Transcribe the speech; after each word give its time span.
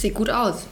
Sieht 0.00 0.14
gut 0.14 0.30
aus. 0.30 0.66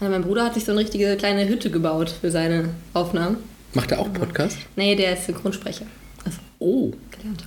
Also 0.00 0.12
mein 0.12 0.22
Bruder 0.22 0.44
hat 0.44 0.54
sich 0.54 0.64
so 0.64 0.72
eine 0.72 0.80
richtige 0.80 1.16
kleine 1.16 1.48
Hütte 1.48 1.70
gebaut 1.70 2.12
für 2.20 2.30
seine 2.30 2.70
Aufnahmen. 2.94 3.36
Macht 3.74 3.92
er 3.92 4.00
auch 4.00 4.12
Podcast? 4.12 4.58
Nee, 4.76 4.94
der 4.96 5.14
ist 5.14 5.26
Synchronsprecher. 5.26 5.86
Also 6.24 6.38
Oh, 6.58 6.92
gelernter. 7.10 7.44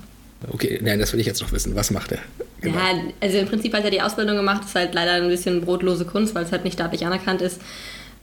okay. 0.51 0.79
Nein, 0.83 0.99
das 0.99 1.13
will 1.13 1.19
ich 1.19 1.25
jetzt 1.25 1.41
noch 1.41 1.51
wissen. 1.51 1.75
Was 1.75 1.91
macht 1.91 2.11
er? 2.11 2.19
Genau. 2.61 2.77
Ja, 2.77 2.83
also 3.21 3.37
im 3.37 3.47
Prinzip 3.47 3.73
hat 3.73 3.83
er 3.83 3.91
die 3.91 4.01
Ausbildung 4.01 4.35
gemacht, 4.35 4.63
ist 4.65 4.75
halt 4.75 4.93
leider 4.93 5.13
ein 5.13 5.29
bisschen 5.29 5.61
brotlose 5.61 6.05
Kunst, 6.05 6.35
weil 6.35 6.43
es 6.45 6.51
halt 6.51 6.63
nicht 6.63 6.73
staatlich 6.73 7.05
anerkannt 7.05 7.41
ist. 7.41 7.59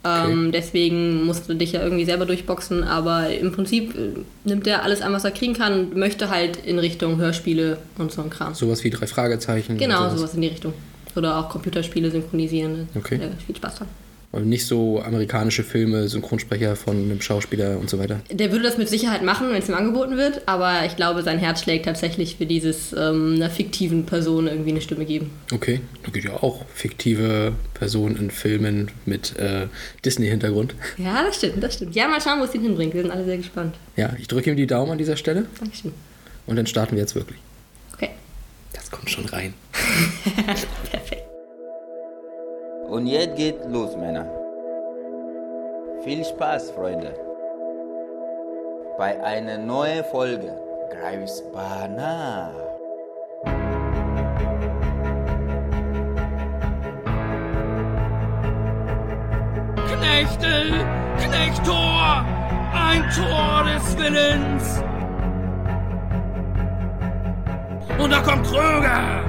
Ähm, 0.04 0.52
Deswegen 0.52 1.24
musst 1.24 1.48
du 1.48 1.54
dich 1.54 1.72
ja 1.72 1.82
irgendwie 1.82 2.04
selber 2.04 2.26
durchboxen, 2.26 2.84
aber 2.84 3.30
im 3.30 3.52
Prinzip 3.52 3.94
äh, 3.96 4.10
nimmt 4.44 4.66
er 4.66 4.82
alles 4.82 5.00
an, 5.00 5.12
was 5.12 5.24
er 5.24 5.30
kriegen 5.30 5.54
kann 5.54 5.72
und 5.80 5.96
möchte 5.96 6.28
halt 6.30 6.58
in 6.64 6.78
Richtung 6.78 7.16
Hörspiele 7.18 7.78
und 7.98 8.12
so 8.12 8.22
ein 8.22 8.28
Kram. 8.30 8.54
Sowas 8.54 8.84
wie 8.84 8.90
drei 8.90 9.06
Fragezeichen. 9.06 9.78
Genau, 9.78 10.08
und 10.10 10.16
sowas 10.18 10.34
in 10.34 10.42
die 10.42 10.48
Richtung. 10.48 10.74
Oder 11.16 11.38
auch 11.38 11.48
Computerspiele 11.48 12.10
synchronisieren. 12.10 12.88
Okay. 12.94 13.18
Ja, 13.20 13.28
viel 13.46 13.56
Spaß 13.56 13.76
dran. 13.76 13.88
Und 14.32 14.48
nicht 14.48 14.66
so 14.66 15.00
amerikanische 15.00 15.62
Filme, 15.62 16.08
Synchronsprecher 16.08 16.74
von 16.74 16.96
einem 16.96 17.20
Schauspieler 17.20 17.78
und 17.78 17.88
so 17.88 18.00
weiter. 18.00 18.20
Der 18.32 18.50
würde 18.50 18.64
das 18.64 18.76
mit 18.76 18.88
Sicherheit 18.88 19.22
machen, 19.22 19.48
wenn 19.50 19.62
es 19.62 19.68
ihm 19.68 19.76
angeboten 19.76 20.16
wird, 20.16 20.42
aber 20.46 20.84
ich 20.86 20.96
glaube, 20.96 21.22
sein 21.22 21.38
Herz 21.38 21.62
schlägt 21.62 21.84
tatsächlich 21.84 22.34
für 22.34 22.44
dieses 22.44 22.92
ähm, 22.94 23.34
einer 23.36 23.48
fiktiven 23.48 24.06
Person 24.06 24.48
irgendwie 24.48 24.70
eine 24.70 24.80
Stimme 24.80 25.04
geben. 25.04 25.30
Okay, 25.52 25.82
da 26.02 26.10
gibt 26.10 26.24
ja 26.24 26.32
auch 26.32 26.64
fiktive 26.74 27.52
Personen 27.74 28.16
in 28.16 28.32
Filmen 28.32 28.90
mit 29.06 29.38
äh, 29.38 29.68
Disney-Hintergrund. 30.04 30.74
Ja, 30.98 31.22
das 31.22 31.36
stimmt, 31.36 31.62
das 31.62 31.74
stimmt. 31.74 31.94
Ja, 31.94 32.08
mal 32.08 32.20
schauen, 32.20 32.40
wo 32.40 32.44
es 32.44 32.54
ihn 32.56 32.62
hinbringt. 32.62 32.92
Wir 32.92 33.02
sind 33.02 33.12
alle 33.12 33.24
sehr 33.24 33.36
gespannt. 33.36 33.76
Ja, 33.94 34.14
ich 34.18 34.26
drücke 34.26 34.50
ihm 34.50 34.56
die 34.56 34.66
Daumen 34.66 34.90
an 34.90 34.98
dieser 34.98 35.16
Stelle 35.16 35.46
Dankeschön. 35.60 35.92
und 36.46 36.56
dann 36.56 36.66
starten 36.66 36.96
wir 36.96 37.02
jetzt 37.02 37.14
wirklich. 37.14 37.38
Das 38.74 38.90
kommt 38.90 39.08
schon 39.08 39.24
rein. 39.26 39.54
Perfekt. 40.90 41.24
Und 42.88 43.06
jetzt 43.06 43.36
geht 43.36 43.64
los, 43.66 43.96
Männer. 43.96 44.26
Viel 46.04 46.24
Spaß, 46.24 46.70
Freunde. 46.72 47.14
Bei 48.98 49.20
einer 49.24 49.58
neuen 49.58 50.04
Folge 50.04 50.54
Greifsbana. 50.90 52.50
Knechtel, 59.88 60.86
Knechtor, 61.18 62.24
ein 62.72 63.10
Tor 63.10 63.64
des 63.64 63.98
Willens. 63.98 64.82
Und 67.98 68.10
da 68.10 68.20
kommt 68.20 68.46
Kröger. 68.46 69.22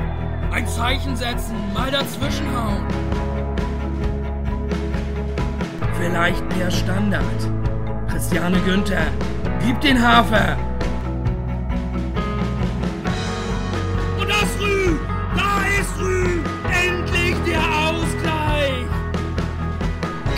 Ein 0.52 0.68
Zeichen 0.68 1.16
setzen, 1.16 1.56
mal 1.74 1.92
dazwischenhauen. 1.92 2.84
Vielleicht 5.98 6.44
der 6.60 6.72
Standard. 6.72 7.22
Christiane 8.10 8.58
Günther, 8.62 9.08
gib 9.66 9.80
den 9.82 10.02
Hafer. 10.02 10.58
Und 14.20 14.30
das 14.30 14.60
Rü, 14.60 14.96
da 15.36 15.82
ist 15.82 16.00
Rü, 16.00 16.40
endlich 16.88 17.36
der 17.46 17.60
Ausgleich. 17.60 18.86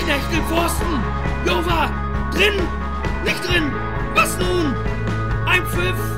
Knechtel 0.03 0.41
Pfosten! 0.49 1.03
Jova! 1.45 1.89
Drin! 2.33 2.53
Nicht 3.23 3.47
drin! 3.47 3.71
Was 4.15 4.37
nun? 4.39 4.75
Ein 5.45 5.65
Pfiff! 5.67 6.16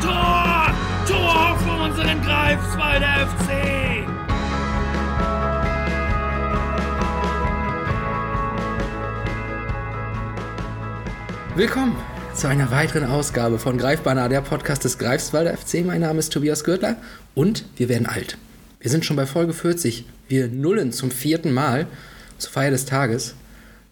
Tor! 0.00 0.74
Tor 1.06 1.58
für 1.58 1.84
unseren 1.84 2.22
Greifswalder 2.22 3.26
FC! 3.26 4.06
Willkommen 11.54 11.94
zu 12.34 12.48
einer 12.48 12.70
weiteren 12.70 13.04
Ausgabe 13.04 13.58
von 13.58 13.76
Greifbanner, 13.76 14.30
der 14.30 14.40
Podcast 14.40 14.84
des 14.84 14.96
Greifswalder 14.96 15.54
FC. 15.58 15.84
Mein 15.84 16.00
Name 16.00 16.20
ist 16.20 16.32
Tobias 16.32 16.64
Gürtler 16.64 16.96
und 17.34 17.66
wir 17.76 17.90
werden 17.90 18.06
alt. 18.06 18.38
Wir 18.80 18.90
sind 18.90 19.04
schon 19.04 19.16
bei 19.16 19.26
Folge 19.26 19.52
40. 19.52 20.06
Wir 20.26 20.48
nullen 20.48 20.92
zum 20.92 21.10
vierten 21.10 21.52
Mal. 21.52 21.86
Zur 22.38 22.50
Feier 22.50 22.70
des 22.70 22.86
Tages 22.86 23.34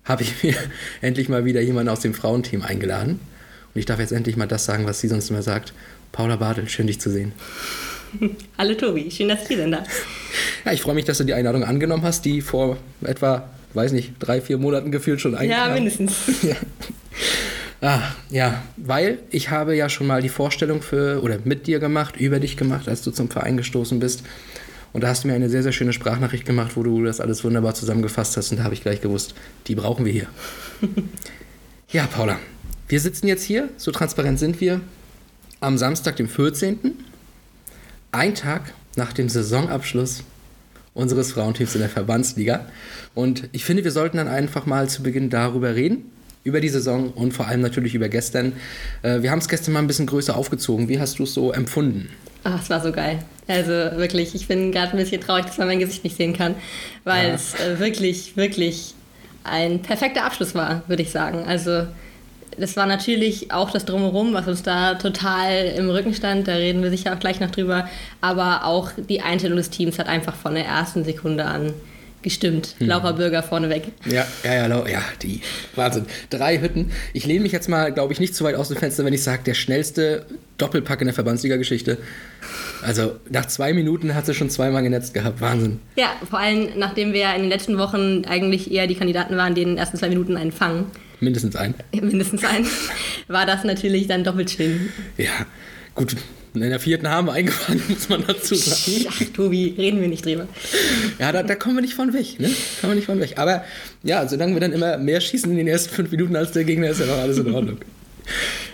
habe 0.04 0.22
ich 0.22 0.42
mir 0.42 0.54
endlich 1.02 1.28
mal 1.28 1.44
wieder 1.44 1.60
jemanden 1.60 1.90
aus 1.90 2.00
dem 2.00 2.14
Frauenteam 2.14 2.62
eingeladen. 2.62 3.20
Und 3.74 3.78
ich 3.78 3.86
darf 3.86 4.00
jetzt 4.00 4.12
endlich 4.12 4.36
mal 4.36 4.48
das 4.48 4.64
sagen, 4.64 4.86
was 4.86 5.00
sie 5.00 5.08
sonst 5.08 5.30
immer 5.30 5.42
sagt. 5.42 5.72
Paula 6.12 6.36
Bartel, 6.36 6.68
schön 6.68 6.86
dich 6.86 7.00
zu 7.00 7.10
sehen. 7.10 7.32
Hallo 8.58 8.74
Tobi, 8.74 9.10
schön, 9.10 9.28
dass 9.28 9.42
du 9.42 9.48
hier 9.48 9.58
sind. 9.58 9.72
Da. 9.72 9.84
Ja, 10.64 10.72
ich 10.72 10.82
freue 10.82 10.94
mich, 10.94 11.04
dass 11.04 11.18
du 11.18 11.24
die 11.24 11.34
Einladung 11.34 11.64
angenommen 11.64 12.02
hast, 12.02 12.24
die 12.24 12.40
vor 12.40 12.76
etwa, 13.02 13.48
weiß 13.74 13.92
nicht, 13.92 14.12
drei, 14.18 14.40
vier 14.40 14.58
Monaten 14.58 14.90
gefühlt 14.90 15.20
schon 15.20 15.32
Ja, 15.32 15.38
eingeladen. 15.38 15.74
mindestens. 15.74 16.14
Ja. 16.42 16.56
Ah, 17.82 18.02
ja, 18.28 18.62
weil 18.76 19.20
ich 19.30 19.48
habe 19.48 19.74
ja 19.74 19.88
schon 19.88 20.06
mal 20.06 20.20
die 20.20 20.28
Vorstellung 20.28 20.82
für 20.82 21.22
oder 21.22 21.38
mit 21.44 21.66
dir 21.66 21.78
gemacht, 21.78 22.14
über 22.18 22.38
dich 22.38 22.58
gemacht, 22.58 22.88
als 22.88 23.00
du 23.00 23.10
zum 23.10 23.30
Verein 23.30 23.56
gestoßen 23.56 23.98
bist. 24.00 24.22
Und 24.92 25.02
da 25.02 25.08
hast 25.08 25.24
du 25.24 25.28
mir 25.28 25.34
eine 25.34 25.48
sehr, 25.48 25.62
sehr 25.62 25.72
schöne 25.72 25.94
Sprachnachricht 25.94 26.44
gemacht, 26.44 26.72
wo 26.74 26.82
du 26.82 27.02
das 27.04 27.20
alles 27.20 27.42
wunderbar 27.42 27.74
zusammengefasst 27.74 28.36
hast. 28.36 28.50
Und 28.50 28.58
da 28.58 28.64
habe 28.64 28.74
ich 28.74 28.82
gleich 28.82 29.00
gewusst, 29.00 29.34
die 29.66 29.74
brauchen 29.76 30.04
wir 30.04 30.12
hier. 30.12 30.26
ja, 31.90 32.06
Paula, 32.06 32.38
wir 32.88 33.00
sitzen 33.00 33.28
jetzt 33.28 33.44
hier, 33.44 33.70
so 33.78 33.92
transparent 33.92 34.38
sind 34.38 34.60
wir, 34.60 34.82
am 35.60 35.78
Samstag, 35.78 36.16
dem 36.16 36.28
14. 36.28 36.78
Ein 38.12 38.34
Tag 38.34 38.72
nach 38.96 39.12
dem 39.12 39.28
Saisonabschluss 39.28 40.22
unseres 40.94 41.32
Frauenteams 41.32 41.74
in 41.74 41.80
der 41.80 41.90
Verbandsliga. 41.90 42.66
Und 43.14 43.48
ich 43.52 43.64
finde, 43.64 43.84
wir 43.84 43.92
sollten 43.92 44.16
dann 44.16 44.28
einfach 44.28 44.66
mal 44.66 44.88
zu 44.88 45.02
Beginn 45.02 45.30
darüber 45.30 45.74
reden, 45.74 46.10
über 46.42 46.60
die 46.60 46.68
Saison 46.68 47.10
und 47.12 47.32
vor 47.32 47.46
allem 47.46 47.60
natürlich 47.60 47.94
über 47.94 48.08
gestern. 48.08 48.54
Äh, 49.02 49.22
wir 49.22 49.30
haben 49.30 49.38
es 49.38 49.48
gestern 49.48 49.72
mal 49.74 49.80
ein 49.80 49.86
bisschen 49.86 50.06
größer 50.06 50.36
aufgezogen. 50.36 50.88
Wie 50.88 50.98
hast 50.98 51.18
du 51.18 51.24
es 51.24 51.34
so 51.34 51.52
empfunden? 51.52 52.08
Ach, 52.42 52.60
es 52.62 52.70
war 52.70 52.82
so 52.82 52.90
geil. 52.90 53.18
Also 53.46 53.70
wirklich, 53.70 54.34
ich 54.34 54.48
bin 54.48 54.72
gerade 54.72 54.92
ein 54.92 54.96
bisschen 54.96 55.20
traurig, 55.20 55.44
dass 55.44 55.58
man 55.58 55.66
mein 55.68 55.78
Gesicht 55.78 56.02
nicht 56.04 56.16
sehen 56.16 56.32
kann, 56.32 56.54
weil 57.04 57.28
Ja. 57.28 57.34
es 57.34 57.54
äh, 57.54 57.78
wirklich, 57.78 58.36
wirklich 58.36 58.94
ein 59.44 59.82
perfekter 59.82 60.24
Abschluss 60.24 60.54
war, 60.54 60.82
würde 60.88 61.02
ich 61.02 61.10
sagen. 61.10 61.44
Also 61.46 61.86
das 62.58 62.76
war 62.76 62.86
natürlich 62.86 63.52
auch 63.52 63.70
das 63.70 63.84
Drumherum, 63.84 64.32
was 64.34 64.46
uns 64.46 64.62
da 64.62 64.94
total 64.94 65.66
im 65.76 65.90
Rücken 65.90 66.14
stand. 66.14 66.48
Da 66.48 66.54
reden 66.54 66.82
wir 66.82 66.90
sicher 66.90 67.14
auch 67.14 67.18
gleich 67.18 67.40
noch 67.40 67.50
drüber. 67.50 67.88
Aber 68.20 68.64
auch 68.64 68.90
die 69.08 69.20
Einstellung 69.20 69.56
des 69.56 69.70
Teams 69.70 69.98
hat 69.98 70.08
einfach 70.08 70.34
von 70.34 70.54
der 70.54 70.66
ersten 70.66 71.04
Sekunde 71.04 71.44
an 71.44 71.72
gestimmt. 72.22 72.76
Laura 72.78 73.12
Bürger 73.12 73.42
vorneweg. 73.42 73.84
Ja, 74.04 74.26
ja, 74.44 74.68
ja, 74.68 74.88
ja, 74.88 75.02
die 75.22 75.40
Wahnsinn. 75.74 76.06
Drei 76.28 76.60
Hütten. 76.60 76.92
Ich 77.12 77.24
lehne 77.24 77.40
mich 77.40 77.52
jetzt 77.52 77.68
mal, 77.68 77.92
glaube 77.92 78.12
ich, 78.12 78.20
nicht 78.20 78.34
zu 78.34 78.44
weit 78.44 78.56
aus 78.56 78.68
dem 78.68 78.76
Fenster, 78.76 79.04
wenn 79.04 79.14
ich 79.14 79.22
sage, 79.22 79.42
der 79.44 79.54
schnellste 79.54 80.26
Doppelpack 80.58 81.00
in 81.00 81.06
der 81.06 81.14
Verbandsliga-Geschichte. 81.14 81.98
Also 82.82 83.16
nach 83.30 83.46
zwei 83.46 83.72
Minuten 83.72 84.14
hat 84.14 84.26
sie 84.26 84.34
schon 84.34 84.50
zweimal 84.50 84.82
genetzt 84.82 85.14
gehabt. 85.14 85.40
Wahnsinn. 85.40 85.80
Ja, 85.96 86.10
vor 86.28 86.38
allem 86.38 86.68
nachdem 86.76 87.12
wir 87.12 87.34
in 87.34 87.42
den 87.42 87.50
letzten 87.50 87.78
Wochen 87.78 88.24
eigentlich 88.26 88.70
eher 88.70 88.86
die 88.86 88.94
Kandidaten 88.96 89.36
waren, 89.36 89.54
die 89.54 89.62
in 89.62 89.68
den 89.68 89.78
ersten 89.78 89.96
zwei 89.96 90.08
Minuten 90.08 90.36
einen 90.36 90.52
fangen, 90.52 90.86
Mindestens 91.20 91.56
ein. 91.56 91.74
mindestens 91.92 92.44
einen, 92.44 92.66
war 93.28 93.46
das 93.46 93.64
natürlich 93.64 94.06
dann 94.06 94.24
doppelt 94.24 94.50
schön. 94.50 94.88
Ja, 95.16 95.46
gut. 95.94 96.16
In 96.52 96.62
der 96.62 96.80
vierten 96.80 97.08
haben 97.08 97.28
wir 97.28 97.34
eingefangen, 97.34 97.80
muss 97.88 98.08
man 98.08 98.24
dazu 98.26 98.56
sagen. 98.56 99.06
Ach, 99.08 99.22
Tobi, 99.32 99.74
reden 99.78 100.00
wir 100.00 100.08
nicht 100.08 100.26
drüber. 100.26 100.48
Ja, 101.20 101.30
da, 101.30 101.44
da 101.44 101.54
kommen 101.54 101.76
wir 101.76 101.82
nicht 101.82 101.94
von 101.94 102.12
weg, 102.12 102.40
ne? 102.40 102.50
Kommen 102.80 102.92
wir 102.92 102.96
nicht 102.96 103.06
von 103.06 103.20
weg. 103.20 103.34
Aber 103.36 103.64
ja, 104.02 104.26
solange 104.26 104.54
wir 104.54 104.60
dann 104.60 104.72
immer 104.72 104.98
mehr 104.98 105.20
schießen 105.20 105.48
in 105.48 105.56
den 105.56 105.68
ersten 105.68 105.94
fünf 105.94 106.10
Minuten 106.10 106.34
als 106.34 106.50
der 106.50 106.64
Gegner, 106.64 106.88
ist 106.90 106.98
ja 106.98 107.06
noch 107.06 107.18
alles 107.18 107.38
in 107.38 107.54
Ordnung. 107.54 107.78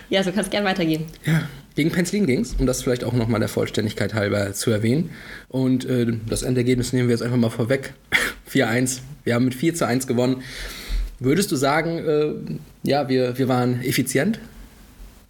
Ja, 0.09 0.23
so 0.23 0.31
kannst 0.31 0.51
gern 0.51 0.63
weitergehen. 0.63 1.03
Ja, 1.25 1.49
gegen 1.75 1.91
Penzlin 1.91 2.25
ging's, 2.25 2.55
um 2.57 2.65
das 2.65 2.81
vielleicht 2.81 3.03
auch 3.03 3.11
nochmal 3.11 3.41
der 3.41 3.49
Vollständigkeit 3.49 4.13
halber 4.13 4.53
zu 4.53 4.71
erwähnen. 4.71 5.09
Und 5.49 5.83
äh, 5.83 6.07
das 6.29 6.43
Endergebnis 6.43 6.93
nehmen 6.93 7.09
wir 7.09 7.13
jetzt 7.13 7.23
einfach 7.23 7.35
mal 7.35 7.49
vorweg. 7.49 7.93
4-1. 8.49 8.99
Wir 9.25 9.35
haben 9.35 9.43
mit 9.43 9.53
4 9.53 9.75
zu 9.75 9.85
1 9.85 10.07
gewonnen. 10.07 10.43
Würdest 11.19 11.51
du 11.51 11.55
sagen, 11.55 11.97
äh, 11.97 12.89
ja, 12.89 13.09
wir, 13.09 13.37
wir 13.37 13.47
waren 13.47 13.81
effizient? 13.81 14.39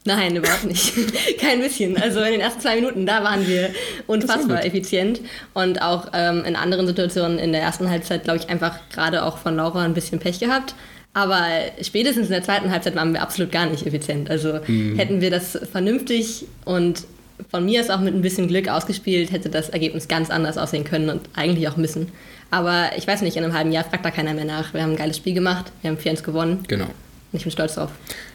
Nein, 0.06 0.38
überhaupt 0.38 0.66
nicht. 0.66 0.94
Kein 1.40 1.60
bisschen. 1.60 2.02
Also 2.02 2.22
in 2.22 2.32
den 2.32 2.42
ersten 2.42 2.62
zwei 2.62 2.76
Minuten, 2.76 3.06
da 3.06 3.24
waren 3.24 3.46
wir 3.46 3.72
unfassbar 4.08 4.66
effizient. 4.66 5.20
Und 5.54 5.82
auch 5.82 6.08
ähm, 6.14 6.44
in 6.46 6.56
anderen 6.56 6.88
Situationen 6.88 7.40
in 7.40 7.52
der 7.52 7.62
ersten 7.62 7.90
Halbzeit, 7.90 8.24
glaube 8.24 8.40
ich, 8.40 8.50
einfach 8.50 8.80
gerade 8.90 9.24
auch 9.24 9.38
von 9.38 9.58
Laura 9.58 9.84
ein 9.84 9.94
bisschen 9.94 10.20
Pech 10.20 10.40
gehabt. 10.40 10.76
Aber 11.14 11.46
spätestens 11.82 12.28
in 12.28 12.32
der 12.32 12.44
zweiten 12.44 12.72
Halbzeit 12.72 12.96
waren 12.96 13.12
wir 13.12 13.22
absolut 13.22 13.52
gar 13.52 13.66
nicht 13.66 13.86
effizient. 13.86 14.30
Also 14.30 14.60
hätten 14.66 15.20
wir 15.20 15.32
das 15.32 15.60
vernünftig 15.72 16.46
und 16.64 17.04
von 17.50 17.66
mir 17.66 17.82
ist 17.82 17.92
auch 17.92 18.00
mit 18.00 18.14
ein 18.14 18.22
bisschen 18.22 18.48
Glück 18.48 18.68
ausgespielt, 18.68 19.32
hätte 19.32 19.50
das 19.50 19.70
Ergebnis 19.70 20.08
ganz 20.08 20.30
anders 20.30 20.58
aussehen 20.58 20.84
können 20.84 21.10
und 21.10 21.22
eigentlich 21.36 21.68
auch 21.68 21.78
müssen. 21.78 22.12
Aber 22.50 22.92
ich 22.98 23.06
weiß 23.08 23.22
nicht, 23.22 23.36
in 23.38 23.44
einem 23.44 23.54
halben 23.54 23.72
Jahr 23.72 23.84
fragt 23.84 24.06
da 24.06 24.12
keiner 24.12 24.34
mehr 24.34 24.46
nach. 24.46 24.74
Wir 24.74 24.82
haben 24.84 24.92
ein 24.92 24.98
geiles 24.98 25.18
Spiel 25.18 25.34
gemacht, 25.34 25.72
wir 25.82 25.92
haben 25.92 25.98
4-1 25.98 26.24
gewonnen 26.24 26.64
Genau. 26.68 26.86
und 26.86 26.94
ich 27.34 27.44
bin 27.44 27.52
stolz 27.52 27.76
drauf. 27.76 27.92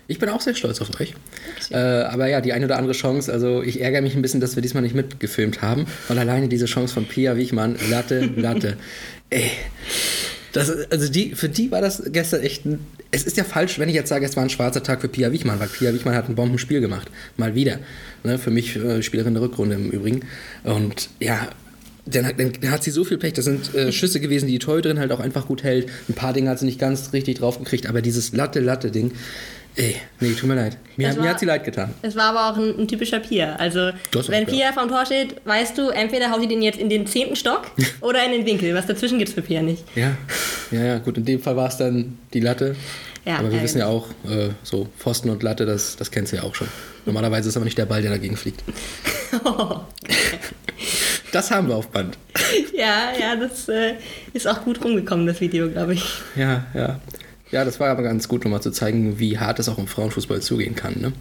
Ich 0.08 0.18
bin 0.18 0.28
auch 0.28 0.40
sehr 0.40 0.54
stolz 0.54 0.80
auf 0.82 0.88
euch. 1.00 1.14
Äh, 1.70 1.76
aber 1.76 2.26
ja, 2.28 2.40
die 2.42 2.52
eine 2.52 2.66
oder 2.66 2.76
andere 2.76 2.92
Chance, 2.92 3.32
also 3.32 3.62
ich 3.62 3.80
ärgere 3.80 4.02
mich 4.02 4.14
ein 4.14 4.20
bisschen, 4.20 4.40
dass 4.40 4.56
wir 4.56 4.60
diesmal 4.62 4.82
nicht 4.82 4.94
mitgefilmt 4.94 5.62
haben, 5.62 5.86
weil 6.08 6.18
alleine 6.18 6.48
diese 6.48 6.66
Chance 6.66 6.92
von 6.92 7.06
Pia 7.06 7.36
Wichmann, 7.36 7.76
Latte, 7.90 8.28
Latte. 8.36 8.76
Ey. 9.30 9.50
Das, 10.52 10.70
also 10.90 11.10
die, 11.10 11.34
für 11.34 11.48
die 11.48 11.70
war 11.70 11.80
das 11.80 12.02
gestern 12.12 12.42
echt 12.42 12.66
ein, 12.66 12.80
Es 13.10 13.24
ist 13.24 13.38
ja 13.38 13.44
falsch, 13.44 13.78
wenn 13.78 13.88
ich 13.88 13.94
jetzt 13.94 14.10
sage, 14.10 14.26
es 14.26 14.36
war 14.36 14.42
ein 14.42 14.50
schwarzer 14.50 14.82
Tag 14.82 15.00
für 15.00 15.08
Pia 15.08 15.32
Wichmann, 15.32 15.58
weil 15.58 15.68
Pia 15.68 15.94
Wichmann 15.94 16.14
hat 16.14 16.28
ein 16.28 16.34
Bombenspiel 16.34 16.82
gemacht. 16.82 17.08
Mal 17.38 17.54
wieder. 17.54 17.78
Ne, 18.22 18.38
für 18.38 18.50
mich 18.50 18.76
äh, 18.76 19.02
Spielerin 19.02 19.32
der 19.32 19.42
Rückrunde 19.42 19.76
im 19.76 19.90
Übrigen. 19.90 20.26
Und 20.64 21.08
ja, 21.20 21.48
dann, 22.06 22.26
hat- 22.26 22.34
dann 22.38 22.70
hat 22.70 22.82
sie 22.82 22.90
so 22.90 23.04
viel 23.04 23.18
Pech. 23.18 23.34
Das 23.34 23.44
sind 23.44 23.74
äh, 23.74 23.92
Schüsse 23.92 24.20
gewesen, 24.20 24.46
die 24.46 24.52
die 24.52 24.58
Torhüterin 24.58 24.98
halt 24.98 25.12
auch 25.12 25.20
einfach 25.20 25.46
gut 25.46 25.62
hält. 25.62 25.88
Ein 26.08 26.14
paar 26.14 26.32
Dinge 26.32 26.50
hat 26.50 26.58
sie 26.58 26.66
nicht 26.66 26.78
ganz 26.80 27.12
richtig 27.12 27.38
drauf 27.38 27.58
gekriegt, 27.58 27.86
aber 27.88 28.02
dieses 28.02 28.32
Latte-Latte-Ding, 28.32 29.12
ey, 29.76 29.96
nee, 30.20 30.32
tut 30.32 30.48
mir 30.48 30.56
leid. 30.56 30.76
Mir, 30.96 31.08
mir 31.08 31.16
war- 31.18 31.28
hat 31.28 31.40
sie 31.40 31.46
leid 31.46 31.64
getan. 31.64 31.94
Es 32.02 32.16
war 32.16 32.36
aber 32.36 32.50
auch 32.50 32.56
ein, 32.62 32.78
ein 32.80 32.88
typischer 32.88 33.20
Pia. 33.20 33.54
Also, 33.56 33.90
Du 34.10 34.18
hast 34.18 34.28
wenn 34.30 34.46
Pia 34.46 34.72
vom 34.72 34.88
Tor 34.88 35.06
steht, 35.06 35.36
weißt 35.46 35.78
du, 35.78 35.88
entweder 35.90 36.30
haut 36.30 36.40
sie 36.40 36.48
den 36.48 36.60
jetzt 36.62 36.78
in 36.80 36.88
den 36.90 37.06
zehnten 37.06 37.36
Stock 37.36 37.70
oder 38.00 38.24
in 38.26 38.32
den 38.32 38.46
Winkel. 38.46 38.74
Was 38.74 38.86
dazwischen 38.86 39.18
gibt's 39.18 39.34
für 39.34 39.42
Pia 39.42 39.62
nicht. 39.62 39.84
Ja, 39.94 40.16
ja, 40.70 40.84
ja, 40.84 40.98
gut, 40.98 41.16
in 41.18 41.24
dem 41.24 41.40
Fall 41.40 41.56
war 41.56 41.68
es 41.68 41.76
dann 41.76 42.18
die 42.34 42.40
Latte. 42.40 42.74
Ja, 43.24 43.36
aber 43.38 43.52
wir 43.52 43.60
äh, 43.60 43.62
wissen 43.62 43.78
ja 43.78 43.86
auch, 43.86 44.08
äh, 44.28 44.48
so 44.64 44.88
Pfosten 44.98 45.30
und 45.30 45.44
Latte, 45.44 45.64
das, 45.64 45.94
das 45.94 46.10
kennst 46.10 46.32
du 46.32 46.36
ja 46.38 46.42
auch 46.42 46.56
schon. 46.56 46.66
Normalerweise 47.06 47.48
ist 47.48 47.56
aber 47.56 47.64
nicht 47.64 47.78
der 47.78 47.86
Ball, 47.86 48.02
der 48.02 48.10
dagegen 48.10 48.36
fliegt. 48.36 48.64
Das 51.32 51.50
haben 51.50 51.68
wir 51.68 51.76
auf 51.76 51.88
Band. 51.88 52.16
ja, 52.76 53.08
ja, 53.18 53.36
das 53.36 53.68
äh, 53.68 53.94
ist 54.32 54.46
auch 54.46 54.62
gut 54.64 54.84
rumgekommen, 54.84 55.26
das 55.26 55.40
Video, 55.40 55.68
glaube 55.70 55.94
ich. 55.94 56.04
Ja, 56.36 56.64
ja. 56.74 57.00
Ja, 57.50 57.64
das 57.64 57.80
war 57.80 57.90
aber 57.90 58.02
ganz 58.02 58.28
gut, 58.28 58.44
um 58.44 58.50
mal 58.50 58.60
zu 58.62 58.70
zeigen, 58.70 59.18
wie 59.18 59.38
hart 59.38 59.58
es 59.58 59.68
auch 59.68 59.76
im 59.78 59.86
Frauenfußball 59.86 60.40
zugehen 60.40 60.74
kann. 60.74 60.94
Ne? 61.00 61.12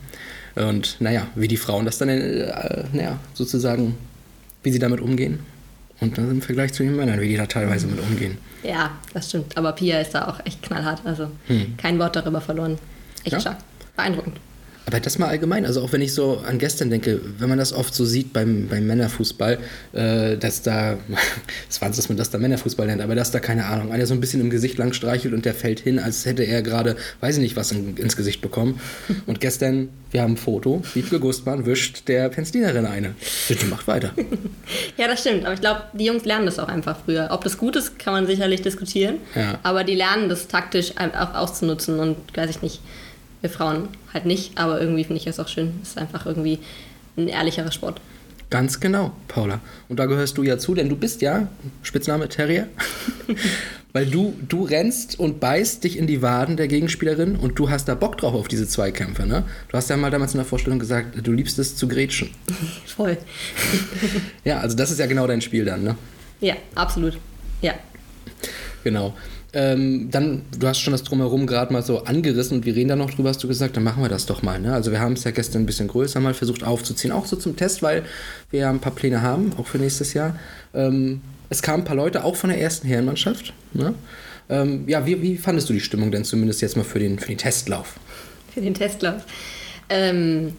Und 0.67 0.95
naja, 0.99 1.27
wie 1.35 1.47
die 1.47 1.57
Frauen 1.57 1.85
das 1.85 1.97
dann, 1.97 2.07
äh, 2.09 2.83
naja, 2.93 3.19
sozusagen, 3.33 3.97
wie 4.63 4.71
sie 4.71 4.79
damit 4.79 5.01
umgehen. 5.01 5.39
Und 5.99 6.17
dann 6.17 6.31
im 6.31 6.41
Vergleich 6.41 6.73
zu 6.73 6.83
den 6.83 6.95
Männern, 6.95 7.19
wie 7.21 7.27
die 7.27 7.37
da 7.37 7.45
teilweise 7.45 7.85
mit 7.87 7.99
umgehen. 7.99 8.37
Ja, 8.63 8.91
das 9.13 9.29
stimmt. 9.29 9.55
Aber 9.57 9.71
Pia 9.73 9.99
ist 9.99 10.11
da 10.15 10.27
auch 10.27 10.39
echt 10.45 10.61
knallhart. 10.63 11.01
Also 11.05 11.29
kein 11.77 11.99
Wort 11.99 12.15
darüber 12.15 12.41
verloren. 12.41 12.79
Echt 13.23 13.25
Hm. 13.27 13.31
Ja. 13.33 13.39
stark. 13.39 13.57
Beeindruckend. 13.95 14.37
Aber 14.85 14.99
das 14.99 15.19
mal 15.19 15.27
allgemein, 15.27 15.65
also 15.65 15.81
auch 15.81 15.93
wenn 15.93 16.01
ich 16.01 16.13
so 16.13 16.41
an 16.47 16.57
gestern 16.57 16.89
denke, 16.89 17.21
wenn 17.37 17.49
man 17.49 17.57
das 17.57 17.71
oft 17.71 17.93
so 17.93 18.03
sieht 18.03 18.33
beim, 18.33 18.67
beim 18.67 18.85
Männerfußball, 18.87 19.59
äh, 19.93 20.37
dass 20.37 20.63
da, 20.63 20.97
das 21.67 21.81
war 21.81 21.89
dass 21.89 22.09
man 22.09 22.17
das 22.17 22.29
da 22.29 22.37
Männerfußball 22.37 22.87
nennt, 22.87 23.01
aber 23.01 23.15
dass 23.15 23.31
da, 23.31 23.39
keine 23.39 23.65
Ahnung, 23.65 23.91
einer 23.91 24.05
so 24.05 24.13
ein 24.13 24.19
bisschen 24.19 24.41
im 24.41 24.49
Gesicht 24.49 24.77
lang 24.77 24.93
streichelt 24.93 25.33
und 25.33 25.45
der 25.45 25.53
fällt 25.53 25.79
hin, 25.79 25.99
als 25.99 26.25
hätte 26.25 26.43
er 26.43 26.61
gerade, 26.61 26.95
weiß 27.19 27.35
ich 27.37 27.41
nicht, 27.41 27.55
was 27.55 27.71
in, 27.71 27.95
ins 27.97 28.15
Gesicht 28.15 28.41
bekommen. 28.41 28.79
Und 29.27 29.39
gestern, 29.39 29.89
wir 30.11 30.21
haben 30.21 30.33
ein 30.33 30.37
Foto, 30.37 30.81
Wiebke 30.93 31.19
Gustmann 31.19 31.65
wischt 31.65 32.07
der 32.07 32.29
Penzlinerin 32.29 32.85
eine. 32.85 33.15
Bitte 33.47 33.65
macht 33.67 33.87
weiter. 33.87 34.11
Ja, 34.97 35.07
das 35.07 35.21
stimmt. 35.21 35.45
Aber 35.45 35.53
ich 35.53 35.61
glaube, 35.61 35.83
die 35.93 36.05
Jungs 36.05 36.25
lernen 36.25 36.45
das 36.45 36.59
auch 36.59 36.67
einfach 36.67 36.97
früher. 37.03 37.29
Ob 37.31 37.43
das 37.43 37.57
gut 37.57 37.75
ist, 37.75 37.97
kann 37.97 38.13
man 38.13 38.27
sicherlich 38.27 38.61
diskutieren. 38.61 39.15
Ja. 39.35 39.59
Aber 39.63 39.83
die 39.83 39.95
lernen 39.95 40.29
das 40.29 40.47
taktisch 40.47 40.93
auch 40.97 41.33
auszunutzen 41.33 41.99
und 41.99 42.17
weiß 42.35 42.49
ich 42.49 42.61
nicht. 42.61 42.81
Wir 43.41 43.49
Frauen 43.49 43.89
halt 44.13 44.25
nicht, 44.25 44.57
aber 44.57 44.79
irgendwie 44.79 45.03
finde 45.03 45.19
ich 45.19 45.27
es 45.27 45.39
auch 45.39 45.47
schön. 45.47 45.73
Es 45.81 45.89
ist 45.89 45.97
einfach 45.97 46.25
irgendwie 46.25 46.59
ein 47.17 47.27
ehrlicherer 47.27 47.71
Sport. 47.71 47.99
Ganz 48.51 48.81
genau, 48.81 49.13
Paula. 49.29 49.61
Und 49.87 49.97
da 49.97 50.07
gehörst 50.07 50.37
du 50.37 50.43
ja 50.43 50.57
zu, 50.57 50.75
denn 50.75 50.89
du 50.89 50.97
bist 50.97 51.21
ja, 51.21 51.47
Spitzname 51.83 52.27
Terrier, 52.27 52.67
weil 53.93 54.05
du, 54.05 54.33
du 54.47 54.63
rennst 54.63 55.17
und 55.17 55.39
beißt 55.39 55.85
dich 55.85 55.97
in 55.97 56.05
die 56.05 56.21
Waden 56.21 56.57
der 56.57 56.67
Gegenspielerin 56.67 57.37
und 57.37 57.57
du 57.57 57.69
hast 57.69 57.87
da 57.87 57.95
Bock 57.95 58.17
drauf 58.17 58.33
auf 58.33 58.49
diese 58.49 58.67
Zweikämpfe, 58.67 59.25
ne? 59.25 59.45
Du 59.69 59.77
hast 59.77 59.89
ja 59.89 59.95
mal 59.95 60.11
damals 60.11 60.33
in 60.33 60.39
der 60.39 60.45
Vorstellung 60.45 60.79
gesagt, 60.79 61.25
du 61.25 61.31
liebst 61.31 61.59
es 61.59 61.77
zu 61.77 61.87
grätschen. 61.87 62.29
Voll. 62.85 63.17
Ja, 64.43 64.59
also 64.59 64.75
das 64.75 64.91
ist 64.91 64.99
ja 64.99 65.05
genau 65.05 65.27
dein 65.27 65.39
Spiel 65.39 65.63
dann, 65.63 65.83
ne? 65.83 65.95
Ja, 66.41 66.55
absolut. 66.75 67.17
Ja. 67.61 67.75
Genau. 68.83 69.13
Ähm, 69.53 70.09
dann, 70.11 70.43
du 70.57 70.67
hast 70.67 70.79
schon 70.79 70.93
das 70.93 71.03
Drumherum 71.03 71.45
gerade 71.45 71.73
mal 71.73 71.83
so 71.83 72.03
angerissen 72.05 72.57
und 72.57 72.65
wir 72.65 72.75
reden 72.75 72.87
da 72.89 72.95
noch 72.95 73.11
drüber, 73.11 73.29
hast 73.29 73.43
du 73.43 73.49
gesagt, 73.49 73.75
dann 73.75 73.83
machen 73.83 74.01
wir 74.01 74.09
das 74.09 74.25
doch 74.25 74.41
mal. 74.41 74.59
Ne? 74.59 74.73
Also 74.73 74.91
wir 74.91 75.01
haben 75.01 75.13
es 75.13 75.25
ja 75.25 75.31
gestern 75.31 75.63
ein 75.63 75.65
bisschen 75.65 75.89
größer 75.89 76.21
mal 76.21 76.33
versucht 76.33 76.63
aufzuziehen, 76.63 77.11
auch 77.11 77.25
so 77.25 77.35
zum 77.35 77.57
Test, 77.57 77.83
weil 77.83 78.03
wir 78.49 78.61
ja 78.61 78.69
ein 78.69 78.79
paar 78.79 78.95
Pläne 78.95 79.21
haben, 79.21 79.51
auch 79.57 79.67
für 79.67 79.77
nächstes 79.77 80.13
Jahr. 80.13 80.39
Ähm, 80.73 81.21
es 81.49 81.61
kamen 81.61 81.83
ein 81.83 81.85
paar 81.85 81.97
Leute, 81.97 82.23
auch 82.23 82.37
von 82.37 82.49
der 82.49 82.61
ersten 82.61 82.87
Herrenmannschaft. 82.87 83.53
Ne? 83.73 83.93
Ähm, 84.49 84.87
ja, 84.87 85.05
wie, 85.05 85.21
wie 85.21 85.37
fandest 85.37 85.67
du 85.67 85.73
die 85.73 85.81
Stimmung 85.81 86.11
denn 86.11 86.23
zumindest 86.23 86.61
jetzt 86.61 86.77
mal 86.77 86.83
für 86.83 86.99
den, 86.99 87.19
für 87.19 87.27
den 87.27 87.37
Testlauf? 87.37 87.95
für 88.53 88.61
den 88.61 88.73
Testlauf. 88.73 89.23
Ähm, 89.89 90.53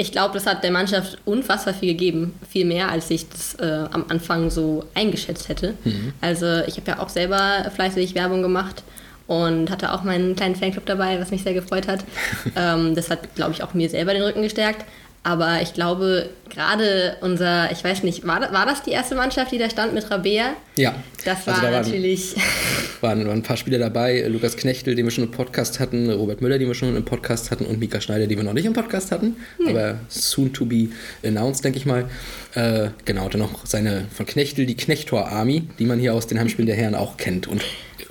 ich 0.00 0.12
glaube, 0.12 0.34
das 0.34 0.46
hat 0.46 0.62
der 0.62 0.70
Mannschaft 0.70 1.18
unfassbar 1.24 1.74
viel 1.74 1.88
gegeben. 1.88 2.38
Viel 2.48 2.64
mehr, 2.64 2.88
als 2.88 3.10
ich 3.10 3.28
das 3.28 3.54
äh, 3.56 3.84
am 3.90 4.04
Anfang 4.08 4.48
so 4.48 4.84
eingeschätzt 4.94 5.48
hätte. 5.48 5.74
Also 6.20 6.46
ich 6.68 6.76
habe 6.76 6.86
ja 6.86 6.98
auch 7.00 7.08
selber 7.08 7.68
fleißig 7.74 8.14
Werbung 8.14 8.40
gemacht 8.40 8.84
und 9.26 9.70
hatte 9.72 9.92
auch 9.92 10.04
meinen 10.04 10.36
kleinen 10.36 10.54
Fanclub 10.54 10.86
dabei, 10.86 11.20
was 11.20 11.32
mich 11.32 11.42
sehr 11.42 11.52
gefreut 11.52 11.88
hat. 11.88 12.04
ähm, 12.56 12.94
das 12.94 13.10
hat, 13.10 13.34
glaube 13.34 13.50
ich, 13.50 13.64
auch 13.64 13.74
mir 13.74 13.90
selber 13.90 14.14
den 14.14 14.22
Rücken 14.22 14.42
gestärkt. 14.42 14.84
Aber 15.28 15.60
ich 15.60 15.74
glaube, 15.74 16.30
gerade 16.48 17.16
unser, 17.20 17.70
ich 17.70 17.84
weiß 17.84 18.02
nicht, 18.02 18.26
war, 18.26 18.40
das- 18.40 18.50
war 18.50 18.64
das 18.64 18.82
die 18.82 18.92
erste 18.92 19.14
Mannschaft, 19.14 19.52
die 19.52 19.58
da 19.58 19.68
stand 19.68 19.92
mit 19.92 20.10
Rabea? 20.10 20.54
Ja. 20.76 20.94
Das 21.26 21.46
war 21.46 21.54
Also 21.54 21.66
da 21.66 21.72
waren- 21.74 21.82
natürlich. 21.84 22.34
waren, 23.02 23.26
waren 23.26 23.38
ein 23.38 23.42
paar 23.42 23.58
Spieler 23.58 23.78
dabei. 23.78 24.22
Lukas 24.28 24.56
Knechtel, 24.56 24.94
den 24.94 25.04
wir 25.04 25.10
schon 25.10 25.24
im 25.24 25.30
Podcast 25.30 25.80
hatten, 25.80 26.10
Robert 26.10 26.40
Müller, 26.40 26.58
den 26.58 26.66
wir 26.66 26.74
schon 26.74 26.96
im 26.96 27.04
Podcast 27.04 27.50
hatten 27.50 27.66
und 27.66 27.78
Mika 27.78 28.00
Schneider, 28.00 28.26
den 28.26 28.38
wir 28.38 28.44
noch 28.44 28.54
nicht 28.54 28.64
im 28.64 28.72
Podcast 28.72 29.12
hatten, 29.12 29.36
aber 29.68 29.98
soon 30.08 30.50
to 30.54 30.64
be 30.64 30.88
announced, 31.22 31.62
denke 31.62 31.78
ich 31.78 31.84
mal. 31.84 32.06
Äh, 32.54 32.88
genau, 33.04 33.28
dann 33.28 33.40
noch 33.42 33.66
seine 33.66 34.06
von 34.14 34.24
Knechtel, 34.24 34.64
die 34.64 34.76
Knechtor 34.76 35.28
Army, 35.28 35.64
die 35.78 35.84
man 35.84 35.98
hier 35.98 36.14
aus 36.14 36.26
den 36.26 36.38
Heimspielen 36.40 36.66
der 36.66 36.76
Herren 36.76 36.94
auch 36.94 37.18
kennt 37.18 37.46
und 37.48 37.62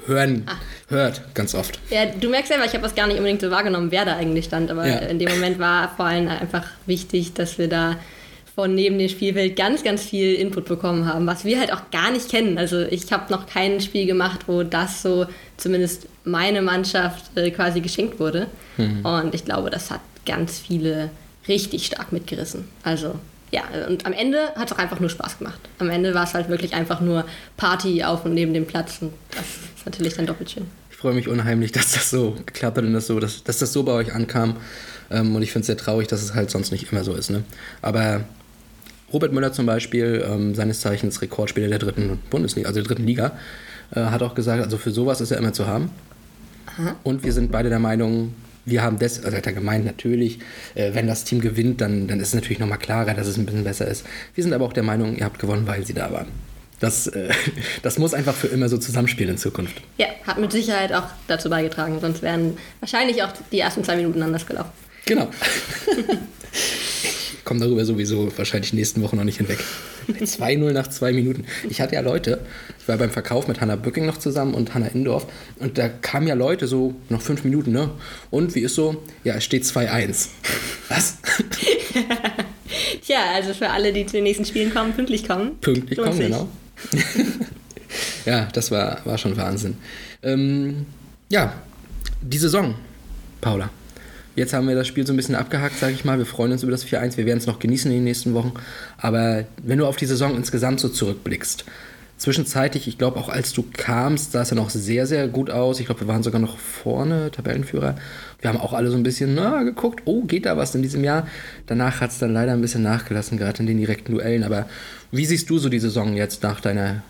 hören, 0.07 0.45
hört 0.89 1.21
ganz 1.33 1.53
oft. 1.55 1.79
Ja, 1.89 2.05
du 2.05 2.29
merkst 2.29 2.49
selber, 2.49 2.65
ich 2.65 2.73
habe 2.73 2.83
das 2.83 2.95
gar 2.95 3.07
nicht 3.07 3.17
unbedingt 3.17 3.41
so 3.41 3.51
wahrgenommen, 3.51 3.91
wer 3.91 4.05
da 4.05 4.15
eigentlich 4.15 4.45
stand, 4.45 4.71
aber 4.71 4.87
Ja. 4.87 4.95
in 4.97 5.19
dem 5.19 5.29
Moment 5.29 5.59
war 5.59 5.93
vor 5.95 6.05
allem 6.05 6.27
einfach 6.27 6.63
wichtig, 6.85 7.33
dass 7.33 7.57
wir 7.57 7.67
da 7.67 7.97
von 8.55 8.73
neben 8.73 8.97
dem 8.97 9.07
Spielfeld 9.09 9.55
ganz, 9.55 9.83
ganz 9.83 10.03
viel 10.03 10.33
Input 10.33 10.65
bekommen 10.65 11.05
haben, 11.05 11.27
was 11.27 11.45
wir 11.45 11.59
halt 11.59 11.71
auch 11.71 11.91
gar 11.91 12.09
nicht 12.11 12.27
kennen. 12.29 12.57
Also 12.57 12.81
ich 12.81 13.11
habe 13.11 13.31
noch 13.31 13.45
kein 13.45 13.79
Spiel 13.81 14.07
gemacht, 14.07 14.41
wo 14.47 14.63
das 14.63 15.03
so 15.03 15.27
zumindest 15.57 16.07
meine 16.23 16.63
Mannschaft 16.63 17.37
äh, 17.37 17.51
quasi 17.51 17.81
geschenkt 17.81 18.19
wurde. 18.19 18.47
Und 19.03 19.33
ich 19.35 19.45
glaube, 19.45 19.69
das 19.69 19.89
hat 19.91 20.01
ganz 20.25 20.57
viele 20.59 21.09
richtig 21.47 21.85
stark 21.85 22.11
mitgerissen. 22.11 22.67
Also 22.83 23.15
ja, 23.51 23.63
und 23.87 24.05
am 24.05 24.13
Ende 24.13 24.49
hat 24.55 24.69
es 24.69 24.73
auch 24.73 24.79
einfach 24.79 24.99
nur 24.99 25.09
Spaß 25.09 25.39
gemacht. 25.39 25.59
Am 25.79 25.89
Ende 25.89 26.13
war 26.13 26.23
es 26.23 26.33
halt 26.33 26.49
wirklich 26.49 26.73
einfach 26.73 26.99
nur 26.99 27.25
Party 27.55 28.03
auf 28.03 28.25
und 28.25 28.33
neben 28.33 28.53
dem 28.53 28.65
Platz 28.65 28.97
und 29.01 29.13
das 29.31 29.45
ist 29.77 29.85
natürlich 29.85 30.15
dann 30.15 30.25
doppelt 30.25 30.51
schön. 30.51 30.65
Ich 30.91 30.97
freue 30.97 31.13
mich 31.13 31.27
unheimlich, 31.27 31.71
dass 31.71 31.93
das 31.93 32.09
so 32.09 32.31
geklappt 32.45 32.77
hat 32.77 32.83
und 32.83 32.93
das 32.93 33.07
so, 33.07 33.19
dass, 33.19 33.43
dass 33.43 33.59
das 33.59 33.71
so 33.71 33.83
bei 33.83 33.93
euch 33.93 34.13
ankam. 34.13 34.57
Ähm, 35.09 35.35
und 35.35 35.41
ich 35.43 35.51
finde 35.51 35.61
es 35.61 35.67
sehr 35.67 35.77
traurig, 35.77 36.07
dass 36.07 36.21
es 36.21 36.33
halt 36.33 36.49
sonst 36.49 36.71
nicht 36.71 36.91
immer 36.91 37.03
so 37.03 37.13
ist. 37.13 37.29
Ne? 37.29 37.43
Aber 37.81 38.25
Robert 39.13 39.31
Müller 39.31 39.53
zum 39.53 39.65
Beispiel, 39.65 40.25
ähm, 40.27 40.53
seines 40.53 40.81
Zeichens 40.81 41.21
Rekordspieler 41.21 41.69
der 41.69 41.79
dritten 41.79 42.19
Bundesliga, 42.29 42.67
also 42.67 42.81
der 42.81 42.87
dritten 42.87 43.05
Liga, 43.05 43.37
äh, 43.95 44.01
hat 44.01 44.21
auch 44.21 44.35
gesagt, 44.35 44.61
also 44.61 44.77
für 44.77 44.91
sowas 44.91 45.21
ist 45.21 45.31
er 45.31 45.37
immer 45.37 45.53
zu 45.53 45.67
haben. 45.67 45.91
Und 47.03 47.23
wir 47.23 47.33
sind 47.33 47.51
beide 47.51 47.69
der 47.69 47.79
Meinung, 47.79 48.35
wir 48.67 48.83
haben 48.83 48.99
das, 48.99 49.23
also 49.23 49.35
hat 49.35 49.47
er 49.47 49.53
gemeint, 49.53 49.85
natürlich, 49.85 50.39
äh, 50.75 50.93
wenn 50.93 51.07
das 51.07 51.23
Team 51.23 51.41
gewinnt, 51.41 51.81
dann, 51.81 52.07
dann 52.07 52.19
ist 52.19 52.29
es 52.29 52.33
natürlich 52.33 52.59
nochmal 52.59 52.77
klarer, 52.77 53.13
dass 53.13 53.25
es 53.25 53.37
ein 53.37 53.45
bisschen 53.45 53.63
besser 53.63 53.87
ist. 53.87 54.05
Wir 54.35 54.43
sind 54.43 54.53
aber 54.53 54.65
auch 54.65 54.73
der 54.73 54.83
Meinung, 54.83 55.15
ihr 55.15 55.25
habt 55.25 55.39
gewonnen, 55.39 55.65
weil 55.65 55.85
sie 55.85 55.93
da 55.93 56.11
waren. 56.11 56.27
Das, 56.79 57.07
äh, 57.07 57.29
das 57.81 57.97
muss 57.97 58.13
einfach 58.13 58.35
für 58.35 58.47
immer 58.47 58.69
so 58.69 58.77
zusammenspielen 58.77 59.31
in 59.31 59.37
Zukunft. 59.37 59.81
Ja, 59.97 60.07
hat 60.25 60.37
mit 60.37 60.51
Sicherheit 60.51 60.93
auch 60.93 61.05
dazu 61.27 61.49
beigetragen, 61.49 61.99
sonst 62.01 62.21
wären 62.21 62.57
wahrscheinlich 62.81 63.23
auch 63.23 63.31
die 63.51 63.59
ersten 63.59 63.83
zwei 63.83 63.95
Minuten 63.95 64.21
anders 64.21 64.45
gelaufen. 64.45 64.71
Genau. 65.05 65.29
ich 67.47 67.49
komme 67.49 67.61
darüber 67.61 67.85
sowieso 67.85 68.29
wahrscheinlich 68.37 68.73
nächsten 68.73 69.01
Woche 69.01 69.15
noch 69.15 69.23
nicht 69.23 69.37
hinweg. 69.37 69.59
2-0 70.09 70.73
nach 70.73 70.89
zwei 70.89 71.13
Minuten. 71.13 71.45
Ich 71.69 71.79
hatte 71.79 71.95
ja 71.95 72.01
Leute, 72.01 72.41
ich 72.77 72.89
war 72.89 72.97
beim 72.97 73.09
Verkauf 73.09 73.47
mit 73.47 73.61
Hanna 73.61 73.77
Bücking 73.77 74.05
noch 74.05 74.17
zusammen 74.17 74.53
und 74.53 74.73
Hanna 74.73 74.87
Indorf 74.87 75.27
und 75.55 75.77
da 75.77 75.87
kamen 75.87 76.27
ja 76.27 76.33
Leute 76.35 76.67
so 76.67 76.93
noch 77.07 77.21
fünf 77.21 77.45
Minuten, 77.45 77.71
ne? 77.71 77.91
Und 78.31 78.53
wie 78.53 78.59
ist 78.59 78.75
so? 78.75 79.01
Ja, 79.23 79.35
es 79.35 79.45
steht 79.45 79.63
2-1. 79.63 80.27
Was? 80.89 81.19
Tja, 83.05 83.19
also 83.33 83.53
für 83.53 83.69
alle, 83.69 83.93
die 83.93 84.05
zu 84.05 84.17
den 84.17 84.25
nächsten 84.25 84.43
Spielen 84.43 84.73
kommen, 84.73 84.91
pünktlich 84.91 85.25
kommen. 85.25 85.57
Pünktlich 85.61 85.97
kommen, 85.97 86.11
sich. 86.11 86.25
genau. 86.25 86.49
ja, 88.25 88.49
das 88.51 88.71
war, 88.71 88.99
war 89.05 89.17
schon 89.17 89.37
Wahnsinn. 89.37 89.77
Ähm, 90.21 90.85
ja, 91.29 91.53
die 92.21 92.39
Saison, 92.39 92.75
Paula. 93.39 93.69
Jetzt 94.37 94.53
haben 94.53 94.67
wir 94.67 94.75
das 94.75 94.85
Spiel 94.85 95.05
so 95.05 95.13
ein 95.13 95.17
bisschen 95.17 95.33
abgehakt, 95.33 95.79
sage 95.79 95.93
ich 95.93 96.05
mal. 96.05 96.19
Wir 96.19 96.27
freuen 96.27 96.51
uns 96.51 96.61
über 96.61 96.71
das 96.71 96.85
4-1. 96.85 97.17
Wir 97.17 97.25
werden 97.25 97.39
es 97.39 97.47
noch 97.47 97.57
genießen 97.57 97.89
in 97.89 97.97
den 97.97 98.03
nächsten 98.03 98.35
Wochen. 98.35 98.53
Aber 98.99 99.45
wenn 99.63 99.79
du 99.79 99.87
auf 99.87 99.95
die 99.95 100.05
Saison 100.05 100.35
insgesamt 100.35 100.79
so 100.79 100.89
zurückblickst, 100.89 101.65
Zwischenzeitlich, 102.17 102.87
ich 102.87 102.97
glaube 102.97 103.19
auch 103.19 103.29
als 103.29 103.53
du 103.53 103.63
kamst, 103.73 104.31
sah 104.31 104.41
es 104.41 104.49
ja 104.49 104.55
noch 104.55 104.71
sehr, 104.71 105.05
sehr 105.05 105.27
gut 105.27 105.51
aus. 105.51 105.79
Ich 105.79 105.85
glaube, 105.85 106.01
wir 106.01 106.07
waren 106.07 106.23
sogar 106.23 106.41
noch 106.41 106.57
vorne, 106.57 107.29
Tabellenführer. 107.29 107.95
Wir 108.41 108.49
haben 108.49 108.59
auch 108.59 108.73
alle 108.73 108.89
so 108.89 108.97
ein 108.97 109.03
bisschen 109.03 109.35
na, 109.35 109.61
geguckt, 109.61 110.01
oh, 110.05 110.23
geht 110.23 110.47
da 110.47 110.57
was 110.57 110.73
in 110.73 110.81
diesem 110.81 111.03
Jahr? 111.03 111.27
Danach 111.67 112.01
hat 112.01 112.09
es 112.09 112.17
dann 112.17 112.33
leider 112.33 112.53
ein 112.53 112.61
bisschen 112.61 112.81
nachgelassen, 112.81 113.37
gerade 113.37 113.59
in 113.59 113.67
den 113.67 113.77
direkten 113.77 114.13
Duellen. 114.13 114.43
Aber 114.43 114.67
wie 115.11 115.25
siehst 115.25 115.47
du 115.51 115.59
so 115.59 115.69
die 115.69 115.77
Saison 115.77 116.15
jetzt 116.15 116.41
nach 116.41 116.59
deiner, 116.59 117.03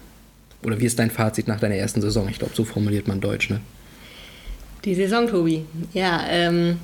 oder 0.61 0.77
wie 0.81 0.85
ist 0.85 0.99
dein 0.99 1.09
Fazit 1.09 1.47
nach 1.47 1.61
deiner 1.61 1.75
ersten 1.75 2.01
Saison? 2.01 2.27
Ich 2.27 2.39
glaube, 2.39 2.53
so 2.53 2.65
formuliert 2.65 3.07
man 3.07 3.21
Deutsch, 3.21 3.49
ne? 3.49 3.61
Die 4.83 4.93
Saison, 4.93 5.27
Tobi. 5.27 5.63
Ja, 5.93 6.25
ähm, 6.29 6.79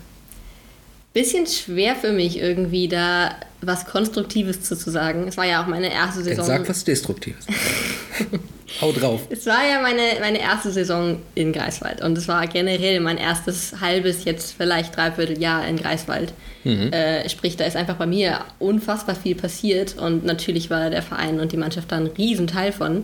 bisschen 1.13 1.45
schwer 1.45 1.95
für 1.95 2.11
mich 2.11 2.37
irgendwie 2.37 2.87
da 2.87 3.35
was 3.61 3.85
Konstruktives 3.85 4.63
zu, 4.63 4.75
zu 4.75 4.89
sagen. 4.89 5.27
Es 5.27 5.37
war 5.37 5.45
ja 5.45 5.63
auch 5.63 5.67
meine 5.67 5.91
erste 5.91 6.23
Saison. 6.23 6.45
Sag 6.45 6.67
was 6.67 6.83
Destruktives. 6.83 7.45
Hau 8.81 8.91
drauf. 8.91 9.21
Es 9.29 9.45
war 9.45 9.63
ja 9.63 9.81
meine, 9.81 10.01
meine 10.19 10.39
erste 10.39 10.71
Saison 10.71 11.21
in 11.35 11.53
Greifswald 11.53 12.01
und 12.01 12.17
es 12.17 12.27
war 12.27 12.47
generell 12.47 12.99
mein 12.99 13.17
erstes 13.17 13.79
halbes, 13.79 14.25
jetzt 14.25 14.55
vielleicht 14.57 14.95
dreiviertel 14.95 15.39
Jahr 15.39 15.67
in 15.67 15.77
Greifswald. 15.77 16.33
Mhm. 16.63 16.91
Äh, 16.91 17.29
sprich, 17.29 17.55
da 17.55 17.65
ist 17.65 17.75
einfach 17.75 17.97
bei 17.97 18.07
mir 18.07 18.39
unfassbar 18.57 19.15
viel 19.15 19.35
passiert 19.35 19.95
und 19.97 20.25
natürlich 20.25 20.71
war 20.71 20.89
der 20.89 21.03
Verein 21.03 21.39
und 21.39 21.51
die 21.51 21.57
Mannschaft 21.57 21.91
da 21.91 21.97
ein 21.97 22.07
Riesenteil 22.07 22.71
von. 22.71 23.03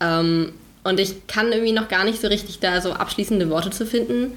Ähm, 0.00 0.52
und 0.84 1.00
ich 1.00 1.26
kann 1.26 1.52
irgendwie 1.52 1.72
noch 1.72 1.88
gar 1.88 2.04
nicht 2.04 2.20
so 2.20 2.28
richtig 2.28 2.58
da 2.58 2.80
so 2.82 2.92
abschließende 2.92 3.48
Worte 3.48 3.70
zu 3.70 3.86
finden. 3.86 4.32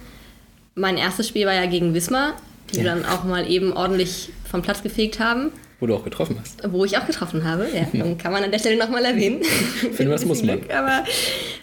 Mein 0.75 0.97
erstes 0.97 1.27
Spiel 1.27 1.45
war 1.45 1.53
ja 1.53 1.65
gegen 1.65 1.93
Wismar, 1.93 2.35
die 2.71 2.77
ja. 2.77 2.83
wir 2.83 2.91
dann 2.91 3.05
auch 3.05 3.23
mal 3.23 3.49
eben 3.49 3.73
ordentlich 3.73 4.29
vom 4.49 4.61
Platz 4.61 4.81
gefegt 4.83 5.19
haben. 5.19 5.51
Wo 5.79 5.87
du 5.87 5.95
auch 5.95 6.03
getroffen 6.03 6.37
hast. 6.39 6.61
Wo 6.71 6.85
ich 6.85 6.97
auch 6.97 7.05
getroffen 7.05 7.43
habe, 7.43 7.67
ja. 7.73 7.85
Dann 7.93 8.17
kann 8.17 8.31
man 8.31 8.43
an 8.43 8.51
der 8.51 8.59
Stelle 8.59 8.77
nochmal 8.77 9.03
erwähnen. 9.03 9.43
Finde, 9.43 10.13
das 10.13 10.25
muss 10.25 10.41
man. 10.41 10.59
Glück, 10.61 10.73
aber 10.73 11.03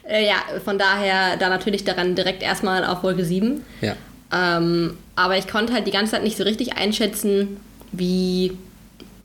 äh, 0.09 0.27
ja, 0.27 0.37
von 0.65 0.79
daher 0.79 1.37
da 1.39 1.49
natürlich 1.49 1.85
daran 1.85 2.15
direkt 2.15 2.43
erstmal 2.43 2.85
auf 2.85 3.03
Wolke 3.03 3.25
7. 3.25 3.63
Ja. 3.81 3.97
Ähm, 4.33 4.97
aber 5.17 5.39
ich 5.39 5.49
konnte 5.49 5.73
halt 5.73 5.87
die 5.87 5.91
ganze 5.91 6.13
Zeit 6.13 6.25
nicht 6.25 6.37
so 6.37 6.45
richtig 6.45 6.77
einschätzen, 6.77 7.59
wie, 7.93 8.53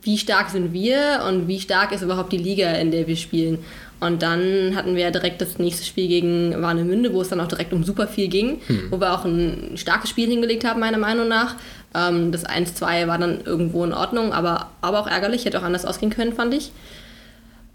wie 0.02 0.18
stark 0.18 0.50
sind 0.50 0.74
wir 0.74 1.24
und 1.28 1.48
wie 1.48 1.60
stark 1.60 1.92
ist 1.92 2.02
überhaupt 2.02 2.32
die 2.32 2.38
Liga, 2.38 2.72
in 2.72 2.92
der 2.92 3.08
wir 3.08 3.16
spielen. 3.16 3.60
Und 4.00 4.22
dann 4.22 4.76
hatten 4.76 4.96
wir 4.96 5.10
direkt 5.10 5.42
das 5.42 5.58
nächste 5.58 5.84
Spiel 5.84 6.08
gegen 6.08 6.62
Warnemünde, 6.62 7.14
wo 7.14 7.22
es 7.22 7.30
dann 7.30 7.40
auch 7.40 7.48
direkt 7.48 7.74
um 7.74 7.84
super 7.84 8.08
viel 8.08 8.28
ging, 8.28 8.62
hm. 8.68 8.92
wo 8.92 9.00
wir 9.00 9.14
auch 9.14 9.26
ein 9.26 9.72
starkes 9.76 10.10
Spiel 10.10 10.30
hingelegt 10.30 10.66
haben, 10.66 10.80
meiner 10.80 11.00
Meinung 11.00 11.28
nach. 11.28 11.56
Ähm, 11.96 12.32
das 12.32 12.46
1-2 12.46 13.08
war 13.08 13.18
dann 13.18 13.42
irgendwo 13.44 13.84
in 13.84 13.94
Ordnung, 13.94 14.34
aber, 14.34 14.70
aber 14.82 15.00
auch 15.00 15.08
ärgerlich, 15.08 15.46
hätte 15.46 15.60
auch 15.60 15.64
anders 15.64 15.86
ausgehen 15.86 16.12
können, 16.12 16.34
fand 16.34 16.54
ich. 16.54 16.72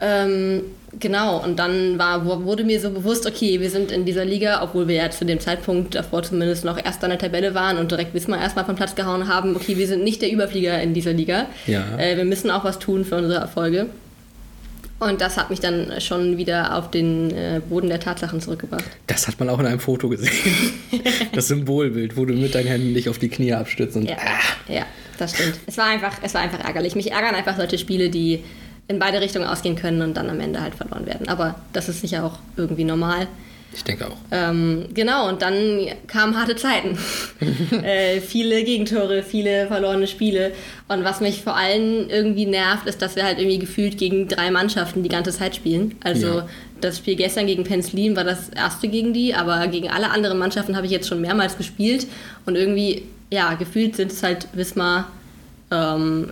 Ähm, 0.01 0.63
genau, 0.99 1.43
und 1.43 1.59
dann 1.59 1.99
war, 1.99 2.25
wurde 2.25 2.65
mir 2.65 2.81
so 2.81 2.91
bewusst, 2.91 3.27
okay, 3.27 3.61
wir 3.61 3.71
sind 3.71 3.93
in 3.93 4.05
dieser 4.05 4.25
Liga, 4.25 4.61
obwohl 4.63 4.89
wir 4.89 4.97
ja 4.97 5.11
zu 5.11 5.25
dem 5.25 5.39
Zeitpunkt 5.39 5.95
davor 5.95 6.25
zumindest 6.25 6.65
noch 6.65 6.77
erst 6.77 7.05
an 7.05 7.11
der 7.11 7.19
Tabelle 7.19 7.55
waren 7.55 7.79
und 7.79 7.91
direkt 7.91 8.13
Wismar 8.13 8.41
erstmal 8.41 8.65
vom 8.65 8.75
Platz 8.75 8.95
gehauen 8.95 9.29
haben, 9.29 9.55
okay, 9.55 9.77
wir 9.77 9.87
sind 9.87 10.03
nicht 10.03 10.21
der 10.21 10.33
Überflieger 10.33 10.81
in 10.83 10.93
dieser 10.93 11.13
Liga. 11.13 11.47
Ja. 11.67 11.85
Äh, 11.99 12.17
wir 12.17 12.25
müssen 12.25 12.51
auch 12.51 12.65
was 12.65 12.79
tun 12.79 13.05
für 13.05 13.17
unsere 13.17 13.41
Erfolge. 13.41 13.87
Und 15.03 15.21
das 15.21 15.37
hat 15.37 15.51
mich 15.51 15.59
dann 15.59 16.01
schon 16.01 16.37
wieder 16.37 16.77
auf 16.77 16.89
den 16.89 17.33
äh, 17.33 17.61
Boden 17.69 17.89
der 17.89 17.99
Tatsachen 17.99 18.41
zurückgebracht. 18.41 18.85
Das 19.09 19.27
hat 19.27 19.41
man 19.41 19.49
auch 19.49 19.59
in 19.59 19.67
einem 19.67 19.81
Foto 19.81 20.09
gesehen. 20.09 20.31
das 21.35 21.49
Symbolbild, 21.49 22.17
wo 22.17 22.25
du 22.25 22.35
mit 22.35 22.55
deinen 22.55 22.69
Händen 22.69 22.95
dich 22.95 23.09
auf 23.09 23.19
die 23.19 23.29
Knie 23.29 23.53
abstützt 23.53 23.97
und. 23.97 24.09
Ja, 24.09 24.15
ah. 24.17 24.73
ja, 24.73 24.87
das 25.19 25.35
stimmt. 25.35 25.59
Es 25.67 25.77
war, 25.77 25.87
einfach, 25.87 26.19
es 26.23 26.35
war 26.35 26.41
einfach 26.41 26.61
ärgerlich. 26.61 26.95
Mich 26.95 27.11
ärgern 27.11 27.35
einfach 27.35 27.57
solche 27.57 27.79
Spiele, 27.79 28.11
die 28.11 28.45
in 28.87 29.01
beide 29.01 29.21
Richtungen 29.21 29.45
ausgehen 29.45 29.75
können 29.75 30.03
und 30.03 30.17
dann 30.17 30.31
am 30.31 30.39
Ende 30.39 30.61
halt 30.61 30.77
verloren 30.77 31.05
werden. 31.05 31.29
Aber 31.29 31.57
das 31.73 31.89
ist 31.89 32.01
sicher 32.01 32.25
auch 32.25 32.39
irgendwie 32.57 32.85
normal. 32.85 33.27
Ich 33.75 33.85
denke 33.85 34.07
auch. 34.07 34.17
Ähm, 34.31 34.87
genau, 34.93 35.29
und 35.29 35.41
dann 35.41 35.87
kamen 36.07 36.37
harte 36.37 36.57
Zeiten. 36.57 36.99
äh, 37.83 38.21
viele 38.21 38.65
Gegentore, 38.65 39.23
viele 39.23 39.67
verlorene 39.67 40.07
Spiele. 40.07 40.53
Und 40.89 41.05
was 41.05 41.21
mich 41.21 41.43
vor 41.43 41.57
allem 41.57 42.09
irgendwie 42.09 42.47
nervt, 42.47 42.87
ist, 42.87 43.01
dass 43.01 43.17
wir 43.17 43.25
halt 43.25 43.39
irgendwie 43.39 43.59
gefühlt 43.59 43.97
gegen 43.97 44.29
drei 44.29 44.51
Mannschaften 44.51 45.03
die 45.03 45.09
ganze 45.09 45.33
Zeit 45.33 45.57
spielen. 45.57 45.97
Also 46.05 46.27
ja. 46.27 46.49
das 46.81 46.99
Spiel 46.99 47.17
gestern 47.17 47.47
gegen 47.47 47.65
Penzlin 47.65 48.15
war 48.15 48.25
das 48.25 48.51
erste 48.51 48.89
gegen 48.89 49.15
die, 49.15 49.35
aber 49.35 49.67
gegen 49.69 49.89
alle 49.89 50.11
anderen 50.11 50.39
Mannschaften 50.39 50.77
habe 50.77 50.87
ich 50.87 50.93
jetzt 50.93 51.09
schon 51.09 51.23
mehrmals 51.23 51.57
gespielt. 51.57 52.07
Und 52.45 52.57
irgendwie, 52.57 53.05
ja, 53.31 53.55
gefühlt 53.55 53.97
sind 53.97 54.13
es 54.13 54.23
halt 54.23 54.49
Wismar, 54.53 55.11
ähm, 55.71 56.31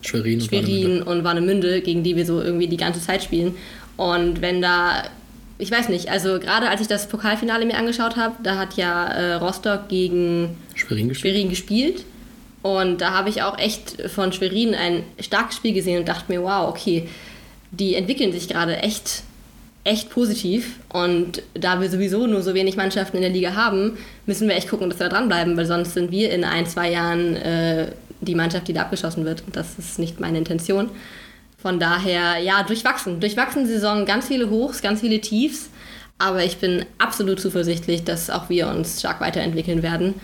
Schwerin, 0.00 0.40
Schwerin 0.40 1.00
und 1.02 1.22
Warnemünde, 1.22 1.80
gegen 1.80 2.02
die 2.02 2.16
wir 2.16 2.26
so 2.26 2.42
irgendwie 2.42 2.66
die 2.66 2.76
ganze 2.76 3.00
Zeit 3.00 3.22
spielen. 3.22 3.54
Und 3.96 4.40
wenn 4.40 4.60
da 4.60 5.04
ich 5.58 5.70
weiß 5.70 5.88
nicht, 5.88 6.08
also 6.10 6.38
gerade 6.38 6.68
als 6.68 6.80
ich 6.80 6.88
das 6.88 7.08
Pokalfinale 7.08 7.64
mir 7.66 7.76
angeschaut 7.76 8.16
habe, 8.16 8.34
da 8.42 8.56
hat 8.56 8.74
ja 8.74 9.06
äh, 9.06 9.34
Rostock 9.34 9.88
gegen 9.88 10.56
Schwerin 10.74 11.08
gespielt. 11.08 11.34
Schwerin 11.34 11.50
gespielt. 11.50 12.04
Und 12.62 13.00
da 13.00 13.10
habe 13.12 13.28
ich 13.28 13.42
auch 13.42 13.58
echt 13.58 14.00
von 14.10 14.32
Schwerin 14.32 14.74
ein 14.74 15.02
starkes 15.20 15.56
Spiel 15.56 15.72
gesehen 15.72 15.98
und 15.98 16.08
dachte 16.08 16.30
mir, 16.32 16.42
wow, 16.42 16.68
okay, 16.68 17.08
die 17.72 17.96
entwickeln 17.96 18.32
sich 18.32 18.48
gerade 18.48 18.76
echt, 18.76 19.22
echt 19.82 20.10
positiv. 20.10 20.78
Und 20.88 21.42
da 21.54 21.80
wir 21.80 21.90
sowieso 21.90 22.26
nur 22.26 22.42
so 22.42 22.54
wenig 22.54 22.76
Mannschaften 22.76 23.16
in 23.16 23.22
der 23.22 23.32
Liga 23.32 23.54
haben, 23.54 23.98
müssen 24.26 24.48
wir 24.48 24.54
echt 24.54 24.68
gucken, 24.68 24.88
dass 24.88 25.00
wir 25.00 25.08
da 25.08 25.16
dranbleiben, 25.16 25.56
weil 25.56 25.66
sonst 25.66 25.94
sind 25.94 26.12
wir 26.12 26.30
in 26.30 26.44
ein, 26.44 26.66
zwei 26.66 26.90
Jahren 26.90 27.34
äh, 27.36 27.92
die 28.20 28.36
Mannschaft, 28.36 28.68
die 28.68 28.72
da 28.72 28.82
abgeschossen 28.82 29.24
wird. 29.24 29.42
Und 29.44 29.56
das 29.56 29.78
ist 29.78 29.98
nicht 29.98 30.20
meine 30.20 30.38
Intention. 30.38 30.90
Von 31.62 31.78
daher, 31.78 32.38
ja, 32.38 32.64
durchwachsen. 32.64 33.20
Durchwachsen 33.20 33.66
Saison, 33.66 34.04
ganz 34.04 34.26
viele 34.26 34.50
Hochs, 34.50 34.82
ganz 34.82 35.00
viele 35.00 35.20
Tiefs. 35.20 35.70
Aber 36.18 36.44
ich 36.44 36.56
bin 36.56 36.84
absolut 36.98 37.38
zuversichtlich, 37.38 38.02
dass 38.02 38.30
auch 38.30 38.48
wir 38.48 38.66
uns 38.66 38.98
stark 38.98 39.20
weiterentwickeln 39.20 39.84
werden 39.84 40.14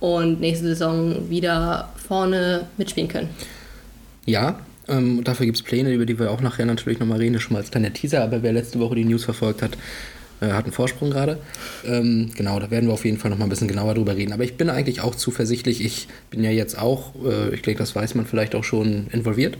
und 0.00 0.40
nächste 0.40 0.68
Saison 0.68 1.28
wieder 1.28 1.90
vorne 2.08 2.66
mitspielen 2.78 3.10
können. 3.10 3.28
Ja, 4.24 4.58
ähm, 4.88 5.22
dafür 5.22 5.44
gibt 5.44 5.58
es 5.58 5.62
Pläne, 5.62 5.92
über 5.92 6.06
die 6.06 6.18
wir 6.18 6.30
auch 6.30 6.40
nachher 6.40 6.64
natürlich 6.64 6.98
nochmal 6.98 7.18
reden, 7.18 7.38
schon 7.40 7.52
mal 7.52 7.58
als 7.58 7.70
kleiner 7.70 7.92
Teaser, 7.92 8.22
aber 8.22 8.42
wer 8.42 8.54
letzte 8.54 8.80
Woche 8.80 8.94
die 8.94 9.04
News 9.04 9.24
verfolgt 9.24 9.60
hat, 9.60 9.76
äh, 10.40 10.48
hat 10.48 10.64
einen 10.64 10.72
Vorsprung 10.72 11.10
gerade. 11.10 11.38
Ähm, 11.84 12.30
genau, 12.34 12.58
da 12.58 12.70
werden 12.70 12.88
wir 12.88 12.94
auf 12.94 13.04
jeden 13.04 13.18
Fall 13.18 13.30
nochmal 13.30 13.48
ein 13.48 13.50
bisschen 13.50 13.68
genauer 13.68 13.94
drüber 13.94 14.16
reden. 14.16 14.32
Aber 14.32 14.44
ich 14.44 14.56
bin 14.56 14.70
eigentlich 14.70 15.02
auch 15.02 15.14
zuversichtlich. 15.14 15.84
Ich 15.84 16.08
bin 16.30 16.42
ja 16.42 16.50
jetzt 16.50 16.78
auch, 16.78 17.12
äh, 17.22 17.54
ich 17.54 17.62
denke, 17.62 17.80
das 17.80 17.94
weiß 17.94 18.14
man 18.14 18.24
vielleicht 18.24 18.54
auch 18.54 18.64
schon, 18.64 19.08
involviert 19.12 19.58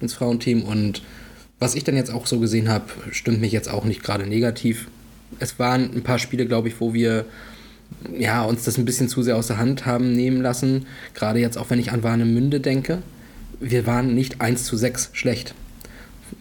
ins 0.00 0.14
Frauenteam. 0.14 0.62
Und 0.62 1.02
was 1.58 1.74
ich 1.74 1.84
dann 1.84 1.96
jetzt 1.96 2.12
auch 2.12 2.26
so 2.26 2.38
gesehen 2.38 2.68
habe, 2.68 2.84
stimmt 3.10 3.40
mich 3.40 3.52
jetzt 3.52 3.68
auch 3.68 3.84
nicht 3.84 4.02
gerade 4.02 4.26
negativ. 4.26 4.88
Es 5.38 5.58
waren 5.58 5.90
ein 5.94 6.02
paar 6.02 6.18
Spiele, 6.18 6.46
glaube 6.46 6.68
ich, 6.68 6.80
wo 6.80 6.94
wir 6.94 7.24
ja, 8.18 8.42
uns 8.42 8.64
das 8.64 8.78
ein 8.78 8.84
bisschen 8.84 9.08
zu 9.08 9.22
sehr 9.22 9.36
aus 9.36 9.46
der 9.46 9.58
Hand 9.58 9.86
haben 9.86 10.12
nehmen 10.12 10.42
lassen. 10.42 10.86
Gerade 11.14 11.40
jetzt 11.40 11.58
auch, 11.58 11.70
wenn 11.70 11.78
ich 11.78 11.92
an 11.92 12.02
Warnemünde 12.02 12.60
denke. 12.60 13.02
Wir 13.60 13.86
waren 13.86 14.14
nicht 14.14 14.40
1 14.40 14.64
zu 14.64 14.76
6 14.76 15.10
schlecht. 15.12 15.54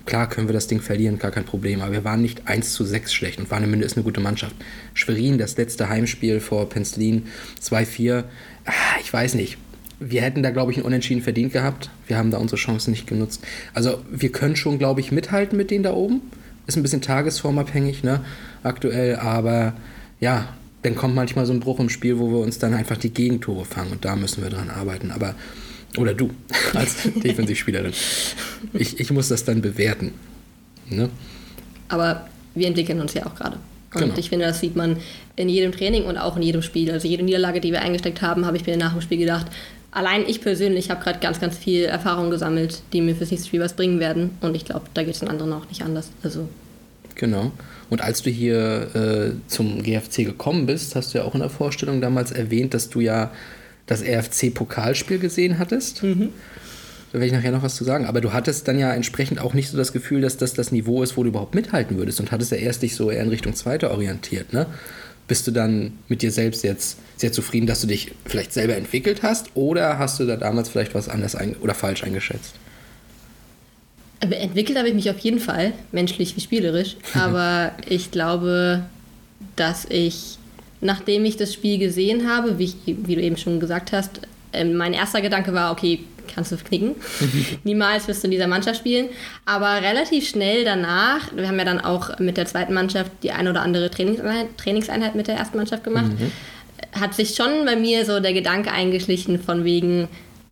Klar 0.05 0.29
können 0.29 0.47
wir 0.47 0.53
das 0.53 0.67
Ding 0.67 0.81
verlieren, 0.81 1.19
gar 1.19 1.31
kein 1.31 1.45
Problem, 1.45 1.81
aber 1.81 1.91
wir 1.91 2.03
waren 2.03 2.21
nicht 2.21 2.47
1 2.47 2.73
zu 2.73 2.83
6 2.83 3.13
schlecht 3.13 3.39
und 3.39 3.51
Warnemünde 3.51 3.85
ist 3.85 3.95
eine 3.95 4.03
gute 4.03 4.19
Mannschaft. 4.19 4.55
Schwerin, 4.93 5.37
das 5.37 5.57
letzte 5.57 5.89
Heimspiel 5.89 6.39
vor 6.39 6.69
Penzlin, 6.69 7.27
2-4, 7.61 8.23
ah, 8.65 8.71
ich 9.01 9.13
weiß 9.13 9.35
nicht 9.35 9.57
wir 10.07 10.21
hätten 10.21 10.43
da, 10.43 10.51
glaube 10.51 10.71
ich, 10.71 10.77
ein 10.77 10.83
Unentschieden 10.83 11.23
verdient 11.23 11.51
gehabt. 11.51 11.89
Wir 12.07 12.17
haben 12.17 12.29
da 12.29 12.37
unsere 12.37 12.57
Chancen 12.57 12.91
nicht 12.91 13.07
genutzt. 13.07 13.43
Also 13.73 14.01
wir 14.11 14.31
können 14.31 14.55
schon, 14.55 14.77
glaube 14.77 15.01
ich, 15.01 15.11
mithalten 15.11 15.57
mit 15.57 15.71
denen 15.71 15.83
da 15.83 15.93
oben. 15.93 16.21
Ist 16.67 16.77
ein 16.77 16.83
bisschen 16.83 17.01
tagesformabhängig, 17.01 18.03
ne, 18.03 18.21
aktuell, 18.63 19.17
aber 19.17 19.73
ja, 20.19 20.47
dann 20.81 20.95
kommt 20.95 21.15
manchmal 21.15 21.45
so 21.45 21.53
ein 21.53 21.59
Bruch 21.59 21.79
im 21.79 21.89
Spiel, 21.89 22.19
wo 22.19 22.29
wir 22.31 22.39
uns 22.39 22.59
dann 22.59 22.73
einfach 22.73 22.97
die 22.97 23.11
Gegentore 23.11 23.65
fangen 23.65 23.91
und 23.91 24.05
da 24.05 24.15
müssen 24.15 24.43
wir 24.43 24.49
dran 24.49 24.69
arbeiten. 24.69 25.11
Aber, 25.11 25.35
oder 25.97 26.13
du 26.13 26.29
als 26.73 26.97
Defensivspielerin. 27.23 27.93
Ich, 28.73 28.99
ich 28.99 29.11
muss 29.11 29.27
das 29.27 29.43
dann 29.43 29.61
bewerten. 29.61 30.11
Ne? 30.89 31.09
Aber 31.87 32.27
wir 32.53 32.67
entwickeln 32.67 33.01
uns 33.01 33.13
ja 33.13 33.25
auch 33.25 33.35
gerade. 33.35 33.57
Und 33.93 34.01
genau. 34.01 34.17
ich 34.17 34.29
finde, 34.29 34.45
das 34.45 34.59
sieht 34.59 34.75
man 34.75 34.97
in 35.35 35.49
jedem 35.49 35.71
Training 35.71 36.03
und 36.03 36.17
auch 36.17 36.35
in 36.35 36.43
jedem 36.43 36.61
Spiel. 36.61 36.91
Also 36.91 37.07
jede 37.07 37.23
Niederlage, 37.23 37.61
die 37.61 37.71
wir 37.71 37.81
eingesteckt 37.81 38.21
haben, 38.21 38.45
habe 38.45 38.57
ich 38.57 38.65
mir 38.65 38.77
nach 38.77 38.91
dem 38.91 39.01
Spiel 39.01 39.19
gedacht, 39.19 39.47
allein 39.95 40.23
ich 40.27 40.41
persönlich 40.41 40.91
habe 40.91 41.03
gerade 41.03 41.19
ganz, 41.19 41.39
ganz 41.39 41.57
viel 41.57 41.85
Erfahrung 41.85 42.29
gesammelt, 42.29 42.81
die 42.93 43.01
mir 43.01 43.15
fürs 43.15 43.31
nächste 43.31 43.47
Spiel 43.47 43.61
was 43.61 43.73
bringen 43.73 43.99
werden. 43.99 44.31
Und 44.41 44.55
ich 44.55 44.65
glaube, 44.65 44.85
da 44.93 45.03
geht 45.03 45.13
es 45.13 45.21
den 45.21 45.29
anderen 45.29 45.53
auch 45.53 45.67
nicht 45.69 45.81
anders. 45.81 46.09
Also. 46.21 46.47
Genau. 47.15 47.51
Und 47.89 48.01
als 48.01 48.21
du 48.21 48.29
hier 48.29 48.95
äh, 48.95 49.31
zum 49.47 49.81
GFC 49.81 50.17
gekommen 50.25 50.65
bist, 50.65 50.95
hast 50.95 51.13
du 51.13 51.19
ja 51.19 51.23
auch 51.23 51.33
in 51.33 51.39
der 51.39 51.49
Vorstellung 51.49 52.01
damals 52.01 52.31
erwähnt, 52.31 52.73
dass 52.73 52.89
du 52.89 52.99
ja 52.99 53.31
das 53.85 54.01
RFC-Pokalspiel 54.03 55.19
gesehen 55.19 55.59
hattest. 55.59 56.03
Mhm. 56.03 56.29
Da 57.11 57.19
werde 57.19 57.27
ich 57.27 57.31
nachher 57.31 57.51
noch 57.51 57.63
was 57.63 57.75
zu 57.75 57.85
sagen. 57.85 58.05
Aber 58.05 58.19
du 58.19 58.33
hattest 58.33 58.67
dann 58.67 58.77
ja 58.77 58.93
entsprechend 58.93 59.39
auch 59.39 59.53
nicht 59.53 59.69
so 59.69 59.77
das 59.77 59.93
Gefühl, 59.93 60.19
dass 60.21 60.35
das 60.35 60.53
das 60.53 60.73
Niveau 60.73 61.03
ist, 61.03 61.15
wo 61.15 61.23
du 61.23 61.29
überhaupt 61.29 61.55
mithalten 61.55 61.97
würdest 61.97 62.19
und 62.19 62.31
hattest 62.31 62.51
ja 62.51 62.57
erst 62.57 62.81
dich 62.81 62.95
so 62.95 63.09
eher 63.09 63.23
in 63.23 63.29
Richtung 63.29 63.55
Zweiter 63.55 63.91
orientiert, 63.91 64.51
ne? 64.51 64.65
Bist 65.27 65.47
du 65.47 65.51
dann 65.51 65.93
mit 66.07 66.21
dir 66.21 66.31
selbst 66.31 66.63
jetzt 66.63 66.97
sehr 67.17 67.31
zufrieden, 67.31 67.65
dass 67.65 67.81
du 67.81 67.87
dich 67.87 68.11
vielleicht 68.25 68.53
selber 68.53 68.75
entwickelt 68.75 69.23
hast 69.23 69.47
oder 69.55 69.97
hast 69.97 70.19
du 70.19 70.25
da 70.25 70.35
damals 70.35 70.69
vielleicht 70.69 70.93
was 70.93 71.09
anders 71.09 71.35
oder 71.61 71.73
falsch 71.73 72.03
eingeschätzt? 72.03 72.53
Entwickelt 74.19 74.77
habe 74.77 74.87
ich 74.87 74.93
mich 74.93 75.09
auf 75.09 75.19
jeden 75.19 75.39
Fall, 75.39 75.73
menschlich 75.91 76.35
wie 76.35 76.41
spielerisch. 76.41 76.95
Aber 77.13 77.71
ich 77.87 78.11
glaube, 78.11 78.85
dass 79.55 79.85
ich, 79.85 80.37
nachdem 80.81 81.25
ich 81.25 81.37
das 81.37 81.53
Spiel 81.53 81.77
gesehen 81.77 82.27
habe, 82.27 82.59
wie, 82.59 82.65
ich, 82.65 82.75
wie 82.85 83.15
du 83.15 83.21
eben 83.21 83.37
schon 83.37 83.59
gesagt 83.59 83.91
hast, 83.91 84.21
ähm, 84.53 84.75
mein 84.75 84.93
erster 84.93 85.21
Gedanke 85.21 85.53
war, 85.53 85.71
okay, 85.71 85.99
kannst 86.35 86.51
du 86.51 86.57
knicken. 86.57 86.95
Niemals 87.63 88.07
wirst 88.07 88.23
du 88.23 88.27
in 88.27 88.31
dieser 88.31 88.47
Mannschaft 88.47 88.79
spielen. 88.79 89.09
Aber 89.45 89.81
relativ 89.81 90.27
schnell 90.27 90.65
danach, 90.65 91.35
wir 91.35 91.47
haben 91.47 91.57
ja 91.57 91.65
dann 91.65 91.81
auch 91.81 92.19
mit 92.19 92.37
der 92.37 92.45
zweiten 92.45 92.73
Mannschaft 92.73 93.11
die 93.23 93.31
eine 93.31 93.49
oder 93.49 93.61
andere 93.61 93.89
Trainingseinheit, 93.89 94.57
Trainingseinheit 94.57 95.15
mit 95.15 95.27
der 95.27 95.35
ersten 95.35 95.57
Mannschaft 95.57 95.83
gemacht, 95.83 96.11
hat 96.91 97.13
sich 97.13 97.35
schon 97.35 97.65
bei 97.65 97.75
mir 97.75 98.05
so 98.05 98.19
der 98.19 98.33
Gedanke 98.33 98.71
eingeschlichen 98.71 99.39
von 99.41 99.63
wegen, 99.63 100.07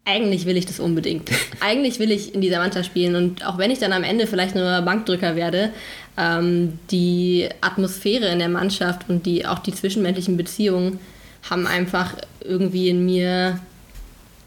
eigentlich 0.06 0.46
will 0.46 0.58
ich 0.58 0.66
das 0.66 0.80
unbedingt. 0.80 1.30
eigentlich 1.60 2.00
will 2.00 2.12
ich 2.12 2.34
in 2.34 2.42
dieser 2.42 2.60
Mannschaft 2.60 2.86
spielen. 2.86 3.16
Und 3.16 3.46
auch 3.46 3.58
wenn 3.58 3.72
ich 3.72 3.80
dann 3.80 3.94
am 3.94 4.04
Ende 4.04 4.28
vielleicht 4.28 4.56
nur 4.56 4.82
Bankdrücker 4.82 5.36
werde, 5.36 5.72
ähm, 6.18 6.80
die 6.92 7.50
Atmosphäre 7.62 8.28
in 8.28 8.40
der 8.40 8.50
Mannschaft 8.50 9.10
und 9.10 9.26
die, 9.26 9.46
auch 9.46 9.60
die 9.60 9.74
zwischenmenschlichen 9.74 10.38
Beziehungen 10.38 11.00
haben 11.50 11.68
einfach 11.68 12.16
irgendwie 12.42 12.90
in 12.90 13.06
mir, 13.06 13.60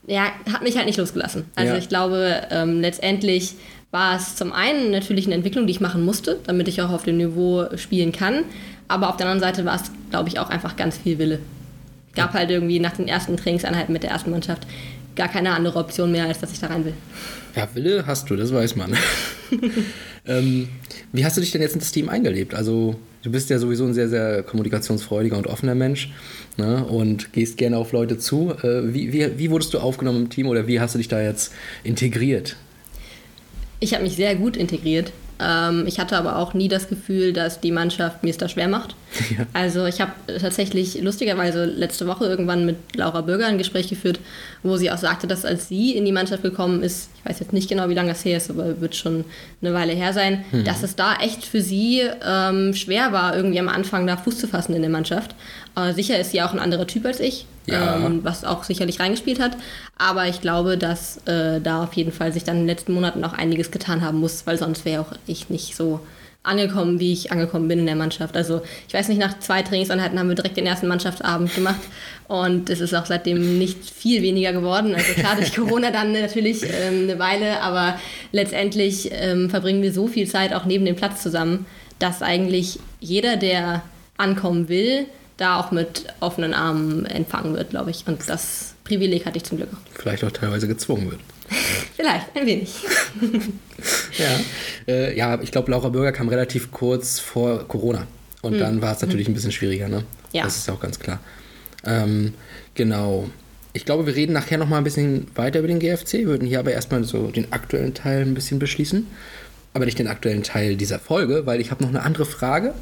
ja, 0.07 0.27
hat 0.53 0.63
mich 0.63 0.77
halt 0.77 0.87
nicht 0.87 0.99
losgelassen. 0.99 1.45
Also 1.55 1.73
Ja. 1.73 1.79
ich 1.79 1.89
glaube, 1.89 2.43
ähm, 2.51 2.81
letztendlich 2.81 3.55
war 3.91 4.17
es 4.17 4.37
zum 4.37 4.53
einen 4.53 4.91
natürlich 4.91 5.27
eine 5.27 5.35
Entwicklung, 5.35 5.67
die 5.67 5.73
ich 5.73 5.81
machen 5.81 6.05
musste, 6.05 6.39
damit 6.47 6.69
ich 6.69 6.83
auch 6.83 6.91
auf 6.91 7.05
dem 7.05 7.17
Niveau 7.17 7.67
spielen 7.77 8.13
kann. 8.13 8.45
Aber 8.89 9.09
auf 9.09 9.17
der 9.17 9.27
anderen 9.27 9.41
Seite 9.41 9.65
war 9.65 9.77
es, 9.77 9.91
glaube 10.11 10.29
ich, 10.29 10.39
auch 10.39 10.51
einfach 10.51 10.77
ganz 10.77 10.99
viel 10.99 11.19
Wille. 11.19 11.41
Gab 12.15 12.35
halt 12.35 12.51
irgendwie 12.51 12.79
nach 12.79 12.93
den 12.93 13.09
ersten 13.09 13.37
Trainingseinheiten 13.37 13.93
mit 13.93 14.03
der 14.03 14.11
ersten 14.11 14.31
Mannschaft 14.31 14.67
gar 15.17 15.29
keine 15.29 15.51
andere 15.53 15.79
Option 15.79 16.13
mehr, 16.13 16.27
als 16.27 16.41
dass 16.41 16.53
ich 16.53 16.61
da 16.61 16.69
rein 16.69 16.85
will. 16.85 16.95
Ja, 17.55 17.69
Wille 17.75 18.05
hast 18.07 18.29
du, 18.31 18.37
das 18.37 18.53
weiß 18.53 18.77
man. 18.77 18.95
ähm, 20.27 20.69
wie 21.13 21.25
hast 21.25 21.37
du 21.37 21.41
dich 21.41 21.51
denn 21.51 21.63
jetzt 21.63 21.73
in 21.75 21.81
das 21.81 21.93
Team 21.93 22.09
eingelebt? 22.09 22.55
Also, 22.55 22.97
du 23.27 23.33
bist 23.33 23.51
ja 23.51 23.59
sowieso 23.59 23.85
ein 23.85 23.93
sehr, 23.93 24.09
sehr 24.09 24.45
kommunikationsfreudiger 24.45 25.37
und 25.37 25.49
offener 25.49 25.75
Mensch 25.75 26.13
ne? 26.57 26.85
und 26.85 27.33
gehst 27.33 27.57
gerne 27.57 27.77
auf 27.77 27.91
Leute 27.91 28.19
zu. 28.19 28.53
Äh, 28.63 28.95
wie, 28.95 29.13
wie, 29.13 29.37
wie 29.37 29.51
wurdest 29.51 29.75
du 29.75 29.81
aufgenommen 29.81 30.23
im 30.23 30.31
Team 30.31 30.47
oder 30.47 30.69
wie 30.69 30.79
hast 30.79 30.95
du 30.95 30.99
dich 30.99 31.09
da 31.09 31.21
jetzt 31.21 31.53
integriert? 31.83 32.55
Ich 33.81 33.95
habe 33.95 34.05
mich 34.05 34.15
sehr 34.15 34.37
gut 34.37 34.57
integriert. 34.57 35.13
Ähm, 35.39 35.85
ich 35.87 35.99
hatte 35.99 36.17
aber 36.17 36.37
auch 36.37 36.55
nie 36.55 36.69
das 36.69 36.89
Gefühl, 36.89 37.33
dass 37.33 37.61
die 37.61 37.73
Mannschaft 37.73 38.23
mir 38.23 38.31
es 38.31 38.39
da 38.39 38.49
schwer 38.49 38.69
macht. 38.69 38.95
Ja. 39.37 39.47
Also 39.55 39.87
ich 39.87 40.01
habe 40.01 40.13
tatsächlich 40.41 41.01
lustigerweise 41.01 41.65
letzte 41.65 42.07
Woche 42.07 42.27
irgendwann 42.27 42.67
mit 42.67 42.77
Laura 42.95 43.23
Bürger 43.23 43.47
ein 43.47 43.59
Gespräch 43.59 43.89
geführt, 43.89 44.21
wo 44.63 44.77
sie 44.77 44.91
auch 44.91 44.99
sagte, 44.99 45.27
dass 45.27 45.45
als 45.45 45.69
sie 45.69 45.97
in 45.97 46.05
die 46.05 46.13
Mannschaft 46.13 46.43
gekommen 46.43 46.83
ist, 46.83 47.09
ich 47.19 47.29
weiß 47.29 47.41
jetzt 47.41 47.53
nicht 47.53 47.69
genau, 47.69 47.89
wie 47.89 47.95
lange 47.95 48.11
das 48.11 48.25
her 48.25 48.37
ist, 48.37 48.51
aber 48.51 48.81
wird 48.81 48.95
schon 48.95 49.25
eine 49.63 49.73
Weile 49.75 49.95
her 49.95 50.13
sein, 50.13 50.45
dass 50.65 50.83
es 50.83 50.97
da 50.97 51.17
echt 51.17 51.45
für 51.45 51.61
sie 51.61 52.03
ähm, 52.25 52.75
schwer 52.75 53.13
war, 53.13 53.35
irgendwie 53.35 53.59
am 53.59 53.69
Anfang 53.69 54.07
da 54.07 54.17
Fuß 54.17 54.39
zu 54.39 54.49
fassen 54.49 54.75
in 54.75 54.83
der 54.83 54.91
Mannschaft. 54.91 55.35
Äh, 55.77 55.93
sicher 55.93 56.19
ist 56.19 56.31
sie 56.33 56.43
auch 56.43 56.53
ein 56.53 56.59
anderer 56.59 56.87
Typ 56.87 57.05
als 57.05 57.21
ich, 57.21 57.47
Ja. 57.67 57.97
ähm, 57.97 58.21
was 58.23 58.45
auch 58.45 58.65
sicherlich 58.65 58.99
reingespielt 59.01 59.41
hat. 59.41 59.57
Aber 59.99 60.27
ich 60.27 60.41
glaube, 60.41 60.79
dass 60.79 61.19
äh, 61.27 61.61
da 61.61 61.85
auf 61.85 61.93
jeden 61.95 62.13
Fall 62.13 62.33
sich 62.33 62.45
dann 62.45 62.57
in 62.57 62.63
den 62.63 62.69
letzten 62.69 62.93
Monaten 62.93 63.23
auch 63.25 63.33
einiges 63.35 63.71
getan 63.71 64.01
haben 64.03 64.19
muss, 64.21 64.47
weil 64.47 64.57
sonst 64.59 64.85
wäre 64.85 65.03
auch 65.03 65.13
ich 65.27 65.51
nicht 65.51 65.77
so 65.77 66.01
angekommen, 66.43 67.01
wie 67.01 67.13
ich 67.13 67.33
angekommen 67.33 67.67
bin 67.67 67.81
in 67.81 67.87
der 67.87 67.97
Mannschaft. 67.97 68.37
Also 68.37 68.63
ich 68.87 68.95
weiß 68.95 69.09
nicht, 69.09 69.19
nach 69.19 69.39
zwei 69.41 69.63
Trainingseinheiten 69.63 70.17
haben 70.17 70.29
wir 70.29 70.37
direkt 70.37 70.57
den 70.57 70.65
ersten 70.67 70.87
Mannschaftsabend 70.87 71.53
gemacht 71.57 71.81
und 72.29 72.71
es 72.71 72.81
ist 72.81 72.95
auch 72.95 73.05
seitdem 73.05 73.59
nicht 73.59 73.79
viel 73.91 74.23
weniger 74.23 74.53
geworden. 74.53 74.95
Also 74.95 75.13
klar, 75.15 75.35
durch 75.35 75.53
Corona 75.57 75.91
dann 75.91 76.13
natürlich 76.13 76.63
ähm, 76.63 77.03
eine 77.11 77.19
Weile, 77.19 77.61
aber 77.63 77.99
letztendlich 78.31 79.11
ähm, 79.13 79.51
verbringen 79.51 79.83
wir 79.83 79.93
so 79.93 80.07
viel 80.07 80.29
Zeit 80.29 80.53
auch 80.55 80.65
neben 80.67 80.85
dem 80.85 80.95
Platz 80.95 81.21
zusammen, 81.21 81.67
dass 81.99 82.23
eigentlich 82.23 82.79
jeder, 83.01 83.37
der 83.37 83.83
ankommen 84.17 84.69
will, 84.69 85.07
da 85.37 85.61
auch 85.61 85.71
mit 85.71 86.07
offenen 86.21 86.55
Armen 86.55 87.05
empfangen 87.07 87.55
wird, 87.55 87.71
glaube 87.71 87.91
ich. 87.91 88.05
Und 88.07 88.29
das 88.29 88.75
Privileg 88.85 89.27
hatte 89.27 89.37
ich 89.37 89.45
zum 89.45 89.59
Glück 89.59 89.71
auch. 89.73 89.99
Vielleicht 90.01 90.25
auch 90.25 90.31
teilweise 90.31 90.69
gezwungen 90.69 91.11
wird. 91.11 91.21
Vielleicht, 91.97 92.35
ein 92.35 92.47
wenig. 92.47 92.75
Ja, 94.19 94.41
äh, 94.93 95.17
ja 95.17 95.39
ich 95.43 95.53
glaube, 95.53 95.71
Laura 95.71 95.91
Bürger 95.91 96.11
kam 96.11 96.31
relativ 96.31 96.71
kurz 96.71 97.21
vor 97.21 97.69
Corona. 97.69 98.07
Und 98.41 98.59
dann 98.59 98.81
war 98.81 98.95
es 98.95 99.03
natürlich 99.03 99.29
ein 99.29 99.35
bisschen 99.35 99.53
schwieriger, 99.53 99.89
ne? 99.89 100.05
Ja. 100.33 100.45
Das 100.45 100.57
ist 100.57 100.69
ja 100.69 100.75
auch 100.75 100.81
ganz 100.81 100.99
klar. 100.99 101.21
Ähm, 101.85 102.33
genau. 102.75 103.29
Ich 103.73 103.85
glaube, 103.85 104.07
wir 104.07 104.15
reden 104.15 104.33
nachher 104.33 104.57
noch 104.57 104.69
mal 104.69 104.79
ein 104.79 104.85
bisschen 104.85 105.27
weiter 105.35 105.59
über 105.59 105.69
den 105.69 105.79
GFC, 105.79 106.25
würden 106.25 106.49
hier 106.49 106.61
aber 106.61 106.73
erstmal 106.73 107.05
so 107.05 107.27
den 107.27 107.53
aktuellen 107.53 107.93
Teil 107.93 108.23
ein 108.23 108.35
bisschen 108.35 108.59
beschließen. 108.59 109.07
Aber 109.75 109.85
nicht 109.85 109.99
den 109.99 110.09
aktuellen 110.09 110.43
Teil 110.43 110.77
dieser 110.77 110.99
Folge, 110.99 111.45
weil 111.45 111.61
ich 111.61 111.71
habe 111.71 111.83
noch 111.83 111.91
eine 111.91 112.03
andere 112.03 112.25
Frage. 112.25 112.73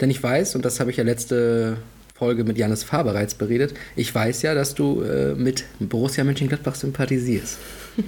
Denn 0.00 0.10
ich 0.10 0.22
weiß, 0.22 0.54
und 0.54 0.64
das 0.64 0.80
habe 0.80 0.90
ich 0.90 0.96
ja 0.96 1.04
letzte 1.04 1.76
Folge 2.14 2.44
mit 2.44 2.58
Janis 2.58 2.84
Fahr 2.84 3.04
bereits 3.04 3.34
beredet, 3.34 3.74
ich 3.96 4.14
weiß 4.14 4.42
ja, 4.42 4.54
dass 4.54 4.74
du 4.74 5.02
äh, 5.02 5.34
mit 5.34 5.64
Borussia 5.80 6.24
Mönchengladbach 6.24 6.74
sympathisierst. 6.74 7.58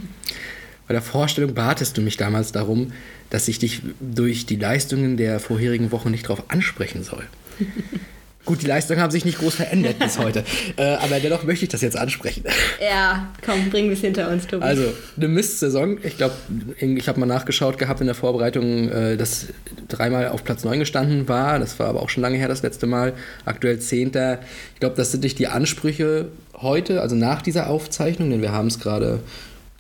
Bei 0.89 0.93
der 0.93 1.03
Vorstellung 1.03 1.55
batest 1.55 1.97
du 1.97 2.01
mich 2.01 2.17
damals 2.17 2.53
darum, 2.53 2.93
dass 3.31 3.49
ich 3.49 3.59
dich 3.59 3.83
durch 4.01 4.47
die 4.47 4.57
Leistungen 4.57 5.17
der 5.17 5.41
vorherigen 5.41 5.91
Wochen 5.91 6.13
nicht 6.13 6.27
darauf 6.29 6.45
ansprechen 6.49 7.03
soll. 7.03 7.25
Gut, 8.47 8.63
die 8.63 8.67
Leistungen 8.67 9.01
haben 9.01 9.11
sich 9.11 9.25
nicht 9.25 9.39
groß 9.39 9.57
verändert 9.57 9.99
bis 9.99 10.19
heute. 10.19 10.43
Äh, 10.79 10.95
aber 10.97 11.21
dennoch 11.21 11.43
möchte 11.45 11.65
ich 11.65 11.71
das 11.71 11.81
jetzt 11.81 11.97
ansprechen. 11.97 12.45
Ja, 12.81 13.29
komm, 13.45 13.71
bring 13.71 13.91
es 13.91 14.01
hinter 14.01 14.29
uns, 14.31 14.47
Tobi. 14.47 14.63
Also, 14.63 14.93
eine 15.17 15.29
Mistsaison. 15.29 15.99
Ich 16.03 16.17
glaube, 16.19 16.35
ich 16.79 17.09
habe 17.09 17.19
mal 17.21 17.25
nachgeschaut 17.27 17.79
gehabt 17.79 18.01
in 18.01 18.07
der 18.07 18.15
Vorbereitung, 18.15 18.91
äh, 18.91 19.17
dass 19.17 19.47
dreimal 19.89 20.29
auf 20.29 20.45
Platz 20.45 20.65
9 20.65 20.79
gestanden 20.79 21.29
war. 21.29 21.59
Das 21.59 21.79
war 21.79 21.89
aber 21.89 22.03
auch 22.03 22.11
schon 22.11 22.23
lange 22.23 22.37
her, 22.37 22.49
das 22.49 22.63
letzte 22.63 22.87
Mal. 22.87 23.15
Aktuell 23.47 23.79
Zehnter. 23.79 24.41
Ich 24.75 24.81
glaube, 24.81 24.97
das 24.97 25.13
sind 25.13 25.23
nicht 25.25 25.39
die 25.39 25.47
Ansprüche 25.49 26.29
heute, 26.55 27.01
also 27.01 27.17
nach 27.17 27.41
dieser 27.43 27.69
Aufzeichnung, 27.71 28.31
denn 28.31 28.43
wir 28.43 28.53
haben 28.53 28.69
es 28.69 28.79
gerade 28.79 29.21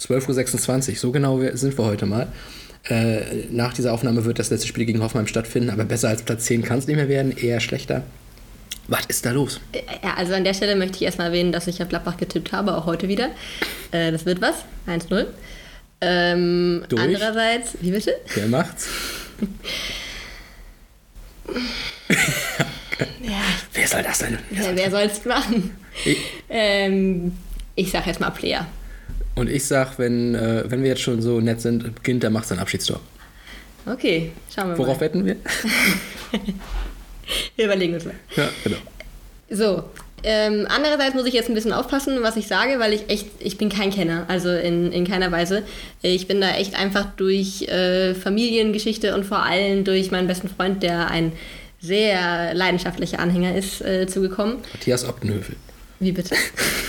12.26 0.00 0.90
Uhr. 0.90 0.96
So 0.96 1.12
genau 1.12 1.40
wir- 1.40 1.56
sind 1.56 1.76
wir 1.76 1.84
heute 1.84 2.06
mal. 2.06 2.28
Äh, 2.88 3.18
nach 3.50 3.74
dieser 3.74 3.92
Aufnahme 3.92 4.24
wird 4.24 4.38
das 4.38 4.48
letzte 4.50 4.66
Spiel 4.68 4.86
gegen 4.86 5.02
Hoffenheim 5.02 5.26
stattfinden, 5.26 5.70
aber 5.70 5.84
besser 5.84 6.08
als 6.08 6.22
Platz 6.22 6.44
10 6.44 6.62
kann 6.62 6.78
es 6.78 6.86
nicht 6.86 6.96
mehr 6.96 7.08
werden, 7.08 7.36
eher 7.36 7.60
schlechter. 7.60 8.02
Was 8.88 9.06
ist 9.06 9.26
da 9.26 9.32
los? 9.32 9.60
Ja, 10.02 10.14
also 10.16 10.34
an 10.34 10.44
der 10.44 10.54
Stelle 10.54 10.76
möchte 10.76 10.96
ich 10.96 11.02
erstmal 11.02 11.28
erwähnen, 11.28 11.50
dass 11.52 11.66
ich 11.66 11.82
auf 11.82 11.88
Gladbach 11.88 12.16
getippt 12.16 12.52
habe, 12.52 12.76
auch 12.76 12.86
heute 12.86 13.08
wieder. 13.08 13.30
Äh, 13.90 14.12
das 14.12 14.24
wird 14.26 14.40
was, 14.40 14.64
1-0. 14.86 15.26
Ähm, 16.02 16.84
andererseits, 16.96 17.76
wie 17.80 17.90
bitte? 17.90 18.14
Wer 18.34 18.46
macht's? 18.48 18.88
Ja, 23.22 23.42
Wer 23.74 23.88
soll 23.88 24.02
das 24.02 24.18
denn? 24.20 24.38
Wer 24.50 24.62
soll 24.64 24.76
wer 24.76 24.90
soll 24.90 25.02
es 25.02 25.24
machen? 25.24 25.76
Ich- 26.04 26.18
Ähm, 26.48 27.32
ich 27.74 27.90
sag 27.90 28.06
jetzt 28.06 28.20
mal 28.20 28.30
Player. 28.30 28.66
Und 29.34 29.50
ich 29.50 29.66
sag, 29.66 29.98
wenn, 29.98 30.34
äh, 30.34 30.64
wenn 30.70 30.82
wir 30.82 30.90
jetzt 30.90 31.02
schon 31.02 31.20
so 31.20 31.40
nett 31.40 31.60
sind, 31.60 32.02
Ginter 32.04 32.30
macht 32.30 32.46
sein 32.46 32.58
Abschiedstor. 32.58 33.00
Okay, 33.84 34.32
schauen 34.54 34.70
wir 34.70 34.78
Worauf 34.78 34.96
mal. 34.96 35.00
wetten 35.02 35.24
wir? 35.26 35.36
Wir 37.56 37.64
überlegen 37.66 37.94
uns 37.94 38.04
mal. 38.04 38.14
Ja, 38.36 38.48
genau. 38.64 38.76
So, 39.50 39.84
ähm, 40.22 40.66
andererseits 40.68 41.14
muss 41.14 41.26
ich 41.26 41.34
jetzt 41.34 41.48
ein 41.48 41.54
bisschen 41.54 41.72
aufpassen, 41.72 42.18
was 42.22 42.36
ich 42.36 42.46
sage, 42.46 42.78
weil 42.78 42.92
ich 42.92 43.08
echt, 43.08 43.26
ich 43.38 43.58
bin 43.58 43.68
kein 43.68 43.90
Kenner, 43.90 44.24
also 44.28 44.50
in, 44.50 44.90
in 44.92 45.06
keiner 45.06 45.30
Weise. 45.30 45.62
Ich 46.02 46.26
bin 46.26 46.40
da 46.40 46.50
echt 46.56 46.74
einfach 46.74 47.06
durch 47.16 47.62
äh, 47.68 48.14
Familiengeschichte 48.14 49.14
und 49.14 49.24
vor 49.24 49.42
allem 49.44 49.84
durch 49.84 50.10
meinen 50.10 50.26
besten 50.26 50.48
Freund, 50.48 50.82
der 50.82 51.10
ein 51.10 51.32
sehr 51.80 52.54
leidenschaftlicher 52.54 53.18
Anhänger 53.20 53.54
ist, 53.56 53.82
äh, 53.82 54.06
zugekommen. 54.06 54.56
Matthias 54.72 55.04
Optenhövel. 55.04 55.56
Wie 56.00 56.12
bitte? 56.12 56.34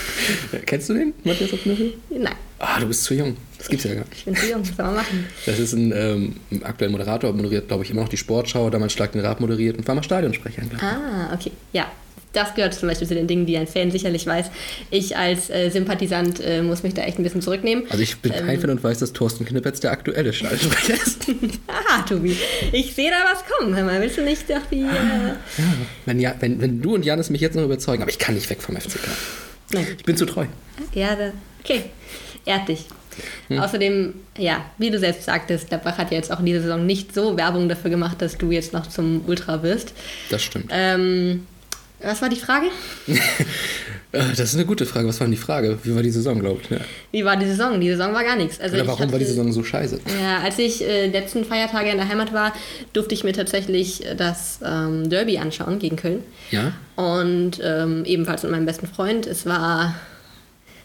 Kennst 0.65 0.89
du 0.89 0.93
den, 0.95 1.13
Matthias 1.23 1.54
Optenhövel? 1.54 1.93
Nein, 2.10 2.36
Ah, 2.60 2.80
du 2.80 2.88
bist 2.88 3.04
zu 3.04 3.13
jung. 3.13 3.38
Das 3.67 3.71
gibt's 3.71 3.84
ja 3.84 3.95
gar 3.95 4.06
nicht. 4.06 4.19
ich 4.19 4.23
bin 4.23 4.36
zu 4.36 4.49
jung, 4.49 4.62
was 4.62 4.75
soll 4.77 4.86
man 4.86 4.95
machen? 4.95 5.25
Das 5.45 5.60
ist 5.60 5.73
ein, 5.73 5.91
ähm, 5.93 6.36
aktueller 6.63 6.91
Moderator, 6.93 7.34
moderiert, 7.34 7.67
glaube 7.67 7.84
ich, 7.84 7.91
immer 7.91 8.01
noch 8.01 8.08
die 8.10 8.15
Sportschau, 8.15 8.69
damals 8.69 8.93
Schlag 8.93 9.12
den 9.12 9.19
Rab 9.19 9.41
moderiert 9.41 9.77
und 9.77 9.86
war 9.88 9.95
mal 9.95 10.03
Stadionsprecher. 10.03 10.62
Ah, 10.80 11.34
okay, 11.34 11.51
ja. 11.73 11.86
Das 12.32 12.53
gehört 12.53 12.73
zum 12.75 12.88
Beispiel 12.88 13.08
zu 13.08 13.15
den 13.15 13.25
Dingen, 13.27 13.45
die 13.45 13.58
ein 13.58 13.67
Fan 13.67 13.89
sicherlich 13.89 14.25
weiß. 14.27 14.51
Ich 14.91 15.17
als 15.17 15.49
äh, 15.49 15.69
Sympathisant 15.69 16.39
äh, 16.39 16.62
muss 16.62 16.84
mich 16.84 16.93
da 16.93 17.01
echt 17.01 17.17
ein 17.19 17.23
bisschen 17.23 17.41
zurücknehmen. 17.41 17.86
Also 17.89 18.03
ich 18.03 18.17
bin 18.17 18.32
kein 18.32 18.60
Fan 18.60 18.69
und 18.69 18.84
weiß, 18.84 18.99
dass 18.99 19.12
Thorsten 19.12 19.43
Knippetz 19.43 19.80
der 19.80 19.91
aktuelle 19.91 20.32
Stadionsprecher 20.32 20.93
ist. 20.93 21.25
Aha, 21.67 22.03
Tobi, 22.03 22.38
ich 22.71 22.93
sehe 22.93 23.10
da 23.10 23.17
was 23.32 23.43
kommen. 23.45 23.75
Hör 23.75 23.84
mal, 23.86 23.99
willst 23.99 24.17
du 24.17 24.23
nicht 24.23 24.49
doch 24.49 24.65
die... 24.71 24.82
Äh, 24.82 25.34
wenn, 26.06 26.19
ja, 26.19 26.36
wenn, 26.39 26.62
wenn 26.62 26.82
du 26.82 26.95
und 26.95 27.06
Janis 27.06 27.30
mich 27.30 27.41
jetzt 27.41 27.56
noch 27.56 27.63
überzeugen, 27.63 28.01
aber 28.01 28.12
ich 28.12 28.19
kann 28.19 28.36
nicht 28.36 28.49
weg 28.49 28.62
vom 28.62 28.77
FCK. 28.77 29.08
nein. 29.73 29.88
Ich 29.97 30.06
bin 30.06 30.15
zu 30.15 30.25
treu. 30.25 30.45
Ja, 30.93 31.15
da, 31.15 31.32
okay. 31.63 31.86
Ehrt 32.45 32.69
dich. 32.69 32.86
Außerdem, 33.60 34.13
ja, 34.38 34.65
wie 34.77 34.89
du 34.91 34.99
selbst 34.99 35.23
sagtest, 35.23 35.69
Gladbach 35.69 35.97
hat 35.97 36.12
ja 36.12 36.17
jetzt 36.17 36.32
auch 36.32 36.39
in 36.39 36.45
dieser 36.45 36.62
Saison 36.62 36.86
nicht 36.86 37.13
so 37.13 37.38
Werbung 37.38 37.69
dafür 37.69 37.89
gemacht, 37.89 38.21
dass 38.21 38.38
du 38.38 38.51
jetzt 38.51 38.73
noch 38.73 38.88
zum 38.88 39.23
Ultra 39.27 39.63
wirst. 39.63 39.93
Das 40.30 40.43
stimmt. 40.43 40.67
Ähm, 40.71 41.45
was 42.01 42.21
war 42.21 42.30
die 42.30 42.36
Frage? 42.36 42.67
Äh, 44.13 44.19
Das 44.30 44.39
ist 44.39 44.56
eine 44.56 44.65
gute 44.65 44.86
Frage. 44.86 45.06
Was 45.08 45.19
war 45.19 45.27
denn 45.27 45.32
die 45.32 45.38
Frage? 45.38 45.77
Wie 45.84 45.93
war 45.93 46.01
die 46.01 46.10
Saison, 46.12 46.39
glaube 46.39 46.62
ich? 46.63 46.69
Ne? 46.69 46.80
Wie 47.12 47.25
war 47.25 47.36
die 47.36 47.45
Saison? 47.45 47.80
Die 47.82 47.89
Saison 47.89 48.13
war 48.13 48.23
gar 48.23 48.38
nichts. 48.38 48.58
Also 48.60 48.75
Oder 48.75 48.88
warum 48.88 48.99
war 49.12 49.19
die 49.19 49.25
hatte- 49.25 49.34
Saison 49.34 49.51
so 49.51 49.63
scheiße? 49.65 49.99
Ja, 50.21 50.39
als 50.39 50.58
ich 50.60 50.82
äh, 50.82 51.08
letzten 51.08 51.43
Feiertage 51.43 51.89
in 51.89 51.97
der 51.97 52.08
Heimat 52.08 52.32
war, 52.32 52.53
durfte 52.93 53.13
ich 53.13 53.25
mir 53.25 53.34
tatsächlich 53.34 54.06
äh, 54.06 54.15
das 54.15 54.60
ähm, 54.63 55.10
Derby 55.10 55.38
anschauen 55.39 55.77
gegen 55.80 55.97
Köln. 55.97 56.23
Ja? 56.51 56.71
Und 56.95 57.60
ähm, 57.62 58.06
ebenfalls 58.06 58.43
mit 58.43 58.51
meinem 58.53 58.65
besten 58.65 58.88
Freund. 58.88 59.27
Es 59.27 59.45
war 59.45 59.93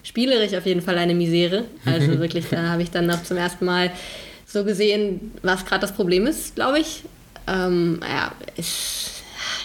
spielerisch 0.03 0.55
auf 0.55 0.67
jeden 0.67 0.83
Fall 0.83 0.99
eine 0.99 1.15
Misere. 1.15 1.65
Also 1.85 2.19
wirklich, 2.21 2.47
da 2.51 2.71
habe 2.71 2.83
ich 2.83 2.91
dann 2.91 3.07
noch 3.07 3.23
zum 3.23 3.37
ersten 3.37 3.65
Mal 3.65 3.91
so 4.47 4.65
gesehen, 4.65 5.33
was 5.43 5.65
gerade 5.65 5.81
das 5.81 5.93
Problem 5.93 6.27
ist, 6.27 6.55
glaube 6.55 6.81
ich. 6.81 7.03
Ähm, 7.47 8.01
ja, 8.03 8.33
ich, 8.57 9.07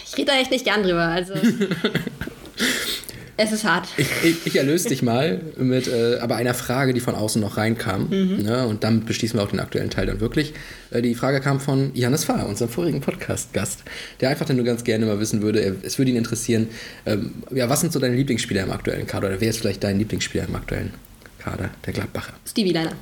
ich 0.06 0.16
rede 0.16 0.32
da 0.32 0.38
echt 0.38 0.50
nicht 0.50 0.64
gern 0.64 0.82
drüber. 0.82 1.04
Also 1.04 1.34
es 3.38 3.52
ist 3.52 3.64
hart. 3.64 3.88
Ich, 3.96 4.08
ich, 4.24 4.46
ich 4.46 4.56
erlöse 4.56 4.88
dich 4.88 5.00
mal 5.00 5.40
mit 5.56 5.86
äh, 5.86 6.18
aber 6.18 6.36
einer 6.36 6.54
Frage, 6.54 6.92
die 6.92 7.00
von 7.00 7.14
außen 7.14 7.40
noch 7.40 7.56
reinkam. 7.56 8.08
Ne? 8.10 8.66
Und 8.66 8.82
damit 8.82 9.06
beschließen 9.06 9.38
wir 9.38 9.44
auch 9.44 9.50
den 9.50 9.60
aktuellen 9.60 9.90
Teil 9.90 10.06
dann 10.06 10.20
wirklich. 10.20 10.54
Äh, 10.90 11.02
die 11.02 11.14
Frage 11.14 11.40
kam 11.40 11.60
von 11.60 11.92
Janis 11.94 12.24
Fahr, 12.24 12.46
unserem 12.46 12.70
vorigen 12.70 13.00
Podcast-Gast, 13.00 13.84
der 14.20 14.30
einfach 14.30 14.44
dann 14.44 14.56
nur 14.56 14.64
ganz 14.64 14.82
gerne 14.82 15.06
mal 15.06 15.20
wissen 15.20 15.40
würde, 15.40 15.60
er, 15.60 15.74
es 15.82 15.98
würde 15.98 16.10
ihn 16.10 16.16
interessieren, 16.16 16.68
ähm, 17.06 17.32
ja, 17.54 17.68
was 17.68 17.80
sind 17.80 17.92
so 17.92 18.00
deine 18.00 18.16
Lieblingsspieler 18.16 18.64
im 18.64 18.72
aktuellen 18.72 19.06
Kader? 19.06 19.28
Oder 19.28 19.40
wer 19.40 19.50
ist 19.50 19.60
vielleicht 19.60 19.84
dein 19.84 19.98
Lieblingsspieler 19.98 20.46
im 20.48 20.56
aktuellen 20.56 20.92
Kader 21.38 21.70
der 21.86 21.92
Gladbacher? 21.92 22.32
Stevie 22.44 22.72
Liner. 22.72 22.92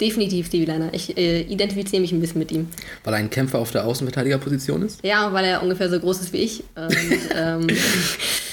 Definitiv 0.00 0.46
Stevie 0.48 0.64
Liner. 0.64 0.88
Ich 0.92 1.16
äh, 1.16 1.42
identifiziere 1.42 2.02
mich 2.02 2.10
ein 2.10 2.20
bisschen 2.20 2.40
mit 2.40 2.50
ihm. 2.50 2.68
Weil 3.04 3.14
er 3.14 3.18
ein 3.20 3.30
Kämpfer 3.30 3.60
auf 3.60 3.70
der 3.70 3.84
Außenverteidigerposition 3.86 4.82
ist? 4.82 4.98
Ja, 5.04 5.32
weil 5.32 5.44
er 5.44 5.62
ungefähr 5.62 5.88
so 5.88 6.00
groß 6.00 6.20
ist 6.20 6.32
wie 6.32 6.38
ich. 6.38 6.64
Und, 6.74 6.96
ähm, 7.36 7.66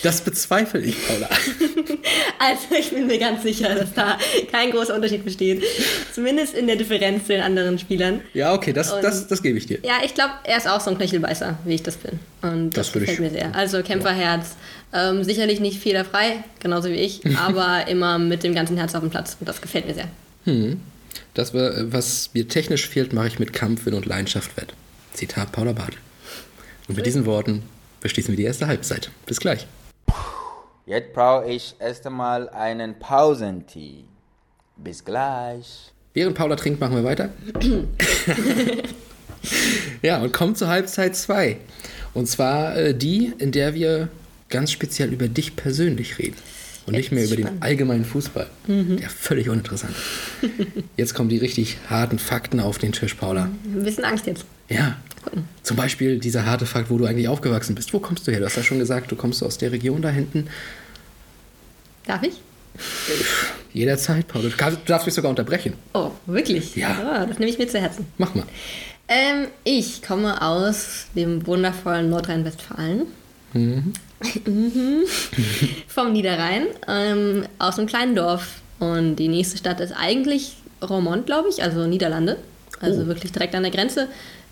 Das 0.03 0.21
bezweifle 0.21 0.81
ich, 0.81 0.95
Paula. 1.07 1.29
also 2.39 2.75
ich 2.79 2.89
bin 2.89 3.05
mir 3.05 3.19
ganz 3.19 3.43
sicher, 3.43 3.73
dass 3.75 3.93
da 3.93 4.17
kein 4.51 4.71
großer 4.71 4.95
Unterschied 4.95 5.23
besteht. 5.23 5.63
Zumindest 6.13 6.55
in 6.55 6.65
der 6.67 6.75
Differenz 6.75 7.23
zu 7.27 7.33
den 7.33 7.41
anderen 7.43 7.77
Spielern. 7.77 8.21
Ja, 8.33 8.53
okay, 8.53 8.73
das, 8.73 8.91
Und- 8.91 9.03
das, 9.03 9.27
das 9.27 9.43
gebe 9.43 9.57
ich 9.59 9.67
dir. 9.67 9.77
Ja, 9.83 9.95
ich 10.03 10.13
glaube, 10.15 10.31
er 10.43 10.57
ist 10.57 10.67
auch 10.67 10.81
so 10.81 10.89
ein 10.91 10.97
Knöchelbeißer, 10.97 11.57
wie 11.65 11.73
ich 11.75 11.83
das 11.83 11.97
bin. 11.97 12.19
Und 12.41 12.71
das, 12.77 12.87
Das 12.87 12.95
würde 12.95 13.05
ich- 13.05 13.11
gefällt 13.17 13.33
mir 13.33 13.39
sehr. 13.39 13.55
Also 13.55 13.81
Kämpferherz. 13.83 14.55
Ähm, 14.93 15.23
sicherlich 15.23 15.59
nicht 15.59 15.79
fehlerfrei, 15.79 16.43
genauso 16.59 16.89
wie 16.89 16.95
ich, 16.95 17.21
aber 17.37 17.87
immer 17.87 18.17
mit 18.19 18.43
dem 18.43 18.53
ganzen 18.55 18.77
Herz 18.77 18.93
auf 18.95 19.01
dem 19.01 19.09
Platz. 19.11 19.37
Und 19.39 19.47
das 19.47 19.61
gefällt 19.61 19.87
mir 19.87 19.93
sehr. 19.93 20.07
Das, 21.33 21.53
was 21.53 22.33
mir 22.33 22.47
technisch 22.47 22.87
fehlt, 22.87 23.13
mache 23.13 23.27
ich 23.27 23.39
mit 23.39 23.53
Kampfwillen 23.53 23.97
und 23.97 24.05
Leidenschaft 24.05 24.57
wett. 24.57 24.73
Zitat 25.13 25.51
Paula 25.51 25.71
Bartel. 25.71 25.97
Und 26.87 26.97
mit 26.97 27.05
diesen 27.05 27.25
Worten 27.25 27.63
beschließen 28.01 28.31
wir 28.33 28.37
die 28.37 28.43
erste 28.43 28.67
Halbzeit. 28.67 29.11
Bis 29.25 29.39
gleich. 29.39 29.65
Jetzt 30.85 31.13
brauche 31.13 31.49
ich 31.49 31.75
erst 31.79 32.05
einmal 32.05 32.49
einen 32.49 32.99
Pausentee. 32.99 34.03
Bis 34.75 35.05
gleich. 35.05 35.93
Während 36.13 36.35
Paula 36.35 36.57
trinkt, 36.57 36.81
machen 36.81 36.97
wir 36.97 37.03
weiter. 37.05 37.29
ja, 40.01 40.21
und 40.21 40.33
kommen 40.33 40.55
zur 40.55 40.67
Halbzeit 40.67 41.15
2. 41.15 41.57
Und 42.13 42.27
zwar 42.27 42.75
äh, 42.75 42.93
die, 42.93 43.33
in 43.37 43.53
der 43.53 43.73
wir 43.73 44.09
ganz 44.49 44.71
speziell 44.71 45.13
über 45.13 45.29
dich 45.29 45.55
persönlich 45.55 46.19
reden. 46.19 46.35
Und 46.87 46.95
nicht 46.95 47.11
mehr 47.11 47.23
über 47.25 47.35
den 47.35 47.61
allgemeinen 47.61 48.05
Fußball. 48.05 48.49
Der 48.67 49.09
völlig 49.09 49.49
uninteressant. 49.49 49.95
Jetzt 50.97 51.13
kommen 51.13 51.29
die 51.29 51.37
richtig 51.37 51.77
harten 51.89 52.17
Fakten 52.17 52.59
auf 52.59 52.79
den 52.79 52.91
Tisch, 52.91 53.13
Paula. 53.13 53.49
Ein 53.65 53.83
bisschen 53.83 54.03
Angst 54.03 54.25
jetzt. 54.25 54.45
Ja. 54.67 54.97
Zum 55.61 55.77
Beispiel 55.77 56.17
dieser 56.19 56.45
harte 56.45 56.65
Fakt, 56.65 56.89
wo 56.89 56.97
du 56.97 57.05
eigentlich 57.05 57.27
aufgewachsen 57.27 57.75
bist. 57.75 57.93
Wo 57.93 57.99
kommst 57.99 58.27
du 58.27 58.31
her? 58.31 58.39
Du 58.39 58.45
hast 58.45 58.55
ja 58.55 58.63
schon 58.63 58.79
gesagt, 58.79 59.11
du 59.11 59.15
kommst 59.15 59.43
aus 59.43 59.57
der 59.59 59.71
Region 59.71 60.01
da 60.01 60.09
hinten. 60.09 60.47
Darf 62.07 62.23
ich? 62.23 62.41
Jederzeit, 63.73 64.27
Paula. 64.27 64.49
Du 64.49 64.77
darfst 64.85 65.05
mich 65.05 65.13
sogar 65.13 65.29
unterbrechen. 65.29 65.73
Oh, 65.93 66.11
wirklich? 66.25 66.75
Ja. 66.75 66.97
Ah, 66.99 67.25
das 67.25 67.37
nehme 67.37 67.51
ich 67.51 67.59
mir 67.59 67.67
zu 67.67 67.79
Herzen. 67.79 68.07
Mach 68.17 68.33
mal. 68.33 68.45
Ähm, 69.07 69.47
ich 69.63 70.01
komme 70.01 70.41
aus 70.41 71.05
dem 71.15 71.45
wundervollen 71.45 72.09
Nordrhein-Westfalen. 72.09 73.03
Mhm. 73.53 73.93
Vom 75.87 76.13
Niederrhein, 76.13 76.67
ähm, 76.87 77.45
aus 77.59 77.77
einem 77.77 77.87
kleinen 77.87 78.15
Dorf. 78.15 78.61
Und 78.79 79.15
die 79.17 79.27
nächste 79.27 79.57
Stadt 79.57 79.79
ist 79.79 79.91
eigentlich 79.93 80.55
Roermond, 80.81 81.25
glaube 81.25 81.49
ich, 81.49 81.61
also 81.63 81.85
Niederlande. 81.87 82.37
Also 82.79 83.01
Oh. 83.03 83.07
wirklich 83.07 83.31
direkt 83.31 83.53
an 83.55 83.63
der 83.63 83.71
Grenze. 83.71 84.07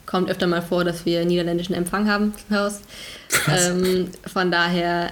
Kommt 0.06 0.30
öfter 0.30 0.48
mal 0.48 0.62
vor, 0.62 0.84
dass 0.84 1.06
wir 1.06 1.24
niederländischen 1.26 1.74
Empfang 1.76 2.10
haben 2.10 2.34
im 2.50 2.56
Haus. 2.56 2.80
Ähm, 3.48 4.10
von 4.26 4.52
daher, 4.52 5.12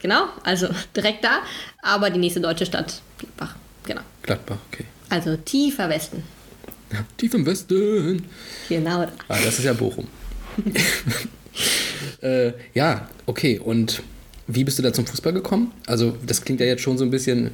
genau, 0.00 0.24
also 0.42 0.68
direkt 0.94 1.24
da. 1.24 1.38
Aber 1.82 2.10
die 2.10 2.18
nächste 2.20 2.40
deutsche 2.40 2.66
Stadt, 2.66 3.00
Gladbach, 3.18 3.56
genau. 3.86 4.02
Gladbach, 4.22 4.58
okay. 4.70 4.84
Also 5.08 5.36
tiefer 5.36 5.88
Westen. 5.88 6.22
Ja, 6.92 7.04
tief 7.16 7.32
im 7.34 7.44
Westen. 7.46 8.24
Genau. 8.68 9.02
Ah, 9.28 9.36
das 9.44 9.58
ist 9.58 9.64
ja 9.64 9.72
Bochum. 9.72 10.06
äh, 12.22 12.52
ja, 12.74 13.08
okay. 13.26 13.58
Und 13.58 14.02
wie 14.46 14.62
bist 14.62 14.78
du 14.78 14.82
da 14.82 14.92
zum 14.92 15.06
Fußball 15.06 15.32
gekommen? 15.32 15.72
Also, 15.86 16.16
das 16.26 16.44
klingt 16.44 16.60
ja 16.60 16.66
jetzt 16.66 16.82
schon 16.82 16.98
so 16.98 17.04
ein 17.04 17.10
bisschen. 17.10 17.50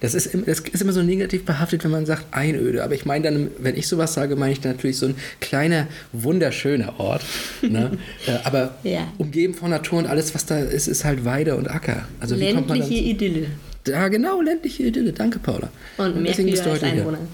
Das 0.00 0.14
ist, 0.14 0.30
das 0.46 0.60
ist 0.60 0.80
immer 0.80 0.92
so 0.92 1.02
negativ 1.02 1.44
behaftet, 1.44 1.82
wenn 1.82 1.90
man 1.90 2.06
sagt 2.06 2.26
Einöde. 2.30 2.84
Aber 2.84 2.94
ich 2.94 3.04
meine 3.04 3.24
dann, 3.24 3.48
wenn 3.58 3.76
ich 3.76 3.88
sowas 3.88 4.14
sage, 4.14 4.36
meine 4.36 4.52
ich 4.52 4.60
dann 4.60 4.72
natürlich 4.72 4.98
so 4.98 5.06
ein 5.06 5.16
kleiner, 5.40 5.88
wunderschöner 6.12 7.00
Ort. 7.00 7.22
Ne? 7.62 7.98
äh, 8.26 8.32
aber 8.44 8.76
Ja. 8.84 9.12
umgeben 9.18 9.54
von 9.54 9.70
Natur 9.70 9.98
und 9.98 10.06
alles, 10.06 10.32
was 10.34 10.46
da 10.46 10.58
ist, 10.58 10.86
ist 10.86 11.04
halt 11.04 11.24
Weide 11.24 11.56
und 11.56 11.68
Acker. 11.68 12.06
Also, 12.20 12.38
wie 12.38 12.52
kommt 12.52 12.68
man 12.68 12.78
dann. 12.78 12.88
Ländliche 12.88 13.02
Idylle. 13.10 13.46
Ja, 13.86 14.08
genau, 14.08 14.40
ländliche 14.42 14.82
Idylle. 14.84 15.12
Danke, 15.12 15.38
Paula. 15.38 15.70
Und 15.96 16.16
mehr 16.16 16.32
deswegen 16.32 16.50
bist 16.50 16.64
du 16.66 16.70
als 16.70 16.82
heute 16.82 16.92
hier. 16.92 17.00
Einwohner. 17.02 17.18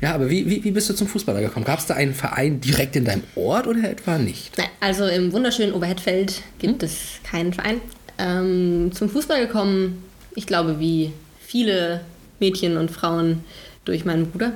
Ja, 0.00 0.14
aber 0.14 0.30
wie, 0.30 0.48
wie, 0.48 0.64
wie 0.64 0.70
bist 0.70 0.88
du 0.88 0.94
zum 0.94 1.06
Fußballer 1.06 1.40
gekommen? 1.42 1.66
Gab 1.66 1.78
es 1.78 1.86
da 1.86 1.94
einen 1.94 2.14
Verein 2.14 2.60
direkt 2.60 2.96
in 2.96 3.04
deinem 3.04 3.22
Ort 3.34 3.66
oder 3.66 3.88
etwa 3.90 4.16
nicht? 4.18 4.56
Nein, 4.56 4.68
Also 4.80 5.06
im 5.06 5.32
wunderschönen 5.32 5.72
Oberhettfeld 5.74 6.42
gibt 6.58 6.82
es 6.82 7.20
keinen 7.22 7.52
Verein. 7.52 7.80
Ähm, 8.18 8.90
zum 8.94 9.10
Fußball 9.10 9.46
gekommen, 9.46 10.02
ich 10.34 10.46
glaube, 10.46 10.80
wie 10.80 11.12
viele 11.40 12.00
Mädchen 12.38 12.76
und 12.78 12.90
Frauen 12.90 13.44
durch 13.84 14.04
meinen 14.06 14.30
Bruder. 14.30 14.52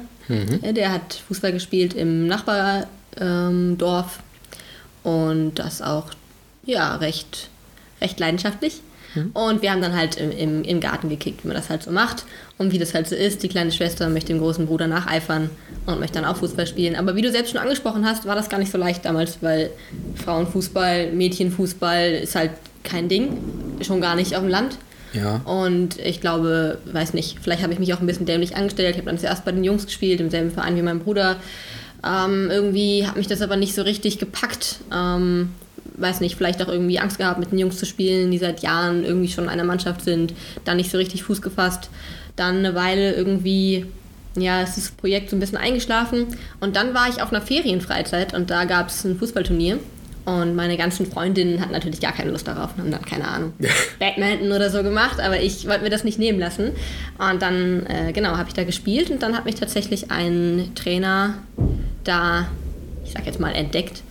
Äh, 0.63 0.73
Der 0.73 0.91
hat 0.93 1.23
Fußball 1.29 1.53
gespielt 1.53 1.93
im 1.95 2.27
Nachbardorf 2.27 2.89
ähm, 3.21 3.77
Dorf 3.79 4.21
und 5.03 5.57
das 5.57 5.83
auch 5.83 6.07
ja 6.65 6.97
recht, 6.97 7.51
recht 8.01 8.19
leidenschaftlich. 8.19 8.81
Und 9.35 9.63
wir 9.63 9.71
haben 9.71 9.81
dann 9.81 9.97
halt 9.97 10.17
im, 10.17 10.31
im, 10.31 10.65
im 10.65 10.81
Garten 10.81 11.09
gekickt, 11.09 11.45
wie 11.45 11.49
man 11.49 11.57
das 11.57 11.71
halt 11.71 11.83
so 11.83 11.91
macht. 11.91 12.25
Und 12.59 12.73
wie 12.73 12.79
das 12.79 12.95
halt 12.95 13.09
so 13.09 13.15
ist, 13.15 13.43
die 13.43 13.49
kleine 13.49 13.73
Schwester 13.73 14.09
möchte 14.09 14.33
dem 14.33 14.41
großen 14.41 14.67
Bruder 14.67 14.87
nacheifern 14.87 15.51
und 15.87 16.01
möchte 16.01 16.21
dann 16.21 16.25
auch 16.25 16.37
Fußball 16.37 16.67
spielen. 16.67 16.97
Aber 16.97 17.17
wie 17.17 17.23
du 17.23 17.31
selbst 17.31 17.53
schon 17.53 17.61
angesprochen 17.61 18.07
hast, 18.07 18.27
war 18.27 18.35
das 18.35 18.49
gar 18.49 18.59
nicht 18.59 18.73
so 18.73 18.79
leicht 18.79 19.05
damals, 19.05 19.39
weil 19.41 19.71
Frauenfußball, 20.25 21.13
Mädchenfußball 21.13 22.21
ist 22.23 22.35
halt 22.35 22.53
kein 22.83 23.09
Ding. 23.09 23.39
Schon 23.83 24.01
gar 24.01 24.17
nicht 24.17 24.35
auf 24.35 24.43
dem 24.43 24.51
Land. 24.51 24.79
Ja. 25.13 25.37
Und 25.45 25.99
ich 25.99 26.21
glaube, 26.21 26.79
weiß 26.93 27.15
nicht, 27.15 27.39
vielleicht 27.41 27.63
habe 27.63 27.73
ich 27.73 27.79
mich 27.79 27.95
auch 27.95 28.01
ein 28.01 28.07
bisschen 28.07 28.27
dämlich 28.27 28.57
angestellt. 28.57 28.91
Ich 28.91 28.97
habe 28.99 29.07
dann 29.07 29.19
zuerst 29.19 29.45
bei 29.45 29.53
den 29.53 29.65
Jungs 29.65 29.87
gespielt, 29.87 30.21
im 30.21 30.31
selben 30.31 30.51
Verein 30.51 30.77
wie 30.77 30.83
mein 30.83 30.99
Bruder. 30.99 31.37
Ähm, 32.05 32.51
irgendwie 32.51 33.07
hat 33.07 33.17
mich 33.17 33.29
das 33.29 33.41
aber 33.41 33.57
nicht 33.57 33.75
so 33.75 33.83
richtig 33.83 34.19
gepackt. 34.19 34.81
Ähm, 34.93 35.51
weiß 35.97 36.21
nicht, 36.21 36.37
vielleicht 36.37 36.63
auch 36.63 36.69
irgendwie 36.69 36.99
Angst 36.99 37.19
gehabt, 37.19 37.39
mit 37.39 37.53
den 37.53 37.59
Jungs 37.59 37.79
zu 37.79 37.87
spielen, 37.87 38.31
die 38.31 38.39
seit 38.39 38.61
Jahren 38.61 39.05
irgendwie 39.05 39.29
schon 39.29 39.45
in 39.45 39.51
einer 39.51 39.65
Mannschaft 39.65 40.03
sind. 40.03 40.35
Dann 40.65 40.77
nicht 40.77 40.91
so 40.91 40.99
richtig 40.99 41.23
Fuß 41.23 41.41
gefasst. 41.41 41.89
Dann 42.37 42.59
eine 42.59 42.75
Weile 42.75 43.15
irgendwie, 43.15 43.87
ja, 44.37 44.63
ist 44.63 44.77
das 44.77 44.91
Projekt 44.91 45.31
so 45.31 45.37
ein 45.37 45.41
bisschen 45.41 45.59
eingeschlafen. 45.59 46.27
Und 46.61 46.77
dann 46.77 46.95
war 46.95 47.09
ich 47.09 47.23
auf 47.23 47.33
einer 47.33 47.43
Ferienfreizeit 47.43 48.35
und 48.35 48.51
da 48.51 48.65
gab 48.65 48.89
es 48.89 49.05
ein 49.05 49.17
Fußballturnier. 49.17 49.79
Und 50.25 50.57
meine 50.57 50.79
ganzen 50.79 51.05
Freundinnen 51.05 51.61
hatten 51.61 51.73
natürlich 51.73 52.01
gar 52.01 52.13
keine 52.13 52.31
Lust 52.31 52.49
darauf 52.49 52.71
und 52.75 52.81
haben 52.81 52.91
dann, 52.91 53.05
keine 53.05 53.29
Ahnung, 53.29 53.53
Badminton 53.99 54.53
oder 54.53 54.71
so 54.71 54.83
gemacht, 54.83 55.21
aber 55.21 55.39
ich 55.41 55.69
wollte 55.69 55.83
mir 55.83 55.91
das 55.91 56.03
nicht 56.03 56.19
nehmen 56.19 56.39
lassen. 56.39 56.71
Und 57.19 57.43
dann, 57.43 57.85
äh, 57.87 58.13
genau, 58.13 58.31
habe 58.31 58.49
ich 58.49 58.55
da 58.55 58.65
gespielt 58.65 59.11
und 59.11 59.23
dann 59.23 59.37
hat 59.37 59.45
mich 59.45 59.57
tatsächlich 59.57 60.11
ein 60.11 60.73
Trainer 60.75 61.35
da, 62.05 62.49
ich 63.05 63.13
sag 63.13 63.27
jetzt 63.27 63.39
mal, 63.39 63.51
entdeckt 63.51 64.03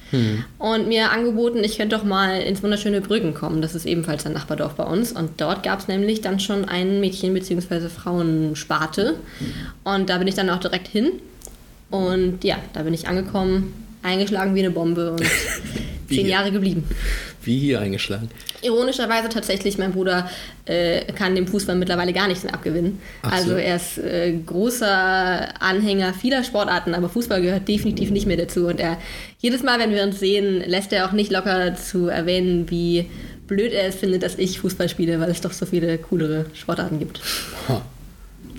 und 0.60 0.88
mir 0.88 1.12
angeboten, 1.12 1.64
ich 1.64 1.78
könnte 1.78 1.96
doch 1.96 2.04
mal 2.04 2.42
ins 2.42 2.62
wunderschöne 2.64 3.02
Brüggen 3.02 3.34
kommen. 3.34 3.62
Das 3.62 3.76
ist 3.76 3.86
ebenfalls 3.86 4.26
ein 4.26 4.34
Nachbardorf 4.34 4.74
bei 4.76 4.84
uns. 4.84 5.12
Und 5.12 5.42
dort 5.42 5.64
gab 5.64 5.80
es 5.80 5.88
nämlich 5.88 6.22
dann 6.22 6.40
schon 6.40 6.66
ein 6.66 7.00
Mädchen- 7.00 7.34
bzw. 7.34 7.90
Frauensparte. 7.90 9.16
Und 9.84 10.10
da 10.10 10.18
bin 10.18 10.28
ich 10.28 10.36
dann 10.36 10.50
auch 10.50 10.60
direkt 10.60 10.88
hin. 10.88 11.12
Und 11.90 12.44
ja, 12.44 12.58
da 12.74 12.84
bin 12.84 12.94
ich 12.94 13.08
angekommen, 13.08 13.74
eingeschlagen 14.02 14.56
wie 14.56 14.60
eine 14.60 14.72
Bombe 14.72 15.12
und 15.12 15.24
zehn. 16.10 16.28
Jahre 16.28 16.52
geblieben. 16.52 16.84
Wie 17.44 17.60
hier 17.60 17.82
eingeschlagen. 17.82 18.30
Ironischerweise 18.62 19.30
tatsächlich, 19.30 19.78
mein 19.78 19.92
Bruder 19.92 20.30
äh, 20.66 21.06
kann 21.14 21.36
dem 21.36 21.48
Fußball 21.48 21.76
mittlerweile 21.76 22.14
gar 22.14 22.28
nichts 22.28 22.44
mehr 22.44 22.54
abgewinnen. 22.54 23.00
Ach 23.22 23.32
so. 23.32 23.36
Also 23.36 23.56
er 23.56 23.76
ist 23.76 23.98
äh, 23.98 24.34
großer 24.46 25.62
Anhänger 25.62 26.14
vieler 26.14 26.44
Sportarten, 26.44 26.94
aber 26.94 27.10
Fußball 27.10 27.42
gehört 27.42 27.68
definitiv 27.68 28.12
nicht 28.12 28.26
mehr 28.26 28.38
dazu. 28.38 28.68
Und 28.68 28.80
er 28.80 28.98
jedes 29.40 29.64
Mal, 29.64 29.80
wenn 29.80 29.92
wir 29.92 30.04
uns 30.04 30.20
sehen, 30.20 30.64
lässt 30.66 30.94
er 30.94 31.08
auch 31.08 31.12
nicht 31.12 31.32
locker 31.32 31.76
zu 31.76 32.08
erwähnen, 32.08 32.70
wie 32.70 33.10
blöd 33.48 33.74
er 33.74 33.88
es 33.88 33.96
findet, 33.96 34.24
dass 34.24 34.38
ich 34.38 34.60
Fußball 34.60 34.90
spiele, 34.90 35.20
weil 35.20 35.30
es 35.30 35.42
doch 35.42 35.52
so 35.52 35.66
viele 35.66 35.98
coolere 35.98 36.46
Sportarten 36.54 37.00
gibt. 37.00 37.20
Ha. 37.68 37.82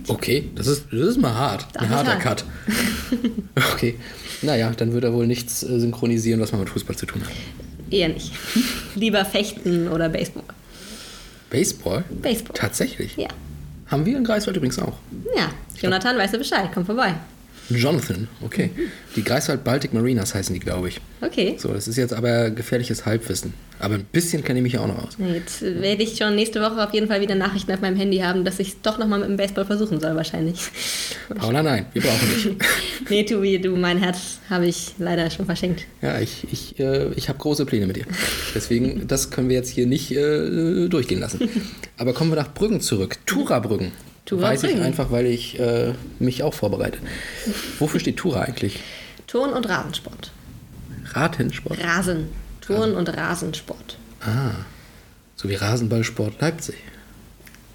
Okay, 0.07 0.51
das 0.55 0.67
ist, 0.67 0.85
das 0.91 1.01
ist 1.01 1.21
mal 1.21 1.35
hart. 1.35 1.67
Das 1.73 1.83
Ein 1.83 1.91
harter 1.91 2.13
hart. 2.13 2.23
Cut. 2.23 2.45
Okay. 3.75 3.97
Naja, 4.43 4.71
dann 4.77 4.93
wird 4.93 5.05
er 5.05 5.13
wohl 5.13 5.27
nichts 5.27 5.63
äh, 5.63 5.79
synchronisieren, 5.81 6.41
was 6.41 6.53
man 6.53 6.61
mit 6.61 6.69
Fußball 6.71 6.97
zu 6.97 7.07
tun 7.07 7.23
hat. 7.23 7.31
Eher 7.95 8.09
nicht. 8.09 8.33
Lieber 8.97 9.25
Fechten 9.25 9.89
oder 9.89 10.09
Baseball. 10.09 10.43
Baseball? 11.49 12.03
Baseball. 12.11 12.57
Tatsächlich. 12.57 13.17
Ja. 13.17 13.29
Haben 13.87 14.05
wir 14.05 14.17
in 14.17 14.25
Greifswald 14.25 14.57
übrigens 14.57 14.81
auch. 14.81 14.95
Ja, 15.37 15.51
Jonathan, 15.81 16.19
weißt 16.19 16.35
du 16.35 16.39
Bescheid, 16.39 16.71
komm 16.75 16.85
vorbei. 16.85 17.15
Jonathan, 17.71 18.29
okay. 18.43 18.71
Die 19.17 19.25
Greifswald 19.25 19.65
Baltic 19.65 19.93
Marinas 19.95 20.35
heißen 20.35 20.53
die, 20.53 20.61
glaube 20.61 20.89
ich. 20.89 21.01
Okay. 21.21 21.55
So, 21.59 21.73
das 21.73 21.89
ist 21.89 21.97
jetzt 21.97 22.13
aber 22.13 22.51
gefährliches 22.51 23.07
Halbwissen. 23.07 23.55
Aber 23.81 23.95
ein 23.95 24.05
bisschen 24.05 24.45
kenne 24.45 24.61
ich 24.61 24.63
mich 24.63 24.79
auch 24.79 24.87
noch 24.87 25.07
aus. 25.07 25.17
Jetzt 25.19 25.63
werde 25.63 26.03
ich 26.03 26.17
schon 26.17 26.37
nächste 26.37 26.61
Woche 26.61 26.83
auf 26.83 26.95
jeden 26.95 27.09
Fall 27.09 27.21
wieder 27.21 27.35
Nachrichten 27.35 27.73
auf 27.73 27.81
meinem 27.81 27.97
Handy 27.97 28.19
haben, 28.19 28.45
dass 28.45 28.59
ich 28.61 28.69
es 28.69 28.81
doch 28.83 28.99
nochmal 28.99 29.21
mit 29.21 29.29
dem 29.29 29.37
Baseball 29.37 29.65
versuchen 29.65 30.01
soll, 30.01 30.15
wahrscheinlich. 30.15 30.61
Paula, 31.35 31.63
nein, 31.63 31.87
wir 31.93 32.03
brauchen 32.03 32.29
dich. 32.29 32.57
nee, 33.11 33.25
Tobi, 33.25 33.59
du, 33.59 33.77
mein 33.77 33.99
Herz 33.99 34.39
habe 34.49 34.67
ich 34.67 34.93
leider 34.99 35.29
schon 35.31 35.47
verschenkt. 35.47 35.87
Ja, 36.03 36.21
ich, 36.21 36.47
ich, 36.53 36.79
äh, 36.79 37.13
ich 37.15 37.29
habe 37.29 37.39
große 37.39 37.67
Pläne 37.67 37.87
mit 37.87 37.97
dir. 37.97 38.07
Deswegen, 38.55 39.07
das 39.09 39.31
können 39.31 39.49
wir 39.49 39.57
jetzt 39.57 39.71
hier 39.71 39.87
nicht 39.87 40.13
äh, 40.13 40.89
durchgehen 40.89 41.21
lassen. 41.21 41.49
Aber 41.97 42.13
kommen 42.13 42.31
wir 42.31 42.37
nach 42.37 42.53
Brüggen 42.55 42.81
zurück. 42.81 43.19
Tura-Brüggen. 43.27 43.93
Tura 44.25 44.43
Weiß 44.49 44.63
ich 44.63 44.71
Brüggen. 44.71 44.85
einfach, 44.85 45.11
weil 45.11 45.27
ich 45.27 45.59
äh, 45.61 45.93
mich 46.19 46.43
auch 46.43 46.55
vorbereite. 46.55 46.99
Wofür 47.79 48.01
steht 48.01 48.17
Tura 48.17 48.41
eigentlich? 48.43 48.81
Turn- 49.27 49.53
und 49.53 49.69
Rasensport. 49.69 50.33
Ratensport? 51.13 51.83
Rasen. 51.83 52.29
Turn- 52.61 52.95
und 52.95 53.09
Rasensport. 53.15 53.99
Ah, 54.21 54.53
so 55.37 55.49
wie 55.49 55.55
Rasenballsport 55.55 56.41
Leipzig. 56.41 56.77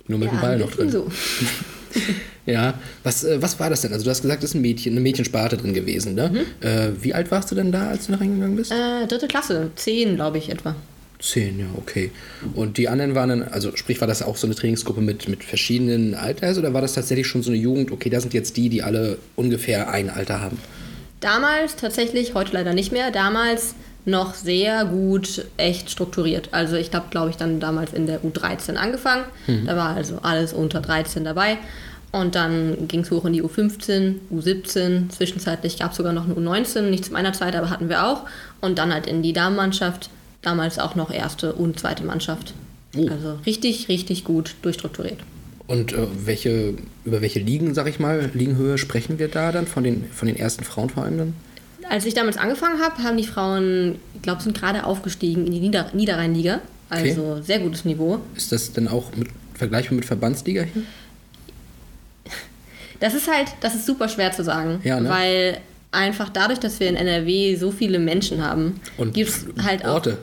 Nur 0.08 0.18
mit 0.18 0.30
dem 0.30 0.36
ja, 0.36 0.42
Ball 0.42 0.54
ein 0.54 0.60
noch 0.60 0.72
drin. 0.72 0.90
so. 0.92 1.10
Ja, 2.46 2.74
was, 3.04 3.24
äh, 3.24 3.40
was 3.42 3.60
war 3.60 3.70
das 3.70 3.82
denn? 3.82 3.94
Also 3.94 4.06
du 4.06 4.10
hast 4.12 4.22
gesagt, 4.24 4.44
es 4.44 4.52
ist 4.52 4.56
ein 4.56 4.62
Mädchen, 4.62 4.94
eine 4.94 5.02
Mädchensparte 5.02 5.56
drin 5.58 5.74
gewesen, 5.74 6.16
ne? 6.16 6.46
Äh, 6.62 6.90
wie 7.00 7.14
alt 7.14 7.30
warst 7.30 7.52
du 7.52 7.56
denn 7.56 7.72
da, 7.72 7.90
als 7.90 8.08
du 8.08 8.14
da 8.14 8.18
reingegangen 8.18 8.56
bist? 8.56 8.72
Äh, 8.72 9.06
dritte 9.08 9.28
Klasse, 9.28 9.70
zehn, 9.76 10.16
glaube 10.16 10.40
ich, 10.40 10.50
etwa. 10.50 10.76
Zehn, 11.20 11.60
ja, 11.60 11.66
okay. 11.76 12.12
Und 12.56 12.78
die 12.78 12.88
anderen 12.88 13.14
waren 13.14 13.30
dann, 13.30 13.44
also 13.44 13.76
sprich, 13.76 14.00
war 14.00 14.08
das 14.08 14.22
auch 14.22 14.38
so 14.38 14.48
eine 14.48 14.56
Trainingsgruppe 14.56 15.02
mit, 15.02 15.28
mit 15.28 15.44
verschiedenen 15.44 16.16
Alters 16.16 16.58
oder 16.58 16.74
war 16.74 16.82
das 16.82 16.94
tatsächlich 16.94 17.28
schon 17.28 17.44
so 17.44 17.52
eine 17.52 17.60
Jugend, 17.60 17.92
okay, 17.92 18.10
da 18.10 18.22
sind 18.22 18.34
jetzt 18.34 18.56
die, 18.56 18.70
die 18.70 18.84
alle 18.84 19.18
ungefähr 19.36 19.92
ein 19.92 20.10
Alter 20.10 20.40
haben? 20.40 20.58
Damals 21.20 21.76
tatsächlich, 21.76 22.34
heute 22.36 22.54
leider 22.54 22.74
nicht 22.74 22.94
mehr, 22.94 23.12
damals 23.12 23.76
noch 24.06 24.34
sehr 24.34 24.86
gut, 24.86 25.46
echt 25.58 25.90
strukturiert. 25.92 26.50
Also 26.52 26.78
ich 26.78 26.94
habe, 26.94 27.08
glaube 27.10 27.32
ich, 27.32 27.36
dann 27.36 27.60
damals 27.60 27.94
in 27.94 28.08
der 28.08 28.22
U13 28.22 28.76
angefangen. 28.76 29.26
Da 29.66 29.76
war 29.76 29.96
also 29.96 30.20
alles 30.22 30.54
unter 30.54 30.80
13 30.80 31.26
dabei. 31.26 31.58
Und 32.12 32.36
dann 32.36 32.88
ging 32.88 33.02
es 33.02 33.12
hoch 33.12 33.26
in 33.26 33.34
die 33.34 33.44
U15, 33.44 34.16
U17. 34.34 35.10
Zwischenzeitlich 35.10 35.78
gab 35.78 35.92
es 35.92 35.98
sogar 35.98 36.14
noch 36.14 36.26
eine 36.26 36.34
U19, 36.34 36.84
nicht 36.84 37.06
zu 37.06 37.14
meiner 37.14 37.34
Zeit, 37.34 37.56
aber 37.56 37.70
hatten 37.70 37.90
wir 37.90 38.08
auch. 38.08 38.26
Und 38.62 38.80
dann 38.80 38.94
halt 38.94 39.06
in 39.06 39.22
die 39.22 39.34
Damenmannschaft. 39.34 40.10
Damals 40.42 40.80
auch 40.80 40.96
noch 40.96 41.12
erste 41.12 41.54
und 41.54 41.80
zweite 41.80 42.04
Mannschaft. 42.04 42.54
Oh. 42.96 43.08
Also 43.10 43.40
richtig, 43.46 43.90
richtig 43.90 44.24
gut 44.24 44.56
durchstrukturiert. 44.62 45.20
Und 45.68 45.94
äh, 45.94 46.08
welche, 46.26 46.74
über 47.06 47.22
welche 47.22 47.40
Ligen, 47.40 47.74
sag 47.76 47.88
ich 47.88 48.00
mal, 48.00 48.32
Ligenhöhe 48.34 48.78
sprechen 48.78 49.20
wir 49.20 49.28
da 49.28 49.52
dann? 49.52 49.68
Von 49.68 49.84
den, 49.84 50.06
von 50.12 50.28
den 50.28 50.36
ersten 50.36 50.64
Frauen 50.64 50.90
vor 50.90 51.04
allem 51.04 51.18
dann? 51.18 51.34
Als 51.88 52.06
ich 52.06 52.14
damals 52.14 52.38
angefangen 52.38 52.82
habe, 52.82 53.04
haben 53.04 53.18
die 53.18 53.26
Frauen, 53.26 53.96
ich 54.16 54.22
glaube, 54.22 54.42
sind 54.42 54.58
gerade 54.58 54.86
aufgestiegen 54.86 55.46
in 55.46 55.52
die 55.52 55.60
Nieder 55.60 55.92
Niederrheinliga. 55.94 56.62
Also 56.90 57.40
sehr 57.42 57.60
gutes 57.60 57.86
Niveau. 57.86 58.20
Ist 58.36 58.52
das 58.52 58.74
denn 58.74 58.88
auch 58.88 59.16
mit, 59.16 59.28
vergleichbar 59.54 59.96
mit 59.96 60.06
Verbandsliga 60.06 60.64
hier? 60.64 60.84
Das 63.00 63.14
ist 63.14 63.32
halt, 63.32 63.48
das 63.62 63.76
ist 63.76 63.86
super 63.86 64.10
schwer 64.10 64.32
zu 64.32 64.44
sagen, 64.44 64.82
Ja, 64.84 65.00
ne? 65.00 65.10
weil 65.10 65.58
einfach 65.92 66.30
dadurch, 66.30 66.60
dass 66.60 66.80
wir 66.80 66.88
in 66.88 66.96
NRW 66.96 67.56
so 67.56 67.72
viele 67.72 67.98
Menschen 67.98 68.46
haben, 68.46 68.80
gibt 69.12 69.30
es 69.30 69.46
halt 69.64 69.84
auch 69.86 69.96
Orte. 69.96 70.18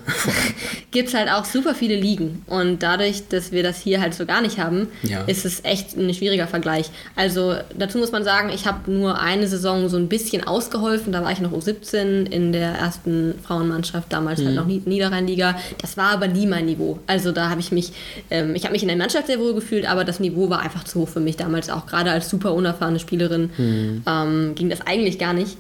gibt's 0.93 1.13
halt 1.13 1.29
auch 1.29 1.45
super 1.45 1.75
viele 1.75 1.97
Ligen. 1.97 2.43
Und 2.47 2.83
dadurch, 2.85 3.27
dass 3.29 3.51
wir 3.51 3.63
das 3.65 3.81
hier 3.81 4.01
halt 4.01 4.15
so 4.15 4.27
gar 4.27 4.41
nicht 4.41 4.59
haben, 4.59 4.87
Ja. 5.03 5.23
ist 5.23 5.45
es 5.45 5.65
echt 5.65 5.97
ein 5.97 6.15
schwieriger 6.15 6.47
Vergleich. 6.47 6.87
Also 7.17 7.57
dazu 7.77 7.99
muss 7.99 8.13
man 8.13 8.23
sagen, 8.23 8.51
ich 8.55 8.67
habe 8.67 8.91
nur 8.91 9.21
eine 9.21 9.49
Saison 9.49 9.89
so 9.89 9.97
ein 9.97 10.09
bisschen 10.09 10.47
ausgeholfen. 10.47 11.13
Da 11.13 11.25
war 11.25 11.33
ich 11.33 11.41
noch 11.41 11.53
U17 11.53 12.31
in 12.31 12.53
der 12.53 12.71
ersten 12.75 13.35
Frauenmannschaft, 13.43 14.13
damals 14.13 14.41
Mhm. 14.41 14.47
halt 14.47 14.55
noch 14.57 14.67
Nied- 14.67 14.87
Niederrheinliga. 14.87 15.59
Das 15.83 15.97
war 15.97 16.11
aber 16.13 16.29
nie 16.29 16.47
mein 16.47 16.67
Niveau. 16.67 17.01
Also 17.09 17.33
da 17.33 17.51
habe 17.51 17.61
ich 17.61 17.73
mich, 17.73 17.91
ähm, 18.31 18.55
ich 18.55 18.63
habe 18.63 18.73
mich 18.73 18.83
in 18.83 18.89
der 18.89 18.97
Mannschaft 18.97 19.27
sehr 19.27 19.41
wohl 19.41 19.55
gefühlt, 19.55 19.85
aber 19.91 20.05
das 20.05 20.21
Niveau 20.21 20.49
war 20.49 20.61
einfach 20.61 20.85
zu 20.85 21.01
hoch 21.01 21.09
für 21.09 21.21
mich 21.21 21.37
damals 21.37 21.71
auch. 21.71 21.87
Gerade 21.87 22.13
als 22.13 22.31
super 22.31 22.55
unerfahrene 22.55 23.01
Spielerin 23.01 23.51
Mhm. 23.59 24.03
ähm, 24.07 24.55
ging 24.55 24.71
das 24.71 24.81
eigentlich 24.83 25.19
gar 25.19 25.33
nicht. 25.33 25.56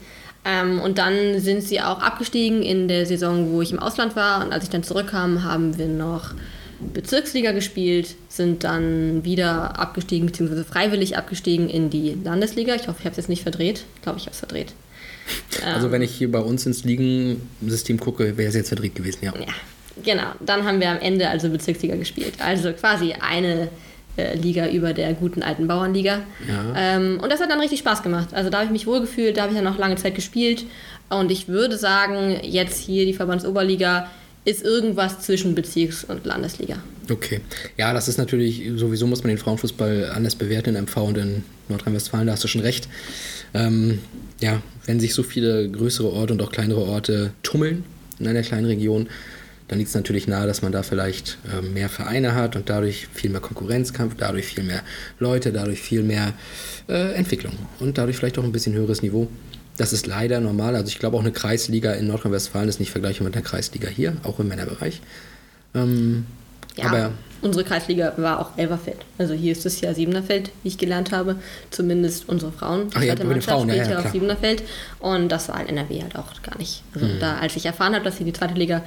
Ähm, 0.46 0.80
und 0.80 0.98
dann 0.98 1.40
sind 1.40 1.62
sie 1.62 1.80
auch 1.80 2.00
abgestiegen 2.00 2.62
in 2.62 2.86
der 2.86 3.04
Saison, 3.04 3.52
wo 3.52 3.62
ich 3.62 3.72
im 3.72 3.80
Ausland 3.80 4.14
war. 4.14 4.44
Und 4.44 4.52
als 4.52 4.64
ich 4.64 4.70
dann 4.70 4.84
zurückkam, 4.84 5.42
haben 5.42 5.76
wir 5.76 5.88
noch 5.88 6.34
Bezirksliga 6.78 7.52
gespielt, 7.52 8.14
sind 8.28 8.62
dann 8.62 9.24
wieder 9.24 9.78
abgestiegen, 9.78 10.26
beziehungsweise 10.26 10.64
freiwillig 10.64 11.16
abgestiegen 11.16 11.68
in 11.68 11.90
die 11.90 12.16
Landesliga. 12.22 12.74
Ich 12.76 12.86
hoffe, 12.86 12.98
ich 13.00 13.06
habe 13.06 13.12
es 13.12 13.16
jetzt 13.16 13.28
nicht 13.28 13.42
verdreht. 13.42 13.84
Ich 13.96 14.02
glaube, 14.02 14.18
ich 14.18 14.26
habe 14.26 14.32
es 14.32 14.38
verdreht. 14.38 14.72
Also 15.64 15.90
wenn 15.90 16.02
ich 16.02 16.14
hier 16.14 16.30
bei 16.30 16.38
uns 16.38 16.66
ins 16.66 16.84
Ligensystem 16.84 17.98
gucke, 17.98 18.36
wäre 18.36 18.48
es 18.48 18.54
jetzt 18.54 18.68
verdreht 18.68 18.94
gewesen, 18.94 19.18
ja. 19.22 19.34
Ja, 19.34 19.52
genau. 20.04 20.28
Dann 20.38 20.64
haben 20.64 20.78
wir 20.78 20.88
am 20.88 21.00
Ende 21.00 21.28
also 21.28 21.48
Bezirksliga 21.48 21.96
gespielt. 21.96 22.34
Also 22.38 22.72
quasi 22.72 23.14
eine 23.14 23.68
Liga 24.34 24.68
über 24.68 24.92
der 24.92 25.12
guten 25.14 25.42
alten 25.42 25.66
Bauernliga. 25.66 26.22
Ja. 26.48 26.74
Ähm, 26.76 27.20
und 27.22 27.30
das 27.30 27.40
hat 27.40 27.50
dann 27.50 27.60
richtig 27.60 27.80
Spaß 27.80 28.02
gemacht. 28.02 28.28
Also 28.32 28.50
da 28.50 28.58
habe 28.58 28.66
ich 28.66 28.72
mich 28.72 28.86
wohlgefühlt, 28.86 29.36
da 29.36 29.42
habe 29.42 29.52
ich 29.52 29.56
dann 29.56 29.64
noch 29.64 29.78
lange 29.78 29.96
Zeit 29.96 30.14
gespielt. 30.14 30.64
Und 31.08 31.30
ich 31.30 31.48
würde 31.48 31.76
sagen, 31.76 32.38
jetzt 32.42 32.78
hier 32.80 33.06
die 33.06 33.12
Verbandsoberliga 33.12 34.10
ist 34.44 34.64
irgendwas 34.64 35.20
zwischen 35.20 35.54
Bezirks- 35.54 36.04
und 36.04 36.24
Landesliga. 36.24 36.76
Okay. 37.10 37.40
Ja, 37.76 37.92
das 37.92 38.08
ist 38.08 38.16
natürlich, 38.16 38.62
sowieso 38.76 39.06
muss 39.06 39.22
man 39.22 39.28
den 39.28 39.38
Frauenfußball 39.38 40.10
anders 40.14 40.36
bewerten 40.36 40.74
in 40.74 40.84
MV 40.84 40.96
und 40.98 41.18
in 41.18 41.44
Nordrhein-Westfalen, 41.68 42.26
da 42.26 42.32
hast 42.32 42.44
du 42.44 42.48
schon 42.48 42.60
recht. 42.60 42.88
Ähm, 43.54 43.98
ja, 44.40 44.62
wenn 44.86 45.00
sich 45.00 45.14
so 45.14 45.22
viele 45.22 45.68
größere 45.68 46.12
Orte 46.12 46.32
und 46.32 46.42
auch 46.42 46.52
kleinere 46.52 46.82
Orte 46.82 47.32
tummeln 47.42 47.84
in 48.18 48.28
einer 48.28 48.42
kleinen 48.42 48.66
Region, 48.66 49.08
dann 49.68 49.78
liegt 49.78 49.88
es 49.88 49.94
natürlich 49.94 50.28
nahe, 50.28 50.46
dass 50.46 50.62
man 50.62 50.70
da 50.72 50.82
vielleicht 50.82 51.38
ähm, 51.52 51.72
mehr 51.74 51.88
Vereine 51.88 52.34
hat 52.34 52.54
und 52.56 52.68
dadurch 52.70 53.08
viel 53.12 53.30
mehr 53.30 53.40
Konkurrenzkampf, 53.40 54.14
dadurch 54.16 54.46
viel 54.46 54.62
mehr 54.64 54.82
Leute, 55.18 55.52
dadurch 55.52 55.80
viel 55.80 56.02
mehr 56.02 56.32
äh, 56.88 57.12
Entwicklung 57.14 57.52
und 57.80 57.98
dadurch 57.98 58.16
vielleicht 58.16 58.38
auch 58.38 58.44
ein 58.44 58.52
bisschen 58.52 58.74
höheres 58.74 59.02
Niveau. 59.02 59.28
Das 59.76 59.92
ist 59.92 60.06
leider 60.06 60.40
normal. 60.40 60.74
Also 60.76 60.88
ich 60.88 60.98
glaube 60.98 61.16
auch 61.16 61.20
eine 61.20 61.32
Kreisliga 61.32 61.92
in 61.92 62.06
Nordrhein-Westfalen 62.06 62.68
ist 62.68 62.80
nicht 62.80 62.92
vergleichbar 62.92 63.26
mit 63.26 63.34
einer 63.34 63.44
Kreisliga 63.44 63.88
hier, 63.88 64.16
auch 64.22 64.38
im 64.40 64.48
Männerbereich. 64.48 65.00
Ähm, 65.74 66.24
Ja, 66.76 66.86
aber 66.86 67.10
unsere 67.42 67.64
Kreisliga 67.64 68.12
war 68.16 68.40
auch 68.40 68.56
Elverfeld. 68.58 68.98
Also 69.18 69.34
hier 69.34 69.52
ist 69.52 69.64
es 69.66 69.80
ja 69.80 69.92
Siebenerfeld, 69.94 70.50
wie 70.62 70.68
ich 70.68 70.78
gelernt 70.78 71.10
habe. 71.12 71.36
Zumindest 71.70 72.28
unsere 72.28 72.52
Frauen. 72.52 72.88
Ach 72.94 73.02
ja, 73.02 73.14
bei 73.14 73.24
den 73.24 73.42
Frauen, 73.42 73.68
ja, 73.68 73.74
spielt 73.74 73.88
ja, 73.90 73.98
ja 74.00 74.04
auf. 74.06 74.12
Siebenerfeld. 74.12 74.62
Und 74.98 75.28
das 75.30 75.48
war 75.48 75.60
in 75.60 75.68
NRW 75.68 76.02
halt 76.02 76.16
auch 76.16 76.42
gar 76.42 76.56
nicht. 76.58 76.82
Also 76.94 77.06
Mhm. 77.06 77.18
da, 77.20 77.36
als 77.38 77.56
ich 77.56 77.64
erfahren 77.66 77.94
habe, 77.94 78.04
dass 78.04 78.16
hier 78.16 78.26
die 78.26 78.32
zweite 78.32 78.54
Liga, 78.54 78.78
äh, 78.78 78.80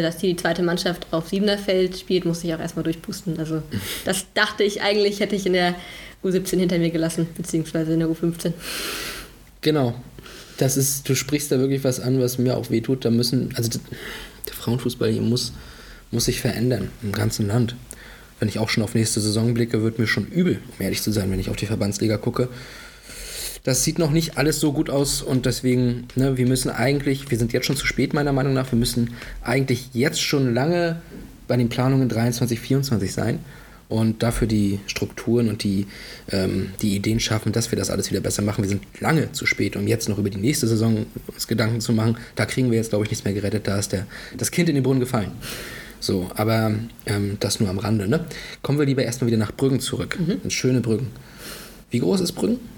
dass 0.00 0.20
hier 0.20 0.30
die 0.30 0.36
zweite 0.36 0.62
Mannschaft 0.62 1.06
auf 1.10 1.28
Siebenerfeld 1.28 1.98
spielt, 1.98 2.24
musste 2.24 2.46
ich 2.46 2.54
auch 2.54 2.60
erstmal 2.60 2.84
durchpusten. 2.84 3.38
Also 3.38 3.62
das 4.04 4.26
dachte 4.32 4.62
ich 4.62 4.80
eigentlich, 4.80 5.20
hätte 5.20 5.36
ich 5.36 5.44
in 5.44 5.52
der 5.52 5.74
U17 6.24 6.58
hinter 6.58 6.78
mir 6.78 6.90
gelassen, 6.90 7.26
beziehungsweise 7.36 7.92
in 7.92 7.98
der 7.98 8.08
U15. 8.08 8.52
Genau. 9.60 9.94
Das 10.58 10.76
ist, 10.76 11.08
du 11.08 11.14
sprichst 11.14 11.50
da 11.50 11.58
wirklich 11.58 11.82
was 11.82 11.98
an, 11.98 12.20
was 12.20 12.38
mir 12.38 12.56
auch 12.56 12.70
wehtut. 12.70 13.04
Da 13.04 13.10
müssen, 13.10 13.52
also 13.56 13.78
der 14.46 14.54
Frauenfußball 14.54 15.10
hier 15.10 15.22
muss, 15.22 15.52
muss 16.10 16.26
sich 16.26 16.40
verändern 16.40 16.90
im 17.02 17.12
ganzen 17.12 17.48
Land. 17.48 17.74
Wenn 18.38 18.48
ich 18.48 18.58
auch 18.58 18.68
schon 18.68 18.82
auf 18.82 18.94
nächste 18.94 19.20
Saison 19.20 19.54
blicke, 19.54 19.82
wird 19.82 19.98
mir 19.98 20.06
schon 20.06 20.26
übel, 20.26 20.60
um 20.76 20.84
ehrlich 20.84 21.02
zu 21.02 21.10
sein, 21.12 21.30
wenn 21.30 21.40
ich 21.40 21.48
auf 21.48 21.56
die 21.56 21.66
Verbandsliga 21.66 22.16
gucke. 22.16 22.48
Das 23.64 23.84
sieht 23.84 23.98
noch 23.98 24.10
nicht 24.10 24.38
alles 24.38 24.58
so 24.58 24.72
gut 24.72 24.90
aus 24.90 25.22
und 25.22 25.46
deswegen, 25.46 26.08
ne, 26.16 26.36
wir 26.36 26.46
müssen 26.46 26.70
eigentlich, 26.70 27.30
wir 27.30 27.38
sind 27.38 27.52
jetzt 27.52 27.66
schon 27.66 27.76
zu 27.76 27.86
spät 27.86 28.12
meiner 28.12 28.32
Meinung 28.32 28.54
nach, 28.54 28.72
wir 28.72 28.78
müssen 28.78 29.14
eigentlich 29.42 29.90
jetzt 29.92 30.20
schon 30.20 30.52
lange 30.52 31.00
bei 31.46 31.56
den 31.56 31.68
Planungen 31.68 32.08
23, 32.08 32.58
24 32.58 33.12
sein 33.12 33.38
und 33.88 34.22
dafür 34.22 34.48
die 34.48 34.80
Strukturen 34.86 35.48
und 35.48 35.62
die, 35.62 35.86
ähm, 36.30 36.70
die 36.80 36.96
Ideen 36.96 37.20
schaffen, 37.20 37.52
dass 37.52 37.70
wir 37.70 37.78
das 37.78 37.90
alles 37.90 38.10
wieder 38.10 38.20
besser 38.20 38.42
machen. 38.42 38.62
Wir 38.62 38.68
sind 38.68 38.82
lange 39.00 39.30
zu 39.32 39.46
spät, 39.46 39.76
um 39.76 39.86
jetzt 39.86 40.08
noch 40.08 40.18
über 40.18 40.30
die 40.30 40.38
nächste 40.38 40.66
Saison 40.66 41.06
uns 41.26 41.46
Gedanken 41.46 41.80
zu 41.80 41.92
machen. 41.92 42.16
Da 42.34 42.46
kriegen 42.46 42.70
wir 42.70 42.78
jetzt, 42.78 42.88
glaube 42.88 43.04
ich, 43.04 43.10
nichts 43.10 43.24
mehr 43.24 43.34
gerettet. 43.34 43.68
Da 43.68 43.78
ist 43.78 43.92
der, 43.92 44.06
das 44.36 44.50
Kind 44.50 44.70
in 44.70 44.74
den 44.74 44.82
Brunnen 44.82 45.00
gefallen. 45.00 45.30
So, 46.00 46.30
aber 46.34 46.74
ähm, 47.06 47.36
das 47.38 47.60
nur 47.60 47.68
am 47.68 47.78
Rande. 47.78 48.08
Ne? 48.08 48.24
Kommen 48.62 48.78
wir 48.78 48.86
lieber 48.86 49.04
erstmal 49.04 49.28
wieder 49.28 49.38
nach 49.38 49.52
Brüggen 49.52 49.78
zurück. 49.78 50.18
In 50.42 50.50
schöne 50.50 50.80
Brüggen. 50.80 51.08
Wie 51.90 52.00
groß 52.00 52.22
ist 52.22 52.32
Brüggen? 52.32 52.71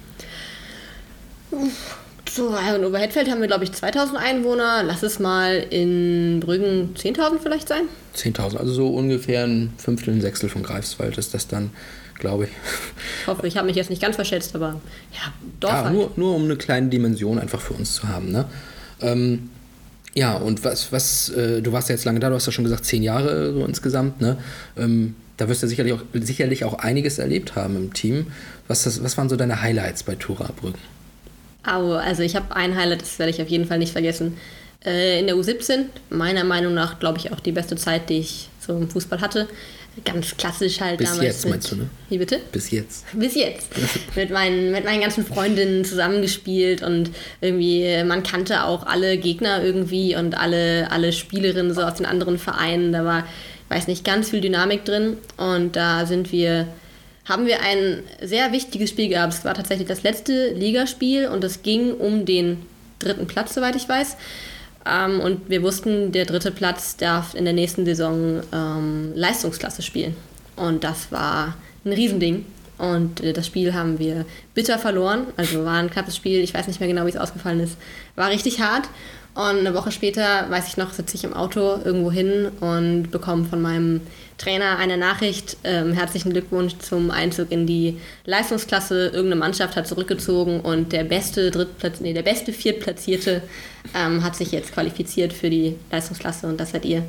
So, 2.31 2.53
in 2.57 2.85
Oberhettfeld 2.85 3.31
haben 3.31 3.41
wir, 3.41 3.47
glaube 3.47 3.65
ich, 3.65 3.73
2000 3.73 4.19
Einwohner. 4.19 4.83
Lass 4.83 5.03
es 5.03 5.19
mal 5.19 5.65
in 5.71 6.41
Brüggen 6.41 6.95
10.000 6.97 7.39
vielleicht 7.43 7.69
sein. 7.69 7.83
10.000, 8.17 8.57
also 8.57 8.73
so 8.73 8.89
ungefähr 8.89 9.45
ein 9.45 9.73
Fünftel, 9.77 10.15
ein 10.15 10.21
Sechstel 10.21 10.49
von 10.49 10.63
Greifswald 10.63 11.17
ist 11.19 11.35
das 11.35 11.47
dann, 11.47 11.71
glaube 12.19 12.45
ich. 12.45 12.51
Ich 13.21 13.27
hoffe, 13.29 13.47
ich 13.47 13.57
habe 13.57 13.67
mich 13.67 13.77
jetzt 13.77 13.91
nicht 13.91 14.03
ganz 14.03 14.17
verschätzt, 14.17 14.55
aber 14.57 14.81
ja, 15.13 15.33
Dorf 15.61 15.73
Ja, 15.73 15.85
halt. 15.85 15.95
nur, 15.95 16.11
nur 16.17 16.35
um 16.35 16.45
eine 16.45 16.57
kleine 16.57 16.89
Dimension 16.89 17.39
einfach 17.39 17.61
für 17.61 17.75
uns 17.75 17.95
zu 17.95 18.09
haben. 18.09 18.33
Ne? 18.33 18.47
Ähm, 19.01 19.51
ja, 20.15 20.35
und 20.37 20.65
was, 20.65 20.93
was 20.93 21.29
äh, 21.31 21.61
du 21.61 21.73
warst 21.73 21.89
ja 21.89 21.95
jetzt 21.95 22.05
lange 22.05 22.21
da, 22.21 22.31
du 22.31 22.35
hast 22.37 22.47
ja 22.47 22.53
schon 22.53 22.65
gesagt, 22.65 22.85
zehn 22.85 23.03
Jahre 23.03 23.53
so 23.53 23.65
insgesamt. 23.65 24.21
Ne? 24.21 24.39
Ähm, 24.77 25.15
da 25.37 25.49
wirst 25.49 25.63
du 25.63 25.69
sicherlich 25.69 25.93
auch, 25.93 26.03
sicherlich 26.15 26.65
auch 26.65 26.75
einiges 26.79 27.19
erlebt 27.19 27.55
haben 27.57 27.77
im 27.77 27.93
Team. 27.93 28.29
Was, 28.67 28.85
das, 28.85 29.03
was 29.03 29.17
waren 29.19 29.29
so 29.29 29.37
deine 29.37 29.61
Highlights 29.61 30.05
bei 30.05 30.15
Tura 30.15 30.51
Brüggen? 30.57 30.79
Au, 31.67 31.93
also 31.93 32.23
ich 32.23 32.37
habe 32.37 32.55
ein 32.55 32.77
Highlight, 32.77 33.03
das 33.03 33.19
werde 33.19 33.31
ich 33.31 33.41
auf 33.41 33.49
jeden 33.49 33.67
Fall 33.67 33.79
nicht 33.79 33.93
vergessen. 33.93 34.37
Äh, 34.85 35.21
in 35.21 35.27
der 35.27 35.37
U17, 35.37 35.87
meiner 36.11 36.45
Meinung 36.45 36.75
nach, 36.75 36.99
glaube 36.99 37.19
ich, 37.19 37.33
auch 37.33 37.41
die 37.41 37.53
beste 37.53 37.77
Zeit, 37.77 38.11
die 38.11 38.19
ich 38.19 38.49
so 38.61 38.77
im 38.77 38.89
Fußball 38.89 39.21
hatte. 39.21 39.49
Ganz 40.05 40.37
klassisch 40.37 40.81
halt 40.81 40.99
Bis 40.99 41.11
damals. 41.11 41.25
jetzt, 41.25 41.45
mit, 41.45 41.53
meinst 41.53 41.71
du, 41.71 41.77
ne? 41.77 41.89
Wie 42.09 42.19
bitte? 42.19 42.41
Bis 42.51 42.71
jetzt. 42.73 43.05
Bis 43.13 43.37
jetzt. 43.37 43.69
mit, 44.17 44.31
meinen, 44.31 44.73
mit 44.73 44.85
meinen 44.85 45.01
ganzen 45.01 45.25
Freundinnen 45.25 45.85
zusammengespielt 45.85 46.83
und 46.83 47.11
irgendwie, 47.41 48.03
man 48.05 48.25
kannte 48.25 48.65
auch 48.65 48.87
alle 48.87 49.17
Gegner 49.19 49.63
irgendwie 49.63 50.17
und 50.17 50.37
alle, 50.37 50.91
alle 50.91 51.13
Spielerinnen 51.13 51.73
so 51.73 51.83
aus 51.83 51.95
den 51.95 52.07
anderen 52.07 52.39
Vereinen. 52.39 52.93
Da 52.93 53.05
war, 53.05 53.25
weiß 53.69 53.87
nicht, 53.87 54.05
ganz 54.05 54.31
viel 54.31 54.41
Dynamik 54.41 54.85
drin 54.85 55.17
und 55.37 55.77
da 55.77 56.07
sind 56.07 56.33
wir, 56.33 56.67
haben 57.25 57.47
wir 57.47 57.61
ein 57.61 58.03
sehr 58.23 58.53
wichtiges 58.53 58.91
Spiel 58.91 59.09
gehabt. 59.09 59.35
Es 59.35 59.45
war 59.45 59.55
tatsächlich 59.55 59.89
das 59.89 60.03
letzte 60.03 60.53
Ligaspiel 60.53 61.29
und 61.29 61.43
es 61.45 61.63
ging 61.63 61.93
um 61.93 62.27
den 62.27 62.63
dritten 62.99 63.27
Platz, 63.27 63.55
soweit 63.55 63.77
ich 63.77 63.89
weiß. 63.89 64.17
Ähm, 64.87 65.21
und 65.21 65.49
wir 65.49 65.63
wussten, 65.63 66.13
der 66.13 66.27
dritte 66.27 66.51
Platz 66.51 66.97
darf 66.97 67.35
in 67.35 67.45
der 67.45 67.55
nächsten 67.55 67.85
Saison 67.87 68.43
ähm, 68.53 69.13
Leistungsklasse 69.15 69.83
spielen. 69.83 70.17
Und 70.57 70.85
das 70.85 71.11
war 71.11 71.57
ein 71.85 71.93
Riesending. 71.93 72.45
Und 72.77 73.23
äh, 73.23 73.33
das 73.33 73.47
Spiel 73.47 73.73
haben 73.73 73.99
wir 73.99 74.27
bitter 74.53 74.79
verloren. 74.79 75.27
Also 75.37 75.65
war 75.65 75.79
ein 75.79 75.91
knappes 75.91 76.17
Spiel. 76.17 76.41
Ich 76.41 76.53
weiß 76.53 76.67
nicht 76.67 76.81
mehr 76.81 76.89
genau, 76.89 77.07
wie 77.07 77.11
es 77.11 77.17
ausgefallen 77.17 77.61
ist. 77.61 77.79
War 78.17 78.31
richtig 78.31 78.61
hart. 78.61 78.89
Und 79.35 79.59
eine 79.59 79.75
Woche 79.75 79.91
später, 79.91 80.49
weiß 80.49 80.69
ich 80.69 80.77
noch, 80.77 80.93
sitze 80.93 81.17
ich 81.17 81.25
im 81.25 81.35
Auto 81.35 81.81
irgendwo 81.85 82.13
hin 82.13 82.51
und 82.61 83.11
bekomme 83.11 83.45
von 83.45 83.61
meinem 83.61 84.01
Trainer 84.39 84.79
eine 84.79 84.97
Nachricht. 84.97 85.57
Ähm, 85.65 85.93
herzlichen 85.93 86.33
Glückwunsch 86.33 86.79
zum 86.79 87.11
Einzug 87.11 87.53
in 87.53 87.67
die 87.67 88.01
Leistungsklasse. 88.25 89.07
Irgendeine 89.07 89.37
Mannschaft 89.37 89.77
hat 89.77 89.87
zurückgezogen 89.87 90.61
und 90.61 90.93
der 90.93 91.05
beste 91.05 91.51
Drittplatz, 91.51 92.01
nee, 92.01 92.13
der 92.13 92.23
beste 92.23 92.53
Viertplatzierte 92.53 93.43
ähm, 93.95 94.23
hat 94.25 94.37
sich 94.37 94.53
jetzt 94.53 94.73
qualifiziert 94.73 95.33
für 95.33 95.51
die 95.51 95.77
Leistungsklasse 95.91 96.47
und 96.47 96.59
das 96.59 96.73
seid 96.73 96.85
ihr. 96.85 97.05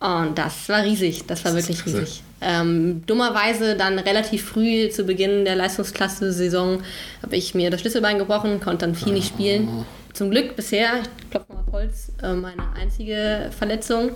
Und 0.00 0.36
das 0.36 0.68
war 0.68 0.82
riesig, 0.82 1.24
das 1.26 1.44
war 1.46 1.54
wirklich 1.54 1.86
riesig. 1.86 2.22
Ähm, 2.42 3.06
dummerweise 3.06 3.74
dann 3.74 3.98
relativ 3.98 4.44
früh 4.44 4.90
zu 4.90 5.04
Beginn 5.04 5.46
der 5.46 5.56
Leistungsklasse-Saison 5.56 6.82
habe 7.22 7.36
ich 7.36 7.54
mir 7.54 7.70
das 7.70 7.80
Schlüsselbein 7.80 8.18
gebrochen, 8.18 8.60
konnte 8.60 8.84
dann 8.84 8.94
viel 8.94 9.14
nicht 9.14 9.28
spielen. 9.28 9.86
Zum 10.12 10.30
Glück 10.30 10.56
bisher, 10.56 11.00
ich 11.00 11.30
klopfe 11.30 11.52
mal 11.52 11.60
auf 11.60 11.72
Holz, 11.72 12.12
äh, 12.22 12.34
meine 12.34 12.62
einzige 12.78 13.50
Verletzung. 13.56 14.10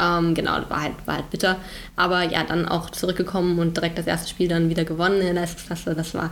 Ähm, 0.00 0.34
genau, 0.34 0.52
war 0.68 0.82
halt, 0.82 0.94
war 1.06 1.16
halt 1.16 1.30
bitter. 1.30 1.58
Aber 1.96 2.22
ja, 2.22 2.44
dann 2.44 2.66
auch 2.66 2.90
zurückgekommen 2.90 3.58
und 3.58 3.76
direkt 3.76 3.98
das 3.98 4.06
erste 4.06 4.28
Spiel 4.28 4.48
dann 4.48 4.68
wieder 4.68 4.84
gewonnen 4.84 5.20
in 5.20 5.26
der 5.26 5.34
Leistungsklasse. 5.34 5.94
Das 5.94 6.14
war 6.14 6.30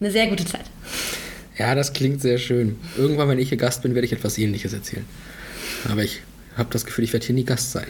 eine 0.00 0.10
sehr 0.10 0.26
gute 0.26 0.44
Zeit. 0.44 0.64
Ja, 1.58 1.74
das 1.74 1.92
klingt 1.92 2.20
sehr 2.20 2.38
schön. 2.38 2.78
Irgendwann, 2.96 3.28
wenn 3.28 3.38
ich 3.38 3.48
hier 3.48 3.58
Gast 3.58 3.82
bin, 3.82 3.94
werde 3.94 4.06
ich 4.06 4.12
etwas 4.12 4.36
Ähnliches 4.36 4.72
erzählen. 4.72 5.06
Aber 5.90 6.02
ich 6.02 6.20
habe 6.56 6.68
das 6.70 6.84
Gefühl, 6.84 7.04
ich 7.04 7.12
werde 7.12 7.24
hier 7.24 7.34
nie 7.34 7.44
Gast 7.44 7.72
sein. 7.72 7.86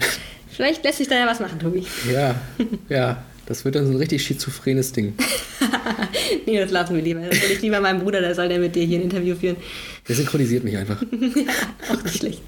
Vielleicht 0.49 0.83
lässt 0.83 0.97
sich 0.97 1.07
da 1.07 1.15
ja 1.15 1.27
was 1.27 1.39
machen, 1.39 1.59
Tobi. 1.59 1.85
Ja, 2.11 2.35
ja, 2.89 3.23
das 3.45 3.63
wird 3.63 3.75
dann 3.75 3.85
so 3.85 3.91
ein 3.91 3.97
richtig 3.97 4.23
schizophrenes 4.23 4.91
Ding. 4.91 5.13
nee, 6.45 6.59
das 6.59 6.71
lassen 6.71 6.95
wir 6.95 7.01
lieber. 7.01 7.21
Das 7.21 7.41
will 7.41 7.51
ich 7.51 7.61
lieber 7.61 7.79
meinem 7.79 7.99
Bruder, 7.99 8.21
der 8.21 8.35
soll 8.35 8.49
der 8.49 8.59
mit 8.59 8.75
dir 8.75 8.83
hier 8.83 8.99
ein 8.99 9.03
Interview 9.03 9.35
führen. 9.35 9.57
Der 10.07 10.15
synchronisiert 10.15 10.63
mich 10.63 10.75
einfach. 10.75 11.01
Auch 11.91 12.03
nicht 12.03 12.17
schlecht. 12.17 12.41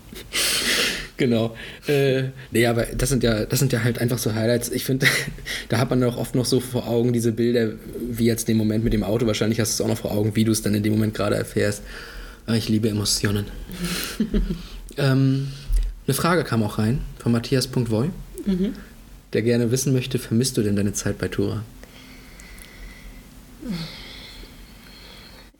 Genau. 1.19 1.53
Äh, 1.85 2.29
nee, 2.51 2.65
aber 2.65 2.85
das 2.85 3.09
sind 3.09 3.23
ja, 3.23 3.43
das 3.43 3.59
sind 3.59 3.73
ja 3.73 3.83
halt 3.83 3.99
einfach 3.99 4.17
so 4.17 4.33
Highlights. 4.33 4.69
Ich 4.69 4.85
finde, 4.85 5.05
da 5.69 5.77
hat 5.77 5.89
man 5.89 6.01
auch 6.05 6.17
oft 6.17 6.33
noch 6.33 6.45
so 6.45 6.61
vor 6.61 6.87
Augen 6.87 7.11
diese 7.11 7.33
Bilder, 7.33 7.73
wie 7.99 8.25
jetzt 8.25 8.47
den 8.47 8.55
Moment 8.55 8.85
mit 8.85 8.93
dem 8.93 9.03
Auto. 9.03 9.27
Wahrscheinlich 9.27 9.59
hast 9.59 9.77
du 9.77 9.83
es 9.83 9.85
auch 9.85 9.93
noch 9.93 9.99
vor 9.99 10.11
Augen, 10.11 10.37
wie 10.37 10.45
du 10.45 10.53
es 10.53 10.61
dann 10.61 10.73
in 10.73 10.81
dem 10.81 10.93
Moment 10.93 11.13
gerade 11.13 11.35
erfährst. 11.35 11.83
Aber 12.45 12.55
ich 12.55 12.69
liebe 12.69 12.87
Emotionen. 12.87 13.47
ähm, 14.97 15.49
eine 16.07 16.13
Frage 16.13 16.45
kam 16.45 16.63
auch 16.63 16.79
rein 16.79 17.01
von 17.19 17.33
Matthias.voy, 17.33 18.09
der 19.33 19.41
gerne 19.41 19.71
wissen 19.71 19.91
möchte, 19.91 20.19
vermisst 20.19 20.55
du 20.55 20.63
denn 20.63 20.77
deine 20.77 20.93
Zeit 20.93 21.17
bei 21.17 21.27
Tura? 21.27 21.63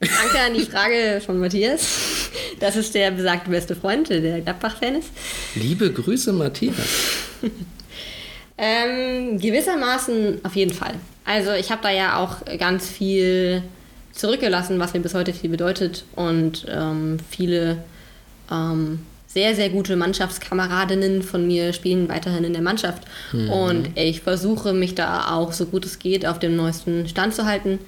Danke 0.00 0.40
an 0.40 0.54
die 0.54 0.64
Frage 0.64 1.20
von 1.24 1.38
Matthias. 1.38 2.19
Das 2.60 2.76
ist 2.76 2.94
der 2.94 3.10
besagte 3.10 3.50
beste 3.50 3.74
Freund, 3.74 4.08
der 4.08 4.40
Gladbach-Fan 4.40 4.96
ist. 4.96 5.08
Liebe 5.54 5.92
Grüße, 5.92 6.32
Matthias. 6.32 6.76
Ähm, 8.62 9.38
gewissermaßen 9.38 10.44
auf 10.44 10.54
jeden 10.54 10.74
Fall. 10.74 10.92
Also 11.24 11.52
ich 11.52 11.70
habe 11.70 11.80
da 11.82 11.90
ja 11.90 12.18
auch 12.18 12.44
ganz 12.58 12.86
viel 12.86 13.62
zurückgelassen, 14.12 14.78
was 14.78 14.92
mir 14.92 15.00
bis 15.00 15.14
heute 15.14 15.32
viel 15.32 15.48
bedeutet 15.48 16.04
und 16.14 16.66
ähm, 16.68 17.16
viele 17.30 17.82
ähm, 18.50 18.98
sehr, 19.26 19.54
sehr 19.54 19.70
gute 19.70 19.96
Mannschaftskameradinnen 19.96 21.22
von 21.22 21.46
mir 21.46 21.72
spielen 21.72 22.08
weiterhin 22.08 22.44
in 22.44 22.52
der 22.52 22.62
Mannschaft. 22.62 23.04
Und 23.32 23.96
ich 23.96 24.22
versuche 24.22 24.72
mich 24.72 24.96
da 24.96 25.30
auch 25.30 25.52
so 25.52 25.66
gut 25.66 25.86
es 25.86 26.00
geht 26.00 26.26
auf 26.26 26.40
dem 26.40 26.56
neuesten 26.56 27.08
Stand 27.08 27.32
zu 27.34 27.46
halten. 27.46 27.78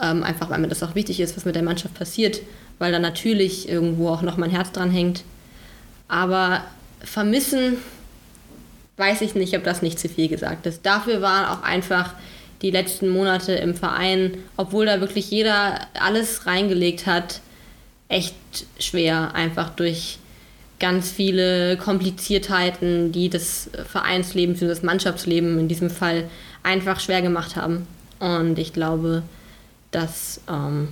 Ähm, 0.00 0.22
einfach 0.22 0.50
weil 0.50 0.58
mir 0.58 0.68
das 0.68 0.82
auch 0.82 0.94
wichtig 0.94 1.20
ist, 1.20 1.36
was 1.36 1.46
mit 1.46 1.54
der 1.54 1.62
Mannschaft 1.62 1.94
passiert, 1.94 2.40
weil 2.78 2.92
da 2.92 2.98
natürlich 2.98 3.68
irgendwo 3.68 4.08
auch 4.08 4.22
noch 4.22 4.36
mein 4.36 4.50
Herz 4.50 4.72
dran 4.72 4.90
hängt. 4.90 5.24
Aber 6.08 6.64
vermissen 7.02 7.76
weiß 8.96 9.22
ich 9.22 9.34
nicht, 9.34 9.56
ob 9.56 9.64
das 9.64 9.82
nicht 9.82 9.98
zu 9.98 10.08
viel 10.08 10.28
gesagt 10.28 10.66
ist. 10.66 10.86
Dafür 10.86 11.20
waren 11.20 11.46
auch 11.46 11.62
einfach 11.62 12.14
die 12.62 12.70
letzten 12.70 13.08
Monate 13.08 13.52
im 13.52 13.74
Verein, 13.74 14.38
obwohl 14.56 14.86
da 14.86 15.00
wirklich 15.00 15.30
jeder 15.30 15.80
alles 15.94 16.46
reingelegt 16.46 17.06
hat, 17.06 17.40
echt 18.08 18.34
schwer, 18.78 19.34
einfach 19.34 19.70
durch 19.70 20.18
ganz 20.78 21.10
viele 21.10 21.76
Kompliziertheiten, 21.76 23.12
die 23.12 23.28
das 23.28 23.70
Vereinsleben, 23.90 24.56
für 24.56 24.66
das 24.66 24.82
Mannschaftsleben 24.82 25.58
in 25.58 25.68
diesem 25.68 25.90
Fall 25.90 26.28
einfach 26.62 27.00
schwer 27.00 27.22
gemacht 27.22 27.56
haben. 27.56 27.86
Und 28.20 28.58
ich 28.58 28.72
glaube, 28.72 29.22
dass 29.90 30.40
ähm, 30.48 30.88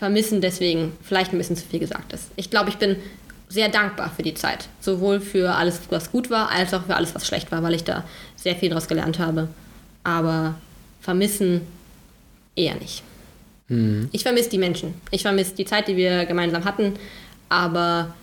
Vermissen 0.00 0.40
deswegen 0.40 0.96
vielleicht 1.02 1.34
ein 1.34 1.36
bisschen 1.36 1.56
zu 1.56 1.66
viel 1.66 1.78
gesagt 1.78 2.14
ist. 2.14 2.30
Ich 2.36 2.48
glaube, 2.48 2.70
ich 2.70 2.78
bin 2.78 2.96
sehr 3.50 3.68
dankbar 3.68 4.10
für 4.16 4.22
die 4.22 4.32
Zeit. 4.32 4.66
Sowohl 4.80 5.20
für 5.20 5.54
alles, 5.54 5.78
was 5.90 6.10
gut 6.10 6.30
war, 6.30 6.48
als 6.50 6.72
auch 6.72 6.86
für 6.86 6.96
alles, 6.96 7.14
was 7.14 7.26
schlecht 7.26 7.52
war, 7.52 7.62
weil 7.62 7.74
ich 7.74 7.84
da 7.84 8.04
sehr 8.34 8.56
viel 8.56 8.70
daraus 8.70 8.88
gelernt 8.88 9.18
habe. 9.18 9.48
Aber 10.02 10.54
vermissen 11.02 11.60
eher 12.56 12.76
nicht. 12.76 13.02
Ich 14.12 14.22
vermisse 14.22 14.48
die 14.48 14.56
Menschen. 14.56 14.94
Ich 15.10 15.20
vermisse 15.20 15.54
die 15.54 15.66
Zeit, 15.66 15.86
die 15.86 15.98
wir 15.98 16.24
gemeinsam 16.24 16.64
hatten. 16.64 16.94
Aber 17.50 18.14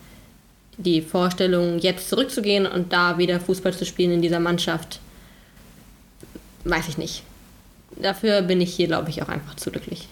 die 0.78 1.00
Vorstellung, 1.00 1.78
jetzt 1.78 2.08
zurückzugehen 2.08 2.66
und 2.66 2.92
da 2.92 3.18
wieder 3.18 3.38
Fußball 3.38 3.72
zu 3.72 3.86
spielen 3.86 4.10
in 4.10 4.22
dieser 4.22 4.40
Mannschaft, 4.40 4.98
weiß 6.64 6.88
ich 6.88 6.98
nicht. 6.98 7.22
Dafür 7.94 8.42
bin 8.42 8.60
ich 8.60 8.74
hier, 8.74 8.88
glaube 8.88 9.10
ich, 9.10 9.22
auch 9.22 9.28
einfach 9.28 9.54
zu 9.54 9.70
glücklich. 9.70 10.08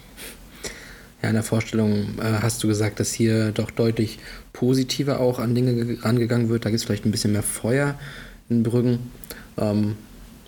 Ja, 1.22 1.28
in 1.30 1.34
der 1.34 1.42
Vorstellung 1.42 2.18
äh, 2.18 2.40
hast 2.42 2.62
du 2.62 2.68
gesagt, 2.68 3.00
dass 3.00 3.12
hier 3.12 3.52
doch 3.52 3.70
deutlich 3.70 4.18
positiver 4.52 5.18
auch 5.20 5.38
an 5.38 5.54
Dinge 5.54 5.74
ge- 5.74 5.98
rangegangen 6.02 6.48
wird. 6.48 6.64
Da 6.64 6.70
gibt 6.70 6.78
es 6.80 6.84
vielleicht 6.84 7.04
ein 7.06 7.10
bisschen 7.10 7.32
mehr 7.32 7.42
Feuer 7.42 7.98
in 8.50 8.62
Brüggen. 8.62 8.98
Ähm, 9.58 9.96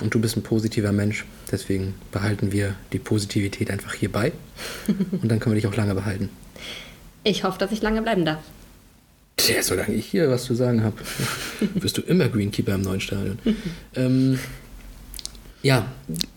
und 0.00 0.14
du 0.14 0.20
bist 0.20 0.36
ein 0.36 0.42
positiver 0.42 0.92
Mensch. 0.92 1.24
Deswegen 1.50 1.94
behalten 2.12 2.52
wir 2.52 2.74
die 2.92 2.98
Positivität 2.98 3.70
einfach 3.70 3.94
hier 3.94 4.12
bei. 4.12 4.32
Und 5.10 5.28
dann 5.28 5.40
können 5.40 5.54
wir 5.56 5.60
dich 5.60 5.66
auch 5.66 5.74
lange 5.76 5.94
behalten. 5.94 6.28
Ich 7.24 7.42
hoffe, 7.42 7.58
dass 7.58 7.72
ich 7.72 7.82
lange 7.82 8.02
bleiben 8.02 8.24
darf. 8.24 8.38
Tja, 9.38 9.60
solange 9.62 9.94
ich 9.94 10.06
hier 10.06 10.30
was 10.30 10.44
zu 10.44 10.54
sagen 10.54 10.84
habe, 10.84 10.96
wirst 11.74 11.96
du 11.98 12.02
immer 12.02 12.28
Greenkeeper 12.28 12.74
im 12.74 12.82
neuen 12.82 13.00
Stadion. 13.00 13.38
ähm, 13.96 14.38
ja, 15.62 15.86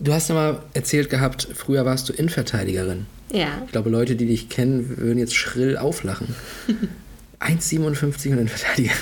du 0.00 0.12
hast 0.12 0.28
ja 0.28 0.34
mal 0.34 0.62
erzählt 0.74 1.08
gehabt, 1.10 1.46
früher 1.54 1.84
warst 1.84 2.08
du 2.08 2.12
Innenverteidigerin. 2.14 3.06
Ja. 3.32 3.62
Ich 3.64 3.72
glaube, 3.72 3.90
Leute, 3.90 4.14
die 4.14 4.26
dich 4.26 4.48
kennen, 4.48 4.98
würden 4.98 5.18
jetzt 5.18 5.34
schrill 5.34 5.76
auflachen. 5.76 6.34
1,57 7.40 8.26
und 8.26 8.32
Innenverteidiger. 8.32 8.92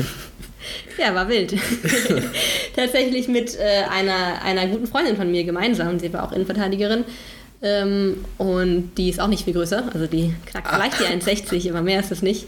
Ja, 0.99 1.15
war 1.15 1.29
wild. 1.29 1.55
Tatsächlich 2.77 3.29
mit 3.29 3.59
äh, 3.59 3.85
einer, 3.91 4.43
einer 4.43 4.67
guten 4.67 4.87
Freundin 4.87 5.17
von 5.17 5.31
mir 5.31 5.45
gemeinsam. 5.45 5.99
Sie 5.99 6.13
war 6.13 6.25
auch 6.25 6.33
Innenverteidigerin. 6.33 7.05
Ähm, 7.63 8.25
und 8.39 8.93
die 8.97 9.11
ist 9.11 9.21
auch 9.21 9.27
nicht 9.29 9.45
viel 9.45 9.53
größer. 9.53 9.91
Also 9.93 10.07
die 10.07 10.33
knackt 10.47 10.69
vielleicht 10.69 10.99
die 10.99 11.05
1,60, 11.05 11.69
aber 11.71 11.83
mehr 11.83 12.01
ist 12.01 12.11
es 12.11 12.23
nicht. 12.23 12.47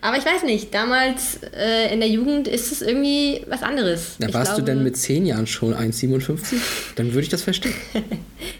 Aber 0.00 0.16
ich 0.16 0.24
weiß 0.24 0.42
nicht, 0.44 0.72
damals 0.72 1.38
äh, 1.54 1.92
in 1.92 2.00
der 2.00 2.08
Jugend 2.08 2.48
ist 2.48 2.72
es 2.72 2.80
irgendwie 2.80 3.42
was 3.46 3.62
anderes. 3.62 4.16
Da 4.18 4.28
Ich 4.28 4.34
warst 4.34 4.52
du 4.52 4.56
glaube- 4.56 4.70
denn 4.72 4.82
mit 4.82 4.96
10 4.96 5.26
Jahren 5.26 5.46
schon 5.46 5.74
1,57? 5.74 6.38
Dann 6.96 7.08
würde 7.08 7.20
ich 7.20 7.28
das 7.28 7.42
verstehen. 7.42 7.74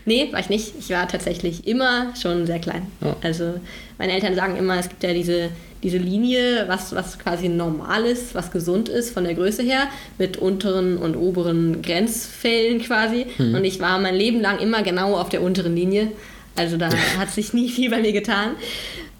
Nee, 0.07 0.29
war 0.33 0.41
ich 0.41 0.49
nicht. 0.51 0.73
Ich 0.79 0.91
war 0.91 1.07
tatsächlich 1.09 1.67
immer 1.67 2.15
schon 2.21 2.47
sehr 2.47 2.59
klein. 2.59 2.87
Ja. 3.03 3.17
Also 3.23 3.55
meine 3.99 4.13
Eltern 4.13 4.35
sagen 4.35 4.57
immer, 4.57 4.79
es 4.79 4.89
gibt 4.89 5.03
ja 5.03 5.13
diese, 5.15 5.49
diese 5.85 5.99
Linie, 5.99 6.65
was, 6.67 6.95
was 6.95 7.19
quasi 7.19 7.49
normal 7.49 8.07
ist, 8.07 8.35
was 8.35 8.51
gesund 8.51 8.89
ist 8.89 9.11
von 9.11 9.25
der 9.25 9.35
Größe 9.35 9.63
her, 9.63 9.87
mit 10.19 10.39
unteren 10.39 10.97
und 10.97 11.15
oberen 11.15 11.83
Grenzfällen 11.83 12.81
quasi. 12.83 13.27
Mhm. 13.39 13.55
Und 13.55 13.65
ich 13.65 13.79
war 13.81 14.01
mein 14.01 14.15
Leben 14.15 14.41
lang 14.41 14.59
immer 14.59 14.83
genau 14.83 15.17
auf 15.17 15.29
der 15.29 15.43
unteren 15.43 15.77
Linie. 15.77 16.11
Also 16.57 16.79
da 16.79 16.89
hat 17.19 17.31
sich 17.31 17.53
nie 17.53 17.69
viel 17.69 17.91
bei 17.91 18.01
mir 18.01 18.13
getan. 18.13 18.53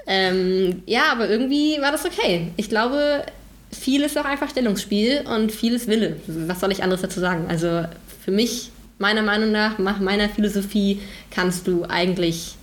Ähm, 0.07 0.83
ja, 0.87 1.13
aber 1.13 1.29
irgendwie 1.29 1.81
war 1.81 1.93
das 1.93 2.05
okay. 2.07 2.49
Ich 2.57 2.71
glaube, 2.71 3.25
viel 3.71 4.03
ist 4.03 4.19
auch 4.19 4.25
einfach 4.25 4.49
Stellungsspiel 4.49 5.25
und 5.33 5.53
viel 5.53 5.75
ist 5.75 5.87
Wille. 5.87 6.17
Was 6.27 6.61
soll 6.61 6.73
ich 6.73 6.83
anderes 6.83 7.03
dazu 7.03 7.21
sagen? 7.21 7.47
Also 7.49 7.85
für 8.25 8.31
mich, 8.31 8.71
meiner 8.99 9.23
Meinung 9.23 9.53
nach, 9.53 9.79
nach 9.79 10.01
meiner 10.01 10.31
Philosophie, 10.31 11.01
kannst 11.31 11.67
du 11.67 11.85
eigentlich 11.85 12.57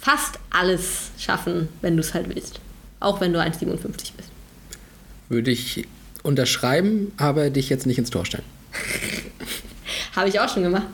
fast 0.00 0.38
alles 0.50 1.10
schaffen, 1.18 1.68
wenn 1.80 1.96
du 1.96 2.00
es 2.00 2.14
halt 2.14 2.28
willst. 2.32 2.61
Auch 3.02 3.20
wenn 3.20 3.32
du 3.32 3.40
1,57 3.40 4.12
bist. 4.16 4.30
Würde 5.28 5.50
ich 5.50 5.86
unterschreiben, 6.22 7.12
aber 7.16 7.50
dich 7.50 7.68
jetzt 7.68 7.86
nicht 7.86 7.98
ins 7.98 8.10
Tor 8.10 8.24
stellen. 8.24 8.44
Habe 10.16 10.28
ich 10.28 10.38
auch 10.40 10.48
schon 10.48 10.62
gemacht. 10.62 10.86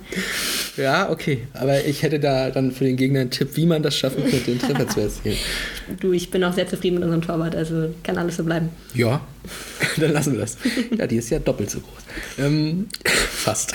Ja, 0.76 1.10
okay. 1.10 1.48
Aber 1.54 1.84
ich 1.84 2.02
hätte 2.02 2.20
da 2.20 2.50
dann 2.50 2.70
für 2.70 2.84
den 2.84 2.96
Gegner 2.96 3.20
einen 3.20 3.30
Tipp, 3.30 3.50
wie 3.54 3.66
man 3.66 3.82
das 3.82 3.96
schaffen 3.96 4.22
könnte, 4.22 4.52
den 4.52 4.60
Treffer 4.60 4.88
zu 4.88 5.00
erzielen. 5.00 5.36
Du, 6.00 6.12
ich 6.12 6.30
bin 6.30 6.44
auch 6.44 6.52
sehr 6.52 6.68
zufrieden 6.68 6.96
mit 6.96 7.04
unserem 7.04 7.22
Torwart, 7.22 7.56
also 7.56 7.94
kann 8.02 8.18
alles 8.18 8.36
so 8.36 8.44
bleiben. 8.44 8.68
Ja, 8.92 9.22
dann 9.96 10.12
lassen 10.12 10.34
wir 10.34 10.40
das. 10.40 10.58
Ja, 10.96 11.06
die 11.06 11.16
ist 11.16 11.30
ja 11.30 11.38
doppelt 11.38 11.70
so 11.70 11.80
groß. 11.80 12.44
Ähm, 12.44 12.88
fast. 13.06 13.72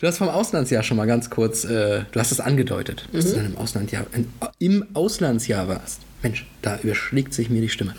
Du 0.00 0.06
hast 0.06 0.16
vom 0.16 0.30
Auslandsjahr 0.30 0.82
schon 0.82 0.96
mal 0.96 1.06
ganz 1.06 1.28
kurz, 1.28 1.64
äh, 1.64 2.04
du 2.10 2.18
hast 2.18 2.32
es 2.32 2.40
angedeutet, 2.40 3.06
dass 3.12 3.26
du 3.26 3.36
dann 3.36 3.44
im 3.44 3.58
Auslandsjahr, 3.58 4.06
in, 4.14 4.26
im 4.58 4.86
Auslandsjahr 4.94 5.68
warst. 5.68 6.00
Mensch, 6.22 6.46
da 6.62 6.78
überschlägt 6.82 7.34
sich 7.34 7.50
mir 7.50 7.60
die 7.60 7.68
Stimme. 7.68 7.94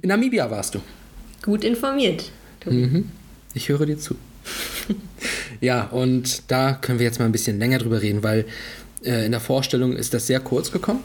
In 0.00 0.08
Namibia 0.08 0.50
warst 0.50 0.74
du. 0.74 0.80
Gut 1.42 1.64
informiert. 1.64 2.30
Mhm. 2.64 3.10
Ich 3.54 3.68
höre 3.68 3.86
dir 3.86 3.98
zu. 3.98 4.16
ja, 5.60 5.84
und 5.84 6.50
da 6.50 6.72
können 6.72 6.98
wir 6.98 7.06
jetzt 7.06 7.18
mal 7.18 7.26
ein 7.26 7.32
bisschen 7.32 7.58
länger 7.58 7.78
drüber 7.78 8.02
reden, 8.02 8.22
weil 8.22 8.46
äh, 9.04 9.26
in 9.26 9.32
der 9.32 9.40
Vorstellung 9.40 9.94
ist 9.94 10.14
das 10.14 10.26
sehr 10.26 10.40
kurz 10.40 10.72
gekommen, 10.72 11.00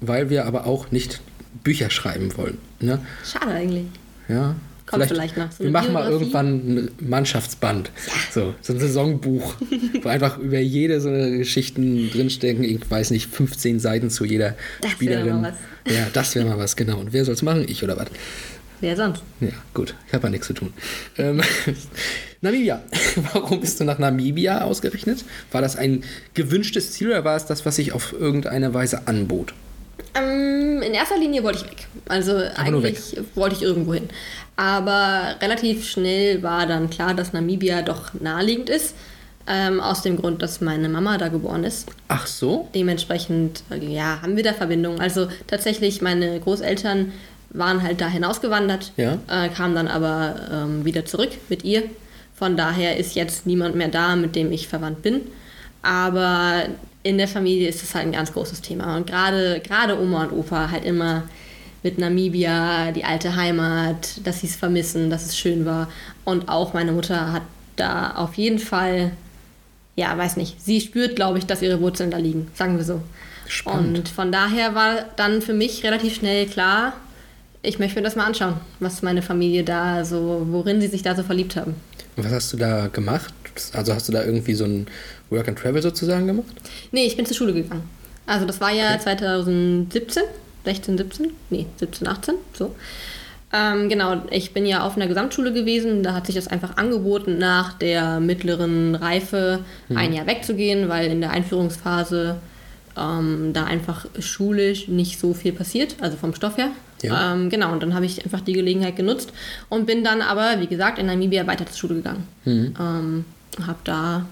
weil 0.00 0.30
wir 0.30 0.46
aber 0.46 0.66
auch 0.66 0.90
nicht 0.90 1.20
Bücher 1.64 1.90
schreiben 1.90 2.36
wollen. 2.36 2.58
Ne? 2.80 3.04
Schade 3.24 3.52
eigentlich. 3.52 3.86
Ja. 4.28 4.56
Kommt 4.92 5.06
vielleicht 5.08 5.36
noch. 5.36 5.50
So 5.50 5.64
wir 5.64 5.70
machen 5.70 5.92
mal 5.92 6.06
Biografie? 6.06 6.24
irgendwann 6.24 6.48
ein 6.76 6.90
Mannschaftsband. 7.00 7.90
So, 8.30 8.54
so 8.60 8.72
ein 8.72 8.78
Saisonbuch, 8.78 9.54
wo 10.02 10.08
einfach 10.08 10.38
über 10.38 10.58
jede 10.60 11.00
so 11.00 11.08
eine 11.08 11.38
Geschichten 11.38 12.10
drinstecken. 12.10 12.62
Ich 12.64 12.90
weiß 12.90 13.10
nicht, 13.10 13.28
15 13.28 13.80
Seiten 13.80 14.10
zu 14.10 14.24
jeder 14.24 14.50
Das 14.80 14.90
wäre 14.90 14.92
Spielerin. 14.92 15.40
mal 15.40 15.54
Ja, 15.86 16.06
das 16.12 16.34
wäre 16.34 16.44
mal 16.46 16.58
was, 16.58 16.76
genau. 16.76 16.98
Und 16.98 17.12
wer 17.12 17.24
soll 17.24 17.34
es 17.34 17.42
machen? 17.42 17.64
Ich 17.68 17.82
oder 17.82 17.96
was? 17.96 18.06
Wer 18.80 18.96
sonst? 18.96 19.22
Ja, 19.40 19.48
gut, 19.74 19.94
ich 20.08 20.12
habe 20.12 20.24
ja 20.26 20.30
nichts 20.30 20.48
zu 20.48 20.54
tun. 20.54 20.72
Ähm, 21.16 21.40
Namibia. 22.40 22.82
Warum 23.32 23.60
bist 23.60 23.78
du 23.78 23.84
nach 23.84 23.98
Namibia 23.98 24.62
ausgerechnet? 24.64 25.24
War 25.52 25.62
das 25.62 25.76
ein 25.76 26.02
gewünschtes 26.34 26.90
Ziel 26.92 27.08
oder 27.08 27.24
war 27.24 27.36
es 27.36 27.46
das, 27.46 27.64
was 27.64 27.76
sich 27.76 27.92
auf 27.92 28.12
irgendeine 28.12 28.74
Weise 28.74 29.06
anbot? 29.06 29.54
Ähm, 30.14 30.82
in 30.82 30.92
erster 30.94 31.18
Linie 31.18 31.42
wollte 31.42 31.64
ich 31.64 31.70
weg. 31.70 31.86
Also 32.08 32.32
nur 32.32 32.58
eigentlich 32.58 32.96
wollte 33.34 33.56
ich 33.56 33.62
irgendwo 33.62 33.94
hin. 33.94 34.08
Aber 34.56 35.36
relativ 35.40 35.88
schnell 35.88 36.42
war 36.42 36.66
dann 36.66 36.90
klar, 36.90 37.14
dass 37.14 37.32
Namibia 37.32 37.82
doch 37.82 38.12
naheliegend 38.14 38.68
ist. 38.68 38.94
Ähm, 39.48 39.80
aus 39.80 40.02
dem 40.02 40.18
Grund, 40.18 40.40
dass 40.40 40.60
meine 40.60 40.88
Mama 40.88 41.18
da 41.18 41.26
geboren 41.26 41.64
ist. 41.64 41.88
Ach 42.06 42.28
so? 42.28 42.68
Dementsprechend, 42.76 43.64
äh, 43.70 43.84
ja, 43.84 44.22
haben 44.22 44.36
wir 44.36 44.44
da 44.44 44.52
Verbindungen. 44.52 45.00
Also 45.00 45.26
tatsächlich, 45.48 46.00
meine 46.00 46.38
Großeltern 46.38 47.12
waren 47.50 47.82
halt 47.82 48.00
da 48.00 48.06
hinausgewandert, 48.08 48.92
Ja. 48.96 49.18
äh, 49.28 49.48
kamen 49.48 49.74
dann 49.74 49.88
aber 49.88 50.36
ähm, 50.52 50.84
wieder 50.84 51.04
zurück 51.06 51.30
mit 51.48 51.64
ihr. 51.64 51.82
Von 52.36 52.56
daher 52.56 52.96
ist 52.98 53.16
jetzt 53.16 53.44
niemand 53.46 53.74
mehr 53.74 53.88
da, 53.88 54.14
mit 54.14 54.36
dem 54.36 54.52
ich 54.52 54.68
verwandt 54.68 55.02
bin. 55.02 55.22
Aber 55.82 56.62
in 57.02 57.18
der 57.18 57.28
Familie 57.28 57.68
ist 57.68 57.82
es 57.82 57.94
halt 57.94 58.06
ein 58.06 58.12
ganz 58.12 58.32
großes 58.32 58.60
Thema. 58.60 58.96
Und 58.96 59.06
gerade 59.06 59.60
gerade 59.60 60.00
Oma 60.00 60.24
und 60.24 60.32
Opa 60.32 60.70
halt 60.70 60.84
immer 60.84 61.24
mit 61.82 61.98
Namibia, 61.98 62.92
die 62.92 63.04
alte 63.04 63.34
Heimat, 63.34 64.20
dass 64.24 64.40
sie 64.40 64.46
es 64.46 64.56
vermissen, 64.56 65.10
dass 65.10 65.26
es 65.26 65.36
schön 65.36 65.66
war. 65.66 65.88
Und 66.24 66.48
auch 66.48 66.74
meine 66.74 66.92
Mutter 66.92 67.32
hat 67.32 67.42
da 67.76 68.12
auf 68.12 68.34
jeden 68.34 68.58
Fall, 68.58 69.12
ja, 69.96 70.16
weiß 70.16 70.36
nicht, 70.36 70.62
sie 70.62 70.80
spürt, 70.80 71.16
glaube 71.16 71.38
ich, 71.38 71.46
dass 71.46 71.62
ihre 71.62 71.80
Wurzeln 71.80 72.10
da 72.10 72.18
liegen, 72.18 72.48
sagen 72.54 72.76
wir 72.76 72.84
so. 72.84 73.02
Spannend. 73.48 73.98
Und 73.98 74.08
von 74.08 74.30
daher 74.30 74.74
war 74.74 75.06
dann 75.16 75.42
für 75.42 75.54
mich 75.54 75.82
relativ 75.84 76.14
schnell 76.14 76.46
klar, 76.46 76.92
ich 77.62 77.78
möchte 77.78 77.96
mir 77.96 78.02
das 78.02 78.16
mal 78.16 78.26
anschauen, 78.26 78.54
was 78.80 79.02
meine 79.02 79.22
Familie 79.22 79.62
da 79.62 80.04
so, 80.04 80.46
worin 80.50 80.80
sie 80.80 80.88
sich 80.88 81.02
da 81.02 81.14
so 81.14 81.22
verliebt 81.22 81.56
haben. 81.56 81.74
Und 82.16 82.24
was 82.24 82.32
hast 82.32 82.52
du 82.52 82.56
da 82.56 82.88
gemacht? 82.88 83.32
Also 83.72 83.94
hast 83.94 84.08
du 84.08 84.12
da 84.12 84.24
irgendwie 84.24 84.54
so 84.54 84.64
ein 84.64 84.86
Work 85.32 85.48
and 85.48 85.58
Travel 85.58 85.82
sozusagen 85.82 86.26
gemacht? 86.26 86.52
Nee, 86.92 87.06
ich 87.06 87.16
bin 87.16 87.26
zur 87.26 87.36
Schule 87.36 87.52
gegangen. 87.52 87.88
Also 88.26 88.46
das 88.46 88.60
war 88.60 88.70
ja 88.70 88.98
2017, 88.98 90.22
16, 90.64 90.98
17, 90.98 91.30
nee, 91.50 91.66
17, 91.76 92.06
18, 92.06 92.34
so. 92.52 92.74
Ähm, 93.54 93.88
genau, 93.90 94.22
ich 94.30 94.54
bin 94.54 94.64
ja 94.64 94.82
auf 94.82 94.96
einer 94.96 95.06
Gesamtschule 95.06 95.52
gewesen. 95.52 96.02
Da 96.02 96.14
hat 96.14 96.26
sich 96.26 96.34
das 96.34 96.48
einfach 96.48 96.78
angeboten, 96.78 97.36
nach 97.36 97.74
der 97.74 98.18
mittleren 98.18 98.94
Reife 98.94 99.60
ein 99.94 100.14
Jahr 100.14 100.26
wegzugehen, 100.26 100.88
weil 100.88 101.10
in 101.10 101.20
der 101.20 101.32
Einführungsphase 101.32 102.36
ähm, 102.96 103.52
da 103.52 103.64
einfach 103.64 104.06
schulisch 104.20 104.88
nicht 104.88 105.18
so 105.18 105.34
viel 105.34 105.52
passiert, 105.52 105.96
also 106.00 106.16
vom 106.16 106.34
Stoff 106.34 106.56
her. 106.56 106.68
Ja. 107.02 107.34
Ähm, 107.34 107.50
genau, 107.50 107.72
und 107.72 107.82
dann 107.82 107.94
habe 107.94 108.06
ich 108.06 108.24
einfach 108.24 108.40
die 108.40 108.52
Gelegenheit 108.52 108.96
genutzt 108.96 109.32
und 109.68 109.86
bin 109.86 110.04
dann 110.04 110.22
aber, 110.22 110.60
wie 110.60 110.66
gesagt, 110.66 110.98
in 110.98 111.06
Namibia 111.06 111.46
weiter 111.46 111.66
zur 111.66 111.76
Schule 111.76 111.94
gegangen. 111.96 112.26
Ähm, 112.46 113.24
habe 113.66 113.78
da 113.84 114.24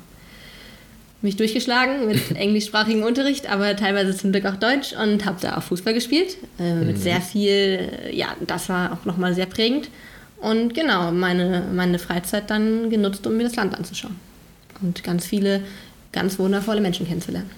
mich 1.22 1.36
durchgeschlagen 1.36 2.06
mit 2.06 2.30
englischsprachigem 2.36 3.02
Unterricht, 3.02 3.50
aber 3.50 3.76
teilweise 3.76 4.16
zum 4.16 4.32
Glück 4.32 4.46
auch 4.46 4.56
Deutsch 4.56 4.92
und 4.92 5.24
habe 5.24 5.38
da 5.40 5.56
auch 5.56 5.62
Fußball 5.62 5.94
gespielt. 5.94 6.36
Äh, 6.58 6.74
mit 6.76 6.98
sehr 6.98 7.20
viel, 7.20 7.90
äh, 8.06 8.16
ja, 8.16 8.36
das 8.46 8.68
war 8.68 8.92
auch 8.92 9.04
nochmal 9.04 9.34
sehr 9.34 9.46
prägend. 9.46 9.88
Und 10.40 10.74
genau, 10.74 11.12
meine, 11.12 11.64
meine 11.72 11.98
Freizeit 11.98 12.48
dann 12.48 12.88
genutzt, 12.88 13.26
um 13.26 13.36
mir 13.36 13.44
das 13.44 13.56
Land 13.56 13.74
anzuschauen. 13.74 14.16
Und 14.80 15.04
ganz 15.04 15.26
viele, 15.26 15.62
ganz 16.12 16.38
wundervolle 16.38 16.80
Menschen 16.80 17.06
kennenzulernen. 17.06 17.50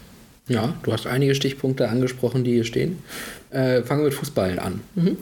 Ja, 0.48 0.74
du 0.82 0.92
hast 0.92 1.06
einige 1.06 1.36
Stichpunkte 1.36 1.88
angesprochen, 1.88 2.42
die 2.42 2.54
hier 2.54 2.64
stehen. 2.64 2.98
Äh, 3.50 3.82
fangen 3.82 4.00
wir 4.00 4.06
mit 4.06 4.14
Fußball 4.14 4.58
an. 4.58 4.80
Mhm. 4.96 5.16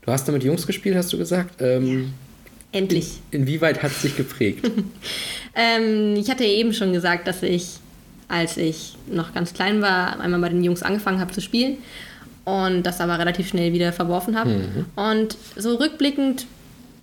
Du 0.00 0.10
hast 0.10 0.26
da 0.26 0.32
mit 0.32 0.42
Jungs 0.42 0.66
gespielt, 0.66 0.96
hast 0.96 1.12
du 1.12 1.18
gesagt. 1.18 1.60
Ähm, 1.60 2.14
Endlich. 2.72 3.20
Inwieweit 3.30 3.82
hat 3.82 3.90
es 3.90 4.02
dich 4.02 4.16
geprägt? 4.16 4.70
Ähm, 5.54 6.16
ich 6.16 6.30
hatte 6.30 6.44
ja 6.44 6.50
eben 6.50 6.72
schon 6.72 6.92
gesagt, 6.92 7.26
dass 7.26 7.42
ich, 7.42 7.78
als 8.28 8.56
ich 8.56 8.96
noch 9.10 9.34
ganz 9.34 9.54
klein 9.54 9.82
war, 9.82 10.20
einmal 10.20 10.40
bei 10.40 10.48
den 10.48 10.64
Jungs 10.64 10.82
angefangen 10.82 11.20
habe 11.20 11.32
zu 11.32 11.40
spielen 11.40 11.78
und 12.44 12.82
das 12.84 13.00
aber 13.00 13.18
relativ 13.18 13.48
schnell 13.48 13.72
wieder 13.72 13.92
verworfen 13.92 14.38
habe. 14.38 14.50
Und 14.96 15.36
so 15.56 15.76
rückblickend 15.76 16.46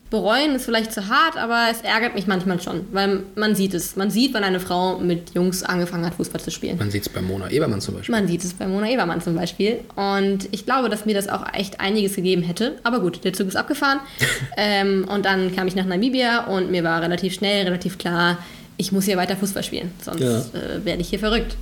bereuen 0.09 0.55
ist 0.55 0.65
vielleicht 0.65 0.91
zu 0.91 1.07
hart, 1.07 1.37
aber 1.37 1.67
es 1.71 1.81
ärgert 1.81 2.15
mich 2.15 2.25
manchmal 2.25 2.59
schon, 2.59 2.87
weil 2.91 3.21
man 3.35 3.55
sieht 3.55 3.73
es. 3.73 3.95
Man 3.95 4.09
sieht, 4.09 4.33
wenn 4.33 4.43
eine 4.43 4.59
Frau 4.59 4.97
mit 4.97 5.35
Jungs 5.35 5.63
angefangen 5.63 6.05
hat, 6.05 6.15
Fußball 6.15 6.41
zu 6.41 6.51
spielen. 6.51 6.77
Man 6.77 6.89
sieht 6.89 7.03
es 7.03 7.09
bei 7.09 7.21
Mona 7.21 7.49
Ebermann 7.49 7.81
zum 7.81 7.95
Beispiel. 7.95 8.15
Man 8.15 8.27
sieht 8.27 8.43
es 8.43 8.53
bei 8.53 8.67
Mona 8.67 8.89
Ebermann 8.89 9.21
zum 9.21 9.35
Beispiel. 9.35 9.81
Und 9.95 10.49
ich 10.51 10.65
glaube, 10.65 10.89
dass 10.89 11.05
mir 11.05 11.13
das 11.13 11.29
auch 11.29 11.45
echt 11.53 11.79
einiges 11.79 12.15
gegeben 12.15 12.41
hätte. 12.41 12.79
Aber 12.83 13.01
gut, 13.01 13.23
der 13.23 13.33
Zug 13.33 13.47
ist 13.47 13.55
abgefahren. 13.55 13.99
ähm, 14.57 15.07
und 15.07 15.25
dann 15.25 15.55
kam 15.55 15.67
ich 15.67 15.75
nach 15.75 15.85
Namibia 15.85 16.45
und 16.47 16.71
mir 16.71 16.83
war 16.83 17.01
relativ 17.01 17.33
schnell, 17.33 17.65
relativ 17.65 17.97
klar, 17.97 18.39
ich 18.79 18.91
muss 18.93 19.05
hier 19.05 19.17
weiter 19.17 19.35
Fußball 19.35 19.61
spielen. 19.63 19.91
Sonst 20.01 20.21
Ja. 20.21 20.37
äh, 20.39 20.83
werde 20.85 21.01
ich 21.01 21.09
hier 21.09 21.19
verrückt. 21.19 21.55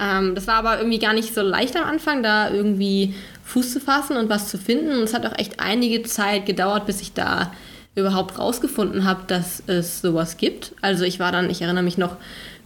Ähm, 0.00 0.34
das 0.34 0.46
war 0.46 0.54
aber 0.54 0.78
irgendwie 0.78 1.00
gar 1.00 1.12
nicht 1.12 1.34
so 1.34 1.42
leicht 1.42 1.76
am 1.76 1.84
Anfang, 1.84 2.22
da 2.22 2.50
irgendwie 2.50 3.12
Fuß 3.44 3.72
zu 3.72 3.80
fassen 3.80 4.16
und 4.16 4.30
was 4.30 4.48
zu 4.48 4.56
finden. 4.56 4.92
Und 4.92 5.02
es 5.02 5.12
hat 5.12 5.26
auch 5.26 5.36
echt 5.36 5.58
einige 5.58 6.02
Zeit 6.04 6.46
gedauert, 6.46 6.86
bis 6.86 7.00
ich 7.02 7.12
da 7.12 7.52
überhaupt 7.96 8.38
rausgefunden 8.38 9.04
habe, 9.04 9.22
dass 9.26 9.62
es 9.66 10.00
sowas 10.00 10.36
gibt. 10.36 10.72
Also 10.80 11.04
ich 11.04 11.18
war 11.18 11.32
dann, 11.32 11.50
ich 11.50 11.60
erinnere 11.60 11.82
mich 11.82 11.98
noch 11.98 12.16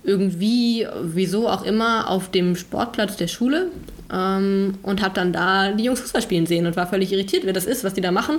irgendwie, 0.05 0.87
wieso 1.03 1.49
auch 1.49 1.65
immer, 1.65 2.11
auf 2.11 2.31
dem 2.31 2.57
Sportplatz 2.57 3.17
der 3.17 3.29
Schule 3.29 3.69
ähm, 4.13 4.79
und 4.83 5.03
habe 5.03 5.15
dann 5.15 5.33
da 5.33 5.73
die 5.73 5.85
Jungs 5.85 6.01
Fußball 6.01 6.23
spielen 6.23 6.47
sehen 6.47 6.67
und 6.67 6.77
war 6.77 6.87
völlig 6.87 7.13
irritiert, 7.13 7.45
wer 7.45 7.53
das 7.53 7.67
ist, 7.67 7.85
was 7.85 7.95
die 7.95 8.01
da 8.01 8.11
machen 8.11 8.39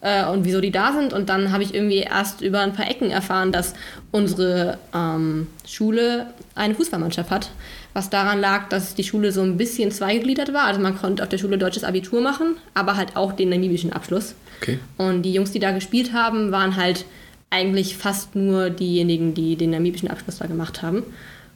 äh, 0.00 0.26
und 0.26 0.44
wieso 0.44 0.60
die 0.60 0.70
da 0.70 0.92
sind. 0.92 1.12
Und 1.12 1.28
dann 1.28 1.52
habe 1.52 1.62
ich 1.62 1.74
irgendwie 1.74 1.98
erst 1.98 2.40
über 2.40 2.60
ein 2.60 2.72
paar 2.72 2.90
Ecken 2.90 3.10
erfahren, 3.10 3.52
dass 3.52 3.74
unsere 4.10 4.78
ähm, 4.94 5.46
Schule 5.66 6.26
eine 6.54 6.74
Fußballmannschaft 6.74 7.30
hat. 7.30 7.50
Was 7.94 8.08
daran 8.08 8.40
lag, 8.40 8.68
dass 8.68 8.94
die 8.94 9.04
Schule 9.04 9.32
so 9.32 9.42
ein 9.42 9.58
bisschen 9.58 9.90
zweigegliedert 9.90 10.54
war. 10.54 10.64
Also 10.64 10.80
man 10.80 10.96
konnte 10.96 11.22
auf 11.22 11.28
der 11.28 11.38
Schule 11.38 11.58
deutsches 11.58 11.84
Abitur 11.84 12.22
machen, 12.22 12.56
aber 12.72 12.96
halt 12.96 13.16
auch 13.16 13.32
den 13.32 13.50
namibischen 13.50 13.92
Abschluss. 13.92 14.34
Okay. 14.60 14.78
Und 14.96 15.22
die 15.22 15.34
Jungs, 15.34 15.52
die 15.52 15.58
da 15.58 15.72
gespielt 15.72 16.12
haben, 16.14 16.52
waren 16.52 16.76
halt 16.76 17.04
eigentlich 17.50 17.96
fast 17.98 18.34
nur 18.34 18.70
diejenigen, 18.70 19.34
die 19.34 19.56
den 19.56 19.70
namibischen 19.70 20.08
Abschluss 20.08 20.38
da 20.38 20.46
gemacht 20.46 20.80
haben. 20.80 21.02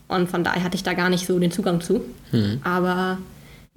Und 0.08 0.28
von 0.28 0.44
daher 0.44 0.62
hatte 0.62 0.76
ich 0.76 0.82
da 0.82 0.92
gar 0.92 1.08
nicht 1.08 1.26
so 1.26 1.38
den 1.38 1.50
Zugang 1.50 1.80
zu. 1.80 2.02
Aber 2.62 3.18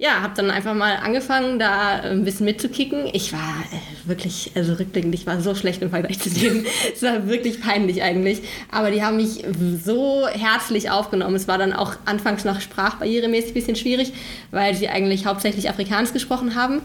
ja, 0.00 0.22
habe 0.22 0.32
dann 0.34 0.50
einfach 0.50 0.74
mal 0.74 0.96
angefangen, 0.96 1.58
da 1.58 2.00
ein 2.00 2.24
bisschen 2.24 2.46
mitzukicken. 2.46 3.10
Ich 3.12 3.34
war 3.34 3.62
äh, 3.70 4.08
wirklich, 4.08 4.50
also 4.54 4.72
rückblickend, 4.72 5.14
ich 5.14 5.26
war 5.26 5.42
so 5.42 5.54
schlecht 5.54 5.82
im 5.82 5.90
Vergleich 5.90 6.18
zu 6.18 6.30
denen. 6.30 6.64
es 6.94 7.02
war 7.02 7.28
wirklich 7.28 7.60
peinlich 7.60 8.02
eigentlich. 8.02 8.40
Aber 8.70 8.90
die 8.90 9.04
haben 9.04 9.18
mich 9.18 9.44
so 9.84 10.26
herzlich 10.26 10.90
aufgenommen. 10.90 11.34
Es 11.34 11.48
war 11.48 11.58
dann 11.58 11.74
auch 11.74 11.96
anfangs 12.06 12.46
noch 12.46 12.62
sprachbarrieremäßig 12.62 13.50
ein 13.50 13.54
bisschen 13.54 13.76
schwierig, 13.76 14.14
weil 14.52 14.74
sie 14.74 14.88
eigentlich 14.88 15.26
hauptsächlich 15.26 15.68
Afrikaans 15.68 16.14
gesprochen 16.14 16.54
haben. 16.54 16.80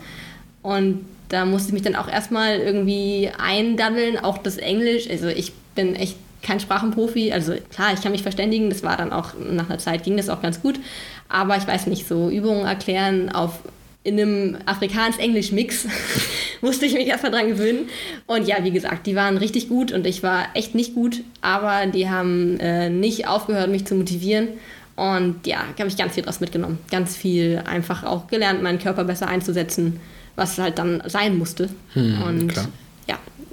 Und 0.62 1.06
da 1.30 1.46
musste 1.46 1.70
ich 1.70 1.74
mich 1.74 1.84
dann 1.84 1.96
auch 1.96 2.10
erstmal 2.10 2.58
irgendwie 2.58 3.32
eindaddeln, 3.38 4.20
auch 4.20 4.40
das 4.40 4.58
Englisch. 4.58 5.10
Also 5.10 5.28
ich 5.28 5.54
bin 5.74 5.96
echt 5.96 6.18
kein 6.46 6.60
Sprachenprofi. 6.60 7.32
Also 7.32 7.56
klar, 7.72 7.94
ich 7.94 8.02
kann 8.02 8.12
mich 8.12 8.22
verständigen. 8.22 8.70
Das 8.70 8.84
war 8.84 8.96
dann 8.96 9.12
auch, 9.12 9.32
nach 9.38 9.70
einer 9.70 9.80
Zeit 9.80 10.04
ging 10.04 10.16
das 10.16 10.30
auch 10.30 10.42
ganz 10.42 10.62
gut. 10.62 10.80
Aber 11.28 11.58
ich 11.58 11.68
weiß 11.68 11.88
nicht, 11.88 12.08
so 12.08 12.30
Übungen 12.30 12.66
erklären 12.66 13.30
auf 13.30 13.60
in 14.04 14.20
einem 14.20 14.58
Afrikaans-Englisch-Mix 14.68 15.88
musste 16.62 16.86
ich 16.86 16.94
mich 16.94 17.08
erstmal 17.08 17.32
dran 17.32 17.48
gewöhnen. 17.48 17.90
Und 18.28 18.48
ja, 18.48 18.64
wie 18.64 18.70
gesagt, 18.70 19.08
die 19.08 19.16
waren 19.16 19.38
richtig 19.38 19.68
gut 19.68 19.92
und 19.92 20.06
ich 20.06 20.22
war 20.22 20.46
echt 20.54 20.76
nicht 20.76 20.94
gut, 20.94 21.24
aber 21.42 21.88
die 21.88 22.08
haben 22.08 22.60
äh, 22.60 22.92
nicht 22.92 23.28
aufgehört, 23.28 23.72
mich 23.72 23.86
zu 23.86 23.96
motivieren. 23.96 24.50
Und 24.96 25.48
ja, 25.48 25.58
habe 25.78 25.90
ich 25.90 25.98
ganz 25.98 26.14
viel 26.14 26.24
draus 26.24 26.40
mitgenommen. 26.40 26.78
Ganz 26.92 27.18
viel 27.18 27.64
einfach 27.66 28.04
auch 28.04 28.28
gelernt, 28.28 28.62
meinen 28.62 28.78
Körper 28.78 29.06
besser 29.06 29.28
einzusetzen, 29.28 30.00
was 30.36 30.60
halt 30.60 30.78
dann 30.78 31.02
sein 31.08 31.36
musste. 31.36 31.70
Hm, 31.94 32.22
und 32.22 32.48
klar. 32.50 32.68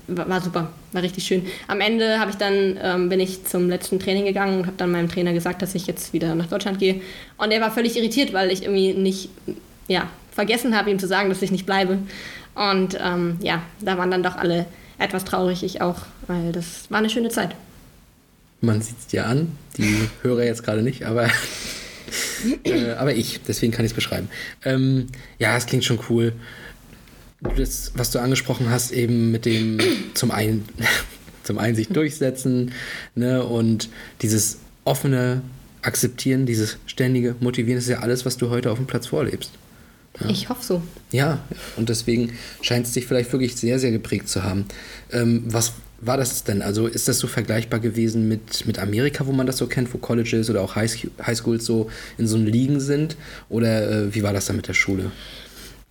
War 0.07 0.40
super, 0.40 0.72
war 0.92 1.03
richtig 1.03 1.24
schön. 1.24 1.46
Am 1.68 1.80
Ende 1.80 2.18
habe 2.18 2.30
ich 2.30 2.36
dann 2.36 2.78
ähm, 2.82 3.09
bin 3.09 3.20
ich 3.20 3.44
zum 3.44 3.68
letzten 3.68 3.98
Training 3.98 4.24
gegangen 4.24 4.61
und 4.61 4.66
habe 4.66 4.76
dann 4.76 4.90
meinem 4.90 5.09
Trainer 5.09 5.32
gesagt, 5.32 5.62
dass 5.62 5.74
ich 5.74 5.86
jetzt 5.86 6.12
wieder 6.12 6.34
nach 6.34 6.46
Deutschland 6.46 6.78
gehe. 6.78 7.00
Und 7.38 7.50
er 7.50 7.61
war 7.61 7.70
völlig 7.70 7.96
irritiert, 7.96 8.32
weil 8.32 8.50
ich 8.50 8.62
irgendwie 8.62 8.94
nicht, 8.94 9.30
ja, 9.88 10.09
vergessen 10.32 10.76
habe, 10.76 10.90
ihm 10.90 10.98
zu 10.98 11.07
sagen, 11.07 11.28
dass 11.28 11.42
ich 11.42 11.50
nicht 11.50 11.66
bleibe. 11.66 11.98
Und 12.55 12.98
ähm, 13.00 13.38
ja, 13.40 13.62
da 13.80 13.98
waren 13.98 14.11
dann 14.11 14.22
doch 14.22 14.36
alle 14.36 14.66
etwas 14.98 15.24
traurig, 15.24 15.62
ich 15.62 15.80
auch, 15.80 16.03
weil 16.26 16.53
das 16.53 16.90
war 16.90 16.98
eine 16.98 17.11
schöne 17.11 17.28
Zeit. 17.28 17.55
Man 18.61 18.80
sieht 18.80 18.98
es 18.98 19.07
dir 19.09 19.26
an, 19.26 19.57
die 19.76 20.09
Hörer 20.22 20.44
jetzt 20.44 20.62
gerade 20.62 20.82
nicht, 20.82 21.05
aber, 21.05 21.28
äh, 22.64 22.92
aber 22.92 23.14
ich, 23.14 23.40
deswegen 23.46 23.72
kann 23.72 23.84
ich 23.84 23.90
es 23.90 23.94
beschreiben. 23.94 24.28
Ähm, 24.64 25.09
ja, 25.38 25.57
es 25.57 25.66
klingt 25.66 25.84
schon 25.84 25.98
cool. 26.09 26.32
Das, 27.57 27.93
was 27.95 28.11
du 28.11 28.20
angesprochen 28.20 28.70
hast, 28.70 28.93
eben 28.93 29.30
mit 29.30 29.45
dem 29.45 29.78
zum 30.14 30.30
einen, 30.30 30.68
zum 31.43 31.59
einen 31.59 31.74
sich 31.74 31.88
durchsetzen 31.88 32.72
ne, 33.14 33.45
und 33.45 33.88
dieses 34.22 34.59
offene 34.84 35.43
Akzeptieren, 35.82 36.47
dieses 36.47 36.78
ständige 36.86 37.34
Motivieren, 37.40 37.76
das 37.76 37.84
ist 37.84 37.90
ja 37.90 37.99
alles, 37.99 38.24
was 38.24 38.36
du 38.36 38.51
heute 38.51 38.70
auf 38.70 38.78
dem 38.78 38.86
Platz 38.86 39.09
vorlebst. 39.09 39.51
Ich 40.28 40.49
hoffe 40.49 40.62
so. 40.62 40.82
Ja, 41.11 41.40
und 41.76 41.88
deswegen 41.88 42.32
scheint 42.61 42.86
es 42.86 42.93
dich 42.93 43.07
vielleicht 43.07 43.32
wirklich 43.32 43.57
sehr, 43.57 43.78
sehr 43.78 43.90
geprägt 43.90 44.28
zu 44.28 44.43
haben. 44.45 44.66
Ähm, 45.11 45.45
was 45.47 45.72
war 46.01 46.16
das 46.16 46.45
denn? 46.45 46.62
Also 46.62 46.86
ist 46.86 47.09
das 47.09 47.18
so 47.18 47.26
vergleichbar 47.26 47.80
gewesen 47.80 48.28
mit, 48.28 48.66
mit 48.66 48.78
Amerika, 48.78 49.26
wo 49.26 49.32
man 49.32 49.47
das 49.47 49.57
so 49.57 49.66
kennt, 49.66 49.93
wo 49.95 49.99
Colleges 49.99 50.51
oder 50.51 50.61
auch 50.61 50.76
High 50.76 51.09
Highschools 51.24 51.64
so 51.64 51.88
in 52.18 52.26
so 52.26 52.36
Ligen 52.36 52.80
sind? 52.80 53.16
Oder 53.49 53.90
äh, 53.90 54.14
wie 54.14 54.22
war 54.22 54.32
das 54.32 54.47
dann 54.47 54.57
mit 54.57 54.68
der 54.68 54.74
Schule? 54.74 55.12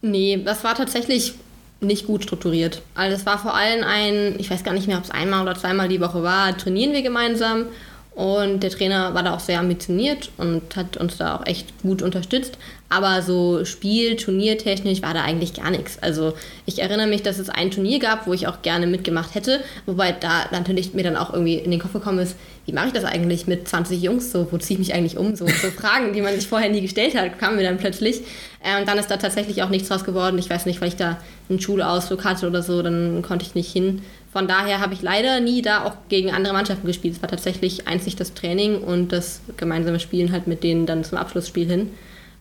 Nee, 0.01 0.41
das 0.43 0.63
war 0.63 0.75
tatsächlich 0.75 1.33
nicht 1.79 2.05
gut 2.05 2.23
strukturiert. 2.23 2.81
Also 2.95 3.15
es 3.15 3.25
war 3.25 3.37
vor 3.39 3.55
allem 3.55 3.83
ein, 3.83 4.35
ich 4.39 4.49
weiß 4.49 4.63
gar 4.63 4.73
nicht 4.73 4.87
mehr, 4.87 4.97
ob 4.97 5.03
es 5.03 5.11
einmal 5.11 5.41
oder 5.41 5.55
zweimal 5.55 5.87
die 5.87 6.01
Woche 6.01 6.23
war, 6.23 6.55
trainieren 6.57 6.93
wir 6.93 7.01
gemeinsam. 7.01 7.65
Und 8.13 8.61
der 8.61 8.69
Trainer 8.71 9.13
war 9.13 9.23
da 9.23 9.33
auch 9.33 9.39
sehr 9.39 9.59
ambitioniert 9.59 10.31
und 10.37 10.75
hat 10.75 10.97
uns 10.97 11.17
da 11.17 11.37
auch 11.37 11.45
echt 11.45 11.81
gut 11.81 12.01
unterstützt. 12.01 12.57
Aber 12.91 13.21
so 13.21 13.63
Spiel, 13.63 14.17
Turniertechnisch 14.17 15.01
war 15.01 15.13
da 15.13 15.23
eigentlich 15.23 15.53
gar 15.53 15.71
nichts. 15.71 15.97
Also 16.01 16.33
ich 16.65 16.79
erinnere 16.79 17.07
mich, 17.07 17.23
dass 17.23 17.39
es 17.39 17.49
ein 17.49 17.71
Turnier 17.71 17.99
gab, 17.99 18.27
wo 18.27 18.33
ich 18.33 18.47
auch 18.47 18.61
gerne 18.63 18.85
mitgemacht 18.85 19.33
hätte. 19.33 19.61
Wobei 19.85 20.11
da 20.11 20.47
natürlich 20.51 20.93
mir 20.93 21.03
dann 21.03 21.15
auch 21.15 21.31
irgendwie 21.31 21.55
in 21.55 21.71
den 21.71 21.79
Kopf 21.79 21.93
gekommen 21.93 22.19
ist, 22.19 22.35
wie 22.65 22.73
mache 22.73 22.87
ich 22.87 22.93
das 22.93 23.05
eigentlich 23.05 23.47
mit 23.47 23.65
20 23.65 24.01
Jungs? 24.01 24.33
So, 24.33 24.45
wo 24.51 24.57
ziehe 24.57 24.77
ich 24.77 24.87
mich 24.87 24.93
eigentlich 24.93 25.17
um? 25.17 25.37
So, 25.37 25.47
so 25.47 25.71
Fragen, 25.71 26.11
die 26.11 26.21
man 26.21 26.35
sich 26.35 26.47
vorher 26.47 26.69
nie 26.69 26.81
gestellt 26.81 27.15
hat, 27.15 27.39
kamen 27.39 27.55
mir 27.55 27.63
dann 27.63 27.77
plötzlich. 27.77 28.23
Äh, 28.61 28.77
und 28.77 28.89
dann 28.89 28.97
ist 28.97 29.09
da 29.09 29.15
tatsächlich 29.15 29.63
auch 29.63 29.69
nichts 29.69 29.87
draus 29.87 30.03
geworden. 30.03 30.37
Ich 30.37 30.49
weiß 30.49 30.65
nicht, 30.65 30.81
weil 30.81 30.89
ich 30.89 30.97
da 30.97 31.17
einen 31.49 31.61
Schulausflug 31.61 32.25
hatte 32.25 32.45
oder 32.45 32.61
so, 32.61 32.81
dann 32.81 33.21
konnte 33.21 33.45
ich 33.45 33.55
nicht 33.55 33.71
hin. 33.71 34.01
Von 34.33 34.49
daher 34.49 34.81
habe 34.81 34.93
ich 34.93 35.01
leider 35.01 35.39
nie 35.39 35.61
da 35.61 35.85
auch 35.85 35.93
gegen 36.09 36.31
andere 36.31 36.53
Mannschaften 36.53 36.87
gespielt. 36.87 37.15
Es 37.15 37.21
war 37.21 37.29
tatsächlich 37.29 37.87
einzig 37.87 38.17
das 38.17 38.33
Training 38.33 38.79
und 38.79 39.13
das 39.13 39.39
gemeinsame 39.55 40.01
Spielen 40.01 40.33
halt 40.33 40.47
mit 40.47 40.63
denen 40.65 40.85
dann 40.85 41.05
zum 41.05 41.17
Abschlussspiel 41.17 41.69
hin. 41.69 41.91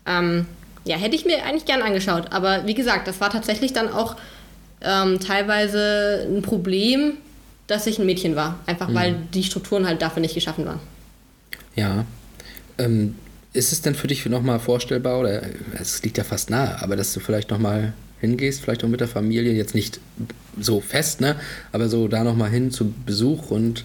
Ähm, 0.07 0.47
ja, 0.85 0.97
hätte 0.97 1.15
ich 1.15 1.25
mir 1.25 1.45
eigentlich 1.45 1.67
gern 1.67 1.83
angeschaut. 1.83 2.33
Aber 2.33 2.67
wie 2.67 2.75
gesagt, 2.75 3.07
das 3.07 3.21
war 3.21 3.31
tatsächlich 3.31 3.73
dann 3.73 3.89
auch 3.89 4.17
ähm, 4.81 5.21
teilweise 5.21 6.27
ein 6.29 6.43
Problem, 6.43 7.15
dass 7.67 7.87
ich 7.87 7.99
ein 7.99 8.07
Mädchen 8.07 8.35
war. 8.37 8.59
Einfach 8.67 8.93
weil 8.95 9.17
die 9.35 9.45
Strukturen 9.45 9.87
halt 9.87 10.03
dafür 10.03 10.21
nicht 10.21 10.35
geschaffen 10.35 10.67
waren. 10.67 10.81
Ja. 11.77 12.05
Ähm, 12.79 13.15
ist 13.53 13.73
es 13.73 13.83
denn 13.83 13.95
für 13.95 14.07
dich 14.07 14.25
nochmal 14.27 14.61
vorstellbar, 14.61 15.19
oder 15.21 15.43
es 15.79 16.03
liegt 16.03 16.19
ja 16.19 16.25
fast 16.25 16.51
nahe, 16.51 16.81
aber 16.83 16.97
dass 16.97 17.13
du 17.13 17.21
vielleicht 17.21 17.51
nochmal 17.51 17.93
hingehst, 18.21 18.61
vielleicht 18.61 18.85
auch 18.85 18.89
mit 18.89 19.01
der 19.01 19.09
Familie, 19.09 19.53
jetzt 19.53 19.75
nicht 19.75 19.99
so 20.59 20.81
fest, 20.81 21.21
ne? 21.21 21.37
Aber 21.73 21.89
so 21.89 22.07
da 22.07 22.23
nochmal 22.23 22.51
hin 22.51 22.71
zu 22.71 22.93
Besuch 23.07 23.51
und 23.51 23.85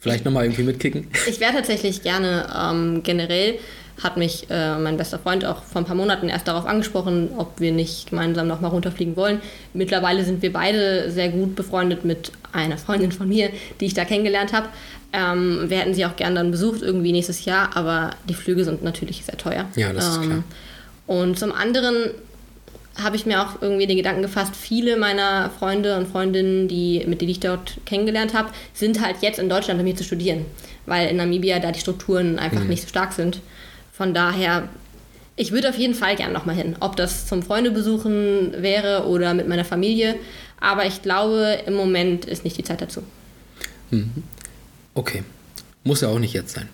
vielleicht 0.00 0.24
nochmal 0.24 0.44
irgendwie 0.44 0.64
mitkicken? 0.64 1.06
Ich 1.26 1.40
wäre 1.40 1.52
tatsächlich 1.52 2.02
gerne 2.02 2.46
ähm, 2.54 3.02
generell, 3.02 3.58
hat 4.02 4.16
mich 4.16 4.46
äh, 4.50 4.78
mein 4.78 4.96
bester 4.96 5.18
Freund 5.18 5.44
auch 5.44 5.62
vor 5.62 5.82
ein 5.82 5.84
paar 5.84 5.96
Monaten 5.96 6.28
erst 6.28 6.46
darauf 6.46 6.66
angesprochen, 6.66 7.30
ob 7.36 7.58
wir 7.58 7.72
nicht 7.72 8.10
gemeinsam 8.10 8.46
nochmal 8.46 8.70
runterfliegen 8.70 9.16
wollen. 9.16 9.40
Mittlerweile 9.74 10.24
sind 10.24 10.42
wir 10.42 10.52
beide 10.52 11.10
sehr 11.10 11.30
gut 11.30 11.56
befreundet 11.56 12.04
mit 12.04 12.32
einer 12.52 12.78
Freundin 12.78 13.12
von 13.12 13.28
mir, 13.28 13.50
die 13.80 13.86
ich 13.86 13.94
da 13.94 14.04
kennengelernt 14.04 14.52
habe. 14.52 14.68
Ähm, 15.12 15.64
wir 15.68 15.78
hätten 15.78 15.94
sie 15.94 16.06
auch 16.06 16.16
gerne 16.16 16.36
dann 16.36 16.50
besucht, 16.50 16.82
irgendwie 16.82 17.12
nächstes 17.12 17.44
Jahr, 17.44 17.76
aber 17.76 18.10
die 18.28 18.34
Flüge 18.34 18.64
sind 18.64 18.84
natürlich 18.84 19.24
sehr 19.24 19.36
teuer. 19.36 19.66
Ja, 19.74 19.92
das 19.92 20.08
ist 20.08 20.16
ähm, 20.16 20.22
klar. 20.22 20.44
Und 21.06 21.38
zum 21.38 21.52
anderen 21.52 22.10
habe 23.02 23.16
ich 23.16 23.26
mir 23.26 23.42
auch 23.42 23.62
irgendwie 23.62 23.86
den 23.86 23.96
Gedanken 23.96 24.22
gefasst, 24.22 24.54
viele 24.56 24.96
meiner 24.96 25.50
Freunde 25.58 25.96
und 25.96 26.08
Freundinnen, 26.08 26.68
die, 26.68 27.04
mit 27.06 27.20
denen 27.20 27.30
ich 27.30 27.40
dort 27.40 27.78
kennengelernt 27.86 28.34
habe, 28.34 28.50
sind 28.74 29.00
halt 29.00 29.16
jetzt 29.20 29.38
in 29.38 29.48
Deutschland, 29.48 29.80
um 29.80 29.86
hier 29.86 29.96
zu 29.96 30.04
studieren. 30.04 30.44
Weil 30.86 31.08
in 31.08 31.16
Namibia 31.16 31.58
da 31.60 31.70
die 31.70 31.80
Strukturen 31.80 32.38
einfach 32.38 32.64
nicht 32.64 32.82
so 32.82 32.88
stark 32.88 33.12
sind. 33.12 33.40
Von 33.98 34.14
daher, 34.14 34.68
ich 35.34 35.50
würde 35.50 35.68
auf 35.68 35.76
jeden 35.76 35.94
Fall 35.94 36.14
gern 36.14 36.32
nochmal 36.32 36.54
hin. 36.54 36.76
Ob 36.78 36.94
das 36.94 37.26
zum 37.26 37.42
Freunde 37.42 37.72
besuchen 37.72 38.54
wäre 38.62 39.08
oder 39.08 39.34
mit 39.34 39.48
meiner 39.48 39.64
Familie. 39.64 40.14
Aber 40.60 40.86
ich 40.86 41.02
glaube, 41.02 41.58
im 41.66 41.74
Moment 41.74 42.24
ist 42.24 42.44
nicht 42.44 42.56
die 42.56 42.62
Zeit 42.62 42.80
dazu. 42.80 43.02
Okay. 44.94 45.24
Muss 45.82 46.00
ja 46.00 46.08
auch 46.08 46.20
nicht 46.20 46.32
jetzt 46.32 46.54
sein. 46.54 46.68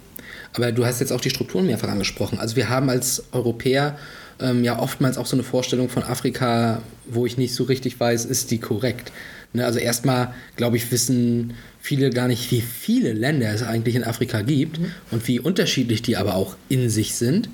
Aber 0.52 0.70
du 0.70 0.84
hast 0.84 1.00
jetzt 1.00 1.12
auch 1.12 1.20
die 1.22 1.30
Strukturen 1.30 1.64
mehrfach 1.64 1.88
angesprochen. 1.88 2.38
Also 2.38 2.56
wir 2.56 2.68
haben 2.68 2.90
als 2.90 3.24
Europäer 3.32 3.98
ähm, 4.38 4.62
ja 4.62 4.78
oftmals 4.78 5.16
auch 5.16 5.26
so 5.26 5.36
eine 5.36 5.44
Vorstellung 5.44 5.88
von 5.88 6.02
Afrika, 6.02 6.82
wo 7.06 7.24
ich 7.24 7.38
nicht 7.38 7.54
so 7.54 7.64
richtig 7.64 7.98
weiß, 7.98 8.26
ist 8.26 8.50
die 8.50 8.58
korrekt. 8.58 9.12
Ne, 9.54 9.64
also 9.64 9.78
erstmal, 9.78 10.34
glaube 10.56 10.76
ich, 10.76 10.90
wissen 10.90 11.54
viele 11.80 12.10
gar 12.10 12.26
nicht, 12.26 12.50
wie 12.50 12.60
viele 12.60 13.12
Länder 13.12 13.54
es 13.54 13.62
eigentlich 13.62 13.94
in 13.94 14.02
Afrika 14.02 14.42
gibt 14.42 14.80
und 15.12 15.28
wie 15.28 15.38
unterschiedlich 15.38 16.02
die 16.02 16.16
aber 16.16 16.34
auch 16.34 16.56
in 16.68 16.90
sich 16.90 17.14
sind. 17.14 17.48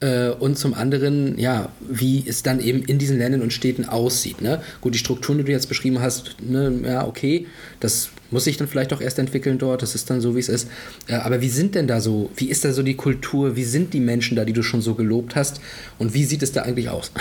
Äh, 0.00 0.30
und 0.30 0.56
zum 0.58 0.72
anderen, 0.72 1.38
ja, 1.38 1.70
wie 1.86 2.24
es 2.26 2.42
dann 2.42 2.60
eben 2.60 2.82
in 2.82 2.98
diesen 2.98 3.18
Ländern 3.18 3.42
und 3.42 3.52
Städten 3.52 3.84
aussieht. 3.84 4.40
Ne? 4.40 4.62
Gut, 4.80 4.94
die 4.94 4.98
Strukturen, 4.98 5.36
die 5.36 5.44
du 5.44 5.52
jetzt 5.52 5.68
beschrieben 5.68 6.00
hast, 6.00 6.36
ne, 6.40 6.80
ja, 6.82 7.06
okay, 7.06 7.46
das 7.78 8.08
muss 8.30 8.44
sich 8.44 8.56
dann 8.56 8.66
vielleicht 8.66 8.94
auch 8.94 9.02
erst 9.02 9.18
entwickeln 9.18 9.58
dort, 9.58 9.82
das 9.82 9.94
ist 9.94 10.08
dann 10.08 10.22
so, 10.22 10.34
wie 10.34 10.40
es 10.40 10.48
ist. 10.48 10.68
Äh, 11.08 11.16
aber 11.16 11.42
wie 11.42 11.50
sind 11.50 11.74
denn 11.74 11.86
da 11.86 12.00
so, 12.00 12.30
wie 12.36 12.48
ist 12.48 12.64
da 12.64 12.72
so 12.72 12.82
die 12.82 12.96
Kultur, 12.96 13.54
wie 13.54 13.64
sind 13.64 13.92
die 13.92 14.00
Menschen 14.00 14.34
da, 14.34 14.46
die 14.46 14.54
du 14.54 14.62
schon 14.62 14.80
so 14.80 14.94
gelobt 14.94 15.36
hast 15.36 15.60
und 15.98 16.14
wie 16.14 16.24
sieht 16.24 16.42
es 16.42 16.52
da 16.52 16.62
eigentlich 16.62 16.88
aus? 16.88 17.12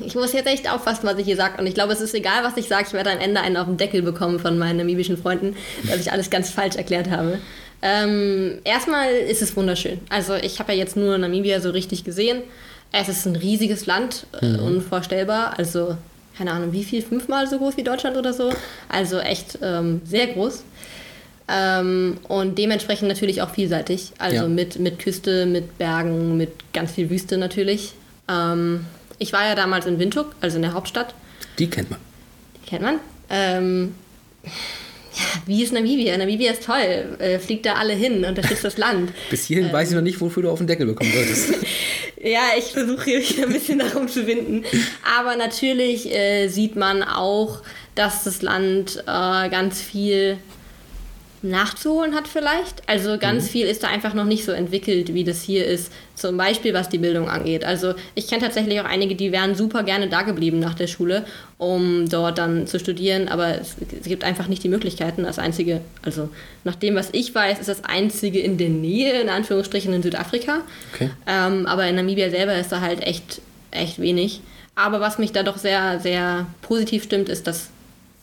Ich 0.00 0.14
muss 0.14 0.32
jetzt 0.32 0.46
echt 0.46 0.70
aufpassen, 0.70 1.06
was 1.06 1.18
ich 1.18 1.24
hier 1.26 1.36
sage. 1.36 1.58
Und 1.60 1.66
ich 1.66 1.74
glaube, 1.74 1.92
es 1.92 2.00
ist 2.00 2.14
egal, 2.14 2.42
was 2.44 2.56
ich 2.56 2.68
sage. 2.68 2.84
Ich 2.88 2.92
werde 2.92 3.10
am 3.10 3.18
Ende 3.18 3.40
einen 3.40 3.56
auf 3.56 3.66
den 3.66 3.76
Deckel 3.76 4.02
bekommen 4.02 4.38
von 4.40 4.58
meinen 4.58 4.78
namibischen 4.78 5.16
Freunden, 5.16 5.56
dass 5.88 6.00
ich 6.00 6.12
alles 6.12 6.30
ganz 6.30 6.50
falsch 6.50 6.76
erklärt 6.76 7.10
habe. 7.10 7.38
Ähm, 7.82 8.58
erstmal 8.64 9.10
ist 9.12 9.42
es 9.42 9.56
wunderschön. 9.56 10.00
Also 10.08 10.34
ich 10.34 10.58
habe 10.60 10.72
ja 10.72 10.78
jetzt 10.78 10.96
nur 10.96 11.18
Namibia 11.18 11.60
so 11.60 11.70
richtig 11.70 12.04
gesehen. 12.04 12.42
Es 12.92 13.08
ist 13.08 13.26
ein 13.26 13.36
riesiges 13.36 13.86
Land, 13.86 14.26
äh, 14.40 14.46
unvorstellbar. 14.58 15.58
Also 15.58 15.96
keine 16.36 16.52
Ahnung, 16.52 16.72
wie 16.72 16.84
viel? 16.84 17.02
Fünfmal 17.02 17.46
so 17.48 17.58
groß 17.58 17.76
wie 17.76 17.82
Deutschland 17.82 18.16
oder 18.16 18.32
so. 18.32 18.50
Also 18.88 19.18
echt 19.18 19.58
ähm, 19.62 20.00
sehr 20.04 20.28
groß. 20.28 20.62
Ähm, 21.48 22.18
und 22.28 22.56
dementsprechend 22.58 23.08
natürlich 23.08 23.42
auch 23.42 23.50
vielseitig. 23.50 24.12
Also 24.18 24.36
Ja. 24.36 24.48
mit, 24.48 24.78
mit 24.78 24.98
Küste, 24.98 25.46
mit 25.46 25.76
Bergen, 25.78 26.36
mit 26.36 26.50
ganz 26.72 26.92
viel 26.92 27.10
Wüste 27.10 27.36
natürlich. 27.36 27.92
Ähm, 28.30 28.86
ich 29.22 29.32
war 29.32 29.44
ja 29.44 29.54
damals 29.54 29.86
in 29.86 29.98
Windhoek, 29.98 30.34
also 30.40 30.56
in 30.56 30.62
der 30.62 30.74
Hauptstadt. 30.74 31.14
Die 31.58 31.70
kennt 31.70 31.90
man. 31.90 32.00
Die 32.56 32.68
kennt 32.68 32.82
man. 32.82 32.98
Ähm, 33.30 33.94
wie 35.46 35.62
ist 35.62 35.72
Namibia? 35.72 36.16
Namibia 36.16 36.52
ist 36.52 36.64
toll. 36.64 37.16
Äh, 37.18 37.38
fliegt 37.38 37.66
da 37.66 37.74
alle 37.74 37.92
hin, 37.92 38.24
unterstützt 38.24 38.64
das 38.64 38.78
Land. 38.78 39.12
Bis 39.30 39.44
hierhin 39.46 39.72
weiß 39.72 39.90
ich 39.90 39.94
noch 39.94 40.02
nicht, 40.02 40.20
wofür 40.20 40.42
du 40.42 40.50
auf 40.50 40.58
den 40.58 40.66
Deckel 40.66 40.86
bekommen 40.86 41.12
solltest. 41.12 41.54
Ja, 42.24 42.50
ich 42.56 42.66
versuche 42.66 43.18
hier 43.18 43.46
ein 43.48 43.52
bisschen 43.52 43.80
darum 43.80 44.06
zu 44.06 44.28
winden. 44.28 44.64
Aber 45.18 45.34
natürlich 45.34 46.08
äh, 46.14 46.46
sieht 46.46 46.76
man 46.76 47.02
auch, 47.02 47.62
dass 47.96 48.22
das 48.22 48.42
Land 48.42 49.02
äh, 49.08 49.48
ganz 49.48 49.80
viel 49.82 50.38
nachzuholen 51.42 52.14
hat 52.14 52.28
vielleicht. 52.28 52.88
Also 52.88 53.18
ganz 53.18 53.48
viel 53.48 53.66
ist 53.66 53.82
da 53.82 53.88
einfach 53.88 54.14
noch 54.14 54.24
nicht 54.24 54.44
so 54.44 54.52
entwickelt, 54.52 55.12
wie 55.12 55.24
das 55.24 55.42
hier 55.42 55.66
ist. 55.66 55.92
Zum 56.14 56.36
Beispiel, 56.36 56.72
was 56.72 56.88
die 56.88 56.98
Bildung 56.98 57.28
angeht. 57.28 57.64
Also 57.64 57.94
ich 58.14 58.28
kenne 58.28 58.42
tatsächlich 58.42 58.80
auch 58.80 58.84
einige, 58.84 59.16
die 59.16 59.32
wären 59.32 59.54
super 59.54 59.82
gerne 59.82 60.08
da 60.08 60.22
geblieben 60.22 60.60
nach 60.60 60.74
der 60.74 60.86
Schule, 60.86 61.24
um 61.58 62.08
dort 62.08 62.38
dann 62.38 62.66
zu 62.66 62.78
studieren. 62.78 63.28
Aber 63.28 63.60
es, 63.60 63.76
es 64.00 64.06
gibt 64.06 64.22
einfach 64.22 64.46
nicht 64.46 64.62
die 64.62 64.68
Möglichkeiten. 64.68 65.24
Das 65.24 65.38
Einzige, 65.38 65.80
also 66.02 66.28
nach 66.64 66.76
dem, 66.76 66.94
was 66.94 67.08
ich 67.12 67.34
weiß, 67.34 67.58
ist 67.58 67.68
das 67.68 67.84
Einzige 67.84 68.38
in 68.38 68.56
der 68.56 68.68
Nähe, 68.68 69.20
in 69.20 69.28
Anführungsstrichen, 69.28 69.92
in 69.92 70.02
Südafrika. 70.02 70.60
Okay. 70.94 71.10
Ähm, 71.26 71.66
aber 71.66 71.86
in 71.88 71.96
Namibia 71.96 72.30
selber 72.30 72.54
ist 72.56 72.70
da 72.70 72.80
halt 72.80 73.00
echt, 73.04 73.40
echt 73.72 74.00
wenig. 74.00 74.40
Aber 74.74 75.00
was 75.00 75.18
mich 75.18 75.32
da 75.32 75.42
doch 75.42 75.58
sehr, 75.58 75.98
sehr 76.00 76.46
positiv 76.62 77.02
stimmt, 77.02 77.28
ist, 77.28 77.46
dass 77.46 77.70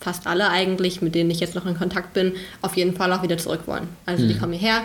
fast 0.00 0.26
alle 0.26 0.48
eigentlich, 0.48 1.02
mit 1.02 1.14
denen 1.14 1.30
ich 1.30 1.40
jetzt 1.40 1.54
noch 1.54 1.66
in 1.66 1.76
Kontakt 1.76 2.14
bin, 2.14 2.32
auf 2.62 2.76
jeden 2.76 2.96
Fall 2.96 3.12
auch 3.12 3.22
wieder 3.22 3.38
zurück 3.38 3.62
wollen. 3.66 3.88
Also 4.06 4.26
die 4.26 4.36
kommen 4.36 4.52
hierher. 4.52 4.82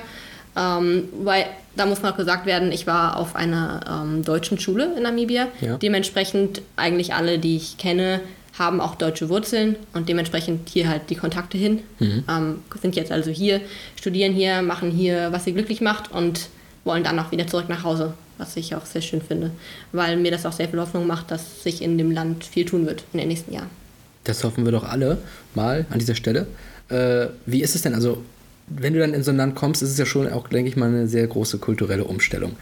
Ähm, 0.58 1.10
weil 1.24 1.46
da 1.76 1.86
muss 1.86 2.04
auch 2.04 2.16
gesagt 2.16 2.46
werden, 2.46 2.72
ich 2.72 2.88
war 2.88 3.18
auf 3.18 3.36
einer 3.36 3.82
ähm, 3.90 4.24
deutschen 4.24 4.60
Schule 4.60 4.94
in 4.96 5.04
Namibia. 5.04 5.48
Ja. 5.60 5.78
Dementsprechend 5.78 6.62
eigentlich 6.78 7.14
alle, 7.14 7.40
die 7.40 7.58
ich 7.58 7.78
kenne, 7.78 8.22
haben 8.58 8.80
auch 8.80 8.96
deutsche 8.96 9.28
Wurzeln 9.28 9.76
und 9.94 10.08
dementsprechend 10.08 10.70
hier 10.70 10.88
halt 10.88 11.10
die 11.10 11.16
Kontakte 11.16 11.58
hin. 11.58 11.82
Ähm, 12.30 12.62
sind 12.82 12.96
jetzt 12.96 13.12
also 13.12 13.32
hier, 13.32 13.60
studieren 13.98 14.34
hier, 14.34 14.62
machen 14.62 14.92
hier, 14.92 15.32
was 15.32 15.44
sie 15.44 15.54
glücklich 15.54 15.82
macht 15.82 16.12
und 16.12 16.48
wollen 16.86 17.04
dann 17.04 17.20
auch 17.20 17.32
wieder 17.32 17.48
zurück 17.48 17.68
nach 17.68 17.84
Hause, 17.84 18.14
was 18.38 18.56
ich 18.56 18.76
auch 18.76 18.86
sehr 18.86 19.02
schön 19.02 19.22
finde, 19.22 19.52
weil 19.92 20.16
mir 20.16 20.32
das 20.32 20.46
auch 20.46 20.54
sehr 20.54 20.70
viel 20.70 20.80
Hoffnung 20.80 21.06
macht, 21.06 21.32
dass 21.32 21.64
sich 21.64 21.82
in 21.82 21.98
dem 21.98 22.12
Land 22.12 22.46
viel 22.46 22.64
tun 22.64 22.86
wird 22.86 23.04
in 23.12 23.20
den 23.20 23.28
nächsten 23.28 23.54
Jahren. 23.54 23.70
Das 24.26 24.44
hoffen 24.44 24.66
wir 24.66 24.72
doch 24.72 24.84
alle 24.84 25.18
mal 25.54 25.86
an 25.90 26.00
dieser 26.00 26.16
Stelle. 26.16 26.48
Äh, 26.90 27.28
wie 27.46 27.62
ist 27.62 27.76
es 27.76 27.82
denn? 27.82 27.94
Also, 27.96 28.24
wenn 28.68 28.94
du 28.94 29.00
dann 29.00 29.14
in 29.14 29.24
so 29.24 29.32
ein 29.32 29.38
Land 29.38 29.56
kommst, 29.56 29.84
ist 29.84 29.92
es 29.92 29.98
ja 29.98 30.06
schon 30.06 30.28
auch, 30.32 30.48
denke 30.48 30.70
ich 30.70 30.76
mal, 30.76 30.90
eine 30.90 31.08
sehr 31.08 31.26
große 31.28 31.60
kulturelle 31.60 32.04
Umstellung. 32.04 32.54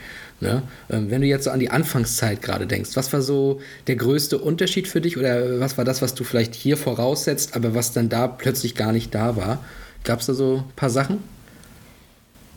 Ne? 0.42 0.62
Ähm, 0.90 1.10
wenn 1.10 1.22
du 1.22 1.28
jetzt 1.28 1.46
so 1.46 1.52
an 1.52 1.60
die 1.60 1.70
Anfangszeit 1.70 2.42
gerade 2.42 2.68
denkst, 2.68 2.92
was 2.96 3.14
war 3.14 3.22
so 3.22 3.62
der 3.88 3.96
größte 3.96 4.38
Unterschied 4.38 4.88
für 4.88 5.00
dich 5.00 5.18
oder 5.18 5.62
was 5.62 5.78
war 5.78 5.86
das, 5.86 6.02
was 6.02 6.14
du 6.14 6.26
vielleicht 6.26 6.56
hier 6.56 6.76
voraussetzt, 6.76 7.56
aber 7.56 7.74
was 7.74 7.94
dann 7.94 8.10
da 8.10 8.28
plötzlich 8.28 8.76
gar 8.76 8.92
nicht 8.92 9.16
da 9.16 9.38
war? 9.38 9.64
Gab 10.04 10.20
es 10.20 10.26
da 10.26 10.34
so 10.34 10.66
ein 10.68 10.76
paar 10.76 10.90
Sachen? 10.90 11.20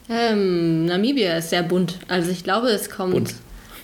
Ähm, 0.09 0.87
Namibia 0.87 1.39
ist 1.39 1.51
sehr 1.51 1.63
bunt. 1.63 1.99
Also 2.09 2.31
ich 2.31 2.43
glaube, 2.43 2.69
es 2.69 2.91
kommt 2.91 3.13
Bunt. 3.13 3.35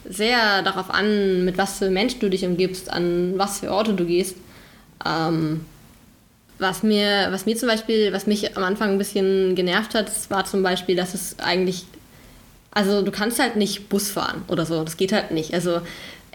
sehr 0.08 0.62
darauf 0.62 0.90
an, 0.90 1.44
mit 1.44 1.58
was 1.58 1.78
für 1.78 1.90
Menschen 1.90 2.20
du 2.20 2.30
dich 2.30 2.44
umgibst, 2.44 2.90
an 2.92 3.34
was 3.36 3.60
für 3.60 3.70
Orte 3.70 3.94
du 3.94 4.04
gehst. 4.04 4.36
Ähm, 5.06 5.64
was 6.58 6.82
mir, 6.82 7.28
was 7.30 7.44
mir 7.44 7.56
zum 7.56 7.68
Beispiel, 7.68 8.12
was 8.12 8.26
mich 8.26 8.56
am 8.56 8.62
Anfang 8.62 8.90
ein 8.90 8.98
bisschen 8.98 9.54
genervt 9.54 9.94
hat, 9.94 10.10
war 10.30 10.44
zum 10.44 10.62
Beispiel, 10.62 10.96
dass 10.96 11.12
es 11.12 11.36
eigentlich, 11.38 11.84
also 12.70 13.02
du 13.02 13.10
kannst 13.10 13.38
halt 13.38 13.56
nicht 13.56 13.88
Bus 13.88 14.10
fahren 14.10 14.42
oder 14.48 14.64
so. 14.64 14.82
Das 14.84 14.96
geht 14.96 15.12
halt 15.12 15.32
nicht. 15.32 15.52
Also 15.52 15.80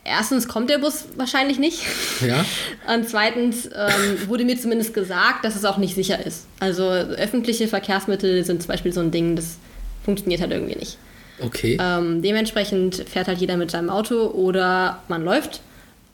erstens 0.03 0.47
kommt 0.47 0.69
der 0.69 0.79
Bus 0.79 1.05
wahrscheinlich 1.15 1.59
nicht. 1.59 1.81
Ja. 2.25 2.45
Und 2.93 3.09
zweitens 3.09 3.67
ähm, 3.67 4.27
wurde 4.27 4.45
mir 4.45 4.59
zumindest 4.59 4.93
gesagt, 4.93 5.45
dass 5.45 5.55
es 5.55 5.65
auch 5.65 5.77
nicht 5.77 5.95
sicher 5.95 6.25
ist. 6.25 6.45
Also 6.59 6.83
öffentliche 6.89 7.67
Verkehrsmittel 7.67 8.43
sind 8.43 8.61
zum 8.61 8.69
Beispiel 8.69 8.93
so 8.93 9.01
ein 9.01 9.11
Ding, 9.11 9.35
das 9.35 9.57
funktioniert 10.03 10.41
halt 10.41 10.51
irgendwie 10.51 10.75
nicht. 10.75 10.97
Okay. 11.39 11.77
Ähm, 11.79 12.21
dementsprechend 12.21 12.95
fährt 12.95 13.27
halt 13.27 13.39
jeder 13.39 13.57
mit 13.57 13.69
seinem 13.69 13.89
Auto 13.89 14.27
oder 14.27 15.03
man 15.07 15.23
läuft. 15.23 15.61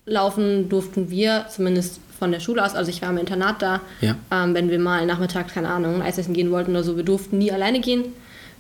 Laufen 0.06 0.68
durften 0.68 1.10
wir 1.10 1.46
zumindest 1.50 2.00
von 2.24 2.32
der 2.32 2.40
Schule 2.40 2.64
aus, 2.64 2.74
also 2.74 2.90
ich 2.90 3.02
war 3.02 3.10
im 3.10 3.18
Internat 3.18 3.62
da. 3.62 3.82
Ja. 4.00 4.16
Ähm, 4.32 4.54
wenn 4.54 4.70
wir 4.70 4.80
mal 4.80 5.06
nachmittags, 5.06 5.54
keine 5.54 5.68
Ahnung, 5.68 6.02
Eis 6.02 6.18
essen 6.18 6.34
gehen 6.34 6.52
wollten 6.52 6.72
oder 6.72 6.82
so, 6.82 6.96
wir 6.96 7.04
durften 7.04 7.38
nie 7.38 7.52
alleine 7.52 7.82
gehen. 7.82 8.06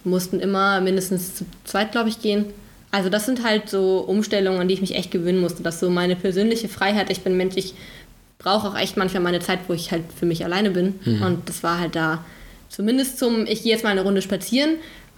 Mussten 0.03 0.41
immer 0.41 0.82
mindestens 0.82 1.36
zu 1.36 1.45
zweit, 1.64 1.93
glaube 1.93 2.09
ich, 2.09 2.22
gehen. 2.22 2.47
Also 2.91 3.07
das 3.07 3.26
sind 3.26 3.41
halt 3.45 3.70
so 3.70 3.99
Umstellungen, 3.99 4.59
an 4.59 4.68
die 4.68 4.74
ich 4.74 4.82
mich 4.82 4.95
echt 4.95 5.11
gewöhnen 5.11 5.39
musste. 5.39 5.64
dass 5.64 5.80
so 5.80 5.89
meine 5.89 6.18
persönliche 6.18 6.68
Freiheit, 6.68 7.09
ich 7.09 7.22
bin 7.22 7.38
Mensch, 7.38 7.55
ich 7.55 7.74
brauche 8.38 8.68
auch 8.68 8.78
echt 8.78 8.97
manchmal 8.97 9.24
meine 9.24 9.39
Zeit, 9.39 9.59
wo 9.70 9.74
ich 9.74 9.93
halt 9.93 10.03
für 10.14 10.26
mich 10.26 10.43
alleine 10.43 10.70
bin. 10.72 10.95
Und 11.24 11.47
das 11.47 11.64
war 11.64 11.80
halt 11.80 11.95
da 11.95 12.26
zumindest 12.68 13.18
zum, 13.18 13.45
ich 13.47 13.64
gehe 13.64 13.72
jetzt 13.72 13.86
mal 13.86 13.91
eine 13.91 14.01
Runde 14.01 14.22
spazieren, 14.22 14.72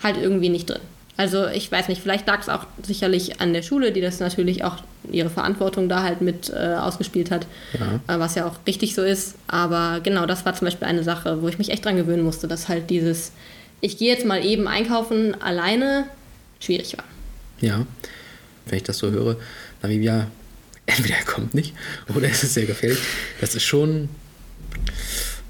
halt 0.03 0.17
irgendwie 0.17 0.49
nicht 0.49 0.69
drin. 0.69 0.81
Also 1.17 1.47
ich 1.47 1.71
weiß 1.71 1.87
nicht, 1.87 2.01
vielleicht 2.01 2.27
lag 2.27 2.41
es 2.41 2.49
auch 2.49 2.65
sicherlich 2.83 3.39
an 3.39 3.53
der 3.53 3.61
Schule, 3.61 3.91
die 3.93 4.01
das 4.01 4.19
natürlich 4.19 4.63
auch 4.63 4.77
ihre 5.09 5.29
Verantwortung 5.29 5.87
da 5.87 6.03
halt 6.03 6.21
mit 6.21 6.49
äh, 6.49 6.75
ausgespielt 6.75 7.31
hat, 7.31 7.47
äh, 7.73 8.19
was 8.19 8.35
ja 8.35 8.45
auch 8.45 8.55
richtig 8.67 8.95
so 8.95 9.01
ist. 9.01 9.35
Aber 9.47 10.01
genau, 10.01 10.25
das 10.25 10.45
war 10.45 10.53
zum 10.55 10.65
Beispiel 10.65 10.87
eine 10.87 11.03
Sache, 11.03 11.41
wo 11.41 11.47
ich 11.47 11.57
mich 11.57 11.69
echt 11.69 11.85
dran 11.85 11.95
gewöhnen 11.95 12.23
musste, 12.23 12.47
dass 12.47 12.67
halt 12.67 12.89
dieses, 12.89 13.31
ich 13.79 13.97
gehe 13.97 14.11
jetzt 14.11 14.25
mal 14.25 14.43
eben 14.43 14.67
einkaufen 14.67 15.41
alleine, 15.41 16.05
schwierig 16.59 16.97
war. 16.97 17.05
Ja, 17.61 17.85
wenn 18.65 18.77
ich 18.77 18.83
das 18.83 18.97
so 18.97 19.09
höre, 19.11 19.37
Namibia, 19.81 20.27
entweder 20.85 21.15
er 21.15 21.25
kommt 21.25 21.53
nicht 21.53 21.73
oder 22.13 22.27
es 22.27 22.43
ist 22.43 22.55
sehr 22.55 22.65
gefährlich. 22.65 22.99
Das 23.39 23.55
ist 23.55 23.63
schon, 23.63 24.09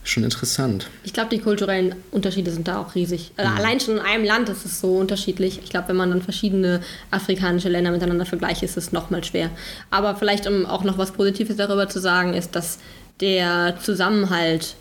schon 0.07 0.23
interessant. 0.23 0.87
Ich 1.03 1.13
glaube, 1.13 1.29
die 1.29 1.39
kulturellen 1.39 1.95
Unterschiede 2.11 2.51
sind 2.51 2.67
da 2.67 2.79
auch 2.79 2.95
riesig. 2.95 3.31
Also 3.37 3.51
Allein 3.51 3.79
schon 3.79 3.95
in 3.95 3.99
einem 3.99 4.23
Land 4.23 4.49
ist 4.49 4.65
es 4.65 4.79
so 4.79 4.97
unterschiedlich. 4.97 5.59
Ich 5.63 5.69
glaube, 5.69 5.89
wenn 5.89 5.95
man 5.95 6.11
dann 6.11 6.21
verschiedene 6.21 6.81
afrikanische 7.11 7.69
Länder 7.69 7.91
miteinander 7.91 8.25
vergleicht, 8.25 8.63
ist 8.63 8.77
es 8.77 8.91
nochmal 8.91 9.23
schwer. 9.23 9.49
Aber 9.89 10.15
vielleicht, 10.15 10.47
um 10.47 10.65
auch 10.65 10.83
noch 10.83 10.97
was 10.97 11.11
Positives 11.11 11.57
darüber 11.57 11.89
zu 11.89 11.99
sagen, 11.99 12.33
ist, 12.33 12.55
dass 12.55 12.77
der 13.19 13.77
Zusammenhalt 13.81 14.75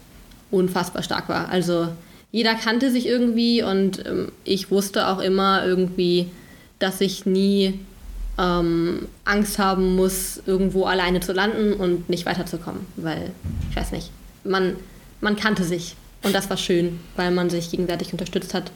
unfassbar 0.51 1.03
stark 1.03 1.29
war. 1.29 1.49
Also 1.49 1.89
jeder 2.31 2.55
kannte 2.55 2.91
sich 2.91 3.07
irgendwie 3.07 3.63
und 3.63 4.05
ähm, 4.07 4.33
ich 4.45 4.71
wusste 4.71 5.09
auch 5.09 5.21
immer 5.21 5.65
irgendwie, 5.65 6.31
dass 6.79 7.01
ich 7.01 7.27
nie 7.27 7.79
ähm, 8.39 9.07
Angst 9.25 9.59
haben 9.59 9.95
muss, 9.95 10.43
irgendwo 10.45 10.85
alleine 10.85 11.21
zu 11.21 11.33
landen 11.33 11.75
und 11.75 12.09
nicht 12.09 12.27
weiterzukommen. 12.27 12.81
Weil, 12.97 13.31
ich 13.71 13.77
weiß 13.77 13.93
nicht, 13.93 14.11
man, 14.45 14.77
man 15.25 15.37
kannte 15.37 15.65
sich. 15.65 15.97
Und 16.23 16.35
das 16.35 16.49
war 16.49 16.57
schön, 16.57 17.01
weil 17.17 17.33
man 17.33 17.51
sich 17.51 17.71
gegenseitig 17.71 18.13
unterstützt 18.13 18.55
hat. 18.55 18.71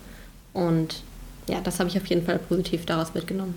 Und 0.53 1.03
ja, 1.49 1.61
das 1.61 1.79
habe 1.79 1.89
ich 1.89 1.97
auf 1.97 2.07
jeden 2.07 2.27
Fall 2.27 2.39
positiv 2.39 2.85
daraus 2.85 3.15
mitgenommen. 3.15 3.55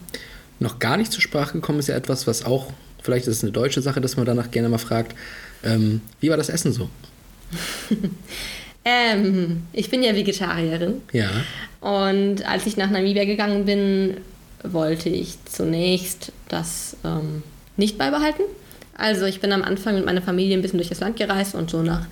Noch 0.60 0.78
gar 0.78 0.98
nicht 0.98 1.12
zur 1.12 1.22
Sprache 1.22 1.54
gekommen 1.54 1.80
ist 1.80 1.88
ja 1.88 1.96
etwas, 1.96 2.28
was 2.28 2.46
auch, 2.46 2.72
vielleicht 3.02 3.26
ist 3.28 3.38
es 3.38 3.44
eine 3.44 3.52
deutsche 3.52 3.82
Sache, 3.82 4.00
dass 4.00 4.16
man 4.16 4.26
danach 4.26 4.52
gerne 4.52 4.70
mal 4.70 4.78
fragt, 4.78 5.16
ähm, 5.64 6.02
wie 6.20 6.30
war 6.30 6.38
das 6.38 6.50
Essen 6.50 6.72
so? 6.72 6.90
Ähm, 8.84 9.64
ich 9.74 9.92
bin 9.92 10.02
ja 10.02 10.16
Vegetarierin. 10.16 11.02
Ja, 11.12 11.30
Und 11.82 12.44
als 12.48 12.66
ich 12.66 12.78
nach 12.78 12.90
Namibia 12.90 13.26
gegangen 13.26 13.66
bin, 13.66 14.18
wollte 14.64 15.10
ich 15.10 15.38
zunächst 15.46 16.32
das 16.50 16.98
ähm, 17.04 17.44
nicht 17.78 18.00
beibehalten. 18.00 18.42
Also 18.98 19.26
ich 19.26 19.40
bin 19.40 19.52
am 19.52 19.64
Anfang 19.64 19.96
mit 19.96 20.06
meiner 20.06 20.22
Familie 20.22 20.58
ein 20.58 20.62
bisschen 20.62 20.80
durch 20.80 20.90
das 20.90 21.00
Land 21.00 21.18
gereist 21.18 21.56
und 21.56 21.70
so 21.70 21.82
nach 21.84 22.08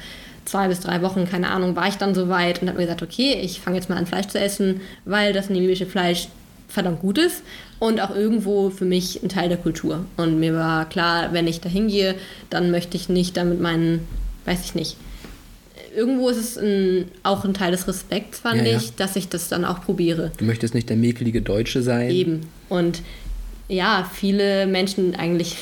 zwei 0.46 0.68
bis 0.68 0.80
drei 0.80 1.02
Wochen, 1.02 1.28
keine 1.30 1.50
Ahnung, 1.52 1.76
war 1.76 1.88
ich 1.88 1.96
dann 1.96 2.16
so 2.16 2.30
weit 2.30 2.62
und 2.62 2.68
habe 2.68 2.80
mir 2.80 2.86
gesagt, 2.86 3.04
okay, 3.04 3.40
ich 3.42 3.60
fange 3.62 3.78
jetzt 3.78 3.90
mal 3.90 3.98
an 3.98 4.08
Fleisch 4.08 4.28
zu 4.28 4.40
essen, 4.40 4.82
weil 5.06 5.34
das 5.34 5.50
namibische 5.50 5.86
Fleisch 5.86 6.28
verdammt 6.68 7.00
gut 7.00 7.18
ist 7.18 7.42
und 7.80 8.00
auch 8.00 8.16
irgendwo 8.16 8.70
für 8.70 8.86
mich 8.86 9.24
ein 9.24 9.30
Teil 9.30 9.50
der 9.50 9.58
Kultur. 9.58 10.06
Und 10.18 10.40
mir 10.40 10.54
war 10.54 10.88
klar, 10.88 11.34
wenn 11.34 11.48
ich 11.48 11.62
da 11.62 11.70
hingehe, 11.70 12.16
dann 12.50 12.72
möchte 12.72 12.96
ich 12.98 13.10
nicht 13.10 13.38
damit 13.38 13.60
meinen, 13.60 14.08
weiß 14.46 14.64
ich 14.66 14.76
nicht, 14.76 14.98
irgendwo 15.96 16.30
ist 16.30 16.38
es 16.38 16.58
ein, 16.58 17.06
auch 17.24 17.44
ein 17.44 17.54
Teil 17.54 17.72
des 17.72 17.88
Respekts, 17.88 18.40
fand 18.40 18.58
Ja, 18.58 18.64
ja. 18.66 18.78
ich, 18.78 18.96
dass 18.96 19.16
ich 19.16 19.30
das 19.30 19.50
dann 19.50 19.66
auch 19.66 19.82
probiere. 19.84 20.32
du 20.38 20.46
möchtest 20.46 20.74
nicht 20.76 20.90
der 20.90 20.98
mäkelige 20.98 21.42
Deutsche 21.42 21.82
sein. 21.82 22.12
Eben. 22.12 22.42
Und 22.70 23.02
ja, 23.68 24.10
viele 24.14 24.68
Menschen, 24.68 25.16
eigentlich 25.16 25.58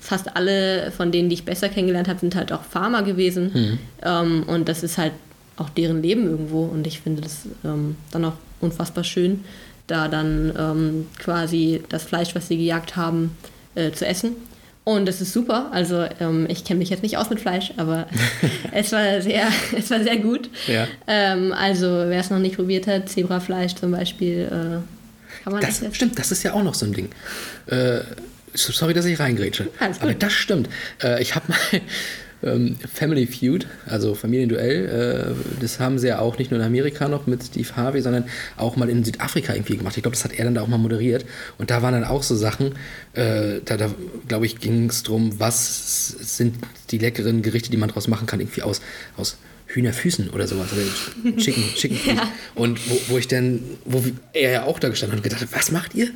fast 0.00 0.36
alle 0.36 0.90
von 0.96 1.12
denen, 1.12 1.28
die 1.28 1.34
ich 1.34 1.44
besser 1.44 1.68
kennengelernt 1.68 2.08
habe, 2.08 2.18
sind 2.18 2.34
halt 2.34 2.52
auch 2.52 2.64
Farmer 2.64 3.02
gewesen. 3.02 3.78
Ähm, 4.02 4.44
und 4.46 4.68
das 4.68 4.82
ist 4.82 4.98
halt 4.98 5.12
auch 5.56 5.68
deren 5.68 6.02
Leben 6.02 6.24
irgendwo. 6.24 6.64
Und 6.64 6.86
ich 6.86 7.00
finde 7.00 7.22
das 7.22 7.42
ähm, 7.64 7.96
dann 8.10 8.24
auch 8.24 8.34
unfassbar 8.60 9.04
schön, 9.04 9.44
da 9.86 10.08
dann 10.08 10.52
ähm, 10.58 11.06
quasi 11.18 11.82
das 11.88 12.04
Fleisch, 12.04 12.34
was 12.34 12.48
sie 12.48 12.56
gejagt 12.56 12.96
haben, 12.96 13.36
äh, 13.74 13.92
zu 13.92 14.06
essen. 14.06 14.32
Und 14.84 15.08
es 15.08 15.20
ist 15.20 15.32
super. 15.32 15.68
Also 15.72 16.06
ähm, 16.20 16.46
ich 16.48 16.64
kenne 16.64 16.78
mich 16.78 16.88
jetzt 16.88 17.02
nicht 17.02 17.18
aus 17.18 17.28
mit 17.30 17.40
Fleisch, 17.40 17.72
aber 17.76 18.08
es 18.72 18.92
war 18.92 19.20
sehr, 19.20 19.48
es 19.76 19.90
war 19.90 20.02
sehr 20.02 20.16
gut. 20.16 20.48
Ja. 20.66 20.86
Ähm, 21.06 21.52
also 21.52 21.86
wer 21.86 22.20
es 22.20 22.30
noch 22.30 22.38
nicht 22.38 22.56
probiert 22.56 22.86
hat, 22.86 23.08
Zebrafleisch 23.08 23.74
zum 23.74 23.92
Beispiel, 23.92 24.48
äh, 24.50 25.42
kann 25.44 25.52
man 25.52 25.60
Das 25.60 25.82
echt 25.82 25.96
stimmt, 25.96 26.18
das 26.18 26.32
ist 26.32 26.42
ja 26.42 26.54
auch 26.54 26.62
noch 26.62 26.74
so 26.74 26.86
ein 26.86 26.92
Ding. 26.92 27.10
Äh, 27.66 28.00
sorry, 28.54 28.94
dass 28.94 29.04
ich 29.04 29.18
reingrätsche. 29.18 29.68
Aber 30.00 30.14
das 30.14 30.32
stimmt. 30.32 30.68
Äh, 31.02 31.22
ich 31.22 31.34
habe 31.34 31.46
mal 31.48 31.80
ähm, 32.42 32.76
Family 32.92 33.26
Feud, 33.26 33.66
also 33.86 34.14
Familienduell, 34.14 35.34
äh, 35.36 35.60
das 35.60 35.78
haben 35.80 35.98
sie 35.98 36.08
ja 36.08 36.20
auch 36.20 36.38
nicht 36.38 36.50
nur 36.50 36.60
in 36.60 36.66
Amerika 36.66 37.08
noch 37.08 37.26
mit 37.26 37.42
Steve 37.42 37.68
Harvey, 37.76 38.00
sondern 38.00 38.24
auch 38.56 38.76
mal 38.76 38.88
in 38.88 39.04
Südafrika 39.04 39.54
irgendwie 39.54 39.76
gemacht. 39.76 39.96
Ich 39.96 40.02
glaube, 40.02 40.16
das 40.16 40.24
hat 40.24 40.32
er 40.32 40.44
dann 40.44 40.54
da 40.54 40.62
auch 40.62 40.68
mal 40.68 40.78
moderiert. 40.78 41.24
Und 41.58 41.70
da 41.70 41.82
waren 41.82 41.92
dann 41.94 42.04
auch 42.04 42.22
so 42.22 42.34
Sachen, 42.34 42.74
äh, 43.14 43.60
da, 43.64 43.76
da 43.76 43.90
glaube 44.28 44.46
ich, 44.46 44.58
ging 44.58 44.88
es 44.88 45.02
darum, 45.02 45.38
was 45.38 46.08
sind 46.36 46.56
die 46.90 46.98
leckeren 46.98 47.42
Gerichte, 47.42 47.70
die 47.70 47.76
man 47.76 47.88
draus 47.88 48.08
machen 48.08 48.26
kann, 48.26 48.40
irgendwie 48.40 48.62
aus, 48.62 48.80
aus 49.16 49.36
Hühnerfüßen 49.72 50.30
oder 50.30 50.46
sowas. 50.46 50.68
Oder 50.72 51.36
Chicken, 51.36 51.62
Chicken 51.76 51.96
Feet. 51.96 52.16
Und 52.54 52.78
wo, 52.90 53.00
wo 53.08 53.18
ich 53.18 53.28
dann, 53.28 53.60
wo 53.84 54.02
er 54.32 54.50
ja 54.50 54.62
auch 54.64 54.78
da 54.78 54.88
gestanden 54.88 55.12
hat 55.18 55.24
und 55.24 55.30
gedacht 55.30 55.40
hat, 55.42 55.56
was 55.58 55.70
macht 55.70 55.94
ihr? 55.94 56.08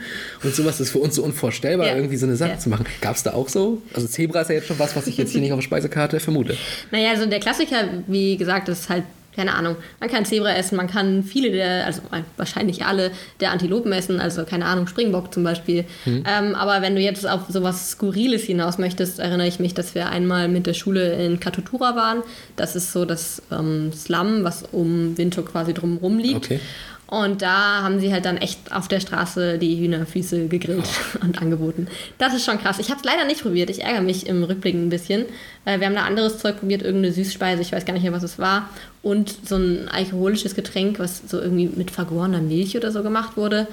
Und 0.43 0.55
sowas 0.55 0.81
ist 0.81 0.91
für 0.91 0.99
uns 0.99 1.15
so 1.15 1.23
unvorstellbar, 1.23 1.87
Ja. 1.89 1.97
irgendwie 1.97 2.17
so 2.17 2.27
eine 2.27 2.37
Sache 2.37 2.51
Ja. 2.53 2.59
zu 2.59 2.69
machen. 2.69 2.85
Gab 3.01 3.15
es 3.17 3.23
da 3.23 3.33
auch 3.33 3.49
so? 3.49 3.81
Also 3.95 4.07
Zebra 4.09 4.41
ist 4.41 4.49
ja 4.49 4.57
jetzt 4.57 4.67
schon 4.69 4.79
was, 4.79 4.97
was 4.97 5.07
ich 5.07 5.17
jetzt 5.17 5.33
hier 5.33 5.41
nicht 5.41 5.53
auf 5.53 5.59
der 5.59 5.65
Speisekarte 5.65 6.21
vermute. 6.21 6.57
Naja, 6.91 7.11
also 7.11 7.27
der 7.27 7.41
Klassiker, 7.41 7.89
wie 8.07 8.37
gesagt, 8.37 8.69
ist 8.69 8.89
halt, 8.89 9.05
keine 9.35 9.55
Ahnung, 9.55 9.77
man 10.01 10.09
kann 10.09 10.25
Zebra 10.25 10.55
essen, 10.55 10.77
man 10.77 10.87
kann 10.87 11.23
viele 11.23 11.51
der, 11.51 11.87
also 11.87 12.03
wahrscheinlich 12.37 12.85
alle 12.85 13.11
der 13.41 13.51
Antilopen 13.51 13.93
essen, 13.93 14.21
also 14.21 14.45
keine 14.45 14.67
Ahnung, 14.67 14.87
Springbock 14.87 15.33
zum 15.33 15.45
Beispiel. 15.45 15.85
Ähm, 16.27 16.55
aber 16.55 16.83
wenn 16.83 16.95
du 16.95 17.01
jetzt 17.01 17.29
auf 17.29 17.43
sowas 17.49 17.91
Skurriles 17.91 18.45
hinaus 18.45 18.79
möchtest, 18.79 19.19
erinnere 19.19 19.47
ich 19.47 19.59
mich, 19.59 19.75
dass 19.75 19.95
wir 19.95 20.09
einmal 20.09 20.49
mit 20.49 20.67
der 20.67 20.75
Schule 20.75 21.15
in 21.15 21.41
Katutura 21.41 21.97
waren. 21.97 22.23
Das 22.57 22.77
ist 22.77 22.93
so 22.93 23.05
das 23.05 23.43
ähm, 23.51 23.93
Slum, 23.93 24.45
was 24.45 24.65
um 24.73 25.17
Winter 25.19 25.43
quasi 25.43 25.75
drumherum 25.75 26.19
liegt. 26.19 26.37
Okay. 26.37 26.61
Und 27.07 27.43
da 27.43 27.83
haben 27.83 28.01
sie 28.01 28.13
halt 28.13 28.25
dann 28.25 28.39
echt 28.39 28.73
auf 28.73 28.89
der 28.89 28.99
Straße 28.99 29.59
die 29.59 29.79
Hühnerfüße 29.79 30.49
gegrillt 30.49 30.89
und 31.21 31.41
angeboten. 31.41 31.87
Das 32.19 32.35
ist 32.35 32.45
schon 32.45 32.59
krass. 32.59 32.79
Ich 32.79 32.91
habe 32.91 32.99
es 32.99 33.05
leider 33.05 33.25
nicht 33.25 33.43
probiert. 33.43 33.69
Ich 33.71 33.83
ärgere 33.83 34.03
mich 34.03 34.27
im 34.27 34.43
Rückblick 34.43 34.75
ein 34.75 34.89
bisschen. 34.89 35.27
Wir 35.65 35.75
haben 35.87 35.95
da 35.95 36.05
anderes 36.05 36.39
Zeug 36.39 36.59
probiert, 36.59 36.83
irgendeine 36.83 37.13
Süßspeise, 37.13 37.63
ich 37.63 37.73
weiß 37.73 37.85
gar 37.85 37.93
nicht 37.93 38.03
mehr, 38.03 38.13
was 38.13 38.23
es 38.23 38.39
war. 38.39 38.69
Und 39.03 39.35
so 39.47 39.57
ein 39.57 39.89
alkoholisches 39.89 40.55
Getränk, 40.55 40.99
was 40.99 41.23
so 41.27 41.41
irgendwie 41.41 41.69
mit 41.69 41.91
vergorener 41.91 42.41
Milch 42.41 42.77
oder 42.77 42.91
so 42.91 43.03
gemacht 43.03 43.37
wurde. 43.37 43.67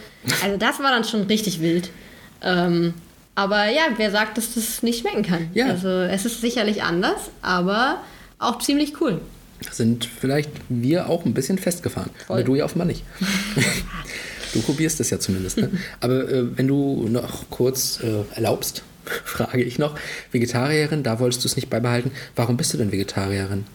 Also 0.43 0.57
das 0.57 0.79
war 0.79 0.91
dann 0.91 1.03
schon 1.03 1.23
richtig 1.23 1.61
wild. 1.61 1.89
Ähm, 2.41 2.93
aber 3.35 3.69
ja, 3.69 3.83
wer 3.95 4.11
sagt, 4.11 4.37
dass 4.37 4.55
das 4.55 4.83
nicht 4.83 4.99
schmecken 4.99 5.23
kann? 5.23 5.49
Ja. 5.53 5.67
Also 5.67 5.87
es 5.87 6.25
ist 6.25 6.41
sicherlich 6.41 6.83
anders, 6.83 7.31
aber 7.41 8.01
auch 8.39 8.59
ziemlich 8.59 8.99
cool. 8.99 9.21
Sind 9.69 10.05
vielleicht 10.05 10.49
wir 10.69 11.09
auch 11.09 11.25
ein 11.25 11.33
bisschen 11.33 11.57
festgefahren. 11.57 12.09
Voll. 12.25 12.37
Aber 12.37 12.43
du 12.43 12.55
ja 12.55 12.65
offenbar 12.65 12.87
nicht. 12.87 13.03
du 14.53 14.61
probierst 14.61 14.99
es 14.99 15.09
ja 15.09 15.19
zumindest. 15.19 15.57
Ne? 15.57 15.69
Aber 15.99 16.29
äh, 16.29 16.57
wenn 16.57 16.67
du 16.67 17.07
noch 17.09 17.49
kurz 17.49 17.99
äh, 18.01 18.23
erlaubst, 18.35 18.83
frage 19.25 19.63
ich 19.63 19.79
noch, 19.79 19.95
Vegetarierin, 20.31 21.03
da 21.03 21.19
wolltest 21.19 21.43
du 21.43 21.47
es 21.47 21.55
nicht 21.55 21.69
beibehalten. 21.69 22.11
Warum 22.35 22.57
bist 22.57 22.73
du 22.73 22.77
denn 22.77 22.91
Vegetarierin? 22.91 23.65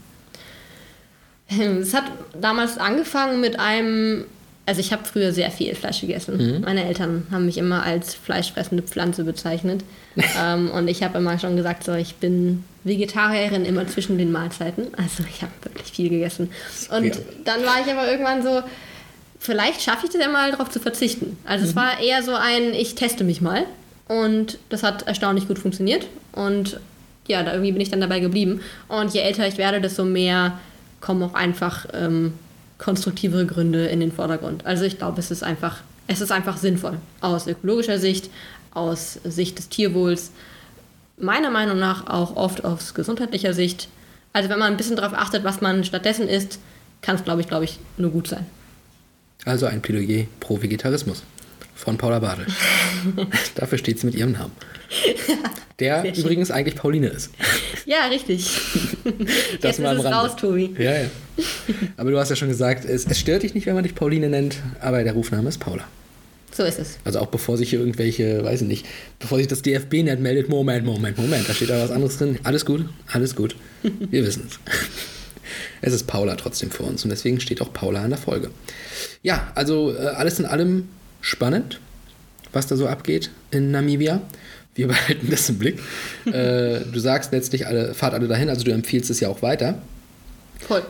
Es 1.49 1.95
hat 1.95 2.05
damals 2.41 2.76
angefangen 2.76 3.41
mit 3.41 3.59
einem, 3.59 4.24
also 4.67 4.81
ich 4.81 4.93
habe 4.93 5.05
früher 5.05 5.33
sehr 5.33 5.53
viel 5.53 5.75
Fleisch 5.77 6.01
gegessen. 6.01 6.61
Meine 6.64 6.85
Eltern 6.85 7.27
haben 7.31 7.47
mich 7.47 7.57
immer 7.57 7.85
als 7.85 8.14
fleischfressende 8.14 8.83
Pflanze 8.83 9.23
bezeichnet. 9.23 9.85
ähm, 10.43 10.71
und 10.73 10.89
ich 10.89 11.05
habe 11.05 11.19
immer 11.19 11.39
schon 11.39 11.57
gesagt, 11.57 11.85
so, 11.85 11.95
ich 11.95 12.17
bin 12.17 12.64
Vegetarierin 12.83 13.64
immer 13.64 13.87
zwischen 13.87 14.19
den 14.19 14.33
Mahlzeiten. 14.33 14.89
Also 14.97 15.23
ich 15.29 15.43
habe 15.43 15.53
wirklich 15.62 15.93
viel 15.93 16.09
gegessen. 16.09 16.51
Und 16.91 17.17
dann 17.45 17.64
war 17.64 17.81
ich 17.85 17.93
aber 17.93 18.11
irgendwann 18.11 18.43
so, 18.43 18.62
vielleicht 19.39 19.83
schaffe 19.83 20.07
ich 20.07 20.12
das 20.12 20.21
ja 20.21 20.29
mal 20.29 20.51
darauf 20.51 20.69
zu 20.69 20.81
verzichten. 20.81 21.39
Also 21.45 21.64
es 21.64 21.77
war 21.77 22.01
eher 22.01 22.25
so 22.25 22.35
ein, 22.35 22.75
ich 22.75 22.97
teste 22.97 23.23
mich 23.23 23.41
mal. 23.41 23.67
Und 24.09 24.59
das 24.69 24.83
hat 24.83 25.07
erstaunlich 25.07 25.47
gut 25.47 25.61
funktioniert. 25.61 26.09
Und 26.33 26.81
ja, 27.29 27.45
da 27.45 27.53
irgendwie 27.53 27.73
bin 27.73 27.81
ich 27.81 27.91
dann 27.91 28.01
dabei 28.01 28.19
geblieben. 28.19 28.61
Und 28.89 29.14
je 29.14 29.21
älter 29.21 29.47
ich 29.47 29.59
werde, 29.59 29.81
desto 29.81 30.05
mehr 30.05 30.59
kommen 31.01 31.23
auch 31.23 31.35
einfach 31.35 31.87
ähm, 31.93 32.33
konstruktivere 32.79 33.47
Gründe 33.47 33.87
in 33.87 34.01
den 34.01 34.12
Vordergrund. 34.12 34.66
Also 34.66 34.85
ich 34.85 34.99
glaube, 34.99 35.20
es 35.20 35.31
ist 35.31 35.43
einfach, 35.43 35.81
es 36.07 36.20
ist 36.20 36.33
einfach 36.33 36.57
sinnvoll. 36.57 36.99
Aus 37.20 37.47
ökologischer 37.47 37.99
Sicht, 37.99 38.31
aus 38.72 39.18
Sicht 39.24 39.59
des 39.59 39.68
Tierwohls, 39.68 40.31
meiner 41.18 41.51
Meinung 41.51 41.79
nach 41.79 42.07
auch 42.09 42.37
oft 42.37 42.64
aus 42.64 42.95
gesundheitlicher 42.95 43.55
Sicht. 43.55 43.89
Also 44.33 44.49
wenn 44.51 44.59
man 44.59 44.72
ein 44.72 44.77
bisschen 44.77 44.97
darauf 44.97 45.14
achtet, 45.14 45.45
was 45.45 45.61
man 45.61 45.85
stattdessen 45.85 46.29
isst, 46.29 46.59
kann 47.01 47.16
es, 47.16 47.24
glaube 47.24 47.41
ich, 47.41 47.49
glaube 47.49 47.64
ich, 47.64 47.79
nur 47.97 48.11
gut 48.11 48.29
sein. 48.29 48.47
Also 49.45 49.66
ein 49.66 49.81
Plädoyer 49.81 50.27
pro 50.41 50.61
Vegetarismus 50.61 51.22
von 51.74 51.97
Paula 51.97 52.18
Badel. 52.18 52.47
Dafür 53.55 53.79
steht 53.79 54.01
sie 54.01 54.07
mit 54.07 54.14
ihrem 54.14 54.33
Namen. 54.33 54.53
Der 55.79 56.16
übrigens 56.16 56.51
eigentlich 56.51 56.74
Pauline 56.74 57.09
ist. 57.09 57.33
Ja, 57.85 58.07
richtig. 58.07 58.51
Das 59.61 59.79
Jetzt 59.79 59.91
ist 59.91 60.05
es 60.05 60.05
raus, 60.05 60.37
Tobi. 60.37 60.74
Ja, 60.79 61.03
ja. 61.03 61.11
Aber 61.97 62.11
du 62.11 62.18
hast 62.18 62.30
ja 62.30 62.37
schon 62.37 62.49
gesagt, 62.49 62.84
es, 62.84 63.07
es 63.07 63.18
stört 63.18 63.43
dich 63.43 63.55
nicht, 63.55 63.66
wenn 63.66 63.74
man 63.74 63.84
dich 63.84 63.95
Pauline 63.95 64.28
nennt, 64.28 64.57
aber 64.80 65.05
der 65.05 65.12
Rufname 65.12 65.49
ist 65.49 65.59
Paula. 65.59 65.84
So 66.53 66.62
ist 66.62 66.78
es. 66.78 66.99
Also 67.05 67.18
auch 67.18 67.26
bevor 67.26 67.59
sich 67.59 67.70
hier 67.70 67.80
irgendwelche, 67.80 68.43
weiß 68.43 68.62
ich 68.62 68.68
nicht, 68.68 68.87
bevor 69.18 69.37
sich 69.37 69.47
das 69.47 69.61
DFB-Net 69.61 70.20
meldet, 70.20 70.49
Moment, 70.49 70.87
Moment, 70.87 71.18
Moment, 71.18 71.47
da 71.47 71.53
steht 71.53 71.68
da 71.68 71.82
was 71.82 71.91
anderes 71.91 72.16
drin. 72.16 72.39
Alles 72.45 72.64
gut, 72.64 72.87
alles 73.12 73.37
gut. 73.37 73.57
Wir 73.82 74.24
wissen 74.24 74.49
es. 74.49 74.59
Es 75.80 75.93
ist 75.93 76.09
Paula 76.09 76.34
trotzdem 76.34 76.70
für 76.70 76.82
uns 76.82 77.05
und 77.05 77.11
deswegen 77.11 77.39
steht 77.39 77.61
auch 77.61 77.72
Paula 77.72 78.03
an 78.03 78.11
der 78.11 78.18
Folge. 78.18 78.51
Ja, 79.22 79.53
also 79.55 79.95
äh, 79.95 79.99
alles 79.99 80.41
in 80.41 80.47
allem 80.47 80.89
spannend, 81.20 81.80
was 82.53 82.66
da 82.66 82.76
so 82.76 82.89
abgeht 82.89 83.30
in 83.53 83.70
Namibia. 83.70 84.22
Wir 84.74 84.89
behalten 84.89 85.28
das 85.30 85.49
im 85.49 85.59
Blick. 85.59 85.78
äh, 86.26 86.80
du 86.80 86.99
sagst 86.99 87.30
letztlich, 87.30 87.66
alle, 87.66 87.95
fahrt 87.95 88.14
alle 88.14 88.26
dahin, 88.26 88.49
also 88.49 88.64
du 88.64 88.72
empfiehlst 88.72 89.11
es 89.11 89.20
ja 89.20 89.28
auch 89.28 89.43
weiter. 89.43 89.80
Voll. 90.66 90.82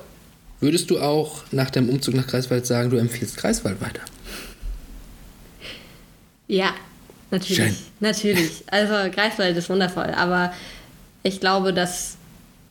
Würdest 0.66 0.90
du 0.90 0.98
auch 0.98 1.44
nach 1.52 1.70
dem 1.70 1.88
Umzug 1.88 2.14
nach 2.16 2.26
Greifswald 2.26 2.66
sagen, 2.66 2.90
du 2.90 2.96
empfiehlst 2.96 3.36
Greifswald 3.36 3.80
weiter? 3.80 4.00
Ja, 6.48 6.74
natürlich. 7.30 7.56
Schön. 7.56 7.76
Natürlich. 8.00 8.64
Also 8.66 9.08
Greifswald 9.14 9.56
ist 9.56 9.70
wundervoll, 9.70 10.12
aber 10.16 10.52
ich 11.22 11.38
glaube, 11.38 11.72
das 11.72 12.16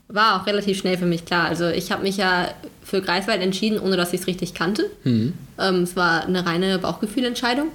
war 0.09 0.41
auch 0.41 0.45
relativ 0.45 0.77
schnell 0.77 0.97
für 0.97 1.05
mich 1.05 1.23
klar. 1.23 1.47
Also 1.47 1.69
ich 1.69 1.89
habe 1.89 2.03
mich 2.03 2.17
ja 2.17 2.49
für 2.83 3.01
Greifswald 3.01 3.41
entschieden, 3.41 3.79
ohne 3.79 3.95
dass 3.95 4.11
ich 4.11 4.19
es 4.19 4.27
richtig 4.27 4.53
kannte. 4.53 4.91
Ähm, 5.05 5.33
es 5.57 5.95
war 5.95 6.25
eine 6.25 6.45
reine 6.45 6.77
Bauchgefühlentscheidung. 6.79 7.69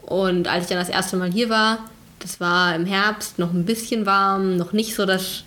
Und 0.00 0.48
als 0.48 0.64
ich 0.64 0.68
dann 0.70 0.78
das 0.78 0.88
erste 0.88 1.18
Mal 1.18 1.30
hier 1.30 1.50
war, 1.50 1.90
das 2.20 2.40
war 2.40 2.74
im 2.74 2.86
Herbst 2.86 3.38
noch 3.38 3.52
ein 3.52 3.66
bisschen 3.66 4.06
warm, 4.06 4.56
noch 4.56 4.72
nicht 4.72 4.94
so 4.94 5.04
das 5.04 5.44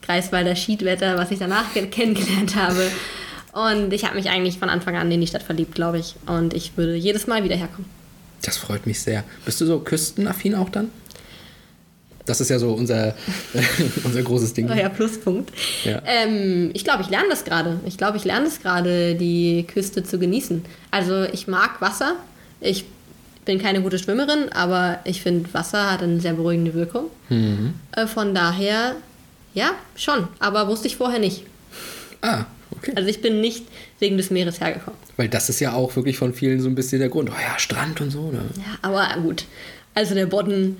Greifswalder 0.00 0.56
Schiedwetter, 0.56 1.18
was 1.18 1.30
ich 1.30 1.38
danach 1.40 1.74
ke- 1.74 1.88
kennengelernt 1.88 2.56
habe. 2.56 2.90
Und 3.54 3.92
ich 3.92 4.04
habe 4.04 4.16
mich 4.16 4.28
eigentlich 4.28 4.58
von 4.58 4.68
Anfang 4.68 4.96
an 4.96 5.10
in 5.12 5.20
die 5.20 5.28
Stadt 5.28 5.44
verliebt, 5.44 5.76
glaube 5.76 6.00
ich. 6.00 6.16
Und 6.26 6.54
ich 6.54 6.76
würde 6.76 6.96
jedes 6.96 7.28
Mal 7.28 7.44
wieder 7.44 7.54
herkommen. 7.54 7.88
Das 8.42 8.56
freut 8.56 8.84
mich 8.84 9.00
sehr. 9.00 9.22
Bist 9.44 9.60
du 9.60 9.66
so 9.66 9.78
küstenaffin 9.78 10.56
auch 10.56 10.68
dann? 10.68 10.90
Das 12.26 12.40
ist 12.40 12.48
ja 12.48 12.58
so 12.58 12.72
unser, 12.72 13.14
unser 14.04 14.22
großes 14.22 14.54
Ding. 14.54 14.68
Euer 14.68 14.88
Pluspunkt. 14.88 15.52
Ja. 15.84 16.02
Ähm, 16.04 16.70
ich 16.74 16.82
glaube, 16.82 17.02
ich 17.02 17.10
lerne 17.10 17.28
das 17.30 17.44
gerade. 17.44 17.78
Ich 17.86 17.96
glaube, 17.96 18.16
ich 18.16 18.24
lerne 18.24 18.46
es 18.46 18.60
gerade, 18.60 19.14
die 19.14 19.64
Küste 19.68 20.02
zu 20.02 20.18
genießen. 20.18 20.64
Also 20.90 21.22
ich 21.24 21.46
mag 21.46 21.80
Wasser. 21.80 22.16
Ich 22.60 22.86
bin 23.44 23.60
keine 23.60 23.82
gute 23.82 23.98
Schwimmerin, 23.98 24.48
aber 24.52 24.98
ich 25.04 25.22
finde, 25.22 25.52
Wasser 25.54 25.92
hat 25.92 26.02
eine 26.02 26.18
sehr 26.20 26.32
beruhigende 26.32 26.74
Wirkung. 26.74 27.04
Mhm. 27.28 27.74
Äh, 27.92 28.08
von 28.08 28.34
daher, 28.34 28.96
ja, 29.52 29.72
schon. 29.94 30.26
Aber 30.40 30.66
wusste 30.66 30.88
ich 30.88 30.96
vorher 30.96 31.20
nicht. 31.20 31.44
Ah, 32.22 32.46
okay. 32.70 32.92
Also 32.94 33.08
ich 33.08 33.20
bin 33.22 33.40
nicht 33.40 33.64
wegen 33.98 34.16
des 34.16 34.30
Meeres 34.30 34.60
hergekommen. 34.60 34.98
Weil 35.16 35.28
das 35.28 35.48
ist 35.48 35.60
ja 35.60 35.72
auch 35.72 35.94
wirklich 35.96 36.18
von 36.18 36.34
vielen 36.34 36.60
so 36.60 36.68
ein 36.68 36.74
bisschen 36.74 37.00
der 37.00 37.08
Grund. 37.08 37.30
Oh 37.30 37.40
ja, 37.40 37.58
Strand 37.58 38.00
und 38.00 38.10
so. 38.10 38.30
Ne? 38.30 38.42
Ja, 38.56 38.78
aber 38.82 39.08
gut. 39.22 39.44
Also 39.94 40.14
der 40.14 40.26
Bodden 40.26 40.76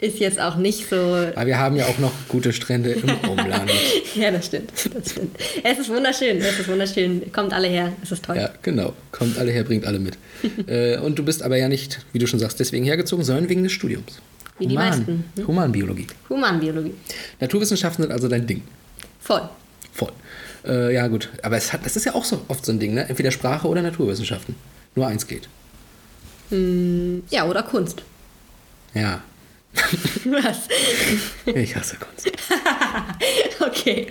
ist 0.00 0.18
jetzt 0.18 0.40
auch 0.40 0.56
nicht 0.56 0.88
so 0.88 0.96
Aber 0.96 1.46
wir 1.46 1.58
haben 1.58 1.76
ja 1.76 1.86
auch 1.86 1.98
noch 1.98 2.12
gute 2.28 2.52
Strände 2.52 2.92
im 2.92 3.10
Umland. 3.30 3.70
Ja, 4.14 4.30
das 4.30 4.46
stimmt. 4.46 4.72
Das 4.94 5.10
stimmt. 5.10 5.36
Es 5.62 5.78
ist 5.78 5.88
wunderschön. 5.90 6.38
Es 6.38 6.58
ist 6.58 6.68
wunderschön. 6.68 7.30
Kommt 7.32 7.52
alle 7.52 7.68
her. 7.68 7.92
Es 8.02 8.10
ist 8.10 8.24
toll. 8.24 8.36
Ja, 8.36 8.50
genau. 8.62 8.94
Kommt 9.12 9.38
alle 9.38 9.50
her, 9.50 9.64
bringt 9.64 9.86
alle 9.86 9.98
mit. 9.98 10.16
äh, 10.66 10.98
und 10.98 11.18
du 11.18 11.24
bist 11.24 11.42
aber 11.42 11.56
ja 11.56 11.68
nicht, 11.68 12.00
wie 12.12 12.18
du 12.18 12.26
schon 12.26 12.38
sagst, 12.38 12.58
deswegen 12.60 12.84
hergezogen, 12.84 13.24
sondern 13.24 13.48
wegen 13.48 13.62
des 13.62 13.72
Studiums. 13.72 14.20
Wie 14.58 14.66
die 14.66 14.74
meisten, 14.74 15.24
ne? 15.36 15.46
Humanbiologie. 15.46 16.06
Humanbiologie. 16.28 16.94
Naturwissenschaften 17.40 18.02
sind 18.02 18.12
also 18.12 18.28
dein 18.28 18.46
Ding. 18.46 18.62
Voll. 19.20 19.48
Voll. 19.92 20.12
Äh, 20.66 20.94
ja, 20.94 21.06
gut. 21.08 21.28
Aber 21.42 21.56
es 21.56 21.72
hat, 21.72 21.84
das 21.86 21.96
ist 21.96 22.04
ja 22.04 22.14
auch 22.14 22.24
so 22.24 22.42
oft 22.48 22.64
so 22.64 22.72
ein 22.72 22.78
Ding, 22.78 22.94
ne? 22.94 23.08
Entweder 23.08 23.30
Sprache 23.30 23.66
oder 23.68 23.82
Naturwissenschaften. 23.82 24.54
nur 24.94 25.06
eins 25.06 25.26
geht. 25.26 25.48
Ja, 27.30 27.46
oder 27.46 27.62
Kunst. 27.62 28.02
Ja, 28.92 29.22
Was? 30.24 30.62
ich 31.46 31.76
hasse 31.76 31.96
Kunst. 31.96 32.30
okay. 33.60 34.08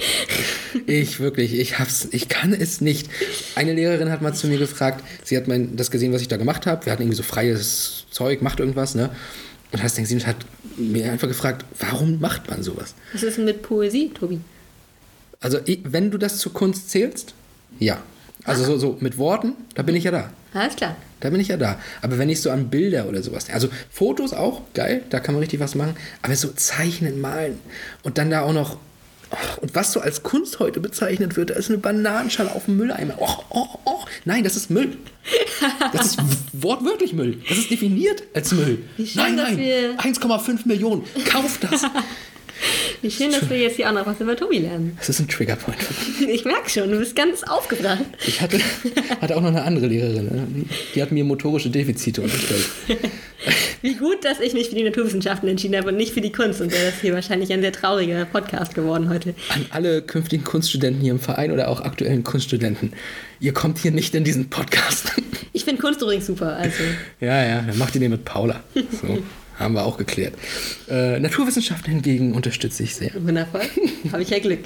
Ich 0.86 1.20
wirklich, 1.20 1.60
ich 1.60 1.80
hab's, 1.80 2.08
ich 2.12 2.30
kann 2.30 2.54
es 2.54 2.80
nicht. 2.80 3.10
Eine 3.56 3.74
Lehrerin 3.74 4.10
hat 4.10 4.22
mal 4.22 4.34
zu 4.34 4.48
mir 4.48 4.58
gefragt, 4.58 5.04
sie 5.24 5.36
hat 5.36 5.48
mein, 5.48 5.76
das 5.76 5.92
gesehen, 5.92 6.14
was 6.14 6.22
ich 6.22 6.30
da 6.30 6.38
gemacht 6.38 6.66
habe. 6.66 6.86
Wir 6.86 6.94
hatten 6.94 7.02
irgendwie 7.02 7.18
so 7.18 7.24
freies 7.24 8.06
Zeug, 8.10 8.42
macht 8.42 8.60
irgendwas, 8.60 8.96
ne? 8.96 9.10
Und 9.72 9.84
hast 9.84 9.98
gesehen, 9.98 10.26
hat 10.26 10.38
mir 10.78 11.12
einfach 11.12 11.28
gefragt, 11.28 11.66
warum 11.78 12.20
macht 12.20 12.50
man 12.50 12.64
sowas? 12.64 12.96
Was 13.14 13.24
ist 13.24 13.38
denn 13.38 13.46
mit 13.46 13.62
Poesie, 13.62 14.10
Tobi? 14.10 14.40
Also, 15.42 15.60
wenn 15.84 16.12
du 16.12 16.18
das 16.18 16.38
zur 16.38 16.54
Kunst 16.54 16.90
zählst, 16.90 17.34
ja. 17.80 17.98
Also 18.46 18.64
so, 18.64 18.78
so 18.78 18.98
mit 19.00 19.18
Worten, 19.18 19.54
da 19.76 19.84
bin 19.84 19.96
ich 19.96 20.06
ja 20.06 20.12
da. 20.12 20.30
Alles 20.54 20.76
klar. 20.76 20.96
Da 21.20 21.30
bin 21.30 21.40
ich 21.42 21.50
ja 21.50 21.58
da. 21.58 21.78
Aber 22.02 22.18
wenn 22.18 22.30
ich 22.30 22.42
so 22.42 22.50
an 22.50 22.70
Bilder 22.70 23.08
oder 23.08 23.22
sowas, 23.22 23.48
also 23.52 23.68
Fotos 23.92 24.34
auch, 24.34 24.62
geil, 24.74 25.04
da 25.10 25.20
kann 25.20 25.36
man 25.36 25.42
richtig 25.42 25.60
was 25.60 25.76
machen. 25.76 25.96
Aber 26.22 26.36
so 26.36 26.48
zeichnen, 26.54 27.20
malen 27.22 27.60
und 28.04 28.18
dann 28.18 28.30
da 28.32 28.42
auch 28.42 28.54
noch. 28.54 28.78
ach, 29.30 29.58
Und 29.58 29.76
was 29.76 29.92
so 29.92 30.00
als 30.00 30.24
Kunst 30.24 30.60
heute 30.60 30.80
bezeichnet 30.80 31.36
wird, 31.36 31.50
da 31.52 31.56
ist 31.56 31.70
eine 31.70 31.78
Bananenschale 31.78 32.52
auf 32.54 32.66
dem 32.66 32.78
Mülleimer. 32.78 33.16
Oh, 33.18 33.30
oh, 33.50 33.66
oh. 33.86 34.00
Nein, 34.26 34.44
das 34.46 34.56
ist 34.56 34.70
Müll. 34.72 34.98
Das 35.92 36.08
ist 36.08 36.18
wortwörtlich 36.54 37.14
Müll. 37.14 37.42
Das 37.48 37.58
ist 37.58 37.70
definiert 37.70 38.24
als 38.34 38.52
Müll. 38.54 38.80
Nein, 39.16 39.36
nein. 39.36 39.58
wir- 39.58 39.98
1,5 40.00 40.62
Millionen. 40.68 41.04
Kauft 41.26 41.64
das. 41.66 41.84
Wie 43.02 43.10
schön, 43.12 43.32
dass 43.32 43.50
wir 43.50 43.58
jetzt 43.58 43.78
hier 43.78 43.90
auch 43.90 43.94
noch 43.94 44.06
was 44.06 44.20
über 44.20 44.36
Tobi 44.36 44.60
lernen. 44.60 44.94
Das 44.98 45.10
ist 45.10 45.20
ein 45.20 45.28
Triggerpoint. 45.28 45.78
Ich 46.28 46.44
merke 46.46 46.70
schon, 46.70 46.92
du 46.92 47.00
bist 47.00 47.16
ganz 47.16 47.44
aufgebracht. 47.44 48.04
Ich 48.28 48.42
hatte, 48.42 48.60
hatte 49.22 49.38
auch 49.38 49.42
noch 49.42 49.50
eine 49.50 49.64
andere 49.64 49.88
Lehrerin. 49.88 50.26
ne? 50.26 50.48
Die, 50.50 50.66
die 50.96 51.02
hat 51.02 51.12
mir 51.12 51.24
motorische 51.24 51.70
Defizite 51.70 52.22
unterstellt. 52.22 52.66
Wie 53.82 53.96
gut, 53.96 54.26
dass 54.26 54.42
ich 54.42 54.54
mich 54.54 54.68
für 54.70 54.76
die 54.76 54.84
Naturwissenschaften 54.84 55.48
entschieden 55.48 55.78
habe 55.78 55.88
und 55.90 55.96
nicht 55.98 56.14
für 56.14 56.20
die 56.20 56.32
Kunst. 56.34 56.60
Und 56.60 56.72
wäre 56.74 56.88
das 56.92 57.00
hier 57.00 57.14
wahrscheinlich 57.14 57.54
ein 57.54 57.62
sehr 57.62 57.72
trauriger 57.72 58.26
Podcast 58.26 58.76
geworden 58.76 59.10
heute. 59.10 59.34
An 59.50 59.66
alle 59.70 60.02
künftigen 60.02 60.44
Kunststudenten 60.44 61.02
hier 61.02 61.12
im 61.12 61.20
Verein 61.20 61.52
oder 61.52 61.70
auch 61.70 61.80
aktuellen 61.82 62.24
Kunststudenten. 62.24 62.92
Ihr 63.40 63.54
kommt 63.54 63.78
hier 63.78 63.92
nicht 63.92 64.14
in 64.16 64.26
diesen 64.26 64.50
Podcast. 64.50 65.14
Ich 65.54 65.64
finde 65.64 65.82
Kunst 65.82 66.02
übrigens 66.02 66.28
super. 66.28 66.58
Also, 66.58 66.84
ja, 67.22 67.44
ja, 67.46 67.62
dann 67.62 67.78
macht 67.78 67.96
ihr 67.96 68.02
den 68.02 68.12
mit 68.12 68.26
Paula. 68.26 68.62
So, 68.76 69.20
haben 69.60 69.74
wir 69.74 69.86
auch 69.86 69.98
geklärt. 69.98 70.34
Äh, 70.90 71.20
Naturwissenschaften 71.20 71.92
hingegen 71.92 72.34
unterstütze 72.34 72.84
ich 72.84 72.96
sehr. 72.96 73.12
wundervoll. 73.16 73.62
Habe 74.12 74.24
ich 74.24 74.30
ja 74.30 74.40
Glück. 74.40 74.60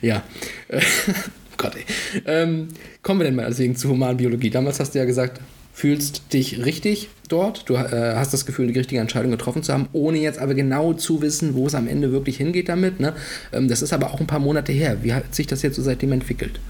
Ja. 0.00 0.22
Äh, 0.68 0.80
Gott, 1.56 1.72
ey. 1.76 1.84
Ähm, 2.26 2.68
kommen 3.02 3.20
wir 3.20 3.24
denn 3.24 3.36
mal 3.36 3.46
deswegen 3.46 3.76
zu 3.76 3.88
Humanbiologie. 3.88 4.50
Damals 4.50 4.80
hast 4.80 4.94
du 4.94 4.98
ja 4.98 5.04
gesagt, 5.04 5.40
fühlst 5.72 6.32
dich 6.32 6.64
richtig 6.64 7.08
dort. 7.28 7.68
Du 7.68 7.74
äh, 7.74 8.14
hast 8.16 8.32
das 8.32 8.46
Gefühl, 8.46 8.66
die 8.66 8.78
richtige 8.78 9.00
Entscheidung 9.00 9.30
getroffen 9.30 9.62
zu 9.62 9.72
haben, 9.72 9.88
ohne 9.92 10.18
jetzt 10.18 10.38
aber 10.38 10.54
genau 10.54 10.94
zu 10.94 11.20
wissen, 11.22 11.54
wo 11.54 11.66
es 11.66 11.74
am 11.74 11.86
Ende 11.86 12.12
wirklich 12.12 12.38
hingeht 12.38 12.68
damit. 12.68 13.00
Ne? 13.00 13.14
Ähm, 13.52 13.68
das 13.68 13.82
ist 13.82 13.92
aber 13.92 14.12
auch 14.12 14.20
ein 14.20 14.26
paar 14.26 14.38
Monate 14.38 14.72
her. 14.72 14.98
Wie 15.02 15.12
hat 15.12 15.34
sich 15.34 15.46
das 15.46 15.62
jetzt 15.62 15.76
so 15.76 15.82
seitdem 15.82 16.12
entwickelt? 16.12 16.60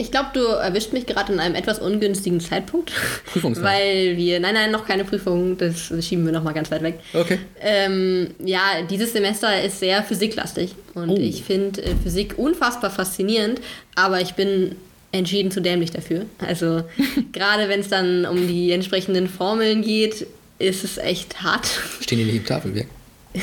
Ich 0.00 0.12
glaube, 0.12 0.28
du 0.32 0.40
erwischt 0.44 0.92
mich 0.92 1.06
gerade 1.06 1.32
in 1.32 1.40
einem 1.40 1.56
etwas 1.56 1.80
ungünstigen 1.80 2.38
Zeitpunkt. 2.40 2.92
Prüfungsphase. 3.26 3.66
Weil 3.66 4.16
wir, 4.16 4.38
nein, 4.38 4.54
nein, 4.54 4.70
noch 4.70 4.86
keine 4.86 5.04
Prüfung, 5.04 5.58
das 5.58 5.92
schieben 6.06 6.24
wir 6.24 6.32
noch 6.32 6.44
mal 6.44 6.52
ganz 6.54 6.70
weit 6.70 6.82
weg. 6.82 7.00
Okay. 7.12 7.38
Ähm, 7.60 8.28
ja, 8.44 8.82
dieses 8.88 9.12
Semester 9.12 9.60
ist 9.60 9.80
sehr 9.80 10.04
physiklastig 10.04 10.74
und 10.94 11.10
Oh. 11.10 11.16
ich 11.18 11.42
finde 11.42 11.82
äh, 11.82 11.94
Physik 12.00 12.34
unfassbar 12.38 12.90
faszinierend, 12.90 13.60
aber 13.96 14.20
ich 14.20 14.34
bin 14.34 14.76
entschieden 15.10 15.50
zu 15.50 15.60
dämlich 15.60 15.90
dafür. 15.90 16.26
Also 16.38 16.84
gerade 17.32 17.68
wenn 17.68 17.80
es 17.80 17.88
dann 17.88 18.24
um 18.24 18.46
die 18.46 18.70
entsprechenden 18.70 19.28
Formeln 19.28 19.82
geht, 19.82 20.26
ist 20.60 20.84
es 20.84 20.98
echt 20.98 21.42
hart. 21.42 21.66
Stehen 22.00 22.18
die 22.18 22.24
nicht 22.24 22.36
im 22.36 22.46
Tafelwerk? 22.46 22.86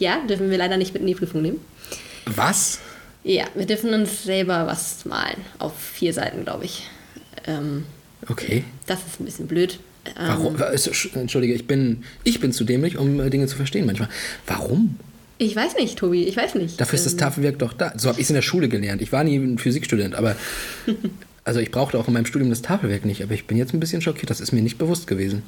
Ja, 0.00 0.18
dürfen 0.28 0.48
wir 0.50 0.58
leider 0.58 0.76
nicht 0.76 0.92
mit 0.92 1.00
in 1.02 1.08
die 1.08 1.14
Prüfung 1.16 1.42
nehmen. 1.42 1.60
Was? 2.26 2.78
Ja, 3.24 3.44
wir 3.54 3.66
dürfen 3.66 3.92
uns 3.94 4.24
selber 4.24 4.66
was 4.66 5.04
malen. 5.04 5.38
Auf 5.58 5.78
vier 5.78 6.12
Seiten, 6.12 6.44
glaube 6.44 6.64
ich. 6.64 6.84
Ähm, 7.46 7.84
Okay. 8.28 8.64
das 8.86 8.98
ist 9.06 9.20
ein 9.20 9.24
bisschen 9.24 9.46
blöd. 9.46 9.78
Ähm, 10.06 10.12
Warum? 10.28 10.56
Entschuldige, 11.14 11.54
ich 11.54 11.66
bin, 11.66 12.04
ich 12.24 12.40
bin 12.40 12.52
zu 12.52 12.64
dämlich, 12.64 12.96
um 12.98 13.20
äh, 13.20 13.30
Dinge 13.30 13.46
zu 13.46 13.56
verstehen 13.56 13.86
manchmal. 13.86 14.08
Warum? 14.46 14.96
Ich 15.38 15.54
weiß 15.54 15.76
nicht, 15.76 15.98
Tobi, 15.98 16.24
ich 16.24 16.36
weiß 16.36 16.56
nicht. 16.56 16.80
Dafür 16.80 16.96
ist 16.96 17.04
das 17.06 17.12
Ähm, 17.12 17.18
Tafelwerk 17.20 17.58
doch 17.58 17.72
da. 17.72 17.92
So 17.96 18.08
habe 18.08 18.18
ich 18.18 18.24
es 18.24 18.30
in 18.30 18.34
der 18.34 18.42
Schule 18.42 18.68
gelernt. 18.68 19.02
Ich 19.02 19.12
war 19.12 19.22
nie 19.22 19.36
ein 19.36 19.58
Physikstudent, 19.58 20.14
aber 20.16 20.34
also 21.44 21.60
ich 21.60 21.70
brauchte 21.70 21.98
auch 21.98 22.08
in 22.08 22.14
meinem 22.14 22.26
Studium 22.26 22.50
das 22.50 22.62
Tafelwerk 22.62 23.04
nicht. 23.04 23.22
Aber 23.22 23.34
ich 23.34 23.46
bin 23.46 23.56
jetzt 23.56 23.72
ein 23.72 23.80
bisschen 23.80 24.00
schockiert. 24.02 24.30
Das 24.30 24.40
ist 24.40 24.52
mir 24.52 24.62
nicht 24.62 24.78
bewusst 24.78 25.06
gewesen. 25.06 25.42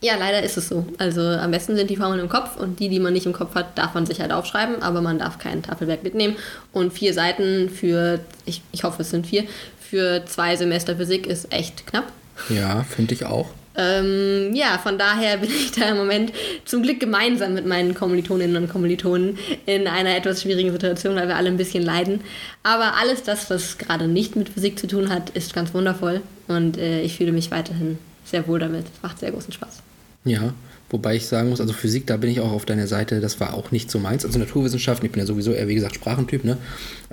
Ja, 0.00 0.16
leider 0.16 0.42
ist 0.42 0.56
es 0.56 0.68
so. 0.68 0.86
Also 0.98 1.20
am 1.20 1.50
besten 1.50 1.76
sind 1.76 1.90
die 1.90 1.96
Formeln 1.96 2.20
im 2.20 2.28
Kopf 2.28 2.56
und 2.56 2.80
die, 2.80 2.88
die 2.88 3.00
man 3.00 3.12
nicht 3.12 3.26
im 3.26 3.32
Kopf 3.32 3.54
hat, 3.54 3.76
darf 3.76 3.94
man 3.94 4.06
sich 4.06 4.20
halt 4.20 4.32
aufschreiben, 4.32 4.82
aber 4.82 5.00
man 5.00 5.18
darf 5.18 5.38
kein 5.38 5.62
Tafelwerk 5.62 6.02
mitnehmen. 6.02 6.36
Und 6.72 6.92
vier 6.92 7.14
Seiten 7.14 7.68
für, 7.68 8.20
ich, 8.46 8.62
ich 8.72 8.84
hoffe 8.84 9.02
es 9.02 9.10
sind 9.10 9.26
vier, 9.26 9.44
für 9.80 10.24
zwei 10.26 10.56
Semester 10.56 10.96
Physik 10.96 11.26
ist 11.26 11.52
echt 11.52 11.86
knapp. 11.86 12.12
Ja, 12.48 12.84
finde 12.84 13.14
ich 13.14 13.24
auch. 13.24 13.50
Ähm, 13.76 14.54
ja, 14.54 14.78
von 14.78 14.98
daher 14.98 15.38
bin 15.38 15.50
ich 15.50 15.72
da 15.72 15.90
im 15.90 15.96
Moment 15.96 16.32
zum 16.64 16.82
Glück 16.82 16.98
gemeinsam 17.00 17.54
mit 17.54 17.66
meinen 17.66 17.94
Kommilitoninnen 17.94 18.56
und 18.56 18.68
Kommilitonen 18.68 19.38
in 19.66 19.86
einer 19.86 20.16
etwas 20.16 20.42
schwierigen 20.42 20.72
Situation, 20.72 21.14
weil 21.14 21.28
wir 21.28 21.36
alle 21.36 21.48
ein 21.48 21.56
bisschen 21.56 21.84
leiden. 21.84 22.20
Aber 22.62 22.96
alles 22.96 23.22
das, 23.22 23.48
was 23.48 23.78
gerade 23.78 24.08
nicht 24.08 24.36
mit 24.36 24.48
Physik 24.48 24.78
zu 24.78 24.86
tun 24.86 25.08
hat, 25.08 25.30
ist 25.30 25.54
ganz 25.54 25.72
wundervoll 25.72 26.20
und 26.48 26.78
äh, 26.78 27.02
ich 27.02 27.16
fühle 27.16 27.32
mich 27.32 27.50
weiterhin 27.50 27.98
sehr 28.30 28.46
wohl 28.46 28.58
damit. 28.58 28.86
Macht 29.02 29.18
sehr 29.18 29.30
großen 29.30 29.52
Spaß. 29.52 29.82
Ja, 30.24 30.52
wobei 30.90 31.16
ich 31.16 31.26
sagen 31.26 31.48
muss, 31.48 31.60
also 31.60 31.72
Physik, 31.72 32.06
da 32.06 32.16
bin 32.16 32.30
ich 32.30 32.40
auch 32.40 32.52
auf 32.52 32.66
deiner 32.66 32.86
Seite, 32.86 33.20
das 33.20 33.40
war 33.40 33.54
auch 33.54 33.70
nicht 33.70 33.90
so 33.90 33.98
meins. 33.98 34.24
Also 34.24 34.38
Naturwissenschaften, 34.38 35.06
ich 35.06 35.12
bin 35.12 35.20
ja 35.20 35.26
sowieso 35.26 35.52
eher, 35.52 35.68
wie 35.68 35.74
gesagt, 35.74 35.94
Sprachentyp, 35.94 36.44
ne? 36.44 36.58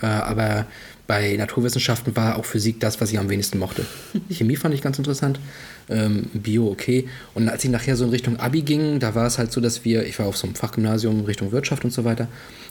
Äh, 0.01 0.07
aber 0.07 0.65
bei 1.07 1.37
Naturwissenschaften 1.37 2.17
war 2.17 2.37
auch 2.37 2.43
Physik 2.43 2.81
das, 2.81 2.99
was 2.99 3.11
ich 3.13 3.17
am 3.17 3.29
wenigsten 3.29 3.59
mochte. 3.59 3.85
Chemie 4.29 4.57
fand 4.57 4.75
ich 4.75 4.81
ganz 4.81 4.97
interessant, 4.97 5.39
ähm, 5.89 6.29
Bio 6.33 6.67
okay. 6.67 7.07
Und 7.33 7.47
als 7.47 7.63
ich 7.63 7.69
nachher 7.69 7.95
so 7.95 8.03
in 8.03 8.09
Richtung 8.09 8.37
Abi 8.39 8.61
ging, 8.61 8.99
da 8.99 9.15
war 9.15 9.25
es 9.25 9.37
halt 9.37 9.53
so, 9.53 9.61
dass 9.61 9.85
wir, 9.85 10.05
ich 10.05 10.19
war 10.19 10.25
auf 10.25 10.35
so 10.35 10.47
einem 10.47 10.55
Fachgymnasium 10.55 11.23
Richtung 11.23 11.53
Wirtschaft 11.53 11.85
und 11.85 11.91
so 11.91 12.03
weiter, 12.03 12.27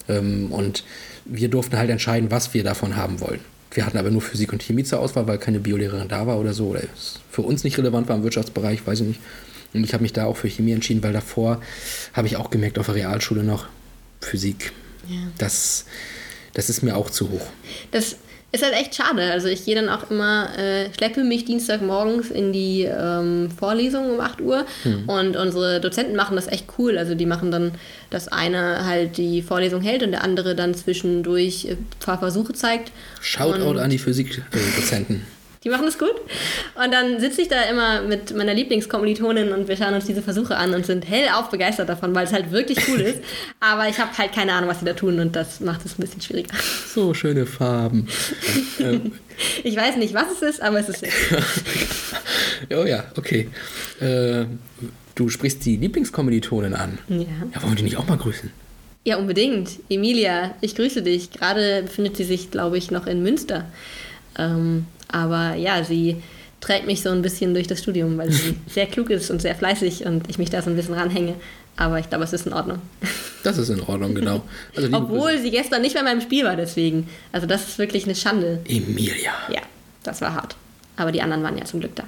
ähm, 0.09 0.53
und 0.53 0.85
wir 1.25 1.49
durften 1.49 1.79
halt 1.79 1.89
entscheiden, 1.89 2.31
was 2.31 2.53
wir 2.53 2.63
davon 2.63 2.97
haben 2.97 3.21
wollen. 3.21 3.41
Wir 3.77 3.85
hatten 3.85 3.99
aber 3.99 4.11
nur 4.11 4.23
Physik 4.23 4.55
und 4.55 4.63
Chemie 4.63 4.85
zur 4.85 5.01
Auswahl, 5.01 5.27
weil 5.27 5.37
keine 5.37 5.61
Biolehrerin 5.61 6.09
da 6.09 6.27
war 6.27 6.41
oder 6.41 6.55
so, 6.55 6.69
oder 6.69 6.81
es 6.83 7.21
für 7.31 7.43
uns 7.43 7.63
nicht 7.63 7.77
relevant 7.77 8.09
war 8.09 8.17
im 8.17 8.23
Wirtschaftsbereich, 8.23 8.87
weiß 8.87 9.01
ich 9.01 9.07
nicht. 9.07 9.21
Und 9.75 9.85
ich 9.85 9.93
habe 9.93 10.03
mich 10.03 10.15
da 10.15 10.25
auch 10.25 10.39
für 10.39 10.49
Chemie 10.49 10.73
entschieden, 10.73 11.03
weil 11.03 11.13
davor 11.13 11.61
habe 12.15 12.27
ich 12.27 12.39
auch 12.39 12.49
gemerkt, 12.49 12.79
auf 12.79 12.87
der 12.87 12.95
Realschule 12.95 13.45
noch 13.45 13.67
Physik. 14.23 14.73
Das, 15.37 15.85
das 16.55 16.71
ist 16.71 16.83
mir 16.83 16.97
auch 16.97 17.11
zu 17.11 17.31
hoch. 17.31 17.47
Das 17.91 18.17
ist 18.53 18.63
halt 18.65 18.75
echt 18.75 18.95
schade. 18.95 19.31
Also 19.33 19.49
ich 19.49 19.65
gehe 19.65 19.75
dann 19.75 19.89
auch 19.89 20.11
immer, 20.11 20.49
äh, 20.59 20.87
schleppe 20.97 21.25
mich 21.25 21.45
Dienstagmorgens 21.45 22.31
in 22.31 22.53
die 22.53 22.83
ähm, 22.85 23.51
Vorlesung 23.51 24.11
um 24.15 24.21
8 24.21 24.41
Uhr 24.41 24.65
und 25.07 25.37
unsere 25.37 25.81
Dozenten 25.81 26.17
machen 26.17 26.37
das 26.37 26.47
echt 26.47 26.65
cool. 26.79 26.97
Also 26.97 27.15
die 27.15 27.27
machen 27.27 27.51
dann, 27.51 27.73
dass 28.11 28.29
einer 28.29 28.87
halt 28.87 29.19
die 29.19 29.43
Vorlesung 29.43 29.83
hält 29.83 30.03
und 30.03 30.13
der 30.13 30.25
andere 30.25 30.55
dann 30.55 30.75
zwischendurch 30.75 31.67
äh, 31.67 31.73
ein 31.73 31.87
paar 32.01 32.19
Versuche 32.19 32.53
zeigt. 32.55 32.93
Shoutout 33.21 33.63
Und- 33.71 33.79
an 33.79 33.91
die 33.91 33.99
Physikdozenten. 33.99 35.23
Die 35.67 35.71
machen 35.71 35.85
das 35.85 35.99
gut. 35.99 36.15
Und 36.77 36.95
dann 36.95 37.19
sitze 37.19 37.43
ich 37.43 37.49
da 37.49 37.61
immer 37.63 38.03
mit 38.03 38.33
meiner 38.37 38.55
Lieblingskommilitonin 38.55 39.51
und 39.51 39.67
wir 39.67 39.77
schauen 39.77 39.95
uns 39.95 40.05
diese 40.05 40.23
Versuche 40.23 40.57
an 40.57 40.73
und 40.73 40.87
sind 40.87 41.11
hellauf 41.11 41.51
begeistert 41.51 41.89
davon, 41.89 42.15
weil 42.15 42.25
es 42.25 42.33
halt 42.33 42.53
wirklich 42.53 42.79
cool 42.89 43.01
ist. 43.01 43.19
Aber 43.59 43.89
ich 43.89 43.99
habe 43.99 44.17
halt 44.17 44.33
keine 44.33 44.53
Ahnung, 44.53 44.71
was 44.71 44.79
sie 44.79 44.85
da 44.85 44.93
tun 44.93 45.19
und 45.19 45.35
das 45.35 45.59
macht 45.59 45.85
es 45.85 45.99
ein 45.99 46.03
bisschen 46.03 46.21
schwieriger. 46.21 46.55
so 46.95 47.15
schöne 47.15 47.47
Farben. 47.47 48.07
ähm, 48.79 49.11
Ich 49.65 49.75
weiß 49.75 49.97
nicht, 49.97 50.15
was 50.15 50.27
es 50.37 50.43
ist, 50.43 50.63
aber 50.63 50.79
es 50.79 50.89
ist 50.89 51.01
sehr 51.01 51.11
oh 52.81 52.87
ja, 52.87 53.05
okay. 53.17 53.51
Äh, 54.01 54.45
du 55.17 55.29
sprichst 55.29 55.65
die 55.65 55.77
Lieblingskommilitonin 55.79 56.75
an. 56.75 56.99
Ja. 57.09 57.19
Ja, 57.53 57.63
wollen 57.63 57.73
wir 57.73 57.77
die 57.77 57.83
nicht 57.83 57.97
auch 57.97 58.07
mal 58.07 58.19
grüßen? 58.19 58.51
Ja, 59.05 59.17
unbedingt. 59.19 59.71
Emilia, 59.91 60.55
ich 60.61 60.77
grüße 60.77 61.03
dich. 61.03 61.33
Gerade 61.33 61.83
befindet 61.83 62.17
sie 62.17 62.25
sich, 62.25 62.51
glaube 62.53 62.79
ich, 62.79 62.91
noch 62.91 63.07
in 63.07 63.23
Münster. 63.23 63.67
Ähm, 64.39 64.87
aber 65.09 65.55
ja, 65.55 65.85
sie 65.85 66.23
trägt 66.61 66.87
mich 66.87 67.03
so 67.03 67.11
ein 67.11 67.23
bisschen 67.23 67.55
durch 67.55 67.67
das 67.67 67.81
Studium, 67.81 68.19
weil 68.19 68.31
sie 68.31 68.57
sehr 68.67 68.87
klug 68.87 69.11
ist 69.11 69.31
und 69.31 69.41
sehr 69.41 69.55
fleißig 69.55 70.07
und 70.07 70.29
ich 70.29 70.39
mich 70.39 70.51
da 70.51 70.63
so 70.63 70.71
ein 70.71 70.77
bisschen 70.77 70.95
ranhänge. 70.95 71.35
Aber 71.77 71.99
ich 71.99 72.09
glaube, 72.09 72.25
es 72.25 72.33
ist 72.33 72.47
in 72.47 72.53
Ordnung. 72.53 72.81
Das 73.43 73.59
ist 73.59 73.69
in 73.69 73.81
Ordnung, 73.81 74.13
genau. 74.13 74.43
Also, 74.75 74.89
Obwohl 74.93 75.39
sie 75.39 75.53
gestern 75.53 75.81
nicht 75.81 75.95
bei 75.95 76.03
meinem 76.03 76.21
Spiel 76.21 76.45
war, 76.45 76.57
deswegen. 76.57 77.09
Also 77.31 77.47
das 77.47 77.69
ist 77.69 77.79
wirklich 77.79 78.05
eine 78.05 78.17
Schande. 78.17 78.59
Emilia. 78.67 79.31
Ja, 79.49 79.61
das 80.03 80.21
war 80.21 80.35
hart. 80.35 80.57
Aber 80.97 81.13
die 81.13 81.23
anderen 81.23 81.45
waren 81.45 81.57
ja 81.57 81.65
zum 81.65 81.79
Glück 81.79 81.95
da. 81.95 82.03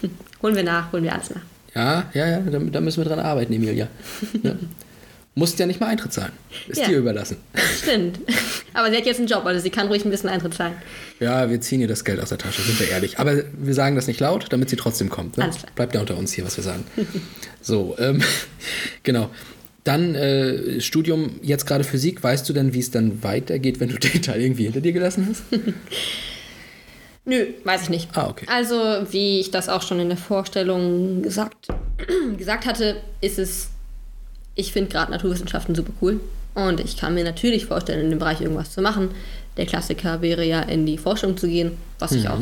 Holen 0.42 0.54
wir 0.54 0.62
nach, 0.62 0.92
holen 0.92 1.02
wir 1.02 1.12
alles 1.12 1.30
nach. 1.30 1.40
Ja, 1.74 2.04
ja, 2.14 2.28
ja, 2.28 2.38
da, 2.38 2.60
da 2.60 2.80
müssen 2.80 3.02
wir 3.02 3.08
dran 3.08 3.18
arbeiten, 3.18 3.52
Emilia. 3.52 3.88
Ja. 4.44 4.52
Musst 5.38 5.56
ja 5.60 5.66
nicht 5.66 5.78
mal 5.78 5.86
Eintritt 5.86 6.12
zahlen. 6.12 6.32
Ist 6.66 6.80
Ja. 6.80 6.88
dir 6.88 6.98
überlassen. 6.98 7.36
Stimmt. 7.80 8.18
Aber 8.74 8.90
sie 8.90 8.96
hat 8.96 9.06
jetzt 9.06 9.18
einen 9.18 9.28
Job, 9.28 9.46
also 9.46 9.60
sie 9.60 9.70
kann 9.70 9.86
ruhig 9.86 10.04
ein 10.04 10.10
bisschen 10.10 10.28
Eintritt 10.28 10.52
zahlen. 10.54 10.74
Ja, 11.20 11.48
wir 11.48 11.60
ziehen 11.60 11.80
ihr 11.80 11.86
das 11.86 12.04
Geld 12.04 12.18
aus 12.20 12.30
der 12.30 12.38
Tasche, 12.38 12.60
sind 12.62 12.80
wir 12.80 12.88
ehrlich. 12.88 13.20
Aber 13.20 13.36
wir 13.56 13.74
sagen 13.74 13.94
das 13.94 14.08
nicht 14.08 14.18
laut, 14.18 14.46
damit 14.50 14.68
sie 14.68 14.74
trotzdem 14.74 15.08
kommt. 15.10 15.38
Ne? 15.38 15.44
Alles 15.44 15.58
klar. 15.58 15.70
Bleibt 15.76 15.94
ja 15.94 16.00
unter 16.00 16.16
uns 16.16 16.32
hier, 16.32 16.44
was 16.44 16.56
wir 16.56 16.64
sagen. 16.64 16.84
so, 17.62 17.94
ähm, 18.00 18.20
genau. 19.04 19.30
Dann 19.84 20.16
äh, 20.16 20.80
Studium, 20.80 21.38
jetzt 21.40 21.66
gerade 21.66 21.84
Physik. 21.84 22.22
Weißt 22.22 22.48
du 22.48 22.52
denn, 22.52 22.74
wie 22.74 22.80
es 22.80 22.90
dann 22.90 23.22
weitergeht, 23.22 23.78
wenn 23.78 23.90
du 23.90 23.98
den 24.00 24.20
Teil 24.20 24.40
irgendwie 24.42 24.64
hinter 24.64 24.80
dir 24.80 24.92
gelassen 24.92 25.28
hast? 25.30 25.44
Nö, 27.24 27.46
weiß 27.62 27.82
ich 27.82 27.88
nicht. 27.90 28.08
Ah, 28.14 28.28
okay. 28.28 28.46
Also, 28.48 28.74
wie 29.10 29.38
ich 29.38 29.50
das 29.52 29.68
auch 29.68 29.82
schon 29.82 30.00
in 30.00 30.08
der 30.08 30.18
Vorstellung 30.18 31.22
gesagt, 31.22 31.68
gesagt 32.36 32.66
hatte, 32.66 32.96
ist 33.20 33.38
es, 33.38 33.68
ich 34.58 34.72
finde 34.72 34.90
gerade 34.90 35.12
Naturwissenschaften 35.12 35.74
super 35.74 35.92
cool. 36.02 36.20
Und 36.54 36.80
ich 36.80 36.96
kann 36.96 37.14
mir 37.14 37.22
natürlich 37.22 37.66
vorstellen, 37.66 38.00
in 38.00 38.10
dem 38.10 38.18
Bereich 38.18 38.40
irgendwas 38.40 38.72
zu 38.72 38.82
machen. 38.82 39.10
Der 39.56 39.66
Klassiker 39.66 40.20
wäre 40.20 40.44
ja, 40.44 40.60
in 40.62 40.84
die 40.84 40.98
Forschung 40.98 41.36
zu 41.36 41.46
gehen, 41.46 41.78
was 42.00 42.12
ich 42.12 42.28
auch 42.28 42.40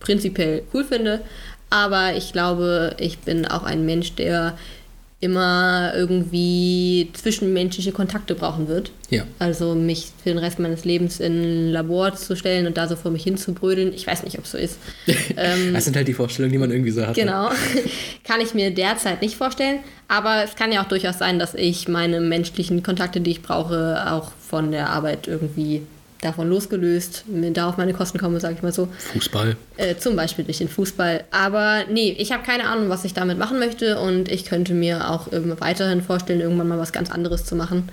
prinzipiell 0.00 0.62
cool 0.72 0.84
finde. 0.84 1.20
Aber 1.68 2.14
ich 2.16 2.32
glaube, 2.32 2.96
ich 2.98 3.18
bin 3.18 3.46
auch 3.46 3.64
ein 3.64 3.84
Mensch, 3.84 4.14
der 4.14 4.56
immer 5.22 5.92
irgendwie 5.94 7.10
zwischenmenschliche 7.12 7.92
Kontakte 7.92 8.34
brauchen 8.34 8.68
wird. 8.68 8.90
Ja. 9.10 9.24
Also 9.38 9.74
mich 9.74 10.08
für 10.22 10.30
den 10.30 10.38
Rest 10.38 10.58
meines 10.58 10.86
Lebens 10.86 11.20
in 11.20 11.42
ein 11.42 11.72
Labor 11.72 12.14
zu 12.14 12.36
stellen 12.36 12.66
und 12.66 12.78
da 12.78 12.88
so 12.88 12.96
vor 12.96 13.10
mich 13.10 13.24
hin 13.24 13.36
zu 13.36 13.52
brödeln. 13.52 13.92
Ich 13.92 14.06
weiß 14.06 14.22
nicht, 14.22 14.38
ob 14.38 14.44
es 14.44 14.52
so 14.52 14.58
ist. 14.58 14.78
ähm, 15.36 15.74
Das 15.74 15.84
sind 15.84 15.94
halt 15.94 16.08
die 16.08 16.14
Vorstellungen, 16.14 16.52
die 16.52 16.58
man 16.58 16.70
irgendwie 16.70 16.90
so 16.90 17.02
hat. 17.02 17.16
ne? 17.16 17.22
genau. 17.22 17.50
kann 18.24 18.40
ich 18.40 18.54
mir 18.54 18.70
derzeit 18.70 19.20
nicht 19.20 19.36
vorstellen. 19.36 19.80
Aber 20.08 20.42
es 20.42 20.56
kann 20.56 20.72
ja 20.72 20.82
auch 20.82 20.88
durchaus 20.88 21.18
sein, 21.18 21.38
dass 21.38 21.54
ich 21.54 21.86
meine 21.86 22.20
menschlichen 22.20 22.82
Kontakte, 22.82 23.20
die 23.20 23.32
ich 23.32 23.42
brauche, 23.42 24.10
auch 24.10 24.32
von 24.48 24.70
der 24.70 24.88
Arbeit 24.88 25.28
irgendwie 25.28 25.82
davon 26.20 26.48
losgelöst, 26.48 27.24
mir 27.26 27.50
da 27.52 27.68
auf 27.68 27.76
meine 27.76 27.94
Kosten 27.94 28.18
komme, 28.18 28.40
sage 28.40 28.54
ich 28.54 28.62
mal 28.62 28.72
so. 28.72 28.88
Fußball. 29.12 29.56
Äh, 29.76 29.96
zum 29.96 30.16
Beispiel 30.16 30.44
durch 30.44 30.58
den 30.58 30.68
Fußball. 30.68 31.24
Aber 31.30 31.84
nee, 31.90 32.14
ich 32.18 32.32
habe 32.32 32.42
keine 32.42 32.68
Ahnung, 32.68 32.88
was 32.90 33.04
ich 33.04 33.14
damit 33.14 33.38
machen 33.38 33.58
möchte 33.58 33.98
und 33.98 34.30
ich 34.30 34.44
könnte 34.44 34.74
mir 34.74 35.10
auch 35.10 35.32
ähm, 35.32 35.54
weiterhin 35.58 36.02
vorstellen, 36.02 36.40
irgendwann 36.40 36.68
mal 36.68 36.78
was 36.78 36.92
ganz 36.92 37.10
anderes 37.10 37.44
zu 37.44 37.56
machen. 37.56 37.88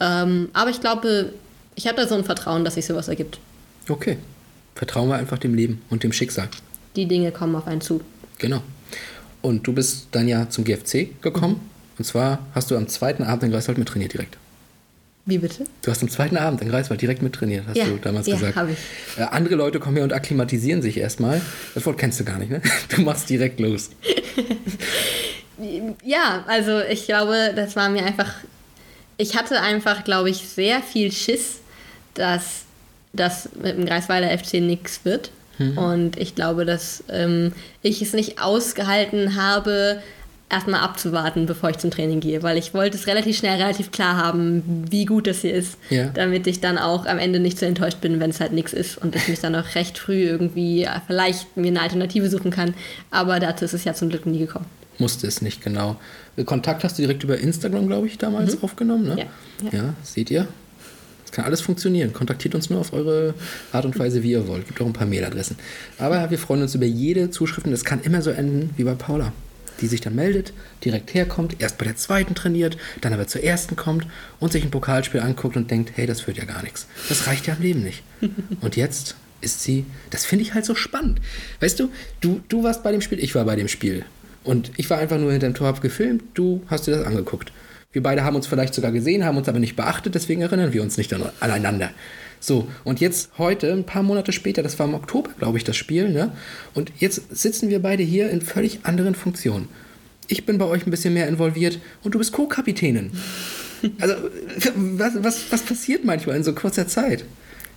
Ähm, 0.00 0.50
aber 0.52 0.70
ich 0.70 0.80
glaube, 0.80 1.32
ich 1.74 1.86
habe 1.86 1.96
da 1.96 2.06
so 2.06 2.14
ein 2.14 2.24
Vertrauen, 2.24 2.64
dass 2.64 2.74
sich 2.74 2.86
sowas 2.86 3.08
ergibt. 3.08 3.38
Okay. 3.88 4.18
Vertrauen 4.74 5.08
wir 5.08 5.16
einfach 5.16 5.38
dem 5.38 5.54
Leben 5.54 5.82
und 5.90 6.02
dem 6.02 6.12
Schicksal. 6.12 6.48
Die 6.96 7.06
Dinge 7.06 7.32
kommen 7.32 7.54
auf 7.56 7.66
einen 7.66 7.80
zu. 7.80 8.00
Genau. 8.38 8.62
Und 9.42 9.66
du 9.66 9.72
bist 9.72 10.08
dann 10.12 10.28
ja 10.28 10.48
zum 10.48 10.64
GFC 10.64 11.20
gekommen. 11.22 11.60
Und 11.98 12.04
zwar 12.04 12.40
hast 12.54 12.70
du 12.70 12.76
am 12.76 12.88
zweiten 12.88 13.22
Abend 13.22 13.44
in 13.44 13.50
Greifswald 13.50 13.78
mit 13.78 13.88
trainiert 13.88 14.12
direkt. 14.12 14.36
Wie 15.26 15.38
bitte? 15.38 15.64
Du 15.82 15.90
hast 15.90 16.02
am 16.02 16.10
zweiten 16.10 16.36
Abend 16.36 16.60
in 16.60 16.68
Greifswald 16.68 17.00
direkt 17.00 17.22
mit 17.22 17.32
trainiert, 17.34 17.64
hast 17.66 17.76
Ja, 17.76 17.86
du 17.86 17.96
damals 17.96 18.26
ja, 18.26 18.34
gesagt. 18.34 18.56
hab 18.56 18.68
ich. 18.68 18.76
Äh, 19.16 19.22
andere 19.22 19.54
Leute 19.54 19.80
kommen 19.80 19.96
hier 19.96 20.04
und 20.04 20.12
akklimatisieren 20.12 20.82
sich 20.82 20.98
erstmal. 20.98 21.40
Das 21.74 21.86
Wort 21.86 21.96
kennst 21.96 22.20
du 22.20 22.24
gar 22.24 22.38
nicht, 22.38 22.50
ne? 22.50 22.60
Du 22.94 23.00
machst 23.02 23.28
direkt 23.30 23.60
los. 23.60 23.90
Ja, 26.04 26.44
also 26.48 26.80
ich 26.80 27.06
glaube, 27.06 27.52
das 27.54 27.76
war 27.76 27.88
mir 27.88 28.04
einfach. 28.04 28.34
Ich 29.16 29.36
hatte 29.36 29.60
einfach, 29.60 30.02
glaube 30.02 30.28
ich, 30.28 30.38
sehr 30.38 30.82
viel 30.82 31.12
Schiss, 31.12 31.60
dass 32.14 32.62
das 33.12 33.48
mit 33.62 33.76
dem 33.78 33.86
Greifswalder 33.86 34.36
FC 34.36 34.54
nichts 34.54 35.04
wird. 35.04 35.30
Und 35.76 36.16
ich 36.16 36.34
glaube, 36.34 36.64
dass 36.64 37.04
ähm, 37.08 37.52
ich 37.80 38.02
es 38.02 38.12
nicht 38.12 38.42
ausgehalten 38.42 39.36
habe, 39.36 40.02
erstmal 40.50 40.80
abzuwarten, 40.80 41.46
bevor 41.46 41.70
ich 41.70 41.78
zum 41.78 41.90
Training 41.90 42.20
gehe, 42.20 42.42
weil 42.42 42.56
ich 42.58 42.74
wollte 42.74 42.96
es 42.96 43.06
relativ 43.06 43.36
schnell, 43.36 43.56
relativ 43.60 43.90
klar 43.90 44.16
haben, 44.16 44.84
wie 44.90 45.04
gut 45.04 45.26
das 45.26 45.40
hier 45.40 45.54
ist, 45.54 45.78
Ja. 45.90 46.06
damit 46.14 46.46
ich 46.46 46.60
dann 46.60 46.78
auch 46.78 47.06
am 47.06 47.18
Ende 47.18 47.40
nicht 47.40 47.58
so 47.58 47.66
enttäuscht 47.66 48.00
bin, 48.00 48.20
wenn 48.20 48.30
es 48.30 48.40
halt 48.40 48.52
nichts 48.52 48.72
ist 48.72 48.98
und 48.98 49.16
ich 49.16 49.26
mich 49.28 49.40
dann 49.40 49.54
auch 49.56 49.74
recht 49.74 49.98
früh 49.98 50.22
irgendwie 50.24 50.86
vielleicht 51.06 51.56
mir 51.56 51.68
eine 51.68 51.80
Alternative 51.80 52.28
suchen 52.30 52.50
kann. 52.50 52.74
Aber 53.10 53.40
dazu 53.40 53.64
ist 53.64 53.72
es 53.74 53.84
ja 53.84 53.94
zum 53.94 54.10
Glück 54.10 54.26
nie 54.26 54.38
gekommen. 54.38 54.66
Musste 54.98 55.26
es 55.26 55.42
nicht 55.42 55.60
genau. 55.62 55.96
Kontakt 56.44 56.84
hast 56.84 56.98
du 56.98 57.02
direkt 57.02 57.24
über 57.24 57.36
Instagram, 57.38 57.88
glaube 57.88 58.06
ich, 58.06 58.18
damals 58.18 58.62
aufgenommen, 58.62 59.04
ne? 59.06 59.26
Mhm. 59.62 59.66
Ja, 59.72 59.78
ja. 59.78 59.94
seht 60.04 60.30
ihr? 60.30 60.46
Es 61.24 61.32
kann 61.32 61.46
alles 61.46 61.62
funktionieren. 61.62 62.12
Kontaktiert 62.12 62.54
uns 62.54 62.70
nur 62.70 62.78
auf 62.78 62.92
eure 62.92 63.34
Art 63.72 63.84
und 63.86 63.98
Weise, 63.98 64.22
wie 64.22 64.30
ihr 64.32 64.46
wollt. 64.46 64.68
Gibt 64.68 64.80
auch 64.80 64.86
ein 64.86 64.92
paar 64.92 65.06
Mailadressen. 65.06 65.56
Aber 65.98 66.30
wir 66.30 66.38
freuen 66.38 66.62
uns 66.62 66.76
über 66.76 66.84
jede 66.84 67.30
Zuschrift 67.30 67.66
und 67.66 67.72
das 67.72 67.84
kann 67.84 68.02
immer 68.02 68.22
so 68.22 68.30
enden 68.30 68.70
wie 68.76 68.84
bei 68.84 68.94
Paula. 68.94 69.32
Die 69.80 69.86
sich 69.86 70.00
dann 70.00 70.14
meldet, 70.14 70.52
direkt 70.84 71.14
herkommt, 71.14 71.56
erst 71.60 71.78
bei 71.78 71.84
der 71.84 71.96
zweiten 71.96 72.34
trainiert, 72.34 72.76
dann 73.00 73.12
aber 73.12 73.26
zur 73.26 73.42
ersten 73.42 73.76
kommt 73.76 74.06
und 74.40 74.52
sich 74.52 74.64
ein 74.64 74.70
Pokalspiel 74.70 75.20
anguckt 75.20 75.56
und 75.56 75.70
denkt, 75.70 75.92
hey, 75.94 76.06
das 76.06 76.26
wird 76.26 76.38
ja 76.38 76.44
gar 76.44 76.62
nichts. 76.62 76.86
Das 77.08 77.26
reicht 77.26 77.46
ja 77.46 77.54
im 77.54 77.62
Leben 77.62 77.82
nicht. 77.82 78.02
Und 78.60 78.76
jetzt 78.76 79.16
ist 79.40 79.62
sie, 79.62 79.84
das 80.10 80.24
finde 80.24 80.42
ich 80.44 80.54
halt 80.54 80.64
so 80.64 80.74
spannend. 80.74 81.20
Weißt 81.60 81.78
du, 81.78 81.90
du, 82.20 82.40
du 82.48 82.62
warst 82.62 82.82
bei 82.82 82.92
dem 82.92 83.00
Spiel, 83.00 83.22
ich 83.22 83.34
war 83.34 83.44
bei 83.44 83.56
dem 83.56 83.68
Spiel. 83.68 84.04
Und 84.42 84.70
ich 84.76 84.88
war 84.90 84.98
einfach 84.98 85.18
nur 85.18 85.32
hinterm 85.32 85.54
Tor, 85.54 85.68
hab 85.68 85.80
gefilmt, 85.80 86.22
du 86.34 86.62
hast 86.68 86.86
dir 86.86 86.92
das 86.92 87.06
angeguckt. 87.06 87.52
Wir 87.92 88.02
beide 88.02 88.24
haben 88.24 88.36
uns 88.36 88.46
vielleicht 88.46 88.74
sogar 88.74 88.90
gesehen, 88.90 89.24
haben 89.24 89.36
uns 89.36 89.48
aber 89.48 89.60
nicht 89.60 89.76
beachtet, 89.76 90.14
deswegen 90.14 90.42
erinnern 90.42 90.72
wir 90.72 90.82
uns 90.82 90.96
nicht 90.96 91.12
an, 91.14 91.22
aneinander. 91.40 91.90
So, 92.44 92.68
und 92.84 93.00
jetzt 93.00 93.30
heute, 93.38 93.72
ein 93.72 93.84
paar 93.84 94.02
Monate 94.02 94.30
später, 94.30 94.62
das 94.62 94.78
war 94.78 94.86
im 94.86 94.92
Oktober, 94.92 95.30
glaube 95.38 95.56
ich, 95.56 95.64
das 95.64 95.76
Spiel, 95.76 96.10
ne? 96.10 96.30
Und 96.74 96.92
jetzt 96.98 97.34
sitzen 97.34 97.70
wir 97.70 97.80
beide 97.80 98.02
hier 98.02 98.28
in 98.28 98.42
völlig 98.42 98.80
anderen 98.82 99.14
Funktionen. 99.14 99.70
Ich 100.28 100.44
bin 100.44 100.58
bei 100.58 100.66
euch 100.66 100.86
ein 100.86 100.90
bisschen 100.90 101.14
mehr 101.14 101.26
involviert 101.26 101.78
und 102.02 102.14
du 102.14 102.18
bist 102.18 102.32
Co-Kapitänin. 102.32 103.12
Also, 104.00 104.14
was, 104.76 105.12
was, 105.22 105.52
was 105.52 105.60
passiert 105.60 106.06
manchmal 106.06 106.36
in 106.36 106.42
so 106.42 106.54
kurzer 106.54 106.88
Zeit? 106.88 107.26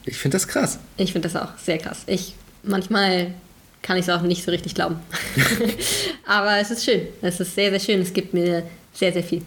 Ich 0.05 0.17
finde 0.17 0.37
das 0.37 0.47
krass. 0.47 0.79
Ich 0.95 1.11
finde 1.11 1.27
das 1.27 1.35
auch 1.35 1.57
sehr 1.57 1.79
krass. 1.79 2.03
Ich 2.07 2.33
manchmal 2.63 3.33
kann 3.81 3.97
ich 3.97 4.03
es 4.03 4.09
auch 4.09 4.21
nicht 4.21 4.45
so 4.45 4.51
richtig 4.51 4.73
glauben. 4.73 5.01
Aber 6.25 6.59
es 6.59 6.71
ist 6.71 6.85
schön. 6.85 7.07
Es 7.21 7.41
ist 7.41 7.55
sehr, 7.55 7.71
sehr 7.71 7.81
schön. 7.81 7.99
Es 7.99 8.13
gibt 8.13 8.33
mir 8.33 8.63
sehr, 8.93 9.11
sehr 9.11 9.23
viel. 9.23 9.41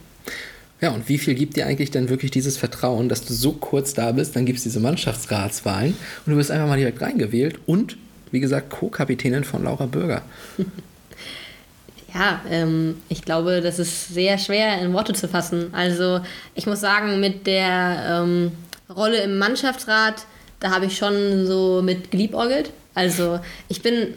Ja, 0.81 0.91
und 0.91 1.09
wie 1.09 1.19
viel 1.19 1.35
gibt 1.35 1.57
dir 1.57 1.67
eigentlich 1.67 1.91
denn 1.91 2.09
wirklich 2.09 2.31
dieses 2.31 2.57
Vertrauen, 2.57 3.09
dass 3.09 3.25
du 3.25 3.35
so 3.35 3.53
kurz 3.53 3.93
da 3.93 4.13
bist, 4.13 4.35
dann 4.35 4.47
gibt 4.47 4.59
es 4.59 4.65
diese 4.65 4.81
Mannschaftsratswahlen 4.81 5.95
und 6.25 6.33
du 6.33 6.39
wirst 6.39 6.51
einfach 6.51 6.67
mal 6.67 6.79
direkt 6.79 7.01
reingewählt 7.03 7.59
und, 7.67 7.97
wie 8.31 8.41
gesagt, 8.41 8.71
Co-Kapitänin 8.71 9.45
von 9.45 9.65
Laura 9.65 9.87
Bürger. 9.87 10.23
Ja, 12.13 12.41
ähm, 12.51 12.97
ich 13.09 13.23
glaube, 13.23 13.61
das 13.61 13.79
ist 13.79 14.09
sehr 14.09 14.37
schwer 14.39 14.81
in 14.81 14.93
Worte 14.93 15.13
zu 15.13 15.29
fassen. 15.29 15.73
Also 15.73 16.21
ich 16.57 16.67
muss 16.67 16.81
sagen, 16.81 17.21
mit 17.21 17.47
der 17.47 18.23
ähm, 18.25 18.53
Rolle 18.93 19.19
im 19.23 19.39
Mannschaftsrat, 19.39 20.27
da 20.59 20.71
habe 20.73 20.87
ich 20.87 20.97
schon 20.97 21.47
so 21.47 21.83
mit 21.83 22.11
geliebäugelt. 22.11 22.73
Also 22.95 23.39
ich 23.69 23.83
bin 23.83 24.15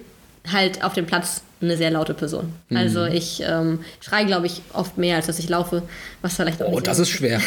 halt 0.52 0.84
auf 0.84 0.94
dem 0.94 1.06
Platz 1.06 1.44
eine 1.64 1.78
sehr 1.78 1.92
laute 1.92 2.14
Person. 2.14 2.54
Also 2.74 3.06
ich 3.06 3.42
ähm, 3.46 3.80
schreie, 4.02 4.26
glaube 4.26 4.48
ich, 4.48 4.62
oft 4.74 4.98
mehr, 4.98 5.16
als 5.16 5.28
dass 5.28 5.40
ich 5.40 5.50
laufe, 5.50 5.84
was 6.22 6.36
vielleicht 6.36 6.62
auch 6.62 6.72
Oh, 6.72 6.80
das 6.80 7.00
ist 7.00 7.10
schwer. 7.10 7.40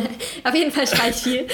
Auf 0.44 0.54
jeden 0.54 0.70
Fall 0.70 0.86
schrei 0.86 1.10
ich 1.10 1.16
viel. 1.16 1.46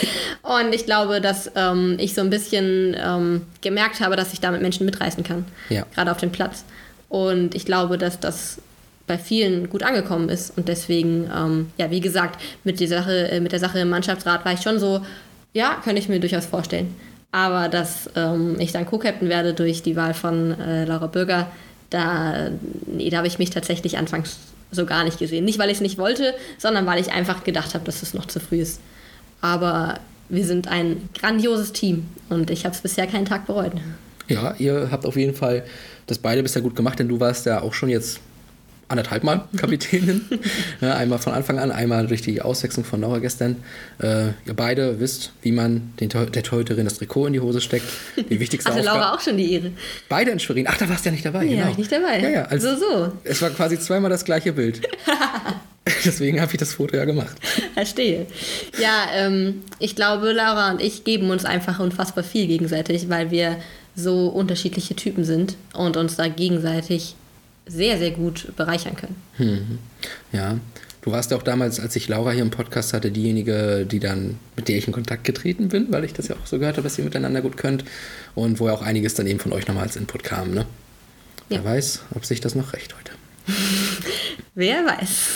Und 0.42 0.74
ich 0.74 0.86
glaube, 0.86 1.20
dass 1.20 1.50
ähm, 1.54 1.96
ich 1.98 2.14
so 2.14 2.20
ein 2.20 2.30
bisschen 2.30 2.96
ähm, 2.98 3.42
gemerkt 3.60 4.00
habe, 4.00 4.16
dass 4.16 4.32
ich 4.32 4.40
damit 4.40 4.62
Menschen 4.62 4.86
mitreißen 4.86 5.24
kann. 5.24 5.44
Ja. 5.68 5.86
Gerade 5.94 6.10
auf 6.10 6.18
dem 6.18 6.30
Platz. 6.30 6.64
Und 7.08 7.54
ich 7.54 7.64
glaube, 7.64 7.98
dass 7.98 8.20
das 8.20 8.58
bei 9.10 9.18
vielen 9.18 9.68
gut 9.68 9.82
angekommen 9.82 10.28
ist. 10.28 10.56
Und 10.56 10.68
deswegen, 10.68 11.28
ähm, 11.36 11.72
ja, 11.78 11.90
wie 11.90 12.00
gesagt, 12.00 12.40
mit, 12.62 12.78
die 12.78 12.86
Sache, 12.86 13.28
äh, 13.28 13.40
mit 13.40 13.50
der 13.50 13.58
Sache 13.58 13.80
im 13.80 13.90
Mannschaftsrat 13.90 14.44
war 14.44 14.52
ich 14.52 14.60
schon 14.60 14.78
so, 14.78 15.04
ja, 15.52 15.80
könnte 15.82 16.00
ich 16.00 16.08
mir 16.08 16.20
durchaus 16.20 16.46
vorstellen. 16.46 16.94
Aber 17.32 17.68
dass 17.68 18.08
ähm, 18.14 18.56
ich 18.60 18.70
dann 18.70 18.86
Co-Captain 18.86 19.28
werde 19.28 19.52
durch 19.52 19.82
die 19.82 19.96
Wahl 19.96 20.14
von 20.14 20.58
äh, 20.60 20.84
Laura 20.84 21.08
Bürger, 21.08 21.48
da, 21.90 22.50
nee, 22.86 23.10
da 23.10 23.18
habe 23.18 23.26
ich 23.26 23.38
mich 23.38 23.50
tatsächlich 23.50 23.98
anfangs 23.98 24.38
so 24.70 24.86
gar 24.86 25.04
nicht 25.04 25.18
gesehen. 25.18 25.44
Nicht, 25.44 25.58
weil 25.58 25.68
ich 25.68 25.76
es 25.76 25.80
nicht 25.80 25.98
wollte, 25.98 26.34
sondern 26.58 26.86
weil 26.86 27.00
ich 27.00 27.12
einfach 27.12 27.44
gedacht 27.44 27.74
habe, 27.74 27.84
dass 27.84 28.02
es 28.02 28.14
noch 28.14 28.26
zu 28.26 28.40
früh 28.40 28.60
ist. 28.60 28.80
Aber 29.40 29.98
wir 30.28 30.44
sind 30.44 30.68
ein 30.68 31.08
grandioses 31.18 31.72
Team 31.72 32.06
und 32.28 32.50
ich 32.50 32.64
habe 32.64 32.74
es 32.74 32.80
bisher 32.80 33.06
keinen 33.06 33.24
Tag 33.24 33.46
bereut. 33.46 33.72
Ja, 34.28 34.54
ihr 34.58 34.88
habt 34.92 35.06
auf 35.06 35.16
jeden 35.16 35.34
Fall 35.34 35.64
das 36.06 36.18
beide 36.18 36.42
bisher 36.42 36.62
gut 36.62 36.76
gemacht, 36.76 36.98
denn 37.00 37.08
du 37.08 37.18
warst 37.18 37.46
ja 37.46 37.62
auch 37.62 37.74
schon 37.74 37.88
jetzt 37.88 38.20
anderthalb 38.90 39.24
Mal 39.24 39.44
Kapitänin. 39.56 40.22
ja, 40.80 40.94
einmal 40.94 41.18
von 41.18 41.32
Anfang 41.32 41.58
an, 41.58 41.70
einmal 41.70 42.06
durch 42.06 42.22
die 42.22 42.42
Auswechslung 42.42 42.84
von 42.84 43.00
Laura 43.00 43.18
gestern. 43.18 43.56
Äh, 44.00 44.28
ihr 44.46 44.54
beide 44.54 45.00
wisst, 45.00 45.32
wie 45.42 45.52
man 45.52 45.92
den, 46.00 46.08
der 46.08 46.42
Torhüterin 46.42 46.84
das 46.84 46.98
Trikot 46.98 47.26
in 47.26 47.32
die 47.32 47.40
Hose 47.40 47.60
steckt. 47.60 47.86
Die 48.16 48.40
wichtigste 48.40 48.70
Hatte 48.70 48.80
Aufgabe. 48.80 48.98
Laura 48.98 49.14
auch 49.14 49.20
schon 49.20 49.36
die 49.36 49.52
Ehre. 49.52 49.72
Beide 50.08 50.30
in 50.30 50.40
Schwerin. 50.40 50.66
Ach, 50.68 50.76
da 50.76 50.88
warst 50.88 51.04
du 51.04 51.08
ja 51.08 51.12
nicht 51.12 51.24
dabei. 51.24 51.44
Nee, 51.44 51.50
genau. 51.50 51.64
war 51.64 51.70
ich 51.70 51.78
nicht 51.78 51.92
dabei. 51.92 52.20
Ja, 52.20 52.28
ja. 52.28 52.42
Also, 52.44 52.74
So, 52.74 52.78
so. 52.78 53.12
Es 53.24 53.40
war 53.42 53.50
quasi 53.50 53.78
zweimal 53.78 54.10
das 54.10 54.24
gleiche 54.24 54.52
Bild. 54.52 54.80
Deswegen 56.04 56.40
habe 56.40 56.52
ich 56.52 56.58
das 56.58 56.74
Foto 56.74 56.96
ja 56.96 57.04
gemacht. 57.04 57.36
Verstehe. 57.74 58.26
Ja, 58.78 59.06
ähm, 59.14 59.62
ich 59.78 59.96
glaube, 59.96 60.32
Laura 60.32 60.70
und 60.70 60.80
ich 60.80 61.04
geben 61.04 61.30
uns 61.30 61.44
einfach 61.44 61.80
unfassbar 61.80 62.22
viel 62.22 62.46
gegenseitig, 62.46 63.08
weil 63.08 63.30
wir 63.30 63.56
so 63.96 64.28
unterschiedliche 64.28 64.94
Typen 64.94 65.24
sind 65.24 65.56
und 65.74 65.96
uns 65.96 66.16
da 66.16 66.28
gegenseitig 66.28 67.16
sehr, 67.70 67.98
sehr 67.98 68.10
gut 68.10 68.52
bereichern 68.56 68.96
können. 68.96 69.78
Ja. 70.32 70.58
Du 71.02 71.12
warst 71.12 71.30
ja 71.30 71.38
auch 71.38 71.42
damals, 71.42 71.80
als 71.80 71.96
ich 71.96 72.08
Laura 72.08 72.32
hier 72.32 72.42
im 72.42 72.50
Podcast 72.50 72.92
hatte, 72.92 73.10
diejenige, 73.10 73.86
die 73.90 74.00
dann, 74.00 74.38
mit 74.56 74.68
der 74.68 74.76
ich 74.76 74.86
in 74.86 74.92
Kontakt 74.92 75.24
getreten 75.24 75.68
bin, 75.68 75.90
weil 75.90 76.04
ich 76.04 76.12
das 76.12 76.28
ja 76.28 76.36
auch 76.36 76.46
so 76.46 76.58
gehört 76.58 76.76
habe, 76.76 76.84
dass 76.84 76.98
ihr 76.98 77.04
miteinander 77.04 77.40
gut 77.40 77.56
könnt. 77.56 77.84
Und 78.34 78.60
wo 78.60 78.66
ja 78.66 78.74
auch 78.74 78.82
einiges 78.82 79.14
dann 79.14 79.26
eben 79.26 79.38
von 79.38 79.52
euch 79.52 79.66
nochmal 79.66 79.84
als 79.84 79.96
Input 79.96 80.24
kam, 80.24 80.52
ne? 80.52 80.66
Ja. 81.48 81.64
Wer 81.64 81.64
weiß, 81.64 82.02
ob 82.14 82.26
sich 82.26 82.40
das 82.40 82.54
noch 82.54 82.74
recht 82.74 82.94
heute. 82.96 83.12
Wer 84.54 84.84
weiß. 84.84 85.28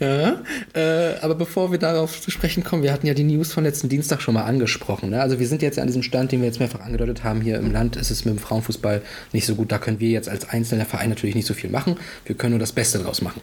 Ja, 0.00 0.42
äh, 0.74 1.16
aber 1.20 1.34
bevor 1.34 1.70
wir 1.70 1.78
darauf 1.78 2.20
zu 2.20 2.30
sprechen 2.30 2.64
kommen, 2.64 2.82
wir 2.82 2.92
hatten 2.92 3.06
ja 3.06 3.14
die 3.14 3.24
News 3.24 3.52
von 3.52 3.64
letzten 3.64 3.88
Dienstag 3.88 4.20
schon 4.20 4.34
mal 4.34 4.44
angesprochen. 4.44 5.10
Ne? 5.10 5.20
Also 5.20 5.38
wir 5.38 5.46
sind 5.46 5.62
jetzt 5.62 5.78
an 5.78 5.86
diesem 5.86 6.02
Stand, 6.02 6.32
den 6.32 6.40
wir 6.40 6.46
jetzt 6.46 6.60
mehrfach 6.60 6.80
angedeutet 6.80 7.24
haben, 7.24 7.40
hier 7.40 7.58
im 7.58 7.72
Land 7.72 7.96
ist 7.96 8.10
es 8.10 8.24
mit 8.24 8.34
dem 8.34 8.38
Frauenfußball 8.38 9.02
nicht 9.32 9.46
so 9.46 9.54
gut. 9.54 9.72
Da 9.72 9.78
können 9.78 10.00
wir 10.00 10.10
jetzt 10.10 10.28
als 10.28 10.48
einzelner 10.48 10.84
Verein 10.84 11.10
natürlich 11.10 11.34
nicht 11.34 11.46
so 11.46 11.54
viel 11.54 11.70
machen. 11.70 11.96
Wir 12.26 12.36
können 12.36 12.52
nur 12.52 12.60
das 12.60 12.72
Beste 12.72 12.98
draus 12.98 13.22
machen 13.22 13.40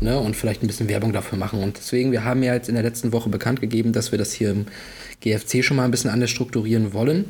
ne? 0.00 0.18
und 0.18 0.36
vielleicht 0.36 0.62
ein 0.62 0.66
bisschen 0.66 0.88
Werbung 0.88 1.12
dafür 1.12 1.38
machen. 1.38 1.62
Und 1.62 1.78
deswegen, 1.78 2.12
wir 2.12 2.24
haben 2.24 2.42
ja 2.42 2.54
jetzt 2.54 2.68
in 2.68 2.74
der 2.74 2.84
letzten 2.84 3.12
Woche 3.12 3.28
bekannt 3.28 3.60
gegeben, 3.60 3.92
dass 3.92 4.12
wir 4.12 4.18
das 4.18 4.32
hier 4.32 4.50
im 4.50 4.66
GFC 5.20 5.64
schon 5.64 5.76
mal 5.76 5.84
ein 5.84 5.90
bisschen 5.90 6.10
anders 6.10 6.30
strukturieren 6.30 6.92
wollen. 6.92 7.26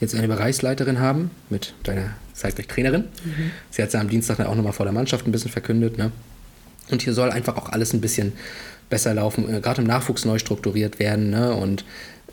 Jetzt 0.00 0.14
eine 0.14 0.28
Bereichsleiterin 0.28 0.98
haben 0.98 1.30
mit 1.50 1.74
deiner 1.82 2.14
zeitgleich 2.32 2.66
Trainerin. 2.68 3.04
Sie 3.70 3.82
hat 3.82 3.88
es 3.88 3.92
ja 3.94 4.00
am 4.00 4.08
Dienstag 4.08 4.38
dann 4.38 4.46
auch 4.46 4.54
nochmal 4.54 4.72
vor 4.72 4.86
der 4.86 4.94
Mannschaft 4.94 5.26
ein 5.26 5.32
bisschen 5.32 5.50
verkündet. 5.50 5.98
Ne? 5.98 6.10
Und 6.92 7.02
hier 7.02 7.14
soll 7.14 7.30
einfach 7.30 7.56
auch 7.56 7.68
alles 7.70 7.92
ein 7.92 8.00
bisschen 8.00 8.32
besser 8.90 9.14
laufen, 9.14 9.52
äh, 9.52 9.60
gerade 9.60 9.82
im 9.82 9.86
Nachwuchs 9.86 10.24
neu 10.24 10.38
strukturiert 10.38 10.98
werden. 10.98 11.30
Ne? 11.30 11.54
Und 11.54 11.84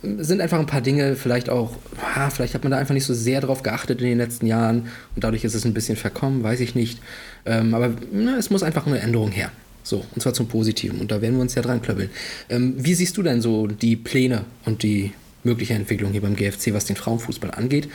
äh, 0.03 0.23
sind 0.23 0.41
einfach 0.41 0.59
ein 0.59 0.65
paar 0.65 0.81
Dinge, 0.81 1.15
vielleicht 1.15 1.49
auch, 1.49 1.71
ah, 2.15 2.29
vielleicht 2.29 2.53
hat 2.53 2.63
man 2.63 2.71
da 2.71 2.77
einfach 2.77 2.93
nicht 2.93 3.05
so 3.05 3.13
sehr 3.13 3.39
drauf 3.39 3.63
geachtet 3.63 4.01
in 4.01 4.07
den 4.07 4.17
letzten 4.17 4.47
Jahren 4.47 4.89
und 5.15 5.23
dadurch 5.23 5.43
ist 5.45 5.53
es 5.53 5.65
ein 5.65 5.73
bisschen 5.73 5.95
verkommen, 5.95 6.43
weiß 6.43 6.59
ich 6.59 6.75
nicht. 6.75 6.99
Ähm, 7.45 7.73
aber 7.73 7.93
na, 8.11 8.37
es 8.37 8.49
muss 8.49 8.63
einfach 8.63 8.87
eine 8.87 8.99
Änderung 8.99 9.31
her. 9.31 9.51
So, 9.83 10.03
und 10.13 10.21
zwar 10.21 10.33
zum 10.33 10.49
Positiven. 10.49 10.99
Und 10.99 11.11
da 11.11 11.21
werden 11.21 11.35
wir 11.35 11.41
uns 11.41 11.55
ja 11.55 11.61
dran 11.61 11.81
klöppeln. 11.81 12.09
Ähm, 12.49 12.73
wie 12.77 12.93
siehst 12.93 13.15
du 13.15 13.23
denn 13.23 13.41
so 13.41 13.67
die 13.67 13.95
Pläne 13.95 14.43
und 14.65 14.83
die 14.83 15.13
mögliche 15.45 15.75
Entwicklung 15.75 16.11
hier 16.11 16.21
beim 16.21 16.35
GFC, 16.35 16.73
was 16.73 16.83
den 16.83 16.97
Frauenfußball 16.97 17.51
angeht? 17.51 17.87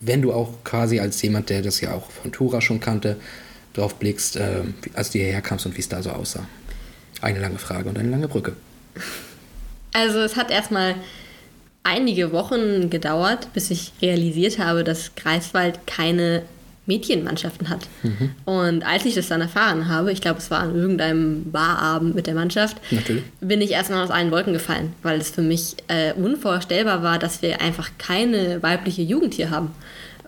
Wenn 0.00 0.22
du 0.22 0.32
auch 0.32 0.64
quasi 0.64 1.00
als 1.00 1.20
jemand, 1.20 1.50
der 1.50 1.60
das 1.60 1.82
ja 1.82 1.92
auch 1.92 2.10
von 2.10 2.32
Tura 2.32 2.62
schon 2.62 2.80
kannte, 2.80 3.16
drauf 3.78 3.94
blickst, 3.96 4.36
äh, 4.36 4.62
als 4.94 5.10
du 5.10 5.18
hierher 5.18 5.40
kamst 5.40 5.66
und 5.66 5.76
wie 5.76 5.80
es 5.80 5.88
da 5.88 6.02
so 6.02 6.10
aussah. 6.10 6.46
Eine 7.20 7.40
lange 7.40 7.58
Frage 7.58 7.88
und 7.88 7.98
eine 7.98 8.10
lange 8.10 8.28
Brücke. 8.28 8.54
Also 9.92 10.18
es 10.20 10.36
hat 10.36 10.50
erstmal 10.50 10.94
einige 11.82 12.32
Wochen 12.32 12.90
gedauert, 12.90 13.48
bis 13.54 13.70
ich 13.70 13.92
realisiert 14.02 14.58
habe, 14.58 14.84
dass 14.84 15.14
Greifswald 15.16 15.86
keine 15.86 16.42
Mädchenmannschaften 16.88 17.68
hat. 17.68 17.86
Und 18.46 18.84
als 18.84 19.04
ich 19.04 19.14
das 19.14 19.28
dann 19.28 19.42
erfahren 19.42 19.88
habe, 19.88 20.10
ich 20.10 20.22
glaube, 20.22 20.38
es 20.38 20.50
war 20.50 20.60
an 20.60 20.74
irgendeinem 20.74 21.50
Barabend 21.52 22.14
mit 22.14 22.26
der 22.26 22.34
Mannschaft, 22.34 22.78
Natürlich. 22.90 23.22
bin 23.40 23.60
ich 23.60 23.72
erstmal 23.72 24.02
aus 24.02 24.10
allen 24.10 24.30
Wolken 24.30 24.54
gefallen, 24.54 24.94
weil 25.02 25.20
es 25.20 25.28
für 25.28 25.42
mich 25.42 25.76
äh, 25.88 26.14
unvorstellbar 26.14 27.02
war, 27.02 27.18
dass 27.18 27.42
wir 27.42 27.60
einfach 27.60 27.90
keine 27.98 28.62
weibliche 28.62 29.02
Jugend 29.02 29.34
hier 29.34 29.50
haben. 29.50 29.72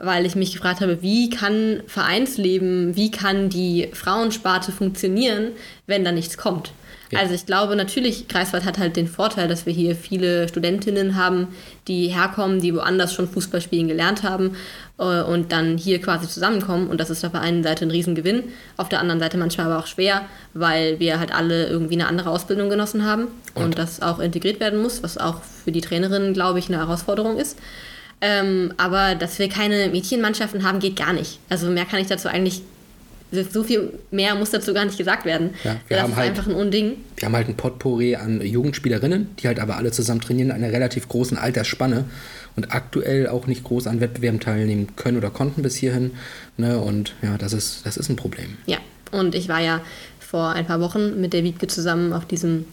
Weil 0.03 0.25
ich 0.25 0.35
mich 0.35 0.53
gefragt 0.53 0.81
habe, 0.81 1.03
wie 1.03 1.29
kann 1.29 1.83
Vereinsleben, 1.87 2.97
wie 2.97 3.11
kann 3.11 3.51
die 3.51 3.91
Frauensparte 3.93 4.73
funktionieren, 4.73 5.53
wenn 5.87 6.05
da 6.05 6.13
nichts 6.13 6.39
kommt. 6.39 6.73
Ja. 7.11 7.19
Also 7.19 7.35
ich 7.35 7.45
glaube 7.45 7.75
natürlich, 7.75 8.29
Greifswald 8.29 8.65
hat 8.65 8.79
halt 8.79 8.95
den 8.97 9.09
Vorteil, 9.09 9.49
dass 9.49 9.67
wir 9.67 9.73
hier 9.73 9.97
viele 9.97 10.49
Studentinnen 10.49 11.17
haben, 11.17 11.49
die 11.89 12.07
herkommen, 12.07 12.61
die 12.61 12.75
woanders 12.75 13.13
schon 13.13 13.29
Fußball 13.29 13.61
spielen 13.61 13.89
gelernt 13.89 14.23
haben 14.23 14.57
äh, 14.99 15.23
und 15.23 15.51
dann 15.51 15.77
hier 15.77 16.01
quasi 16.01 16.29
zusammenkommen. 16.29 16.89
Und 16.89 17.01
das 17.01 17.11
ist 17.11 17.25
auf 17.25 17.33
der 17.33 17.41
einen 17.41 17.65
Seite 17.65 17.85
ein 17.85 17.91
Riesengewinn, 17.91 18.45
auf 18.77 18.89
der 18.89 19.01
anderen 19.01 19.19
Seite 19.19 19.39
manchmal 19.39 19.67
aber 19.67 19.81
auch 19.81 19.89
schwer, 19.89 20.23
weil 20.55 21.01
wir 21.01 21.19
halt 21.19 21.35
alle 21.35 21.67
irgendwie 21.67 21.95
eine 21.95 22.07
andere 22.07 22.31
Ausbildung 22.31 22.71
genossen 22.71 23.05
haben 23.05 23.27
und, 23.55 23.65
Und? 23.65 23.79
das 23.79 24.03
auch 24.03 24.21
integriert 24.21 24.61
werden 24.61 24.81
muss, 24.81 25.03
was 25.03 25.19
auch 25.19 25.43
für 25.43 25.73
die 25.73 25.81
Trainerin, 25.81 26.33
glaube 26.33 26.61
ich, 26.61 26.69
eine 26.69 26.79
Herausforderung 26.79 27.39
ist. 27.39 27.59
Ähm, 28.21 28.75
aber 28.77 29.15
dass 29.15 29.39
wir 29.39 29.49
keine 29.49 29.89
Mädchenmannschaften 29.89 30.63
haben, 30.63 30.79
geht 30.79 30.97
gar 30.97 31.13
nicht. 31.13 31.39
Also 31.49 31.69
mehr 31.71 31.87
kann 31.87 32.01
ich 32.01 32.07
dazu 32.07 32.29
eigentlich, 32.29 32.63
so 33.53 33.63
viel 33.63 33.93
mehr 34.11 34.35
muss 34.35 34.51
dazu 34.51 34.75
gar 34.75 34.85
nicht 34.85 34.99
gesagt 34.99 35.25
werden. 35.25 35.51
Ja, 35.65 35.77
wir 35.89 35.97
das 35.97 36.03
haben 36.03 36.11
ist 36.11 36.17
halt- 36.19 36.29
einfach 36.31 36.47
ein 36.49 36.55
Unding. 36.55 36.97
Wir 37.17 37.27
haben 37.27 37.37
halt 37.37 37.49
ein 37.49 37.57
Potpourri 37.57 38.17
an 38.17 38.41
Jugendspielerinnen, 38.41 39.37
die 39.39 39.47
halt 39.47 39.61
aber 39.61 39.77
alle 39.77 39.91
zusammen 39.93 40.21
trainieren, 40.21 40.49
in 40.51 40.57
einer 40.57 40.73
relativ 40.73 41.09
großen 41.09 41.39
Altersspanne 41.39 42.05
und 42.57 42.75
aktuell 42.75 43.29
auch 43.29 43.47
nicht 43.47 43.63
groß 43.65 43.87
an 43.87 44.01
Wettbewerben 44.01 44.41
teilnehmen 44.41 44.89
können 44.97 45.17
oder 45.17 45.31
konnten 45.31 45.63
bis 45.63 45.77
hierhin. 45.77 46.11
Ne? 46.57 46.79
Und 46.79 47.15
ja, 47.23 47.39
das 47.39 47.53
ist, 47.53 47.87
das 47.87 47.97
ist 47.97 48.09
ein 48.11 48.17
Problem. 48.17 48.57
Ja, 48.67 48.79
und 49.13 49.35
ich 49.35 49.49
war 49.49 49.61
ja 49.61 49.81
vor 50.19 50.51
ein 50.51 50.67
paar 50.67 50.81
Wochen 50.81 51.21
mit 51.21 51.33
der 51.33 51.43
Wiebke 51.45 51.69
zusammen 51.69 52.13
auf 52.13 52.27
diesem 52.27 52.65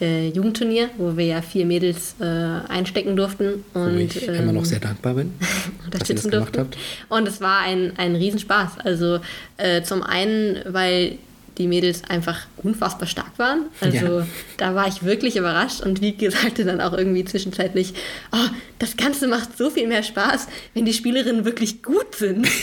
äh, 0.00 0.28
Jugendturnier, 0.28 0.90
wo 0.96 1.16
wir 1.16 1.26
ja 1.26 1.42
vier 1.42 1.66
Mädels 1.66 2.14
äh, 2.20 2.24
einstecken 2.24 3.16
durften 3.16 3.64
Wo 3.74 3.80
und 3.80 3.98
ich 3.98 4.26
immer 4.26 4.52
noch 4.52 4.60
ähm, 4.60 4.64
sehr 4.64 4.80
dankbar 4.80 5.14
bin, 5.14 5.34
dass 5.40 6.08
ihr 6.08 6.16
das 6.16 6.24
unterstützen 6.24 6.30
gemacht 6.30 6.56
durften. 6.56 6.76
habt. 6.76 7.12
Und 7.12 7.28
es 7.28 7.40
war 7.40 7.60
ein, 7.60 7.92
ein 7.96 8.14
Riesenspaß. 8.14 8.78
Also 8.84 9.20
äh, 9.56 9.82
zum 9.82 10.02
einen, 10.02 10.60
weil 10.66 11.18
die 11.58 11.66
Mädels 11.68 12.02
einfach 12.08 12.46
unfassbar 12.62 13.06
stark 13.08 13.38
waren. 13.38 13.66
Also 13.80 14.20
Ja. 14.20 14.26
da 14.56 14.74
war 14.74 14.88
ich 14.88 15.02
wirklich 15.02 15.36
überrascht 15.36 15.80
und 15.80 16.00
Wiebke 16.00 16.30
sagte 16.30 16.64
dann 16.64 16.80
auch 16.80 16.92
irgendwie 16.92 17.24
zwischenzeitlich, 17.24 17.94
oh, 18.32 18.36
das 18.78 18.96
Ganze 18.96 19.26
macht 19.28 19.58
so 19.58 19.68
viel 19.70 19.86
mehr 19.88 20.02
Spaß, 20.02 20.46
wenn 20.74 20.84
die 20.84 20.92
Spielerinnen 20.94 21.44
wirklich 21.44 21.82
gut 21.82 22.14
sind. 22.14 22.46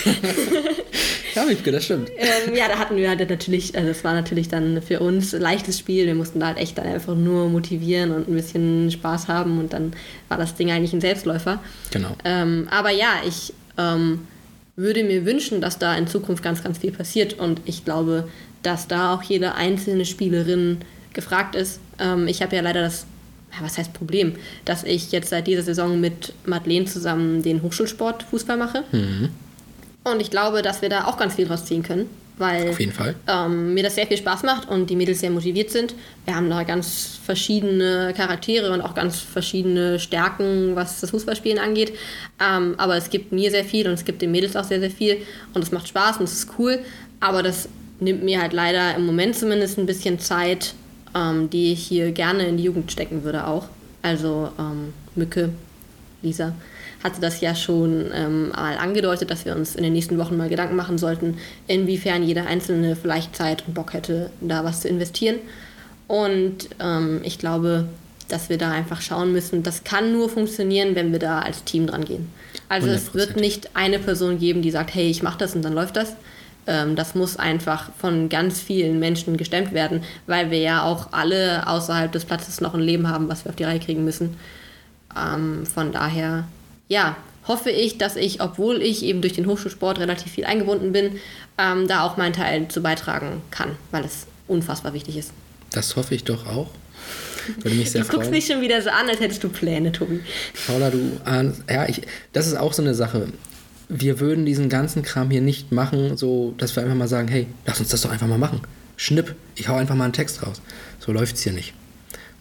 Ja, 1.35 1.49
Wiebke, 1.49 1.69
das 1.73 1.83
stimmt. 1.83 2.09
ähm, 2.17 2.55
ja, 2.55 2.69
da 2.69 2.79
hatten 2.79 2.95
wir 2.95 3.09
halt 3.09 3.29
natürlich, 3.29 3.75
also 3.77 3.89
es 3.89 4.05
war 4.05 4.13
natürlich 4.13 4.47
dann 4.47 4.81
für 4.81 5.01
uns 5.01 5.35
ein 5.35 5.41
leichtes 5.41 5.77
Spiel. 5.77 6.05
Wir 6.05 6.15
mussten 6.15 6.39
da 6.39 6.45
halt 6.47 6.57
echt 6.57 6.77
dann 6.77 6.85
einfach 6.87 7.13
nur 7.13 7.49
motivieren 7.49 8.11
und 8.11 8.29
ein 8.29 8.33
bisschen 8.35 8.89
Spaß 8.89 9.27
haben 9.27 9.59
und 9.59 9.73
dann 9.73 9.91
war 10.29 10.37
das 10.37 10.55
Ding 10.55 10.71
eigentlich 10.71 10.93
ein 10.93 11.01
Selbstläufer. 11.01 11.59
Genau. 11.91 12.15
Ähm, 12.23 12.69
aber 12.71 12.91
ja, 12.91 13.09
ich 13.27 13.53
ähm, 13.77 14.19
würde 14.77 15.03
mir 15.03 15.25
wünschen, 15.25 15.59
dass 15.59 15.77
da 15.77 15.97
in 15.97 16.07
Zukunft 16.07 16.41
ganz, 16.41 16.63
ganz 16.63 16.77
viel 16.77 16.93
passiert 16.93 17.33
und 17.33 17.59
ich 17.65 17.83
glaube, 17.83 18.29
dass 18.65 18.87
da 18.87 19.13
auch 19.13 19.23
jede 19.23 19.55
einzelne 19.55 20.05
Spielerin 20.05 20.79
gefragt 21.13 21.55
ist. 21.55 21.79
Ähm, 21.99 22.27
ich 22.27 22.41
habe 22.41 22.55
ja 22.55 22.61
leider 22.61 22.81
das, 22.81 23.05
was 23.61 23.77
heißt 23.77 23.93
Problem, 23.93 24.33
dass 24.65 24.83
ich 24.83 25.11
jetzt 25.11 25.29
seit 25.29 25.47
dieser 25.47 25.63
Saison 25.63 25.99
mit 25.99 26.33
Madeleine 26.45 26.85
zusammen 26.85 27.41
den 27.41 27.61
Hochschulsport 27.61 28.23
Fußball 28.23 28.57
mache. 28.57 28.83
Und 30.03 30.21
ich 30.21 30.29
glaube, 30.29 30.61
dass 30.61 30.81
wir 30.81 30.89
da 30.89 31.05
auch 31.05 31.17
ganz 31.17 31.35
viel 31.35 31.47
draus 31.47 31.65
ziehen 31.65 31.81
können, 31.81 32.09
weil 32.37 32.75
ähm, 33.27 33.73
mir 33.73 33.83
das 33.83 33.95
sehr 33.95 34.05
viel 34.07 34.17
Spaß 34.17 34.43
macht 34.43 34.67
und 34.67 34.89
die 34.89 34.95
Mädels 34.95 35.21
sehr 35.21 35.31
motiviert 35.31 35.71
sind. 35.71 35.95
Wir 36.25 36.35
haben 36.35 36.49
da 36.49 36.63
ganz 36.63 37.19
verschiedene 37.23 38.13
Charaktere 38.15 38.71
und 38.71 38.81
auch 38.81 38.93
ganz 38.93 39.19
verschiedene 39.19 39.99
Stärken, 39.99 40.75
was 40.75 40.99
das 40.99 41.11
Fußballspielen 41.11 41.59
angeht. 41.59 41.93
Ähm, 42.39 42.75
aber 42.77 42.97
es 42.97 43.09
gibt 43.09 43.31
mir 43.31 43.49
sehr 43.51 43.63
viel 43.63 43.87
und 43.87 43.93
es 43.93 44.05
gibt 44.05 44.21
den 44.21 44.31
Mädels 44.31 44.55
auch 44.55 44.65
sehr, 44.65 44.79
sehr 44.79 44.91
viel 44.91 45.17
und 45.53 45.63
es 45.63 45.71
macht 45.71 45.87
Spaß 45.87 46.17
und 46.17 46.25
es 46.25 46.33
ist 46.33 46.49
cool. 46.59 46.79
Aber 47.19 47.41
das 47.41 47.69
nimmt 47.99 48.23
mir 48.23 48.41
halt 48.41 48.53
leider 48.53 48.95
im 48.95 49.05
Moment 49.05 49.35
zumindest 49.35 49.77
ein 49.77 49.85
bisschen 49.85 50.19
Zeit, 50.19 50.73
ähm, 51.15 51.49
die 51.49 51.71
ich 51.73 51.85
hier 51.85 52.11
gerne 52.11 52.47
in 52.47 52.57
die 52.57 52.63
Jugend 52.63 52.91
stecken 52.91 53.23
würde 53.23 53.47
auch. 53.47 53.67
Also 54.01 54.49
ähm, 54.59 54.93
Mücke, 55.15 55.49
Lisa 56.21 56.53
hatte 57.05 57.21
das 57.21 57.39
ja 57.39 57.53
schon 57.53 58.09
ähm, 58.13 58.49
mal 58.49 58.77
angedeutet, 58.77 59.29
dass 59.29 59.45
wir 59.45 59.55
uns 59.55 59.75
in 59.75 59.83
den 59.83 59.93
nächsten 59.93 60.17
Wochen 60.17 60.35
mal 60.37 60.49
Gedanken 60.49 60.75
machen 60.75 60.97
sollten, 60.97 61.37
inwiefern 61.67 62.23
jeder 62.23 62.47
Einzelne 62.47 62.95
vielleicht 62.95 63.35
Zeit 63.35 63.63
und 63.67 63.75
Bock 63.75 63.93
hätte, 63.93 64.31
da 64.41 64.63
was 64.63 64.81
zu 64.81 64.87
investieren. 64.87 65.35
Und 66.07 66.69
ähm, 66.79 67.21
ich 67.23 67.37
glaube, 67.37 67.87
dass 68.27 68.49
wir 68.49 68.57
da 68.57 68.71
einfach 68.71 69.01
schauen 69.01 69.31
müssen, 69.33 69.61
das 69.61 69.83
kann 69.83 70.13
nur 70.13 70.29
funktionieren, 70.29 70.95
wenn 70.95 71.11
wir 71.11 71.19
da 71.19 71.39
als 71.39 71.63
Team 71.63 71.85
dran 71.85 72.05
gehen. 72.05 72.27
Also 72.69 72.87
es 72.87 73.13
wird 73.13 73.37
100%. 73.37 73.39
nicht 73.39 73.69
eine 73.75 73.99
Person 73.99 74.39
geben, 74.39 74.63
die 74.63 74.71
sagt, 74.71 74.95
hey, 74.95 75.07
ich 75.07 75.21
mache 75.21 75.37
das 75.37 75.55
und 75.55 75.61
dann 75.61 75.73
läuft 75.73 75.95
das. 75.95 76.15
Ähm, 76.67 76.95
das 76.95 77.15
muss 77.15 77.37
einfach 77.37 77.89
von 77.97 78.29
ganz 78.29 78.59
vielen 78.59 78.99
Menschen 78.99 79.37
gestemmt 79.37 79.71
werden, 79.73 80.03
weil 80.27 80.49
wir 80.51 80.59
ja 80.59 80.83
auch 80.83 81.09
alle 81.13 81.67
außerhalb 81.67 82.11
des 82.11 82.25
Platzes 82.25 82.61
noch 82.61 82.73
ein 82.73 82.81
Leben 82.81 83.07
haben, 83.09 83.27
was 83.29 83.45
wir 83.45 83.49
auf 83.49 83.55
die 83.55 83.63
Reihe 83.65 83.79
kriegen 83.79 84.03
müssen. 84.03 84.37
Ähm, 85.15 85.65
von 85.65 85.91
daher, 85.91 86.47
ja, 86.87 87.15
hoffe 87.47 87.69
ich, 87.69 87.97
dass 87.97 88.15
ich, 88.15 88.41
obwohl 88.41 88.81
ich 88.81 89.03
eben 89.03 89.21
durch 89.21 89.33
den 89.33 89.45
Hochschulsport 89.45 89.99
relativ 89.99 90.31
viel 90.31 90.45
eingebunden 90.45 90.91
bin, 90.91 91.19
ähm, 91.57 91.87
da 91.87 92.01
auch 92.01 92.17
meinen 92.17 92.33
Teil 92.33 92.67
zu 92.67 92.81
beitragen 92.81 93.41
kann, 93.51 93.77
weil 93.91 94.03
es 94.03 94.25
unfassbar 94.47 94.93
wichtig 94.93 95.17
ist. 95.17 95.31
Das 95.71 95.95
hoffe 95.95 96.15
ich 96.15 96.23
doch 96.23 96.47
auch. 96.47 96.69
Würde 97.61 97.77
mich 97.77 97.91
sehr 97.91 98.01
Du 98.01 98.07
guckst 98.07 98.23
freuen. 98.27 98.31
mich 98.31 98.47
schon 98.47 98.61
wieder 98.61 98.81
so 98.81 98.89
an, 98.89 99.07
als 99.07 99.19
hättest 99.19 99.43
du 99.43 99.49
Pläne, 99.49 99.91
Tobi. 99.91 100.21
Paula, 100.65 100.89
du 100.89 101.19
ahnst, 101.25 101.61
ja, 101.69 101.87
ich, 101.87 102.01
das 102.33 102.47
ist 102.47 102.55
auch 102.55 102.73
so 102.73 102.81
eine 102.81 102.95
Sache. 102.95 103.27
Wir 103.87 104.19
würden 104.19 104.45
diesen 104.45 104.69
ganzen 104.69 105.03
Kram 105.03 105.29
hier 105.29 105.41
nicht 105.41 105.71
machen, 105.71 106.17
so 106.17 106.53
dass 106.57 106.75
wir 106.75 106.83
einfach 106.83 106.95
mal 106.95 107.07
sagen, 107.07 107.27
hey, 107.27 107.47
lass 107.65 107.79
uns 107.79 107.89
das 107.89 108.01
doch 108.01 108.11
einfach 108.11 108.27
mal 108.27 108.37
machen. 108.37 108.61
Schnipp, 108.97 109.35
ich 109.55 109.67
hau 109.67 109.75
einfach 109.75 109.95
mal 109.95 110.05
einen 110.05 110.13
Text 110.13 110.45
raus. 110.45 110.61
So 110.99 111.11
läuft's 111.11 111.41
hier 111.43 111.53
nicht. 111.53 111.73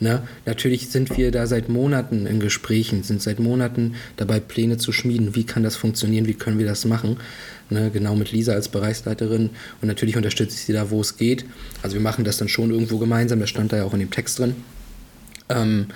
Ne? 0.00 0.22
Natürlich 0.44 0.88
sind 0.88 1.16
wir 1.16 1.30
da 1.30 1.46
seit 1.46 1.68
Monaten 1.68 2.26
in 2.26 2.40
Gesprächen, 2.40 3.02
sind 3.02 3.22
seit 3.22 3.38
Monaten 3.38 3.94
dabei, 4.16 4.40
Pläne 4.40 4.76
zu 4.76 4.92
schmieden. 4.92 5.34
Wie 5.34 5.44
kann 5.44 5.62
das 5.62 5.76
funktionieren? 5.76 6.26
Wie 6.26 6.34
können 6.34 6.58
wir 6.58 6.66
das 6.66 6.84
machen? 6.84 7.18
Ne? 7.70 7.90
Genau 7.92 8.16
mit 8.16 8.32
Lisa 8.32 8.52
als 8.52 8.68
Bereichsleiterin. 8.68 9.50
Und 9.80 9.88
natürlich 9.88 10.16
unterstütze 10.16 10.56
ich 10.56 10.64
sie 10.64 10.72
da, 10.72 10.90
wo 10.90 11.00
es 11.00 11.16
geht. 11.16 11.44
Also 11.82 11.94
wir 11.94 12.00
machen 12.00 12.24
das 12.24 12.38
dann 12.38 12.48
schon 12.48 12.70
irgendwo 12.70 12.98
gemeinsam. 12.98 13.40
Das 13.40 13.50
stand 13.50 13.72
da 13.72 13.78
ja 13.78 13.84
auch 13.84 13.94
in 13.94 14.00
dem 14.00 14.10
Text 14.10 14.38
drin. 14.38 14.56
Ähm, 15.48 15.86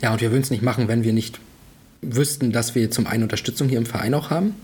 ja, 0.00 0.12
und 0.12 0.20
wir 0.20 0.30
würden 0.30 0.42
es 0.42 0.50
nicht 0.50 0.62
machen, 0.62 0.86
wenn 0.86 1.02
wir 1.02 1.12
nicht 1.12 1.40
wüssten, 2.00 2.52
dass 2.52 2.74
wir 2.74 2.90
zum 2.90 3.06
einen 3.06 3.24
Unterstützung 3.24 3.68
hier 3.68 3.78
im 3.78 3.86
Verein 3.86 4.14
auch 4.14 4.30
haben. 4.30 4.54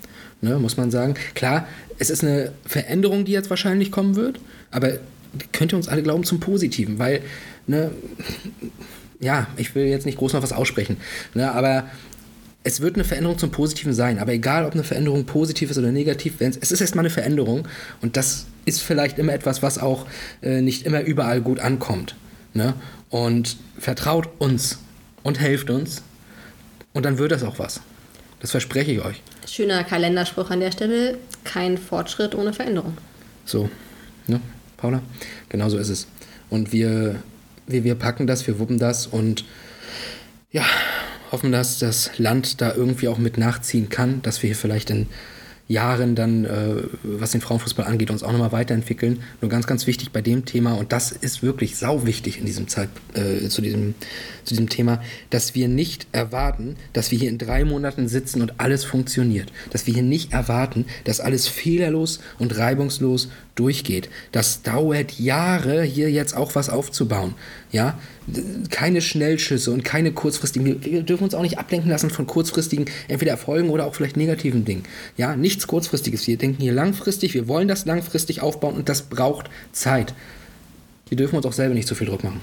Ne, 0.44 0.58
muss 0.58 0.76
man 0.76 0.90
sagen. 0.90 1.14
Klar, 1.34 1.66
es 1.98 2.10
ist 2.10 2.22
eine 2.22 2.52
Veränderung, 2.66 3.24
die 3.24 3.32
jetzt 3.32 3.48
wahrscheinlich 3.48 3.90
kommen 3.90 4.14
wird, 4.14 4.40
aber 4.70 4.98
könnt 5.52 5.72
ihr 5.72 5.76
uns 5.76 5.88
alle 5.88 6.02
glauben 6.02 6.24
zum 6.24 6.38
Positiven, 6.38 6.98
weil, 6.98 7.22
ne, 7.66 7.90
ja, 9.20 9.46
ich 9.56 9.74
will 9.74 9.86
jetzt 9.86 10.04
nicht 10.04 10.18
groß 10.18 10.34
noch 10.34 10.42
was 10.42 10.52
aussprechen, 10.52 10.98
ne, 11.32 11.50
aber 11.50 11.88
es 12.62 12.80
wird 12.80 12.96
eine 12.96 13.04
Veränderung 13.04 13.38
zum 13.38 13.52
Positiven 13.52 13.94
sein. 13.94 14.18
Aber 14.18 14.32
egal, 14.34 14.66
ob 14.66 14.74
eine 14.74 14.84
Veränderung 14.84 15.24
positiv 15.24 15.70
ist 15.70 15.78
oder 15.78 15.92
negativ, 15.92 16.34
es 16.40 16.70
ist 16.70 16.80
erstmal 16.82 17.04
eine 17.04 17.10
Veränderung 17.10 17.66
und 18.02 18.18
das 18.18 18.44
ist 18.66 18.82
vielleicht 18.82 19.18
immer 19.18 19.32
etwas, 19.32 19.62
was 19.62 19.78
auch 19.78 20.06
äh, 20.42 20.60
nicht 20.60 20.84
immer 20.84 21.00
überall 21.00 21.40
gut 21.40 21.58
ankommt. 21.58 22.16
Ne? 22.52 22.74
Und 23.08 23.56
vertraut 23.78 24.28
uns 24.38 24.78
und 25.22 25.40
helft 25.40 25.70
uns 25.70 26.02
und 26.92 27.06
dann 27.06 27.16
wird 27.16 27.32
das 27.32 27.42
auch 27.42 27.58
was. 27.58 27.80
Das 28.40 28.50
verspreche 28.50 28.92
ich 28.92 29.02
euch. 29.02 29.22
Schöner 29.46 29.84
Kalenderspruch 29.84 30.50
an 30.50 30.60
der 30.60 30.72
Stelle: 30.72 31.18
kein 31.44 31.78
Fortschritt 31.78 32.34
ohne 32.34 32.52
Veränderung. 32.52 32.96
So, 33.44 33.68
ne, 34.26 34.40
Paula? 34.76 35.02
Genau 35.48 35.68
so 35.68 35.78
ist 35.78 35.88
es. 35.88 36.06
Und 36.50 36.72
wir, 36.72 37.22
wir, 37.66 37.84
wir 37.84 37.94
packen 37.94 38.26
das, 38.26 38.46
wir 38.46 38.58
wuppen 38.58 38.78
das 38.78 39.06
und 39.06 39.44
ja, 40.50 40.64
hoffen, 41.32 41.52
dass 41.52 41.78
das 41.78 42.18
Land 42.18 42.60
da 42.60 42.74
irgendwie 42.74 43.08
auch 43.08 43.18
mit 43.18 43.38
nachziehen 43.38 43.88
kann, 43.88 44.22
dass 44.22 44.42
wir 44.42 44.48
hier 44.48 44.56
vielleicht 44.56 44.90
in 44.90 45.08
Jahren 45.66 46.14
dann, 46.14 46.44
äh, 46.44 46.82
was 47.02 47.30
den 47.30 47.40
Frauenfußball 47.40 47.86
angeht, 47.86 48.10
uns 48.10 48.22
auch 48.22 48.32
nochmal 48.32 48.52
weiterentwickeln. 48.52 49.22
Nur 49.40 49.50
ganz, 49.50 49.66
ganz 49.66 49.86
wichtig 49.86 50.10
bei 50.12 50.20
dem 50.20 50.44
Thema, 50.44 50.74
und 50.74 50.92
das 50.92 51.10
ist 51.10 51.42
wirklich 51.42 51.76
sau 51.76 52.04
wichtig 52.04 52.38
in 52.38 52.44
diesem 52.44 52.68
Zeit, 52.68 52.90
äh, 53.14 53.48
zu, 53.48 53.62
diesem, 53.62 53.94
zu 54.44 54.54
diesem 54.54 54.68
Thema, 54.68 55.02
dass 55.30 55.54
wir 55.54 55.68
nicht 55.68 56.06
erwarten, 56.12 56.76
dass 56.92 57.10
wir 57.10 57.18
hier 57.18 57.30
in 57.30 57.38
drei 57.38 57.64
Monaten 57.64 58.08
sitzen 58.08 58.42
und 58.42 58.60
alles 58.60 58.84
funktioniert. 58.84 59.52
Dass 59.70 59.86
wir 59.86 59.94
hier 59.94 60.02
nicht 60.02 60.34
erwarten, 60.34 60.84
dass 61.04 61.20
alles 61.20 61.48
fehlerlos 61.48 62.20
und 62.38 62.58
reibungslos 62.58 63.28
durchgeht. 63.54 64.10
Das 64.32 64.62
dauert 64.62 65.18
Jahre, 65.18 65.82
hier 65.82 66.10
jetzt 66.10 66.36
auch 66.36 66.54
was 66.54 66.68
aufzubauen. 66.68 67.34
Ja, 67.72 67.98
keine 68.70 69.00
Schnellschüsse 69.02 69.70
und 69.70 69.84
keine 69.84 70.12
kurzfristigen. 70.12 70.82
Wir 70.82 71.02
dürfen 71.02 71.24
uns 71.24 71.34
auch 71.34 71.42
nicht 71.42 71.58
ablenken 71.58 71.90
lassen 71.90 72.10
von 72.10 72.26
kurzfristigen, 72.26 72.86
entweder 73.08 73.32
Erfolgen 73.32 73.70
oder 73.70 73.86
auch 73.86 73.94
vielleicht 73.94 74.16
negativen 74.16 74.64
Dingen. 74.64 74.84
Ja, 75.16 75.36
nichts 75.36 75.66
kurzfristiges. 75.66 76.26
Wir 76.26 76.38
denken 76.38 76.62
hier 76.62 76.72
langfristig, 76.72 77.34
wir 77.34 77.48
wollen 77.48 77.68
das 77.68 77.84
langfristig 77.84 78.40
aufbauen 78.40 78.74
und 78.76 78.88
das 78.88 79.02
braucht 79.02 79.50
Zeit. 79.72 80.14
Wir 81.08 81.16
dürfen 81.16 81.36
uns 81.36 81.46
auch 81.46 81.52
selber 81.52 81.74
nicht 81.74 81.88
zu 81.88 81.94
viel 81.94 82.06
Druck 82.06 82.24
machen. 82.24 82.40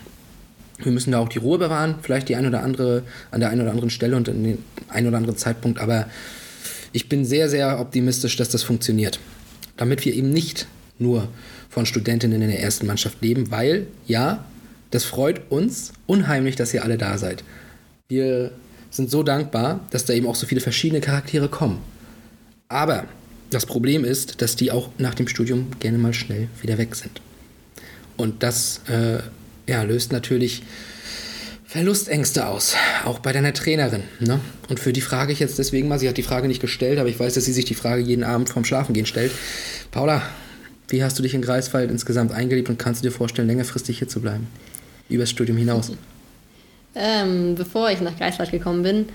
Wir 0.84 0.92
müssen 0.92 1.12
da 1.12 1.20
auch 1.20 1.30
die 1.30 1.40
Ruhe 1.40 1.58
bewahren, 1.58 1.96
vielleicht 2.02 2.30
die 2.30 2.36
ein 2.36 2.46
oder 2.46 2.64
andere, 2.64 3.04
an 3.30 3.40
der 3.40 3.50
einen 3.50 3.62
oder 3.62 3.72
anderen 3.72 3.90
Stelle 3.90 4.16
und 4.16 4.30
an 4.30 4.44
den 4.44 4.58
einen 4.88 5.08
oder 5.08 5.18
anderen 5.18 5.38
Zeitpunkt, 5.38 5.80
aber 5.80 6.08
ich 6.92 7.08
bin 7.08 7.24
sehr, 7.26 7.50
sehr 7.50 7.80
optimistisch, 7.80 8.36
dass 8.36 8.50
das 8.50 8.64
funktioniert. 8.64 9.20
Damit 9.78 10.06
wir 10.06 10.14
eben 10.14 10.30
nicht 10.30 10.68
nur 11.00 11.28
von 11.70 11.86
Studentinnen 11.86 12.42
in 12.42 12.50
der 12.50 12.62
ersten 12.62 12.86
Mannschaft 12.86 13.22
leben, 13.22 13.52
weil 13.52 13.88
ja, 14.08 14.44
das 14.92 15.04
freut 15.04 15.50
uns 15.50 15.94
unheimlich, 16.06 16.56
dass 16.56 16.74
ihr 16.74 16.84
alle 16.84 16.98
da 16.98 17.18
seid. 17.18 17.44
Wir 18.10 18.52
sind 18.90 19.10
so 19.10 19.24
dankbar, 19.24 19.80
dass 19.90 20.06
da 20.06 20.14
eben 20.14 20.28
auch 20.28 20.36
so 20.36 20.46
viele 20.46 20.62
verschiedene 20.62 21.02
Charaktere 21.02 21.48
kommen. 21.48 21.82
Aber 22.68 23.06
das 23.50 23.66
Problem 23.66 24.06
ist, 24.06 24.42
dass 24.42 24.56
die 24.56 24.72
auch 24.72 24.90
nach 24.98 25.16
dem 25.16 25.28
Studium 25.28 25.68
gerne 25.80 25.98
mal 25.98 26.14
schnell 26.14 26.48
wieder 26.62 26.78
weg 26.78 26.96
sind. 26.96 27.22
Und 28.18 28.44
das 28.44 28.82
äh, 28.88 29.20
ja, 29.68 29.84
löst 29.84 30.12
natürlich 30.12 30.64
Verlustängste 31.66 32.48
aus, 32.48 32.76
auch 33.06 33.20
bei 33.20 33.32
deiner 33.32 33.54
Trainerin. 33.54 34.04
Ne? 34.20 34.42
Und 34.68 34.80
für 34.80 34.92
die 34.92 35.00
frage 35.00 35.32
ich 35.32 35.40
jetzt 35.40 35.58
deswegen 35.58 35.88
mal, 35.88 36.00
sie 36.00 36.10
hat 36.10 36.18
die 36.18 36.24
Frage 36.24 36.50
nicht 36.50 36.62
gestellt, 36.62 37.00
aber 37.00 37.08
ich 37.08 37.18
weiß, 37.18 37.34
dass 37.34 37.46
sie 37.46 37.54
sich 37.54 37.64
die 37.64 37.76
Frage 37.76 38.02
jeden 38.02 38.26
Abend 38.26 38.50
vorm 38.50 38.66
Schlafengehen 38.66 39.06
stellt. 39.06 39.32
Paula, 39.90 40.22
wie 40.90 41.02
hast 41.02 41.18
du 41.18 41.24
dich 41.24 41.34
in 41.34 41.42
Greifswald 41.42 41.90
insgesamt 41.90 42.34
eingelebt 42.34 42.70
und 42.70 42.78
kannst 42.78 43.02
du 43.02 43.08
dir 43.08 43.16
vorstellen, 43.16 43.48
längerfristig 43.48 44.00
hier 44.00 44.10
zu 44.10 44.20
bleiben? 44.20 44.48
Übers 45.12 45.30
Studium 45.30 45.58
hinaus? 45.58 45.92
Ähm, 46.96 47.56
bevor 47.56 47.90
ich 47.90 48.02
nach 48.02 48.18
Greifswald 48.18 48.52
gekommen 48.52 48.84
bin, 48.84 49.06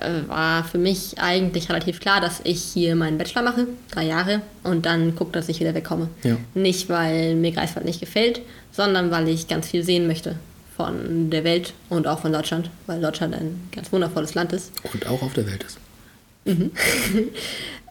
äh, 0.00 0.28
war 0.28 0.64
für 0.64 0.78
mich 0.78 1.18
eigentlich 1.18 1.68
relativ 1.68 2.00
klar, 2.00 2.20
dass 2.20 2.40
ich 2.44 2.62
hier 2.62 2.96
meinen 2.96 3.16
Bachelor 3.16 3.42
mache, 3.42 3.66
drei 3.90 4.04
Jahre, 4.04 4.42
und 4.62 4.84
dann 4.86 5.14
gucke, 5.14 5.32
dass 5.32 5.48
ich 5.48 5.60
wieder 5.60 5.74
wegkomme. 5.74 6.08
Ja. 6.22 6.36
Nicht, 6.54 6.88
weil 6.88 7.36
mir 7.36 7.52
Greifswald 7.52 7.86
nicht 7.86 8.00
gefällt, 8.00 8.40
sondern 8.72 9.10
weil 9.10 9.28
ich 9.28 9.48
ganz 9.48 9.68
viel 9.68 9.82
sehen 9.84 10.06
möchte 10.06 10.36
von 10.76 11.30
der 11.30 11.44
Welt 11.44 11.72
und 11.88 12.06
auch 12.06 12.20
von 12.20 12.32
Deutschland, 12.32 12.68
weil 12.86 13.00
Deutschland 13.00 13.34
ein 13.34 13.68
ganz 13.70 13.92
wundervolles 13.92 14.34
Land 14.34 14.52
ist. 14.52 14.72
Und 14.92 15.06
auch 15.06 15.22
auf 15.22 15.32
der 15.32 15.46
Welt 15.46 15.64
ist. 15.64 15.78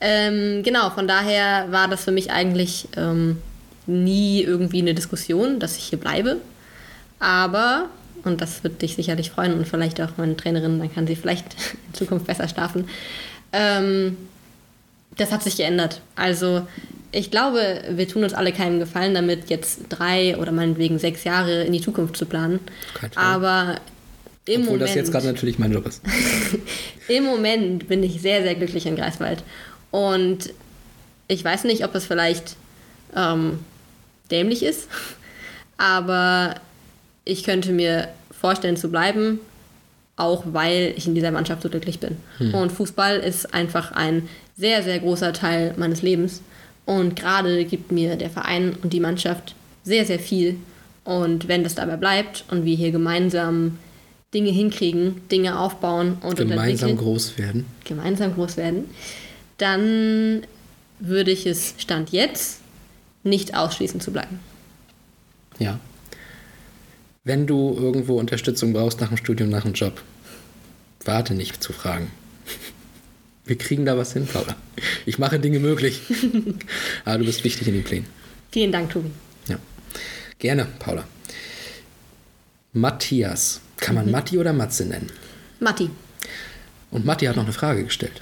Ähm, 0.06 0.64
genau, 0.64 0.90
von 0.90 1.08
daher 1.08 1.72
war 1.72 1.88
das 1.88 2.04
für 2.04 2.12
mich 2.12 2.30
eigentlich 2.30 2.90
ähm, 2.98 3.38
nie 3.88 4.42
irgendwie 4.42 4.82
eine 4.82 4.94
Diskussion, 4.94 5.60
dass 5.60 5.78
ich 5.78 5.86
hier 5.86 5.98
bleibe. 5.98 6.42
Aber, 7.24 7.86
und 8.26 8.42
das 8.42 8.66
wird 8.66 8.82
dich 8.82 8.96
sicherlich 8.96 9.32
freuen 9.32 9.54
und 9.54 9.66
vielleicht 9.66 10.02
auch 10.02 10.10
meine 10.18 10.36
Trainerin, 10.36 10.78
dann 10.78 10.94
kann 10.94 11.08
sie 11.08 11.16
vielleicht 11.16 11.46
in 11.88 11.94
Zukunft 11.94 12.28
besser 12.28 12.50
schlafen. 12.50 12.90
Ähm, 13.54 14.18
das 15.16 15.32
hat 15.32 15.42
sich 15.42 15.56
geändert. 15.56 16.02
Also 16.18 16.68
ich 17.14 17.32
glaube, 17.32 17.82
wir 17.92 18.08
tun 18.10 18.26
uns 18.26 18.34
alle 18.34 18.52
keinen 18.52 18.80
Gefallen 18.80 19.14
damit, 19.14 19.50
jetzt 19.50 19.84
drei 19.88 20.38
oder 20.38 20.52
meinetwegen 20.52 21.00
sechs 21.00 21.24
Jahre 21.24 21.64
in 21.64 21.72
die 21.72 21.80
Zukunft 21.80 22.18
zu 22.18 22.26
planen. 22.26 22.60
Kein. 22.94 23.16
Aber 23.16 23.80
im 24.46 24.64
Obwohl 24.64 24.74
Moment, 24.74 24.82
das 24.82 24.96
jetzt 24.96 25.12
gerade 25.12 25.28
natürlich 25.28 25.58
mein 25.58 25.72
Job 25.72 25.86
ist. 25.88 26.02
im 27.08 27.24
Moment 27.24 27.88
bin 27.88 28.04
ich 28.04 28.22
sehr, 28.22 28.44
sehr 28.44 28.56
glücklich 28.56 28.86
in 28.86 28.98
Greifswald. 28.98 29.44
Und 29.92 30.52
ich 31.30 31.46
weiß 31.46 31.64
nicht, 31.64 31.86
ob 31.86 31.96
es 31.96 32.06
vielleicht 32.06 32.58
ähm, 33.16 33.60
dämlich 34.30 34.64
ist, 34.64 34.90
aber 35.78 36.56
ich 37.26 37.44
könnte 37.44 37.72
mir 37.72 38.10
vorstellen 38.32 38.78
zu 38.78 38.90
bleiben, 38.90 39.40
auch 40.16 40.44
weil 40.46 40.94
ich 40.96 41.08
in 41.08 41.16
dieser 41.16 41.32
Mannschaft 41.32 41.64
so 41.64 41.70
glücklich 41.70 42.00
bin. 42.00 42.18
Und 42.54 42.72
Fußball 42.72 43.18
ist 43.20 43.54
einfach 43.54 43.92
ein 43.92 44.28
sehr, 44.56 44.84
sehr 44.84 45.00
großer 45.00 45.34
Teil 45.34 45.74
meines 45.78 46.02
Lebens. 46.02 46.42
Und 46.86 47.16
gerade 47.16 47.66
gibt 47.66 47.92
mir 47.92 48.16
der 48.16 48.30
Verein 48.30 48.76
und 48.84 48.94
die 48.94 49.00
Mannschaft 49.00 49.56
sehr, 49.84 50.06
sehr 50.06 50.20
viel. 50.20 50.58
Und 51.04 51.48
wenn 51.48 51.64
das 51.64 51.76
dabei 51.76 51.98
bleibt 51.98 52.46
und 52.50 52.66
wir 52.66 52.76
hier 52.76 52.92
gemeinsam 52.92 53.80
Dinge 54.34 54.52
hinkriegen, 54.52 55.28
Dinge 55.30 55.60
aufbauen 55.60 56.18
und 56.22 56.38
Gemeinsam 56.38 56.98
groß 56.98 57.38
werden. 57.38 57.66
gemeinsam 57.86 58.34
groß 58.34 58.58
werden, 58.58 58.86
dann 59.58 60.44
würde 61.00 61.32
ich 61.32 61.46
es 61.46 61.76
Stand 61.78 62.12
jetzt 62.12 62.62
nicht 63.24 63.56
ausschließen 63.56 64.00
zu 64.02 64.12
bleiben. 64.12 64.40
Ja. 65.60 65.80
Wenn 67.26 67.48
du 67.48 67.74
irgendwo 67.78 68.20
Unterstützung 68.20 68.74
brauchst 68.74 69.00
nach 69.00 69.08
dem 69.08 69.18
Studium, 69.18 69.50
nach 69.50 69.64
dem 69.64 69.74
Job, 69.74 70.02
warte 71.06 71.34
nicht 71.34 71.64
zu 71.64 71.72
fragen. 71.72 72.12
Wir 73.46 73.58
kriegen 73.58 73.86
da 73.86 73.98
was 73.98 74.12
hin, 74.14 74.28
Paula. 74.28 74.56
Ich 75.06 75.20
mache 75.20 75.40
Dinge 75.40 75.60
möglich. 75.60 76.02
Aber 77.06 77.20
du 77.20 77.26
bist 77.26 77.44
wichtig 77.46 77.68
in 77.68 77.76
den 77.76 77.84
Plänen. 77.84 78.08
Vielen 78.52 78.72
Dank, 78.74 78.90
Tobi. 78.90 79.10
Ja. 79.48 79.58
Gerne, 80.40 80.68
Paula. 80.80 81.06
Matthias. 82.74 83.62
Kann 83.78 83.96
man 83.96 84.12
Matti 84.12 84.38
oder 84.38 84.52
Matze 84.54 84.86
nennen? 84.86 85.10
Matti, 85.60 85.90
Und 86.92 87.06
Matti 87.06 87.26
hat 87.26 87.36
noch 87.36 87.44
eine 87.44 87.54
Frage 87.54 87.84
gestellt. 87.86 88.22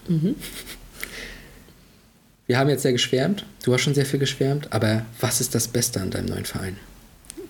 Wir 2.48 2.58
haben 2.58 2.70
jetzt 2.70 2.82
sehr 2.84 2.92
geschwärmt. 2.92 3.46
Du 3.64 3.74
hast 3.74 3.82
schon 3.82 3.94
sehr 3.96 4.06
viel 4.06 4.20
geschwärmt. 4.20 4.72
Aber 4.72 5.06
was 5.20 5.42
ist 5.42 5.56
das 5.56 5.68
Beste 5.68 6.02
an 6.02 6.12
deinem 6.12 6.28
neuen 6.28 6.46
Verein? 6.46 6.78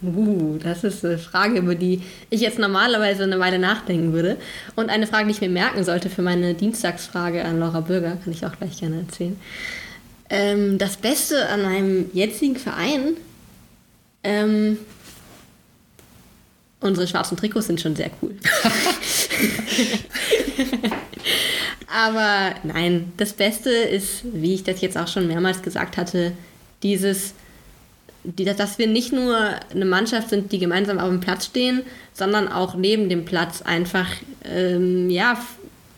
Uh, 0.03 0.57
das 0.61 0.84
ist 0.84 1.06
eine 1.06 1.18
Frage, 1.18 1.60
über 1.60 1.76
die 1.76 2.02
ich 2.30 2.41
jetzt 2.41 2.60
normalerweise 2.60 3.23
eine 3.23 3.40
Weile 3.40 3.60
nachdenken 3.60 4.14
würde. 4.14 4.38
Und 4.76 4.90
eine 4.90 5.07
Frage, 5.07 5.26
die 5.26 5.32
ich 5.32 5.41
mir 5.41 5.49
merken 5.49 5.84
sollte 5.84 6.10
für 6.10 6.22
meine 6.22 6.53
Dienstagsfrage 6.53 7.44
an 7.45 7.60
Laura 7.60 7.82
Bürger, 7.82 8.18
kann 8.23 8.34
ich 8.34 8.45
auch 8.45 8.57
gleich 8.57 8.80
gerne 8.80 8.99
erzählen. 8.99 9.40
Ähm, 10.30 10.78
das 10.78 10.98
Beste 10.98 11.49
an 11.49 11.64
meinem 11.64 12.10
jetzigen 12.14 12.56
Verein, 12.56 13.15
ähm, 14.23 14.78
unsere 16.80 17.07
schwarzen 17.07 17.38
Trikots 17.38 17.68
sind 17.68 17.82
schon 17.82 17.95
sehr 17.95 18.11
cool. 18.22 18.36
Aber 21.94 22.56
nein, 22.64 23.11
das 23.18 23.34
Beste 23.34 23.69
ist, 23.69 24.22
wie 24.23 24.53
ich 24.53 24.64
das 24.64 24.80
jetzt 24.82 24.98
auch 24.98 25.07
schon 25.07 25.28
mehrmals 25.28 25.61
gesagt 25.61 25.98
hatte, 25.98 26.32
dieses 26.82 27.30
die, 27.30 27.51
dass 28.23 28.77
wir 28.77 28.88
nicht 28.88 29.11
nur 29.11 29.38
eine 29.73 29.85
Mannschaft 29.85 30.30
sind, 30.30 30.52
die 30.52 30.60
gemeinsam 30.60 30.99
auf 30.99 31.10
dem 31.10 31.19
Platz 31.19 31.45
stehen, 31.45 31.81
sondern 32.14 32.48
auch 32.48 32.76
neben 32.76 33.10
dem 33.10 33.26
Platz 33.26 33.61
einfach, 33.61 34.07
ähm, 34.45 35.10
ja, 35.10 35.35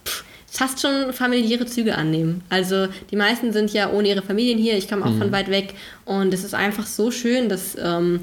pff, 0.05 0.23
fast 0.47 0.81
schon 0.81 1.11
familiäre 1.13 1.65
Züge 1.65 1.95
annehmen. 1.95 2.43
Also 2.49 2.87
die 3.11 3.15
meisten 3.15 3.51
sind 3.51 3.73
ja 3.73 3.91
ohne 3.91 4.07
ihre 4.09 4.21
Familien 4.21 4.57
hier, 4.59 4.77
ich 4.77 4.87
komme 4.87 5.05
auch 5.05 5.17
von 5.17 5.31
weit 5.31 5.49
weg 5.49 5.73
und 6.05 6.33
es 6.33 6.43
ist 6.43 6.53
einfach 6.53 6.85
so 6.85 7.11
schön, 7.11 7.49
dass 7.49 7.75
ähm, 7.81 8.21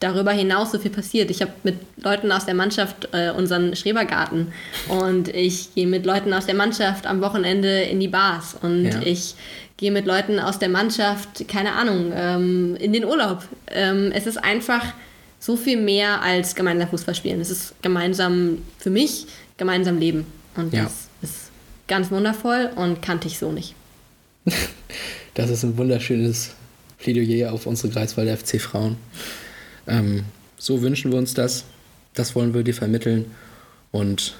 darüber 0.00 0.32
hinaus 0.32 0.72
so 0.72 0.78
viel 0.78 0.90
passiert. 0.90 1.30
Ich 1.30 1.42
habe 1.42 1.52
mit 1.62 1.76
Leuten 2.02 2.32
aus 2.32 2.44
der 2.44 2.54
Mannschaft 2.54 3.08
äh, 3.12 3.30
unseren 3.30 3.76
Schrebergarten 3.76 4.52
und 4.88 5.28
ich 5.28 5.74
gehe 5.74 5.86
mit 5.86 6.06
Leuten 6.06 6.32
aus 6.32 6.46
der 6.46 6.54
Mannschaft 6.56 7.06
am 7.06 7.20
Wochenende 7.20 7.82
in 7.82 8.00
die 8.00 8.08
Bars 8.08 8.56
und 8.60 8.84
Ja. 8.86 9.00
ich 9.04 9.34
gehe 9.82 9.90
mit 9.90 10.06
Leuten 10.06 10.38
aus 10.38 10.60
der 10.60 10.68
Mannschaft, 10.68 11.48
keine 11.48 11.72
Ahnung, 11.72 12.12
ähm, 12.14 12.76
in 12.76 12.92
den 12.92 13.04
Urlaub. 13.04 13.42
Ähm, 13.66 14.12
es 14.14 14.28
ist 14.28 14.36
einfach 14.36 14.94
so 15.40 15.56
viel 15.56 15.76
mehr 15.76 16.22
als 16.22 16.54
gemeinsam 16.54 16.88
Fußball 16.88 17.16
spielen. 17.16 17.40
Es 17.40 17.50
ist 17.50 17.74
gemeinsam 17.82 18.58
für 18.78 18.90
mich, 18.90 19.26
gemeinsam 19.56 19.98
leben. 19.98 20.24
Und 20.54 20.72
Ja. 20.72 20.84
das 20.84 21.08
ist 21.20 21.50
ganz 21.88 22.12
wundervoll 22.12 22.70
und 22.76 23.02
kannte 23.02 23.26
ich 23.26 23.38
so 23.40 23.50
nicht. 23.52 23.74
Das 25.34 25.48
ist 25.48 25.62
ein 25.64 25.78
wunderschönes 25.78 26.50
Plädoyer 26.98 27.52
auf 27.54 27.66
unsere 27.66 27.90
Greifswalder 27.90 28.36
FC 28.36 28.60
Frauen. 28.60 28.98
Ähm, 29.86 30.24
so 30.58 30.82
wünschen 30.82 31.10
wir 31.10 31.16
uns 31.18 31.32
das. 31.32 31.64
Das 32.12 32.34
wollen 32.34 32.52
wir 32.52 32.62
dir 32.64 32.74
vermitteln. 32.74 33.24
Und 33.92 34.34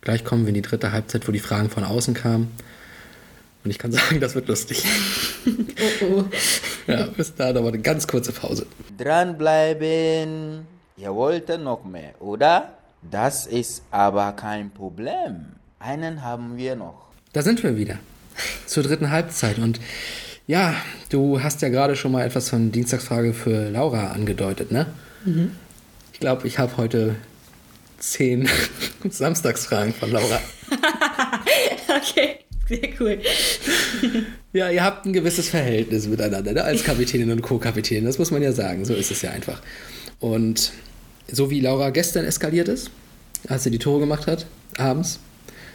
gleich 0.00 0.24
kommen 0.24 0.44
wir 0.44 0.50
in 0.50 0.54
die 0.54 0.62
dritte 0.62 0.92
Halbzeit, 0.92 1.26
wo 1.26 1.32
die 1.32 1.40
Fragen 1.40 1.70
von 1.70 1.82
außen 1.82 2.14
kamen. 2.14 2.52
Und 3.68 3.72
ich 3.72 3.78
kann 3.78 3.92
sagen, 3.92 4.18
das 4.18 4.34
wird 4.34 4.48
lustig. 4.48 4.82
Oh 6.00 6.04
oh. 6.04 6.24
Ja, 6.86 7.06
bis 7.06 7.34
dahin 7.34 7.56
aber 7.56 7.68
eine 7.68 7.78
ganz 7.78 8.06
kurze 8.06 8.32
Pause. 8.32 8.66
Dranbleiben. 8.98 10.66
Ihr 10.96 11.14
wollt 11.14 11.48
noch 11.60 11.84
mehr, 11.84 12.14
oder? 12.20 12.72
Das 13.08 13.46
ist 13.46 13.82
aber 13.90 14.32
kein 14.32 14.70
Problem. 14.70 15.46
Einen 15.78 16.22
haben 16.22 16.56
wir 16.56 16.74
noch. 16.76 17.06
Da 17.32 17.42
sind 17.42 17.62
wir 17.62 17.76
wieder. 17.76 17.98
Zur 18.66 18.82
dritten 18.82 19.10
Halbzeit. 19.10 19.58
Und 19.58 19.78
ja, 20.46 20.74
du 21.10 21.42
hast 21.42 21.62
ja 21.62 21.68
gerade 21.68 21.94
schon 21.94 22.10
mal 22.10 22.24
etwas 22.24 22.48
von 22.48 22.72
Dienstagsfrage 22.72 23.34
für 23.34 23.70
Laura 23.70 24.08
angedeutet, 24.08 24.72
ne? 24.72 24.86
Ich 26.12 26.20
glaube, 26.20 26.48
ich 26.48 26.58
habe 26.58 26.76
heute 26.76 27.14
zehn 27.98 28.48
Samstagsfragen 29.08 29.92
von 29.92 30.10
Laura. 30.10 30.40
Okay, 31.88 32.40
sehr 32.68 32.88
cool. 33.00 33.18
Ja, 34.52 34.70
ihr 34.70 34.82
habt 34.82 35.06
ein 35.06 35.12
gewisses 35.12 35.48
Verhältnis 35.48 36.06
miteinander, 36.06 36.52
ne? 36.52 36.64
als 36.64 36.84
Kapitänin 36.84 37.30
und 37.30 37.42
Co-Kapitänin. 37.42 38.04
Das 38.04 38.18
muss 38.18 38.30
man 38.30 38.42
ja 38.42 38.52
sagen. 38.52 38.84
So 38.84 38.94
ist 38.94 39.10
es 39.10 39.22
ja 39.22 39.30
einfach. 39.30 39.60
Und 40.20 40.72
so 41.30 41.50
wie 41.50 41.60
Laura 41.60 41.90
gestern 41.90 42.24
eskaliert 42.24 42.68
ist, 42.68 42.90
als 43.46 43.64
sie 43.64 43.70
die 43.70 43.78
Tore 43.78 44.00
gemacht 44.00 44.26
hat, 44.26 44.46
abends, 44.76 45.20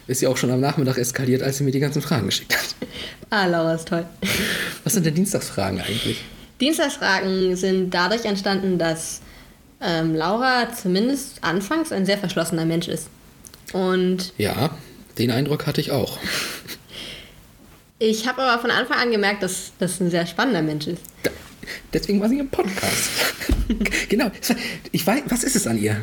ist 0.08 0.20
sie 0.20 0.28
auch 0.28 0.38
schon 0.38 0.52
am 0.52 0.60
Nachmittag 0.60 0.98
eskaliert, 0.98 1.42
als 1.42 1.58
sie 1.58 1.64
mir 1.64 1.72
die 1.72 1.80
ganzen 1.80 2.02
Fragen 2.02 2.26
geschickt 2.26 2.56
hat. 2.56 2.76
Ah, 3.30 3.46
Laura 3.46 3.76
ist 3.76 3.88
toll. 3.88 4.06
Was 4.84 4.94
sind 4.94 5.06
denn 5.06 5.16
Dienstagsfragen 5.16 5.80
eigentlich? 5.80 6.22
Dienstagsfragen 6.60 7.56
sind 7.56 7.94
dadurch 7.94 8.26
entstanden, 8.26 8.78
dass 8.78 9.22
ähm, 9.82 10.14
Laura 10.16 10.74
zumindest 10.74 11.44
anfangs 11.44 11.92
ein 11.92 12.06
sehr 12.06 12.18
verschlossener 12.18 12.66
Mensch 12.66 12.88
ist. 12.88 13.08
Und 13.72 14.34
Ja, 14.38 14.78
den 15.18 15.32
Eindruck 15.32 15.68
hatte 15.68 15.82
ich 15.82 15.92
auch. 15.92 16.18
Ich 18.04 18.28
habe 18.28 18.42
aber 18.42 18.62
von 18.62 18.70
Anfang 18.70 18.98
an 18.98 19.12
gemerkt, 19.12 19.44
dass 19.44 19.72
das 19.80 20.00
ein 20.02 20.10
sehr 20.12 20.26
spannender 20.26 20.62
Mensch 20.62 20.88
ist. 20.88 21.02
Deswegen 21.94 22.20
war 22.20 22.28
sie 22.28 22.40
im 22.40 22.50
Podcast. 22.50 23.10
genau. 24.10 24.30
Ich 24.92 25.08
weiß, 25.08 25.24
was 25.30 25.44
ist 25.44 25.56
es 25.56 25.68
an 25.68 25.78
ihr? 25.78 26.02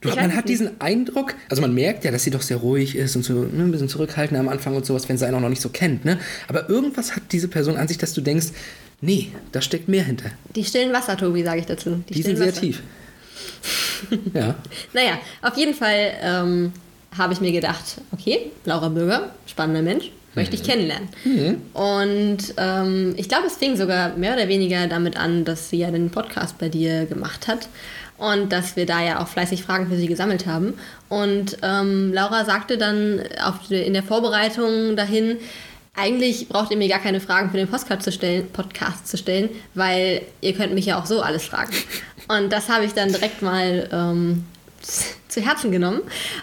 Du, 0.00 0.10
man 0.10 0.18
hat 0.18 0.44
nicht. 0.44 0.48
diesen 0.48 0.80
Eindruck, 0.80 1.34
also 1.48 1.62
man 1.62 1.74
merkt 1.74 2.04
ja, 2.04 2.10
dass 2.10 2.22
sie 2.22 2.30
doch 2.30 2.42
sehr 2.42 2.58
ruhig 2.58 2.94
ist 2.94 3.16
und 3.16 3.24
so 3.24 3.32
ne, 3.32 3.64
ein 3.64 3.72
bisschen 3.72 3.88
zurückhaltend 3.88 4.38
am 4.38 4.48
Anfang 4.48 4.76
und 4.76 4.86
sowas, 4.86 5.08
wenn 5.08 5.16
sie 5.16 5.26
einen 5.26 5.36
auch 5.36 5.40
noch 5.40 5.48
nicht 5.48 5.62
so 5.62 5.70
kennt. 5.70 6.04
Ne? 6.04 6.20
Aber 6.46 6.68
irgendwas 6.68 7.16
hat 7.16 7.22
diese 7.32 7.48
Person 7.48 7.76
an 7.76 7.88
sich, 7.88 7.98
dass 7.98 8.12
du 8.12 8.20
denkst, 8.20 8.48
nee, 9.00 9.32
da 9.50 9.60
steckt 9.60 9.88
mehr 9.88 10.04
hinter. 10.04 10.30
Die 10.54 10.64
stillen 10.64 10.92
Wasser, 10.92 11.16
Tobi, 11.16 11.42
sage 11.42 11.60
ich 11.60 11.66
dazu. 11.66 12.04
Die, 12.08 12.14
sind 12.14 12.22
stillen 12.22 12.36
sehr 12.36 12.48
Wasser. 12.48 12.60
tief. 12.60 12.82
ja, 14.34 14.54
Naja, 14.92 15.18
auf 15.42 15.56
jeden 15.56 15.74
Fall 15.74 16.12
ähm, 16.20 16.72
habe 17.16 17.32
ich 17.32 17.40
mir 17.40 17.52
gedacht, 17.52 18.00
okay, 18.12 18.52
Laura 18.66 18.90
Bürger, 18.90 19.34
spannender 19.46 19.82
Mensch, 19.82 20.12
möchte 20.38 20.56
ich 20.56 20.62
kennenlernen. 20.62 21.08
Und 21.74 22.38
ähm, 22.56 23.14
ich 23.16 23.28
glaube, 23.28 23.46
es 23.46 23.56
fing 23.56 23.76
sogar 23.76 24.16
mehr 24.16 24.34
oder 24.34 24.48
weniger 24.48 24.86
damit 24.86 25.16
an, 25.16 25.44
dass 25.44 25.70
sie 25.70 25.78
ja 25.78 25.90
den 25.90 26.10
Podcast 26.10 26.58
bei 26.58 26.68
dir 26.68 27.06
gemacht 27.06 27.48
hat 27.48 27.68
und 28.18 28.52
dass 28.52 28.76
wir 28.76 28.86
da 28.86 29.02
ja 29.02 29.20
auch 29.20 29.28
fleißig 29.28 29.62
Fragen 29.62 29.88
für 29.88 29.96
sie 29.96 30.06
gesammelt 30.06 30.46
haben. 30.46 30.74
Und 31.08 31.58
ähm, 31.62 32.12
Laura 32.12 32.44
sagte 32.44 32.78
dann 32.78 33.20
auf, 33.44 33.70
in 33.70 33.92
der 33.92 34.02
Vorbereitung 34.02 34.96
dahin, 34.96 35.36
eigentlich 35.94 36.48
braucht 36.48 36.70
ihr 36.70 36.76
mir 36.76 36.88
gar 36.88 37.00
keine 37.00 37.20
Fragen 37.20 37.50
für 37.50 37.56
den 37.56 37.68
Podcast 37.68 38.02
zu 38.02 38.12
stellen, 38.12 38.48
Podcast 38.52 39.08
zu 39.08 39.16
stellen, 39.16 39.50
weil 39.74 40.22
ihr 40.40 40.54
könnt 40.54 40.74
mich 40.74 40.86
ja 40.86 41.00
auch 41.00 41.06
so 41.06 41.22
alles 41.22 41.44
fragen. 41.44 41.72
Und 42.28 42.52
das 42.52 42.68
habe 42.68 42.84
ich 42.84 42.92
dann 42.92 43.08
direkt 43.08 43.42
mal 43.42 43.88
ähm, 43.90 44.44
zu 45.28 45.40
Herzen 45.40 45.70
genommen 45.70 46.00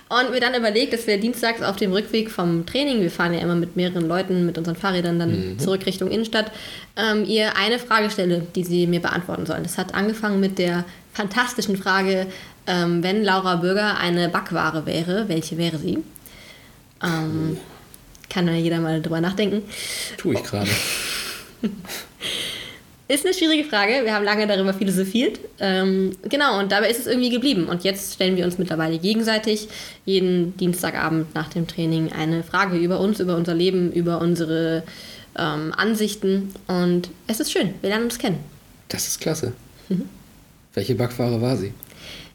und 0.09 0.31
mir 0.31 0.39
dann 0.39 0.53
überlegt, 0.53 0.93
dass 0.93 1.07
wir 1.07 1.19
dienstags 1.19 1.61
auf 1.61 1.75
dem 1.75 1.91
Rückweg 1.91 2.29
vom 2.29 2.65
Training, 2.65 3.01
wir 3.01 3.11
fahren 3.11 3.33
ja 3.33 3.39
immer 3.39 3.55
mit 3.55 3.75
mehreren 3.75 4.07
Leuten 4.07 4.45
mit 4.45 4.57
unseren 4.57 4.75
Fahrrädern 4.75 5.19
dann 5.19 5.57
zurück 5.57 5.85
Richtung 5.85 6.11
Innenstadt, 6.11 6.51
ähm, 6.95 7.25
ihr 7.25 7.57
eine 7.57 7.79
Frage 7.79 8.09
stelle, 8.09 8.45
die 8.55 8.63
sie 8.63 8.87
mir 8.87 9.01
beantworten 9.01 9.45
sollen. 9.45 9.63
Das 9.63 9.77
hat 9.77 9.93
angefangen 9.95 10.39
mit 10.39 10.59
der 10.59 10.85
fantastischen 11.13 11.77
Frage, 11.77 12.27
ähm, 12.67 13.03
wenn 13.03 13.23
Laura 13.23 13.55
Bürger 13.57 13.97
eine 13.97 14.29
Backware 14.29 14.85
wäre, 14.85 15.27
welche 15.29 15.57
wäre 15.57 15.77
sie? 15.77 15.99
Ähm, 17.03 17.57
kann 18.29 18.47
ja 18.47 18.53
jeder 18.53 18.79
mal 18.79 19.01
drüber 19.01 19.21
nachdenken. 19.21 19.63
tue 20.17 20.35
ich 20.35 20.43
gerade. 20.43 20.69
Ist 23.07 23.23
eine 23.23 23.35
schwierige 23.35 23.63
Frage. 23.65 24.01
Wir 24.03 24.15
haben 24.15 24.25
lange 24.25 24.47
darüber 24.47 24.73
philosophiert. 24.73 25.39
Ähm, 25.59 26.17
genau, 26.23 26.59
und 26.59 26.71
dabei 26.71 26.89
ist 26.89 27.01
es 27.01 27.07
irgendwie 27.07 27.29
geblieben. 27.29 27.67
Und 27.67 27.83
jetzt 27.83 28.15
stellen 28.15 28.35
wir 28.35 28.45
uns 28.45 28.57
mittlerweile 28.57 28.97
gegenseitig 28.97 29.67
jeden 30.05 30.57
Dienstagabend 30.57 31.35
nach 31.35 31.49
dem 31.49 31.67
Training 31.67 32.11
eine 32.11 32.41
Frage 32.43 32.77
über 32.77 32.99
uns, 32.99 33.19
über 33.19 33.35
unser 33.35 33.53
Leben, 33.53 33.91
über 33.91 34.21
unsere 34.21 34.83
ähm, 35.37 35.71
Ansichten. 35.77 36.51
Und 36.65 37.09
es 37.27 37.39
ist 37.39 37.51
schön. 37.51 37.75
Wir 37.81 37.89
lernen 37.89 38.05
uns 38.05 38.17
kennen. 38.17 38.39
Das 38.87 39.07
ist 39.07 39.21
klasse. 39.21 39.53
Welche 40.73 40.95
Backware 40.95 41.39
war 41.41 41.57
sie? 41.57 41.73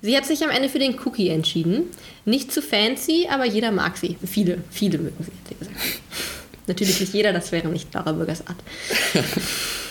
Sie 0.02 0.16
hat 0.16 0.24
sich 0.24 0.42
am 0.44 0.50
Ende 0.50 0.68
für 0.68 0.78
den 0.78 0.96
Cookie 1.04 1.30
entschieden. 1.30 1.84
Nicht 2.24 2.52
zu 2.52 2.62
fancy, 2.62 3.26
aber 3.28 3.44
jeder 3.44 3.72
mag 3.72 3.96
sie. 3.96 4.16
Viele, 4.24 4.58
viele 4.70 4.98
mögen 4.98 5.16
sie, 5.18 5.32
hat 5.32 5.48
sie 5.48 5.54
gesagt. 5.56 5.76
Natürlich 6.68 7.00
nicht 7.00 7.12
jeder, 7.12 7.32
das 7.32 7.50
wäre 7.50 7.68
nicht 7.68 7.92
Laura 7.92 8.12
Bürgers 8.12 8.46
Art. 8.46 8.58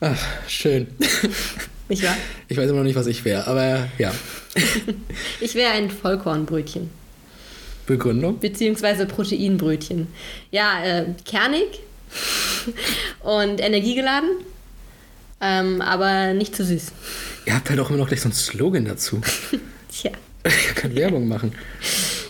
Ach, 0.00 0.18
schön. 0.48 0.88
Nicht 1.88 2.02
wahr? 2.02 2.16
Ich 2.48 2.56
weiß 2.56 2.68
immer 2.68 2.78
noch 2.78 2.84
nicht, 2.84 2.96
was 2.96 3.06
ich 3.06 3.24
wäre, 3.24 3.46
aber 3.46 3.88
ja. 3.98 4.12
Ich 5.40 5.54
wäre 5.54 5.72
ein 5.72 5.90
Vollkornbrötchen. 5.90 6.90
Begründung? 7.86 8.40
beziehungsweise 8.40 9.06
Proteinbrötchen. 9.06 10.08
Ja, 10.50 10.84
äh, 10.84 11.06
kernig 11.24 11.80
und 13.22 13.60
energiegeladen, 13.60 14.30
ähm, 15.40 15.80
aber 15.80 16.34
nicht 16.34 16.56
zu 16.56 16.64
süß. 16.64 16.92
Ihr 17.44 17.54
habt 17.54 17.70
halt 17.70 17.78
auch 17.78 17.88
immer 17.88 17.98
noch 17.98 18.08
gleich 18.08 18.20
so 18.20 18.26
einen 18.26 18.34
Slogan 18.34 18.84
dazu. 18.84 19.20
Tja. 19.88 20.10
Ich 20.44 20.74
kann 20.74 20.94
Werbung 20.96 21.28
machen. 21.28 21.52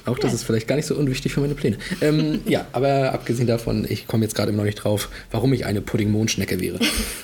Auch 0.07 0.19
das 0.19 0.33
ist 0.33 0.45
vielleicht 0.45 0.69
gar 0.69 0.77
nicht 0.77 0.87
so 0.87 0.95
unwichtig 0.95 1.35
für 1.35 1.41
meine 1.41 1.55
Pläne. 1.55 1.77
Ähm, 2.01 2.41
ja, 2.47 2.66
aber 2.73 3.12
abgesehen 3.12 3.47
davon, 3.47 3.87
ich 3.89 4.07
komme 4.07 4.24
jetzt 4.24 4.35
gerade 4.35 4.51
immer 4.51 4.59
noch 4.59 4.66
nicht 4.66 4.83
drauf, 4.83 5.09
warum 5.31 5.53
ich 5.53 5.66
eine 5.66 5.81
Pudding-Mondschnecke 5.81 6.61
wäre. 6.61 6.78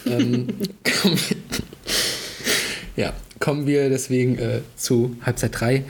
ähm, 0.06 0.48
kommen 1.02 1.18
wir, 1.28 1.36
ja, 2.96 3.12
kommen 3.38 3.66
wir 3.66 3.88
deswegen 3.88 4.38
äh, 4.38 4.60
zu 4.76 5.16
Halbzeit 5.22 5.59
3, 5.59 5.84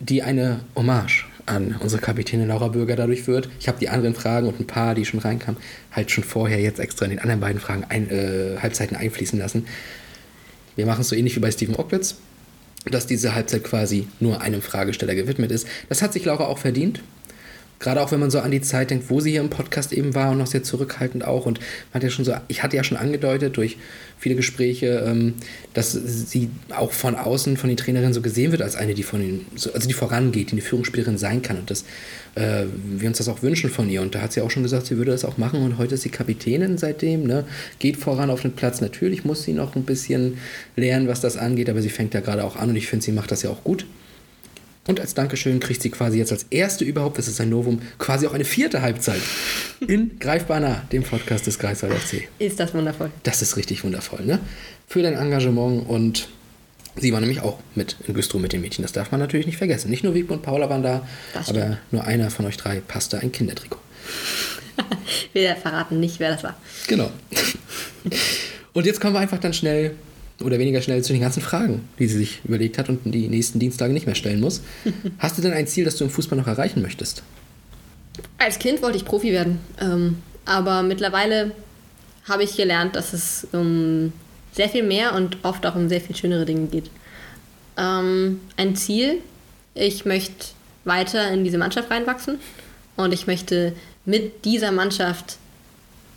die 0.00 0.22
eine 0.22 0.60
Hommage 0.74 1.26
an 1.46 1.76
unsere 1.80 2.02
Kapitänin 2.02 2.48
Laura 2.48 2.68
Bürger 2.68 2.96
dadurch 2.96 3.26
wird. 3.26 3.48
Ich 3.60 3.68
habe 3.68 3.78
die 3.78 3.88
anderen 3.88 4.14
Fragen 4.14 4.48
und 4.48 4.58
ein 4.60 4.66
paar, 4.66 4.94
die 4.94 5.04
schon 5.04 5.20
reinkamen, 5.20 5.60
halt 5.92 6.10
schon 6.10 6.24
vorher 6.24 6.60
jetzt 6.60 6.80
extra 6.80 7.04
in 7.04 7.10
den 7.10 7.20
anderen 7.20 7.40
beiden 7.40 7.60
Fragen 7.60 7.84
ein, 7.88 8.10
äh, 8.10 8.56
Halbzeiten 8.60 8.96
einfließen 8.96 9.38
lassen. 9.38 9.66
Wir 10.74 10.86
machen 10.86 11.00
es 11.00 11.08
so 11.08 11.16
ähnlich 11.16 11.36
wie 11.36 11.40
bei 11.40 11.50
Steven 11.50 11.76
Ocklitz, 11.76 12.16
dass 12.90 13.06
diese 13.06 13.34
Halbzeit 13.34 13.64
quasi 13.64 14.08
nur 14.20 14.40
einem 14.40 14.62
Fragesteller 14.62 15.14
gewidmet 15.14 15.50
ist. 15.50 15.66
Das 15.88 16.02
hat 16.02 16.12
sich 16.12 16.24
Laura 16.24 16.46
auch 16.46 16.58
verdient. 16.58 17.00
Gerade 17.78 18.00
auch 18.00 18.10
wenn 18.10 18.20
man 18.20 18.30
so 18.30 18.40
an 18.40 18.50
die 18.50 18.62
Zeit 18.62 18.90
denkt, 18.90 19.10
wo 19.10 19.20
sie 19.20 19.32
hier 19.32 19.40
im 19.40 19.50
Podcast 19.50 19.92
eben 19.92 20.14
war 20.14 20.30
und 20.30 20.38
noch 20.38 20.46
sehr 20.46 20.62
zurückhaltend 20.62 21.24
auch. 21.24 21.44
Und 21.44 21.58
man 21.58 21.94
hat 21.94 22.02
ja 22.02 22.10
schon 22.10 22.24
so, 22.24 22.34
ich 22.48 22.62
hatte 22.62 22.76
ja 22.76 22.82
schon 22.82 22.96
angedeutet 22.96 23.56
durch 23.56 23.76
viele 24.18 24.34
Gespräche, 24.34 25.04
ähm, 25.06 25.34
dass 25.74 25.92
sie 25.92 26.48
auch 26.74 26.92
von 26.92 27.14
außen 27.14 27.58
von 27.58 27.68
den 27.68 27.76
Trainerinnen 27.76 28.14
so 28.14 28.22
gesehen 28.22 28.50
wird 28.50 28.62
als 28.62 28.76
eine, 28.76 28.94
die 28.94 29.02
von 29.02 29.20
den, 29.20 29.46
also 29.74 29.86
die 29.86 29.94
vorangeht, 29.94 30.48
die 30.48 30.52
eine 30.52 30.62
Führungsspielerin 30.62 31.18
sein 31.18 31.42
kann 31.42 31.58
und 31.58 31.70
dass 31.70 31.84
äh, 32.34 32.64
wir 32.96 33.08
uns 33.08 33.18
das 33.18 33.28
auch 33.28 33.42
wünschen 33.42 33.68
von 33.68 33.90
ihr. 33.90 34.00
Und 34.00 34.14
da 34.14 34.22
hat 34.22 34.32
sie 34.32 34.40
auch 34.40 34.50
schon 34.50 34.62
gesagt, 34.62 34.86
sie 34.86 34.96
würde 34.96 35.10
das 35.10 35.26
auch 35.26 35.36
machen 35.36 35.62
und 35.62 35.76
heute 35.76 35.96
ist 35.96 36.02
sie 36.02 36.08
Kapitänin 36.08 36.78
seitdem, 36.78 37.24
ne? 37.24 37.44
geht 37.78 37.98
voran 37.98 38.30
auf 38.30 38.40
den 38.40 38.52
Platz. 38.52 38.80
Natürlich 38.80 39.24
muss 39.24 39.42
sie 39.42 39.52
noch 39.52 39.76
ein 39.76 39.84
bisschen 39.84 40.38
lernen, 40.76 41.08
was 41.08 41.20
das 41.20 41.36
angeht, 41.36 41.68
aber 41.68 41.82
sie 41.82 41.90
fängt 41.90 42.14
ja 42.14 42.20
gerade 42.20 42.42
auch 42.44 42.56
an 42.56 42.70
und 42.70 42.76
ich 42.76 42.86
finde, 42.86 43.04
sie 43.04 43.12
macht 43.12 43.30
das 43.30 43.42
ja 43.42 43.50
auch 43.50 43.64
gut. 43.64 43.84
Und 44.86 45.00
als 45.00 45.14
Dankeschön 45.14 45.60
kriegt 45.60 45.82
sie 45.82 45.90
quasi 45.90 46.18
jetzt 46.18 46.32
als 46.32 46.46
erste 46.50 46.84
überhaupt, 46.84 47.18
das 47.18 47.28
ist 47.28 47.40
ein 47.40 47.48
Novum, 47.48 47.82
quasi 47.98 48.26
auch 48.26 48.34
eine 48.34 48.44
vierte 48.44 48.82
Halbzeit 48.82 49.20
in 49.86 50.18
Greifbar 50.20 50.60
nah, 50.60 50.82
dem 50.92 51.02
Podcast 51.02 51.46
des 51.46 51.58
Greifswalder 51.58 51.96
FC. 51.96 52.28
Ist 52.38 52.60
das 52.60 52.72
wundervoll. 52.72 53.10
Das 53.24 53.42
ist 53.42 53.56
richtig 53.56 53.82
wundervoll, 53.84 54.24
ne? 54.24 54.38
Für 54.86 55.02
dein 55.02 55.14
Engagement 55.14 55.88
und 55.88 56.28
sie 56.94 57.12
war 57.12 57.20
nämlich 57.20 57.40
auch 57.40 57.58
mit 57.74 57.96
in 58.06 58.14
Güstrow 58.14 58.40
mit 58.40 58.52
den 58.52 58.60
Mädchen. 58.60 58.82
Das 58.82 58.92
darf 58.92 59.10
man 59.10 59.20
natürlich 59.20 59.46
nicht 59.46 59.58
vergessen. 59.58 59.90
Nicht 59.90 60.04
nur 60.04 60.14
Wiebke 60.14 60.32
und 60.32 60.42
Paula 60.42 60.70
waren 60.70 60.82
da, 60.82 61.06
aber 61.46 61.78
nur 61.90 62.04
einer 62.04 62.30
von 62.30 62.46
euch 62.46 62.56
drei 62.56 62.80
passte 62.80 63.18
ein 63.18 63.32
Kindertrikot. 63.32 63.80
Wir 65.32 65.56
verraten 65.56 66.00
nicht, 66.00 66.20
wer 66.20 66.30
das 66.30 66.44
war. 66.44 66.56
Genau. 66.86 67.10
Und 68.72 68.86
jetzt 68.86 69.00
kommen 69.00 69.14
wir 69.14 69.20
einfach 69.20 69.38
dann 69.38 69.52
schnell 69.52 69.94
oder 70.42 70.58
weniger 70.58 70.82
schnell 70.82 71.02
zu 71.02 71.12
den 71.12 71.22
ganzen 71.22 71.42
Fragen, 71.42 71.88
die 71.98 72.06
sie 72.06 72.18
sich 72.18 72.40
überlegt 72.44 72.78
hat 72.78 72.88
und 72.88 73.00
die 73.04 73.28
nächsten 73.28 73.58
Dienstage 73.58 73.92
nicht 73.92 74.06
mehr 74.06 74.14
stellen 74.14 74.40
muss. 74.40 74.62
Hast 75.18 75.38
du 75.38 75.42
denn 75.42 75.52
ein 75.52 75.66
Ziel, 75.66 75.84
das 75.84 75.96
du 75.96 76.04
im 76.04 76.10
Fußball 76.10 76.38
noch 76.38 76.46
erreichen 76.46 76.82
möchtest? 76.82 77.22
Als 78.38 78.58
Kind 78.58 78.82
wollte 78.82 78.96
ich 78.96 79.04
Profi 79.04 79.32
werden, 79.32 79.58
ähm, 79.80 80.18
aber 80.44 80.82
mittlerweile 80.82 81.52
habe 82.28 82.42
ich 82.42 82.56
gelernt, 82.56 82.96
dass 82.96 83.12
es 83.12 83.46
um 83.52 84.12
sehr 84.52 84.68
viel 84.68 84.82
mehr 84.82 85.14
und 85.14 85.38
oft 85.42 85.64
auch 85.66 85.74
um 85.74 85.88
sehr 85.88 86.00
viel 86.00 86.16
schönere 86.16 86.44
Dinge 86.44 86.66
geht. 86.66 86.90
Ähm, 87.76 88.40
ein 88.56 88.74
Ziel, 88.74 89.18
ich 89.74 90.04
möchte 90.04 90.46
weiter 90.84 91.30
in 91.30 91.44
diese 91.44 91.58
Mannschaft 91.58 91.90
reinwachsen 91.90 92.38
und 92.96 93.12
ich 93.12 93.26
möchte 93.26 93.74
mit 94.04 94.44
dieser 94.44 94.72
Mannschaft 94.72 95.36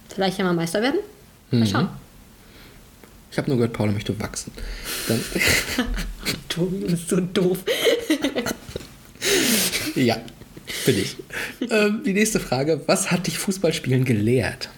vielleicht 0.08 0.38
ja 0.38 0.46
mal 0.46 0.54
Meister 0.54 0.82
werden. 0.82 1.00
Mal 1.52 1.68
schauen. 1.68 1.90
Ich 3.32 3.38
habe 3.38 3.50
nur 3.50 3.58
gehört, 3.58 3.74
Paula 3.74 3.92
möchte 3.92 4.20
wachsen. 4.20 4.52
Dann, 5.08 5.22
Tobi, 6.50 6.80
du 6.80 6.88
bist 6.88 7.10
so 7.10 7.20
doof. 7.20 7.60
ja, 9.96 10.18
bin 10.86 11.00
ich. 11.00 11.16
Ähm, 11.70 12.02
die 12.06 12.14
nächste 12.14 12.40
Frage: 12.40 12.82
Was 12.88 13.12
hat 13.12 13.28
dich 13.28 13.38
Fußballspielen 13.38 14.06
gelehrt? 14.06 14.70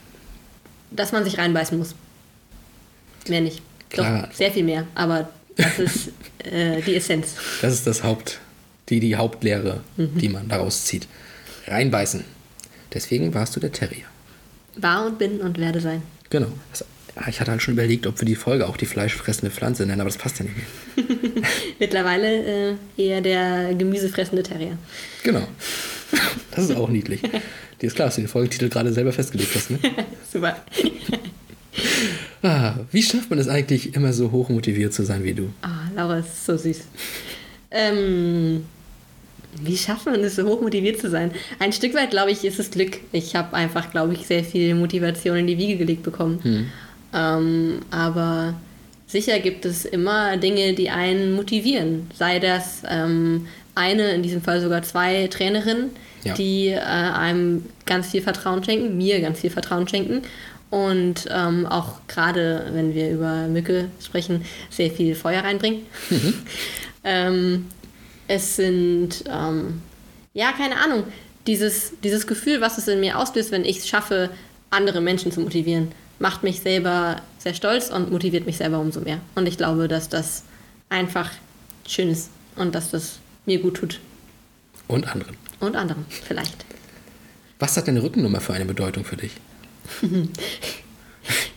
Dass 0.91 1.11
man 1.11 1.23
sich 1.23 1.37
reinbeißen 1.37 1.77
muss. 1.77 1.95
Mehr 3.27 3.41
nicht. 3.41 3.61
Klar. 3.89 4.27
Doch, 4.27 4.33
sehr 4.33 4.51
viel 4.51 4.63
mehr, 4.63 4.87
aber 4.95 5.29
das 5.55 5.79
ist 5.79 6.09
äh, 6.45 6.81
die 6.81 6.95
Essenz. 6.95 7.35
Das 7.61 7.73
ist 7.73 7.87
das 7.87 8.03
Haupt, 8.03 8.39
die, 8.89 8.99
die 8.99 9.15
Hauptlehre, 9.15 9.81
die 9.97 10.29
man 10.29 10.47
daraus 10.47 10.85
zieht. 10.85 11.07
Reinbeißen. 11.67 12.23
Deswegen 12.93 13.33
warst 13.33 13.55
du 13.55 13.59
der 13.59 13.71
Terrier. 13.71 14.05
War 14.75 15.05
und 15.05 15.17
bin 15.17 15.41
und 15.41 15.57
werde 15.57 15.79
sein. 15.79 16.01
Genau. 16.29 16.51
Das, 16.71 16.85
ich 17.29 17.39
hatte 17.39 17.51
halt 17.51 17.61
schon 17.61 17.73
überlegt, 17.73 18.07
ob 18.07 18.19
wir 18.19 18.25
die 18.25 18.35
Folge 18.35 18.67
auch 18.67 18.77
die 18.77 18.85
fleischfressende 18.85 19.51
Pflanze 19.51 19.85
nennen, 19.85 20.01
aber 20.01 20.09
das 20.09 20.17
passt 20.17 20.39
ja 20.39 20.45
nicht 20.45 20.55
mehr. 20.55 21.05
Mittlerweile 21.79 22.71
äh, 22.71 22.75
eher 22.97 23.21
der 23.21 23.73
gemüsefressende 23.75 24.43
Terrier. 24.43 24.77
Genau. 25.23 25.47
Das 26.53 26.65
ist 26.65 26.75
auch 26.75 26.89
niedlich. 26.89 27.21
Dir 27.21 27.87
ist 27.87 27.95
klar, 27.95 28.09
dass 28.09 28.15
du 28.15 28.21
den 28.21 28.27
Folgentitel 28.27 28.67
gerade 28.67 28.91
selber 28.91 29.13
festgelegt 29.13 29.55
hast, 29.55 29.71
ne? 29.71 29.79
Super. 30.29 30.57
Ah, 32.43 32.73
wie 32.91 33.01
schafft 33.01 33.29
man 33.29 33.39
es 33.39 33.47
eigentlich, 33.47 33.95
immer 33.95 34.11
so 34.11 34.31
hoch 34.31 34.49
motiviert 34.49 34.93
zu 34.93 35.05
sein 35.05 35.23
wie 35.23 35.33
du? 35.33 35.53
Ah, 35.61 35.89
Laura 35.95 36.17
ist 36.17 36.45
so 36.45 36.57
süß. 36.57 36.81
Ähm, 37.71 38.65
wie 39.61 39.77
schafft 39.77 40.05
man 40.05 40.19
es, 40.21 40.35
so 40.35 40.43
hoch 40.45 40.61
motiviert 40.61 40.99
zu 40.99 41.09
sein? 41.09 41.31
Ein 41.59 41.71
Stück 41.71 41.93
weit, 41.93 42.11
glaube 42.11 42.31
ich, 42.31 42.43
ist 42.43 42.59
es 42.59 42.71
Glück. 42.71 42.97
Ich 43.13 43.35
habe 43.35 43.55
einfach, 43.55 43.91
glaube 43.91 44.13
ich, 44.13 44.27
sehr 44.27 44.43
viel 44.43 44.75
Motivation 44.75 45.37
in 45.37 45.47
die 45.47 45.57
Wiege 45.57 45.77
gelegt 45.77 46.03
bekommen. 46.03 46.69
Ähm, 47.13 47.79
aber 47.91 48.53
sicher 49.07 49.39
gibt 49.39 49.65
es 49.65 49.85
immer 49.85 50.37
Dinge, 50.37 50.73
die 50.73 50.89
einen 50.89 51.33
motivieren. 51.33 52.09
Sei 52.17 52.39
das 52.39 52.83
ähm, 52.89 53.47
eine, 53.75 54.11
in 54.11 54.23
diesem 54.23 54.41
Fall 54.41 54.61
sogar 54.61 54.81
zwei 54.83 55.27
Trainerinnen, 55.27 55.91
Ja. 56.23 56.33
die 56.33 56.67
äh, 56.67 56.79
einem 56.79 57.65
ganz 57.85 58.11
viel 58.11 58.21
Vertrauen 58.21 58.63
schenken, 58.63 58.97
mir 58.97 59.19
ganz 59.21 59.39
viel 59.39 59.49
Vertrauen 59.49 59.87
schenken. 59.87 60.21
Und 60.69 61.25
ähm, 61.29 61.65
auch 61.65 61.99
gerade, 62.07 62.69
wenn 62.71 62.95
wir 62.95 63.11
über 63.11 63.47
Mücke 63.47 63.89
sprechen, 64.01 64.45
sehr 64.69 64.89
viel 64.89 65.15
Feuer 65.15 65.43
reinbringen. 65.43 65.81
ähm, 67.03 67.67
es 68.27 68.55
sind, 68.55 69.25
ähm, 69.29 69.81
ja, 70.33 70.53
keine 70.53 70.77
Ahnung, 70.79 71.03
dieses, 71.47 71.91
dieses 72.03 72.25
Gefühl, 72.25 72.61
was 72.61 72.77
es 72.77 72.87
in 72.87 73.01
mir 73.01 73.17
auslöst, 73.17 73.51
wenn 73.51 73.65
ich 73.65 73.79
es 73.79 73.87
schaffe, 73.89 74.29
andere 74.69 75.01
Menschen 75.01 75.31
zu 75.33 75.41
motivieren, 75.41 75.91
macht 76.21 76.43
mich 76.43 76.61
selber 76.61 77.17
sehr 77.39 77.53
stolz 77.53 77.89
und 77.89 78.11
motiviert 78.11 78.45
mich 78.45 78.57
selber 78.57 78.79
umso 78.79 79.01
mehr. 79.01 79.19
Und 79.35 79.47
ich 79.47 79.57
glaube, 79.57 79.87
dass 79.87 80.07
das 80.07 80.43
einfach 80.89 81.29
schön 81.87 82.09
ist 82.09 82.29
und 82.55 82.75
dass 82.75 82.91
das 82.91 83.19
mir 83.45 83.59
gut 83.59 83.77
tut. 83.77 83.99
Und 84.87 85.07
anderen. 85.07 85.35
Und 85.59 85.75
anderen 85.75 86.05
vielleicht. 86.09 86.65
Was 87.59 87.75
hat 87.75 87.87
deine 87.87 88.03
Rückennummer 88.03 88.39
für 88.39 88.53
eine 88.53 88.65
Bedeutung 88.65 89.03
für 89.03 89.17
dich? 89.17 89.31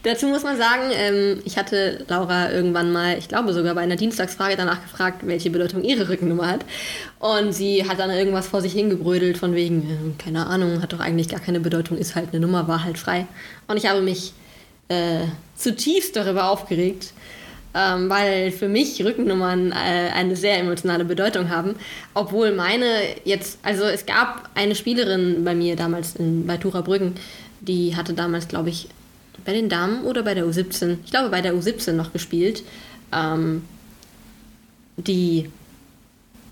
Dazu 0.02 0.26
muss 0.26 0.42
man 0.42 0.58
sagen, 0.58 0.90
ähm, 0.92 1.40
ich 1.46 1.56
hatte 1.56 2.04
Laura 2.08 2.50
irgendwann 2.52 2.92
mal, 2.92 3.16
ich 3.16 3.28
glaube 3.28 3.54
sogar 3.54 3.74
bei 3.74 3.80
einer 3.80 3.96
Dienstagsfrage 3.96 4.56
danach 4.56 4.82
gefragt, 4.82 5.26
welche 5.26 5.48
Bedeutung 5.50 5.82
ihre 5.82 6.08
Rückennummer 6.10 6.46
hat. 6.46 6.64
Und 7.18 7.52
sie 7.52 7.88
hat 7.88 7.98
dann 7.98 8.10
irgendwas 8.10 8.46
vor 8.46 8.60
sich 8.60 8.74
hingebrödelt 8.74 9.38
von 9.38 9.54
wegen, 9.54 10.14
äh, 10.18 10.22
keine 10.22 10.46
Ahnung, 10.46 10.82
hat 10.82 10.92
doch 10.92 11.00
eigentlich 11.00 11.28
gar 11.28 11.40
keine 11.40 11.60
Bedeutung, 11.60 11.96
ist 11.96 12.14
halt 12.14 12.28
eine 12.32 12.40
Nummer, 12.40 12.68
war 12.68 12.84
halt 12.84 12.98
frei. 12.98 13.26
Und 13.66 13.78
ich 13.78 13.88
habe 13.88 14.02
mich 14.02 14.34
äh, 14.88 15.26
zutiefst 15.56 16.16
darüber 16.16 16.48
aufgeregt, 16.48 17.12
ähm, 17.74 18.08
weil 18.08 18.50
für 18.50 18.68
mich 18.68 19.04
Rückennummern 19.04 19.72
äh, 19.72 20.10
eine 20.14 20.36
sehr 20.36 20.58
emotionale 20.58 21.04
Bedeutung 21.04 21.50
haben. 21.50 21.74
Obwohl 22.14 22.52
meine 22.52 22.86
jetzt, 23.24 23.58
also 23.62 23.84
es 23.84 24.06
gab 24.06 24.48
eine 24.54 24.74
Spielerin 24.74 25.44
bei 25.44 25.54
mir 25.54 25.76
damals 25.76 26.16
in, 26.16 26.46
bei 26.46 26.56
Tura 26.56 26.82
Brüggen, 26.82 27.14
die 27.60 27.96
hatte 27.96 28.14
damals, 28.14 28.48
glaube 28.48 28.68
ich, 28.68 28.88
bei 29.44 29.52
den 29.52 29.68
Damen 29.68 30.04
oder 30.04 30.22
bei 30.22 30.34
der 30.34 30.44
U17, 30.44 30.98
ich 31.04 31.10
glaube 31.10 31.30
bei 31.30 31.40
der 31.40 31.54
U17 31.54 31.92
noch 31.92 32.12
gespielt, 32.12 32.62
ähm, 33.12 33.64
die 34.96 35.50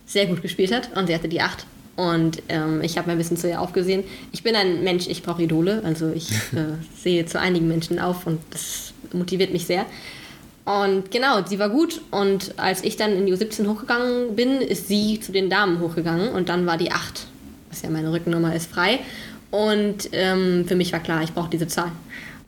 sehr 0.06 0.26
gut 0.26 0.42
gespielt 0.42 0.72
hat 0.72 0.94
und 0.96 1.06
sie 1.06 1.14
hatte 1.14 1.28
die 1.28 1.40
8. 1.40 1.64
Und 1.94 2.42
ähm, 2.48 2.80
ich 2.82 2.96
habe 2.96 3.08
mir 3.08 3.12
ein 3.12 3.18
bisschen 3.18 3.36
zu 3.36 3.48
ihr 3.48 3.60
aufgesehen. 3.60 4.04
Ich 4.32 4.42
bin 4.42 4.56
ein 4.56 4.82
Mensch, 4.82 5.06
ich 5.08 5.22
brauche 5.22 5.42
Idole, 5.42 5.82
also 5.84 6.10
ich 6.10 6.30
äh, 6.52 6.76
sehe 6.96 7.26
zu 7.26 7.38
einigen 7.38 7.68
Menschen 7.68 7.98
auf 7.98 8.26
und 8.26 8.40
das 8.50 8.92
motiviert 9.12 9.52
mich 9.52 9.66
sehr. 9.66 9.84
Und 10.64 11.10
genau, 11.10 11.44
sie 11.44 11.58
war 11.58 11.68
gut 11.68 12.00
und 12.10 12.54
als 12.56 12.84
ich 12.84 12.96
dann 12.96 13.12
in 13.12 13.26
die 13.26 13.34
U17 13.34 13.66
hochgegangen 13.66 14.36
bin, 14.36 14.60
ist 14.60 14.86
sie 14.86 15.18
zu 15.18 15.32
den 15.32 15.50
Damen 15.50 15.80
hochgegangen 15.80 16.28
und 16.30 16.48
dann 16.48 16.66
war 16.66 16.78
die 16.78 16.92
8, 16.92 17.26
was 17.68 17.82
ja 17.82 17.90
meine 17.90 18.12
Rückennummer 18.12 18.54
ist, 18.54 18.70
frei. 18.70 19.00
Und 19.50 20.08
ähm, 20.12 20.64
für 20.66 20.76
mich 20.76 20.92
war 20.92 21.00
klar, 21.00 21.22
ich 21.22 21.32
brauche 21.32 21.50
diese 21.50 21.66
Zahl. 21.66 21.92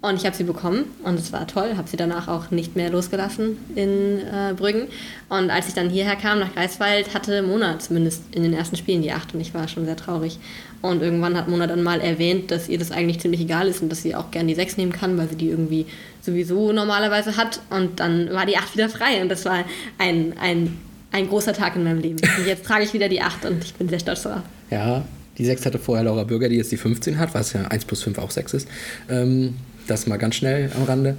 Und 0.05 0.17
ich 0.17 0.27
habe 0.27 0.37
sie 0.37 0.45
bekommen 0.45 0.85
und 1.03 1.19
es 1.19 1.33
war 1.33 1.47
toll, 1.47 1.79
habe 1.79 1.89
sie 1.89 1.97
danach 1.97 2.29
auch 2.29 2.51
nicht 2.51 2.77
mehr 2.77 2.91
losgelassen 2.91 3.57
in 3.75 4.19
äh, 4.19 4.53
Brüggen. 4.55 4.89
Und 5.31 5.49
als 5.49 5.69
ich 5.69 5.73
dann 5.73 5.89
hierher 5.89 6.15
kam 6.15 6.41
nach 6.41 6.53
Greifswald, 6.53 7.15
hatte 7.15 7.41
Mona 7.41 7.79
zumindest 7.79 8.23
in 8.33 8.43
den 8.43 8.53
ersten 8.53 8.77
Spielen 8.77 9.01
die 9.01 9.13
8 9.13 9.33
und 9.33 9.41
ich 9.41 9.55
war 9.55 9.67
schon 9.67 9.87
sehr 9.87 9.97
traurig. 9.97 10.39
Und 10.83 11.01
irgendwann 11.01 11.39
hat 11.39 11.49
Mona 11.49 11.67
dann 11.67 11.83
mal 11.83 12.03
erwähnt, 12.03 12.51
dass 12.51 12.69
ihr 12.69 12.79
das 12.79 12.91
eigentlich 12.91 13.19
ziemlich 13.21 13.41
egal 13.41 13.67
ist 13.67 13.81
und 13.81 13.89
dass 13.89 14.03
sie 14.03 14.15
auch 14.15 14.31
gern 14.31 14.47
die 14.47 14.55
6 14.55 14.77
nehmen 14.77 14.93
kann, 14.93 15.17
weil 15.17 15.27
sie 15.31 15.37
die 15.37 15.49
irgendwie 15.49 15.87
sowieso 16.21 16.73
normalerweise 16.73 17.39
hat. 17.39 17.63
Und 17.71 17.99
dann 17.99 18.31
war 18.31 18.45
die 18.45 18.59
8 18.59 18.75
wieder 18.75 18.91
frei 18.91 19.23
und 19.23 19.31
das 19.31 19.47
war 19.47 19.65
ein, 19.97 20.35
ein, 20.39 20.77
ein 21.13 21.31
großer 21.31 21.55
Tag 21.55 21.77
in 21.77 21.85
meinem 21.85 22.01
Leben. 22.01 22.19
Und 22.37 22.47
jetzt 22.47 22.67
trage 22.67 22.85
ich 22.85 22.93
wieder 22.93 23.09
die 23.09 23.23
8 23.23 23.47
und 23.47 23.65
ich 23.65 23.73
bin 23.73 23.89
sehr 23.89 24.01
stolz 24.01 24.25
darauf. 24.25 24.43
Ja, 24.71 25.03
die 25.39 25.47
6 25.47 25.65
hatte 25.65 25.79
vorher 25.79 26.05
Laura 26.05 26.25
Bürger, 26.25 26.51
die 26.51 26.57
jetzt 26.57 26.73
die 26.73 26.77
15 26.77 27.19
hat, 27.19 27.33
was 27.33 27.55
ja 27.55 27.63
1 27.63 27.87
plus 27.87 28.03
5 28.03 28.19
auch 28.19 28.31
6 28.31 28.53
ist. 28.53 28.69
Ähm, 29.09 29.55
das 29.87 30.07
mal 30.07 30.17
ganz 30.17 30.37
schnell 30.37 30.71
am 30.75 30.85
Rande. 30.85 31.17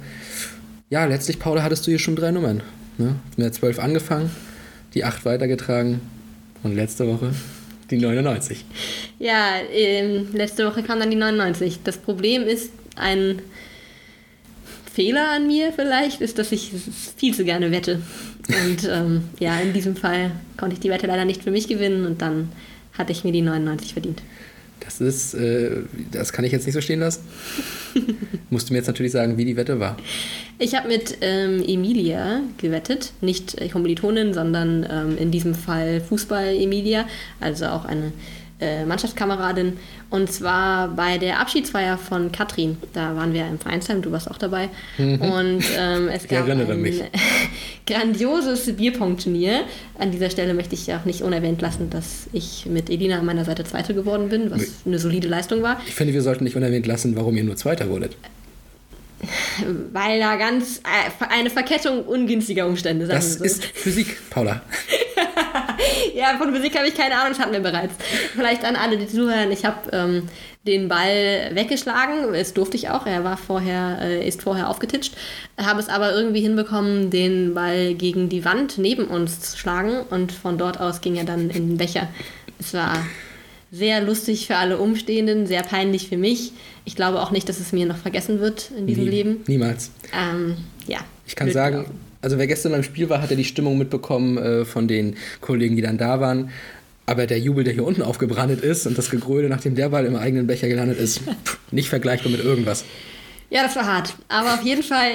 Ja, 0.90 1.04
letztlich, 1.04 1.38
Paula, 1.38 1.62
hattest 1.62 1.86
du 1.86 1.90
hier 1.90 1.98
schon 1.98 2.16
drei 2.16 2.30
Nummern. 2.30 2.62
Ne? 2.98 3.16
Mit 3.36 3.44
der 3.44 3.52
12 3.52 3.78
angefangen, 3.78 4.30
die 4.94 5.04
8 5.04 5.24
weitergetragen 5.24 6.00
und 6.62 6.74
letzte 6.74 7.06
Woche 7.06 7.32
die 7.90 7.98
99. 7.98 8.64
Ja, 9.18 9.54
ähm, 9.72 10.28
letzte 10.32 10.66
Woche 10.66 10.82
kam 10.82 10.98
dann 10.98 11.10
die 11.10 11.16
99. 11.16 11.80
Das 11.84 11.98
Problem 11.98 12.42
ist, 12.42 12.70
ein 12.96 13.40
Fehler 14.92 15.30
an 15.30 15.46
mir 15.46 15.72
vielleicht, 15.72 16.20
ist, 16.20 16.38
dass 16.38 16.52
ich 16.52 16.72
viel 17.16 17.34
zu 17.34 17.44
gerne 17.44 17.70
wette. 17.70 18.00
Und 18.48 18.88
ähm, 18.88 19.24
ja, 19.38 19.58
in 19.60 19.72
diesem 19.72 19.96
Fall 19.96 20.32
konnte 20.56 20.74
ich 20.74 20.80
die 20.80 20.90
Wette 20.90 21.06
leider 21.06 21.24
nicht 21.24 21.42
für 21.42 21.50
mich 21.50 21.68
gewinnen 21.68 22.06
und 22.06 22.22
dann 22.22 22.50
hatte 22.96 23.12
ich 23.12 23.24
mir 23.24 23.32
die 23.32 23.42
99 23.42 23.92
verdient. 23.92 24.22
Das 24.86 25.00
ist, 25.00 25.34
äh, 25.34 25.82
das 26.12 26.32
kann 26.32 26.44
ich 26.44 26.52
jetzt 26.52 26.64
nicht 26.64 26.74
so 26.74 26.80
stehen 26.80 27.00
lassen. 27.00 27.22
Musst 28.50 28.68
du 28.68 28.72
mir 28.72 28.78
jetzt 28.78 28.86
natürlich 28.86 29.12
sagen, 29.12 29.36
wie 29.36 29.44
die 29.44 29.56
Wette 29.56 29.78
war. 29.78 29.96
Ich 30.58 30.74
habe 30.74 30.88
mit 30.88 31.18
ähm, 31.20 31.62
Emilia 31.66 32.40
gewettet, 32.56 33.12
nicht 33.20 33.60
äh, 33.60 33.68
Kommilitonin, 33.68 34.32
sondern 34.32 34.86
ähm, 34.88 35.18
in 35.18 35.30
diesem 35.30 35.54
Fall 35.54 36.00
Fußball-Emilia, 36.00 37.06
also 37.40 37.66
auch 37.66 37.84
eine 37.84 38.12
äh, 38.60 38.84
Mannschaftskameradin. 38.84 39.78
Und 40.10 40.32
zwar 40.32 40.88
bei 40.88 41.18
der 41.18 41.40
Abschiedsfeier 41.40 41.98
von 41.98 42.32
Katrin. 42.32 42.78
Da 42.92 43.14
waren 43.16 43.32
wir 43.34 43.46
im 43.46 43.58
Vereinsheim, 43.58 44.02
du 44.02 44.12
warst 44.12 44.30
auch 44.30 44.38
dabei. 44.38 44.68
Und 44.98 45.64
ähm, 45.78 46.08
es 46.08 46.24
Ich 46.24 46.30
gab 46.30 46.46
erinnere 46.46 46.72
ein 46.72 46.80
mich. 46.82 47.02
grandioses 47.86 48.74
Bierpong-Turnier. 48.76 49.62
An 49.98 50.10
dieser 50.10 50.30
Stelle 50.30 50.54
möchte 50.54 50.74
ich 50.74 50.92
auch 50.94 51.04
nicht 51.04 51.22
unerwähnt 51.22 51.60
lassen, 51.60 51.90
dass 51.90 52.26
ich 52.32 52.66
mit 52.66 52.90
Elina 52.90 53.18
an 53.18 53.26
meiner 53.26 53.44
Seite 53.44 53.64
Zweite 53.64 53.94
geworden 53.94 54.28
bin, 54.28 54.50
was 54.50 54.62
eine 54.86 54.98
solide 54.98 55.28
Leistung 55.28 55.62
war. 55.62 55.80
Ich 55.86 55.94
finde, 55.94 56.14
wir 56.14 56.22
sollten 56.22 56.44
nicht 56.44 56.56
unerwähnt 56.56 56.86
lassen, 56.86 57.16
warum 57.16 57.36
ihr 57.36 57.44
nur 57.44 57.56
Zweiter 57.56 57.88
wurdet. 57.88 58.16
Weil 59.92 60.20
da 60.20 60.36
ganz 60.36 60.78
äh, 60.78 61.24
eine 61.30 61.50
Verkettung 61.50 62.04
ungünstiger 62.04 62.66
Umstände, 62.66 63.06
sagen 63.06 63.18
Das 63.18 63.34
so. 63.34 63.44
ist 63.44 63.64
Physik, 63.64 64.18
Paula. 64.30 64.62
Ja, 66.14 66.36
von 66.38 66.54
Physik 66.54 66.76
habe 66.76 66.88
ich 66.88 66.94
keine 66.94 67.14
Ahnung, 67.16 67.30
das 67.30 67.38
hatten 67.40 67.52
wir 67.52 67.60
bereits. 67.60 67.94
Vielleicht 68.34 68.64
an 68.64 68.76
alle, 68.76 68.96
die 68.96 69.06
zuhören, 69.06 69.50
ich 69.52 69.64
habe 69.64 69.90
ähm, 69.92 70.28
den 70.66 70.88
Ball 70.88 71.50
weggeschlagen, 71.52 72.32
das 72.32 72.54
durfte 72.54 72.76
ich 72.76 72.88
auch, 72.88 73.06
er 73.06 73.22
war 73.24 73.36
vorher, 73.36 73.98
äh, 74.00 74.26
ist 74.26 74.42
vorher 74.42 74.68
aufgetitscht, 74.70 75.12
habe 75.58 75.78
es 75.80 75.88
aber 75.88 76.12
irgendwie 76.14 76.40
hinbekommen, 76.40 77.10
den 77.10 77.54
Ball 77.54 77.94
gegen 77.94 78.28
die 78.28 78.44
Wand 78.44 78.78
neben 78.78 79.04
uns 79.06 79.40
zu 79.40 79.58
schlagen 79.58 80.00
und 80.10 80.32
von 80.32 80.58
dort 80.58 80.80
aus 80.80 81.00
ging 81.00 81.16
er 81.16 81.24
dann 81.24 81.50
in 81.50 81.68
den 81.68 81.76
Becher. 81.76 82.08
Es 82.58 82.72
war 82.74 83.04
sehr 83.70 84.00
lustig 84.00 84.46
für 84.46 84.56
alle 84.56 84.78
Umstehenden, 84.78 85.46
sehr 85.46 85.62
peinlich 85.62 86.08
für 86.08 86.16
mich. 86.16 86.52
Ich 86.84 86.96
glaube 86.96 87.20
auch 87.20 87.30
nicht, 87.30 87.48
dass 87.48 87.60
es 87.60 87.72
mir 87.72 87.84
noch 87.86 87.96
vergessen 87.98 88.40
wird 88.40 88.70
in 88.76 88.86
diesem 88.86 89.04
Nie- 89.04 89.10
Leben. 89.10 89.44
Niemals. 89.46 89.90
Ähm, 90.14 90.56
ja. 90.86 90.98
Ich 91.26 91.36
kann 91.36 91.50
sagen. 91.50 91.86
Also 92.26 92.38
wer 92.38 92.48
gestern 92.48 92.72
beim 92.72 92.82
Spiel 92.82 93.08
war, 93.08 93.22
hat 93.22 93.30
ja 93.30 93.36
die 93.36 93.44
Stimmung 93.44 93.78
mitbekommen 93.78 94.36
äh, 94.36 94.64
von 94.64 94.88
den 94.88 95.14
Kollegen, 95.40 95.76
die 95.76 95.82
dann 95.82 95.96
da 95.96 96.18
waren. 96.18 96.50
Aber 97.06 97.24
der 97.28 97.38
Jubel, 97.38 97.62
der 97.62 97.72
hier 97.72 97.84
unten 97.84 98.02
aufgebrannt 98.02 98.62
ist 98.62 98.84
und 98.88 98.98
das 98.98 99.10
Gegröle, 99.10 99.48
nachdem 99.48 99.76
der 99.76 99.90
Ball 99.90 100.04
im 100.06 100.16
eigenen 100.16 100.48
Becher 100.48 100.66
gelandet 100.66 100.98
ist, 100.98 101.20
pff, 101.20 101.58
nicht 101.70 101.88
vergleichbar 101.88 102.32
mit 102.32 102.42
irgendwas. 102.42 102.84
Ja, 103.48 103.62
das 103.62 103.76
war 103.76 103.86
hart. 103.86 104.12
Aber 104.26 104.54
auf 104.54 104.64
jeden 104.64 104.82
Fall 104.82 105.12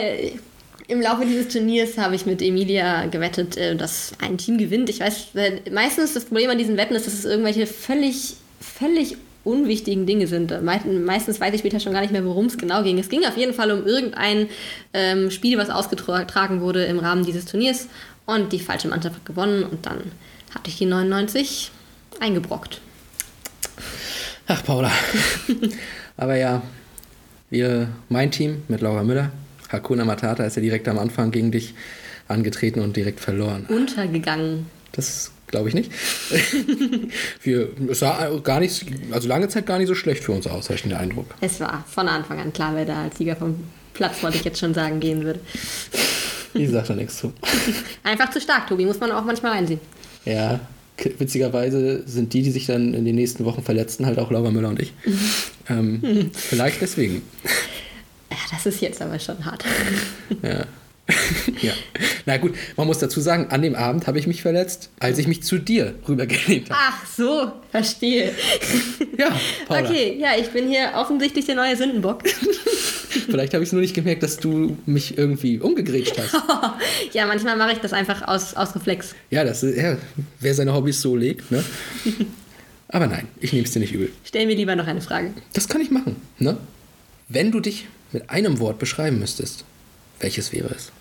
im 0.88 1.02
Laufe 1.02 1.26
dieses 1.26 1.50
Turniers 1.50 1.98
habe 1.98 2.16
ich 2.16 2.26
mit 2.26 2.42
Emilia 2.42 3.08
gewettet, 3.08 3.58
äh, 3.58 3.76
dass 3.76 4.14
ein 4.22 4.38
Team 4.38 4.58
gewinnt. 4.58 4.90
Ich 4.90 5.02
weiß, 5.02 5.32
meistens 5.70 6.14
das 6.14 6.24
Problem 6.24 6.50
an 6.50 6.60
diesen 6.60 6.78
Wetten 6.78 6.96
ist, 6.96 7.08
dass 7.08 7.14
es 7.14 7.26
irgendwelche 7.26 7.68
völlig, 7.68 8.38
völlig 8.62 9.18
unwichtigen 9.44 10.06
Dinge 10.06 10.28
sind. 10.28 10.52
Mei- 10.64 10.80
Meistens 10.86 11.40
weiß 11.40 11.54
ich 11.54 11.60
später 11.60 11.80
schon 11.80 11.94
gar 11.94 12.02
nicht 12.02 12.12
mehr, 12.12 12.24
worum 12.26 12.46
es 12.46 12.58
genau 12.58 12.84
ging. 12.84 12.98
Es 13.00 13.10
ging 13.10 13.26
auf 13.26 13.38
jeden 13.38 13.54
Fall 13.54 13.72
um 13.72 13.86
irgendein 13.88 14.48
ähm, 14.94 15.32
Spiel, 15.32 15.58
was 15.58 15.70
ausgetragen 15.70 16.62
wurde 16.62 16.84
im 16.86 17.00
Rahmen 17.00 17.26
dieses 17.26 17.46
Turniers. 17.46 17.88
Und 18.26 18.54
die 18.54 18.60
falsche 18.60 18.88
Mannschaft 18.88 19.16
hat 19.16 19.26
gewonnen 19.26 19.64
und 19.64 19.86
dann 19.86 19.98
hatte 20.54 20.70
ich 20.70 20.78
die 20.78 20.86
99 20.86 21.72
eingebrockt. 22.20 22.82
Ach, 24.48 24.64
Paula. 24.64 24.92
Aber 26.18 26.36
ja, 26.36 26.62
wir, 27.50 27.88
mein 28.10 28.32
Team 28.32 28.64
mit 28.68 28.82
Laura 28.82 29.04
Müller, 29.04 29.32
Hakuna 29.72 30.06
Matata 30.06 30.44
ist 30.44 30.56
ja 30.56 30.62
direkt 30.62 30.88
am 30.88 31.00
Anfang 31.00 31.32
gegen 31.32 31.52
dich 31.52 31.74
angetreten 32.28 32.82
und 32.82 32.96
direkt 32.96 33.20
verloren. 33.20 33.66
Untergegangen. 33.70 34.68
Das 34.92 35.32
glaube 35.48 35.70
ich 35.70 35.76
nicht. 35.76 35.92
wir, 37.44 37.70
es 37.90 38.00
sah 38.00 38.30
gar 38.44 38.60
nicht, 38.60 38.86
also 39.12 39.28
lange 39.28 39.48
Zeit 39.50 39.66
gar 39.66 39.78
nicht 39.78 39.88
so 39.88 39.96
schlecht 39.96 40.24
für 40.24 40.32
uns 40.32 40.48
aus, 40.48 40.66
habe 40.66 40.76
ich 40.76 40.84
den 40.84 40.94
Eindruck. 40.94 41.28
Es 41.42 41.60
war 41.60 41.84
von 41.88 42.08
Anfang 42.08 42.40
an 42.40 42.52
klar, 42.54 42.72
wer 42.76 42.86
da 42.86 43.04
als 43.04 43.18
Sieger 43.18 43.36
vom 43.36 43.64
Platz, 43.94 44.24
wollte 44.24 44.38
ich 44.38 44.44
jetzt 44.44 44.60
schon 44.60 44.74
sagen, 44.74 45.00
gehen 45.00 45.24
würde. 45.24 45.40
Ich 46.54 46.70
sag 46.70 46.88
da 46.88 46.96
nichts 46.96 47.18
zu. 47.18 47.34
Einfach 48.04 48.32
zu 48.32 48.42
stark, 48.42 48.68
Tobi, 48.68 48.86
muss 48.86 49.00
man 49.00 49.12
auch 49.12 49.24
manchmal 49.24 49.54
einsehen. 49.54 49.80
Ja, 50.26 50.60
witzigerweise 51.18 52.04
sind 52.08 52.34
die, 52.34 52.42
die 52.42 52.52
sich 52.52 52.66
dann 52.66 52.94
in 52.94 53.06
den 53.06 53.16
nächsten 53.16 53.46
Wochen 53.46 53.64
verletzen, 53.64 54.06
halt 54.06 54.20
auch 54.20 54.32
Laura 54.32 54.52
Müller 54.52 54.70
und 54.70 54.82
ich. 54.82 54.94
ähm, 55.70 56.32
vielleicht 56.34 56.82
deswegen. 56.82 57.22
Ja, 58.30 58.38
das 58.52 58.66
ist 58.66 58.82
jetzt 58.82 59.02
aber 59.02 59.20
schon 59.20 59.44
hart. 59.46 59.64
Ja. 60.42 60.66
ja. 61.62 61.74
Na 62.26 62.38
gut, 62.38 62.56
man 62.78 62.88
muss 62.88 63.00
dazu 63.00 63.20
sagen, 63.20 63.48
an 63.50 63.62
dem 63.62 63.76
Abend 63.76 64.08
habe 64.08 64.20
ich 64.20 64.28
mich 64.28 64.42
verletzt, 64.42 64.90
als 65.00 65.18
ich 65.18 65.28
mich 65.28 65.44
zu 65.44 65.58
dir 65.58 65.96
rübergelehnt 66.08 66.70
habe. 66.70 66.80
Ach 66.80 67.06
so, 67.06 67.52
verstehe. 67.72 68.32
Ja, 69.18 69.36
Paula. 69.68 69.82
Okay, 69.82 70.18
ja, 70.20 70.32
ich 70.40 70.50
bin 70.50 70.68
hier 70.68 70.92
offensichtlich 70.96 71.46
der 71.46 71.56
neue 71.56 71.76
Sündenbock. 71.76 72.24
Vielleicht 73.10 73.54
habe 73.54 73.64
ich 73.64 73.70
es 73.70 73.74
nur 73.74 73.82
nicht 73.82 73.94
gemerkt, 73.94 74.24
dass 74.24 74.38
du 74.38 74.78
mich 74.86 75.18
irgendwie 75.18 75.60
umgegrätscht 75.60 76.18
hast. 76.18 76.34
ja, 77.14 77.26
manchmal 77.26 77.58
mache 77.58 77.74
ich 77.74 77.80
das 77.80 77.94
einfach 77.94 78.28
aus, 78.28 78.54
aus 78.54 78.76
Reflex. 78.76 79.16
Ja, 79.30 79.44
das 79.44 79.64
ist, 79.64 79.78
ja, 79.78 79.98
wer 80.40 80.56
seine 80.56 80.74
Hobbys 80.74 81.02
so 81.02 81.16
legt, 81.16 81.52
ne? 81.52 81.64
Aber 82.88 83.08
nein, 83.08 83.28
ich 83.40 83.54
nehme 83.54 83.66
es 83.66 83.72
dir 83.72 83.80
nicht 83.80 83.94
übel. 83.94 84.12
Stell 84.24 84.46
mir 84.46 84.56
lieber 84.56 84.76
noch 84.76 84.88
eine 84.88 85.02
Frage. 85.02 85.32
Das 85.54 85.68
kann 85.68 85.82
ich 85.82 85.92
machen, 85.92 86.16
ne? 86.40 86.58
Wenn 87.28 87.52
du 87.52 87.60
dich 87.60 87.88
mit 88.12 88.30
einem 88.30 88.60
Wort 88.60 88.80
beschreiben 88.80 89.20
müsstest, 89.20 89.64
welches 90.20 90.52
wäre 90.52 90.74
es? 90.76 90.92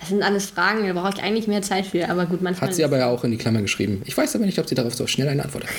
Das 0.00 0.08
sind 0.08 0.22
alles 0.22 0.46
Fragen, 0.46 0.86
da 0.86 0.92
brauche 0.92 1.14
ich 1.16 1.22
eigentlich 1.22 1.46
mehr 1.46 1.62
Zeit 1.62 1.86
für, 1.86 2.08
aber 2.08 2.26
gut, 2.26 2.42
manchmal. 2.42 2.68
Hat 2.68 2.76
sie 2.76 2.84
aber 2.84 2.98
ja 2.98 3.08
auch 3.08 3.24
in 3.24 3.30
die 3.30 3.36
Klammer 3.36 3.62
geschrieben. 3.62 4.02
Ich 4.04 4.16
weiß 4.16 4.34
aber 4.34 4.44
nicht, 4.44 4.58
ob 4.58 4.68
sie 4.68 4.74
darauf 4.74 4.94
so 4.94 5.06
schnell 5.06 5.28
eine 5.28 5.42
Antwort 5.42 5.64
hat. 5.64 5.72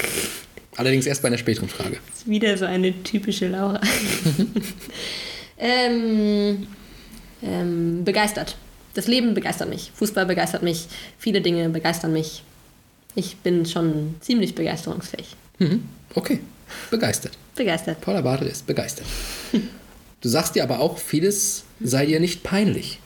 Allerdings 0.77 1.05
erst 1.05 1.21
bei 1.21 1.27
einer 1.27 1.37
späteren 1.37 1.69
Frage. 1.69 1.97
ist 2.13 2.27
wieder 2.27 2.57
so 2.57 2.65
eine 2.65 3.03
typische 3.03 3.47
Laura. 3.47 3.79
ähm, 5.57 6.67
ähm, 7.41 8.03
begeistert. 8.03 8.57
Das 8.93 9.07
Leben 9.07 9.33
begeistert 9.33 9.69
mich. 9.69 9.91
Fußball 9.95 10.25
begeistert 10.25 10.63
mich. 10.63 10.87
Viele 11.17 11.41
Dinge 11.41 11.69
begeistern 11.69 12.13
mich. 12.13 12.43
Ich 13.15 13.37
bin 13.37 13.65
schon 13.65 14.15
ziemlich 14.21 14.55
begeisterungsfähig. 14.55 15.35
Mhm. 15.59 15.83
Okay, 16.13 16.39
begeistert. 16.89 17.37
Begeistert. 17.55 18.01
Paula 18.01 18.21
Bartel 18.21 18.47
ist 18.47 18.67
begeistert. 18.67 19.05
Du 20.21 20.29
sagst 20.29 20.55
dir 20.55 20.63
aber 20.63 20.79
auch, 20.79 20.97
vieles 20.97 21.63
sei 21.79 22.05
dir 22.05 22.19
nicht 22.19 22.43
peinlich. 22.43 22.99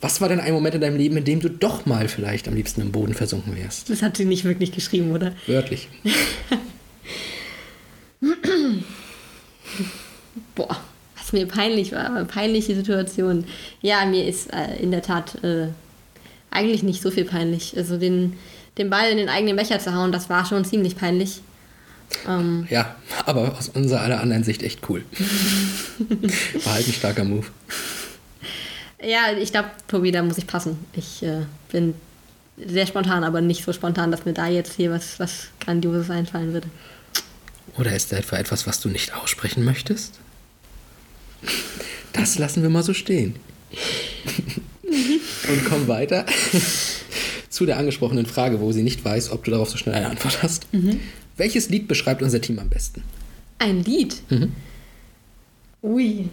Was 0.00 0.20
war 0.20 0.28
denn 0.30 0.40
ein 0.40 0.52
Moment 0.54 0.74
in 0.74 0.80
deinem 0.80 0.96
Leben, 0.96 1.16
in 1.18 1.24
dem 1.24 1.40
du 1.40 1.50
doch 1.50 1.84
mal 1.84 2.08
vielleicht 2.08 2.48
am 2.48 2.54
liebsten 2.54 2.80
im 2.80 2.90
Boden 2.90 3.12
versunken 3.14 3.54
wärst? 3.56 3.90
Das 3.90 4.00
hat 4.02 4.16
sie 4.16 4.24
nicht 4.24 4.44
wirklich 4.44 4.72
geschrieben, 4.72 5.12
oder? 5.12 5.32
Wörtlich. 5.46 5.88
Boah, 10.54 10.76
was 11.16 11.32
mir 11.32 11.46
peinlich 11.46 11.92
war, 11.92 12.06
aber 12.06 12.24
peinliche 12.24 12.74
Situation. 12.74 13.44
Ja, 13.82 14.04
mir 14.06 14.26
ist 14.26 14.52
äh, 14.52 14.76
in 14.80 14.90
der 14.90 15.02
Tat 15.02 15.42
äh, 15.44 15.68
eigentlich 16.50 16.82
nicht 16.82 17.02
so 17.02 17.10
viel 17.10 17.24
peinlich. 17.24 17.76
Also 17.76 17.96
den, 17.98 18.34
den 18.78 18.90
Ball 18.90 19.10
in 19.10 19.16
den 19.18 19.28
eigenen 19.28 19.56
Becher 19.56 19.78
zu 19.78 19.94
hauen, 19.94 20.12
das 20.12 20.28
war 20.30 20.46
schon 20.46 20.64
ziemlich 20.64 20.96
peinlich. 20.96 21.40
Ähm, 22.28 22.66
Ja, 22.70 22.96
aber 23.26 23.56
aus 23.56 23.68
unserer 23.68 24.00
aller 24.00 24.20
anderen 24.20 24.44
Sicht 24.44 24.62
echt 24.62 24.80
cool. 24.88 25.04
War 26.64 26.74
halt 26.74 26.88
ein 26.88 26.92
starker 26.92 27.22
Move. 27.22 27.46
Ja, 29.02 29.32
ich 29.38 29.50
glaube, 29.50 29.70
Tobi, 29.88 30.10
da 30.10 30.22
muss 30.22 30.38
ich 30.38 30.46
passen. 30.46 30.78
Ich 30.94 31.22
äh, 31.22 31.42
bin 31.70 31.94
sehr 32.56 32.86
spontan, 32.86 33.24
aber 33.24 33.40
nicht 33.40 33.64
so 33.64 33.72
spontan, 33.72 34.10
dass 34.10 34.24
mir 34.24 34.32
da 34.32 34.48
jetzt 34.48 34.74
hier 34.74 34.90
was, 34.90 35.18
was 35.18 35.48
Grandioses 35.60 36.10
einfallen 36.10 36.52
würde. 36.52 36.68
Oder 37.78 37.94
ist 37.94 38.12
da 38.12 38.16
etwa 38.16 38.36
etwas, 38.36 38.66
was 38.66 38.80
du 38.80 38.88
nicht 38.88 39.14
aussprechen 39.14 39.64
möchtest? 39.64 40.18
Das 42.12 42.38
lassen 42.38 42.62
wir 42.62 42.70
mal 42.70 42.82
so 42.82 42.92
stehen. 42.92 43.36
Und 45.48 45.64
kommen 45.64 45.88
weiter 45.88 46.26
zu 47.48 47.66
der 47.66 47.78
angesprochenen 47.78 48.26
Frage, 48.26 48.60
wo 48.60 48.72
sie 48.72 48.82
nicht 48.82 49.04
weiß, 49.04 49.30
ob 49.30 49.44
du 49.44 49.50
darauf 49.50 49.70
so 49.70 49.76
schnell 49.76 49.94
eine 49.94 50.08
Antwort 50.08 50.42
hast. 50.42 50.66
Welches 51.36 51.68
Lied 51.70 51.88
beschreibt 51.88 52.22
unser 52.22 52.40
Team 52.40 52.58
am 52.58 52.68
besten? 52.68 53.02
Ein 53.58 53.84
Lied? 53.84 54.16
Mhm. 54.30 54.52
Ui. 55.82 56.28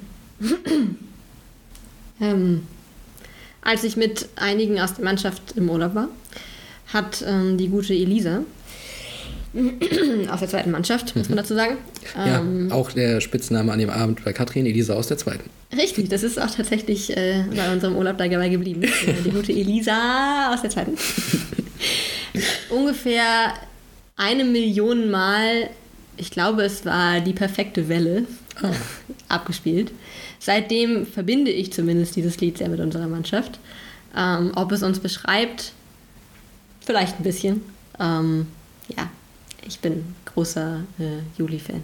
Ähm, 2.21 2.63
als 3.61 3.83
ich 3.83 3.97
mit 3.97 4.29
einigen 4.35 4.79
aus 4.79 4.95
der 4.95 5.03
Mannschaft 5.03 5.53
im 5.55 5.69
Urlaub 5.69 5.95
war, 5.95 6.09
hat 6.87 7.23
ähm, 7.27 7.57
die 7.57 7.67
gute 7.67 7.93
Elisa 7.93 8.41
aus 10.29 10.39
der 10.39 10.49
zweiten 10.49 10.71
Mannschaft, 10.71 11.15
muss 11.15 11.29
man 11.29 11.37
dazu 11.37 11.55
sagen. 11.55 11.77
Ähm, 12.17 12.69
ja, 12.69 12.75
auch 12.75 12.91
der 12.91 13.21
Spitzname 13.21 13.71
an 13.71 13.79
dem 13.79 13.89
Abend 13.89 14.23
bei 14.23 14.33
Katrin, 14.33 14.65
Elisa 14.65 14.93
aus 14.93 15.07
der 15.07 15.17
zweiten. 15.17 15.49
Richtig, 15.75 16.09
das 16.09 16.23
ist 16.23 16.39
auch 16.39 16.51
tatsächlich 16.51 17.15
äh, 17.15 17.43
bei 17.55 17.71
unserem 17.71 17.95
Urlaub 17.95 18.17
dabei 18.17 18.49
geblieben. 18.49 18.81
Die 19.25 19.31
gute 19.31 19.51
Elisa 19.51 20.53
aus 20.53 20.61
der 20.61 20.69
zweiten. 20.69 20.95
Ungefähr 22.69 23.53
eine 24.15 24.43
Million 24.43 25.09
Mal, 25.09 25.69
ich 26.17 26.31
glaube, 26.31 26.63
es 26.63 26.85
war 26.85 27.19
die 27.21 27.33
perfekte 27.33 27.89
Welle, 27.89 28.25
abgespielt. 29.29 29.91
Seitdem 30.39 31.05
verbinde 31.05 31.51
ich 31.51 31.73
zumindest 31.73 32.15
dieses 32.15 32.39
Lied 32.39 32.57
sehr 32.57 32.69
mit 32.69 32.79
unserer 32.79 33.07
Mannschaft. 33.07 33.59
Ähm, 34.15 34.51
ob 34.55 34.71
es 34.71 34.83
uns 34.83 34.99
beschreibt, 34.99 35.73
vielleicht 36.85 37.19
ein 37.19 37.23
bisschen. 37.23 37.61
Ähm, 37.99 38.47
ja, 38.95 39.09
Ich 39.65 39.79
bin 39.79 40.05
großer 40.25 40.81
äh, 40.99 41.03
Juli-Fan. 41.37 41.83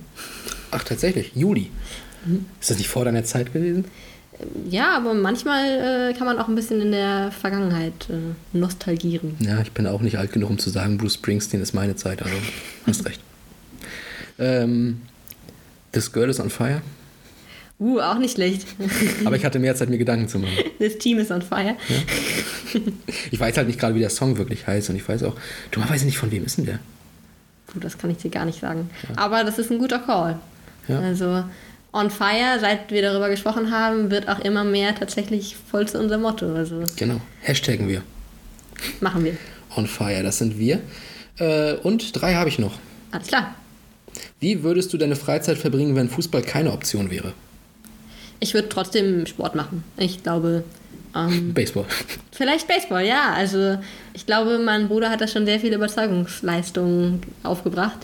Ach, 0.71 0.83
tatsächlich, 0.83 1.31
Juli. 1.35 1.69
Ist 2.61 2.69
das 2.69 2.77
nicht 2.77 2.87
vor 2.89 3.03
deiner 3.03 3.23
Zeit 3.25 3.51
gewesen? 3.51 3.85
Ja, 4.69 4.95
aber 4.97 5.13
manchmal 5.13 6.11
äh, 6.11 6.17
kann 6.17 6.25
man 6.25 6.39
auch 6.39 6.47
ein 6.47 6.55
bisschen 6.55 6.81
in 6.81 6.91
der 6.91 7.31
Vergangenheit 7.31 7.93
äh, 8.09 8.57
nostalgieren. 8.57 9.35
Ja, 9.39 9.61
ich 9.61 9.71
bin 9.73 9.85
auch 9.85 10.01
nicht 10.01 10.17
alt 10.17 10.31
genug, 10.31 10.49
um 10.49 10.57
zu 10.57 10.69
sagen, 10.69 10.97
Bruce 10.97 11.15
Springsteen 11.15 11.61
ist 11.61 11.73
meine 11.73 11.95
Zeit, 11.95 12.21
also 12.21 12.35
hast 12.87 13.05
recht. 13.05 13.19
Ähm, 14.39 15.01
This 15.91 16.11
Girl 16.11 16.27
is 16.27 16.39
on 16.39 16.49
Fire. 16.49 16.81
Uh, 17.83 17.99
auch 17.99 18.17
nicht 18.17 18.35
schlecht. 18.35 18.65
Aber 19.25 19.35
ich 19.35 19.43
hatte 19.43 19.59
mehr 19.59 19.75
Zeit, 19.75 19.89
mir 19.89 19.97
Gedanken 19.97 20.29
zu 20.29 20.39
machen. 20.39 20.53
This 20.79 20.97
team 20.97 21.19
is 21.19 21.29
on 21.31 21.41
fire. 21.41 21.75
Ich 23.29 23.39
weiß 23.39 23.57
halt 23.57 23.67
nicht 23.67 23.77
gerade, 23.77 23.93
wie 23.95 23.99
der 23.99 24.09
Song 24.09 24.37
wirklich 24.37 24.65
heißt 24.65 24.89
und 24.89 24.95
ich 24.95 25.07
weiß 25.07 25.23
auch, 25.23 25.35
dummerweise 25.71 26.05
nicht, 26.05 26.17
von 26.17 26.31
wem 26.31 26.45
ist 26.45 26.57
denn 26.57 26.65
der? 26.65 26.79
Gut, 27.73 27.83
das 27.83 27.97
kann 27.97 28.09
ich 28.09 28.17
dir 28.17 28.31
gar 28.31 28.45
nicht 28.45 28.61
sagen. 28.61 28.89
Aber 29.17 29.43
das 29.43 29.59
ist 29.59 29.69
ein 29.69 29.79
guter 29.79 29.99
Call. 29.99 30.39
Ja. 30.87 30.99
Also 30.99 31.43
on 31.91 32.09
fire, 32.09 32.57
seit 32.61 32.89
wir 32.91 33.01
darüber 33.01 33.29
gesprochen 33.29 33.69
haben, 33.71 34.09
wird 34.11 34.29
auch 34.29 34.39
immer 34.39 34.63
mehr 34.63 34.95
tatsächlich 34.95 35.57
voll 35.69 35.85
zu 35.87 35.99
unserem 35.99 36.21
Motto. 36.21 36.55
Also 36.55 36.83
Genau, 36.95 37.19
hashtaggen 37.41 37.89
wir. 37.89 38.01
machen 39.01 39.25
wir. 39.25 39.35
On 39.75 39.87
Fire, 39.87 40.23
das 40.23 40.37
sind 40.37 40.57
wir. 40.57 40.79
Äh, 41.37 41.73
und 41.83 42.19
drei 42.19 42.35
habe 42.35 42.47
ich 42.47 42.59
noch. 42.59 42.77
Alles 43.11 43.27
klar. 43.27 43.55
Wie 44.39 44.63
würdest 44.63 44.93
du 44.93 44.97
deine 44.97 45.15
Freizeit 45.15 45.57
verbringen, 45.57 45.95
wenn 45.95 46.09
Fußball 46.09 46.43
keine 46.43 46.71
Option 46.71 47.09
wäre? 47.11 47.33
Ich 48.43 48.53
würde 48.53 48.67
trotzdem 48.67 49.25
Sport 49.25 49.55
machen. 49.55 49.85
Ich 49.95 50.21
glaube, 50.21 50.65
ähm, 51.15 51.53
Baseball. 51.53 51.85
vielleicht 52.33 52.67
Baseball, 52.67 53.05
ja. 53.05 53.31
Also 53.31 53.77
ich 54.13 54.25
glaube, 54.25 54.59
mein 54.59 54.89
Bruder 54.89 55.09
hat 55.09 55.21
da 55.21 55.29
schon 55.29 55.45
sehr 55.45 55.61
viel 55.61 55.73
Überzeugungsleistung 55.73 57.21
aufgebracht. 57.43 57.99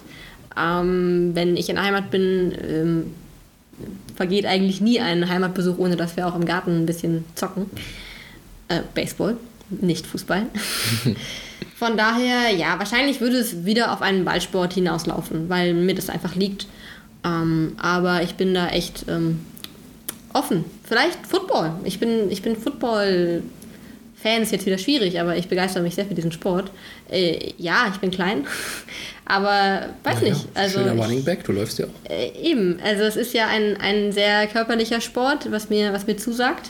Ähm, 0.57 1.31
wenn 1.33 1.57
ich 1.57 1.67
in 1.67 1.75
der 1.75 1.83
Heimat 1.83 2.09
bin, 2.09 2.53
ähm, 2.65 3.13
vergeht 4.15 4.45
eigentlich 4.45 4.79
nie 4.79 5.01
ein 5.01 5.27
Heimatbesuch, 5.27 5.77
ohne 5.77 5.97
dass 5.97 6.15
wir 6.15 6.25
auch 6.25 6.35
im 6.35 6.45
Garten 6.45 6.83
ein 6.83 6.85
bisschen 6.85 7.25
zocken. 7.35 7.65
Äh, 8.69 8.79
Baseball, 8.95 9.35
nicht 9.69 10.07
Fußball. 10.07 10.43
Von 11.75 11.97
daher, 11.97 12.55
ja, 12.55 12.79
wahrscheinlich 12.79 13.19
würde 13.19 13.37
es 13.39 13.65
wieder 13.65 13.91
auf 13.91 14.01
einen 14.01 14.23
Ballsport 14.23 14.73
hinauslaufen, 14.73 15.49
weil 15.49 15.73
mir 15.73 15.95
das 15.95 16.09
einfach 16.09 16.35
liegt. 16.35 16.65
Ähm, 17.25 17.73
aber 17.77 18.23
ich 18.23 18.35
bin 18.35 18.53
da 18.53 18.69
echt 18.69 19.03
ähm, 19.09 19.41
offen. 20.33 20.65
Vielleicht 20.83 21.25
Football. 21.27 21.71
Ich 21.83 21.99
bin, 21.99 22.29
ich 22.31 22.41
bin 22.41 22.55
Football-Fan, 22.55 24.41
ist 24.41 24.51
jetzt 24.51 24.65
wieder 24.65 24.77
schwierig, 24.77 25.19
aber 25.19 25.35
ich 25.37 25.47
begeistere 25.47 25.83
mich 25.83 25.95
sehr 25.95 26.05
für 26.05 26.13
diesen 26.13 26.31
Sport. 26.31 26.71
Äh, 27.11 27.53
ja, 27.57 27.87
ich 27.93 27.99
bin 27.99 28.11
klein, 28.11 28.45
aber 29.25 29.87
weiß 30.03 30.21
Naja, 30.21 30.33
nicht. 30.33 30.47
Also 30.53 30.79
schöner 30.79 30.93
ich- 30.95 31.01
Running 31.01 31.23
Back, 31.23 31.43
du 31.43 31.51
läufst 31.51 31.79
ja 31.79 31.85
auch. 31.85 32.09
äh, 32.11 32.31
eben, 32.41 32.79
also 32.83 33.03
es 33.03 33.15
ist 33.15 33.33
ja 33.33 33.47
ein, 33.47 33.77
ein 33.79 34.11
sehr 34.11 34.47
körperlicher 34.47 35.01
Sport, 35.01 35.51
was 35.51 35.69
mir, 35.69 35.93
was 35.93 36.07
mir 36.07 36.17
zusagt. 36.17 36.69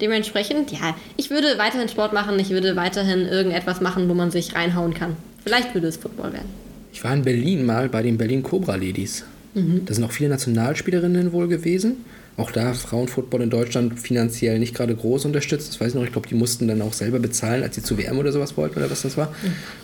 Dementsprechend, 0.00 0.72
ja, 0.72 0.96
ich 1.16 1.30
würde 1.30 1.58
weiterhin 1.58 1.88
Sport 1.88 2.12
machen, 2.12 2.38
ich 2.38 2.50
würde 2.50 2.74
weiterhin 2.74 3.20
irgendetwas 3.26 3.80
machen, 3.80 4.08
wo 4.08 4.14
man 4.14 4.30
sich 4.32 4.54
reinhauen 4.54 4.94
kann. 4.94 5.16
Vielleicht 5.44 5.74
würde 5.74 5.86
es 5.88 5.96
Football 5.96 6.32
werden. 6.32 6.48
Ich 6.92 7.02
war 7.04 7.14
in 7.14 7.22
Berlin 7.22 7.64
mal 7.64 7.88
bei 7.88 8.02
den 8.02 8.18
Berlin 8.18 8.42
Cobra 8.42 8.74
Ladies. 8.74 9.24
Da 9.54 9.92
sind 9.94 10.02
auch 10.04 10.10
viele 10.12 10.30
Nationalspielerinnen 10.30 11.32
wohl 11.32 11.46
gewesen. 11.46 12.04
Auch 12.36 12.50
da 12.50 12.72
Frauenfootball 12.72 13.42
in 13.42 13.50
Deutschland 13.50 14.00
finanziell 14.00 14.58
nicht 14.58 14.74
gerade 14.74 14.94
groß 14.94 15.26
unterstützt. 15.26 15.68
Das 15.68 15.80
weiß 15.80 15.88
ich 15.88 15.94
noch. 15.94 16.04
Ich 16.04 16.12
glaube, 16.12 16.28
die 16.28 16.34
mussten 16.34 16.66
dann 16.66 16.80
auch 16.80 16.94
selber 16.94 17.18
bezahlen, 17.18 17.62
als 17.62 17.74
sie 17.74 17.82
zu 17.82 17.98
WM 17.98 18.18
oder 18.18 18.32
sowas 18.32 18.56
wollten 18.56 18.78
oder 18.78 18.90
was 18.90 19.02
das 19.02 19.16
war. 19.16 19.34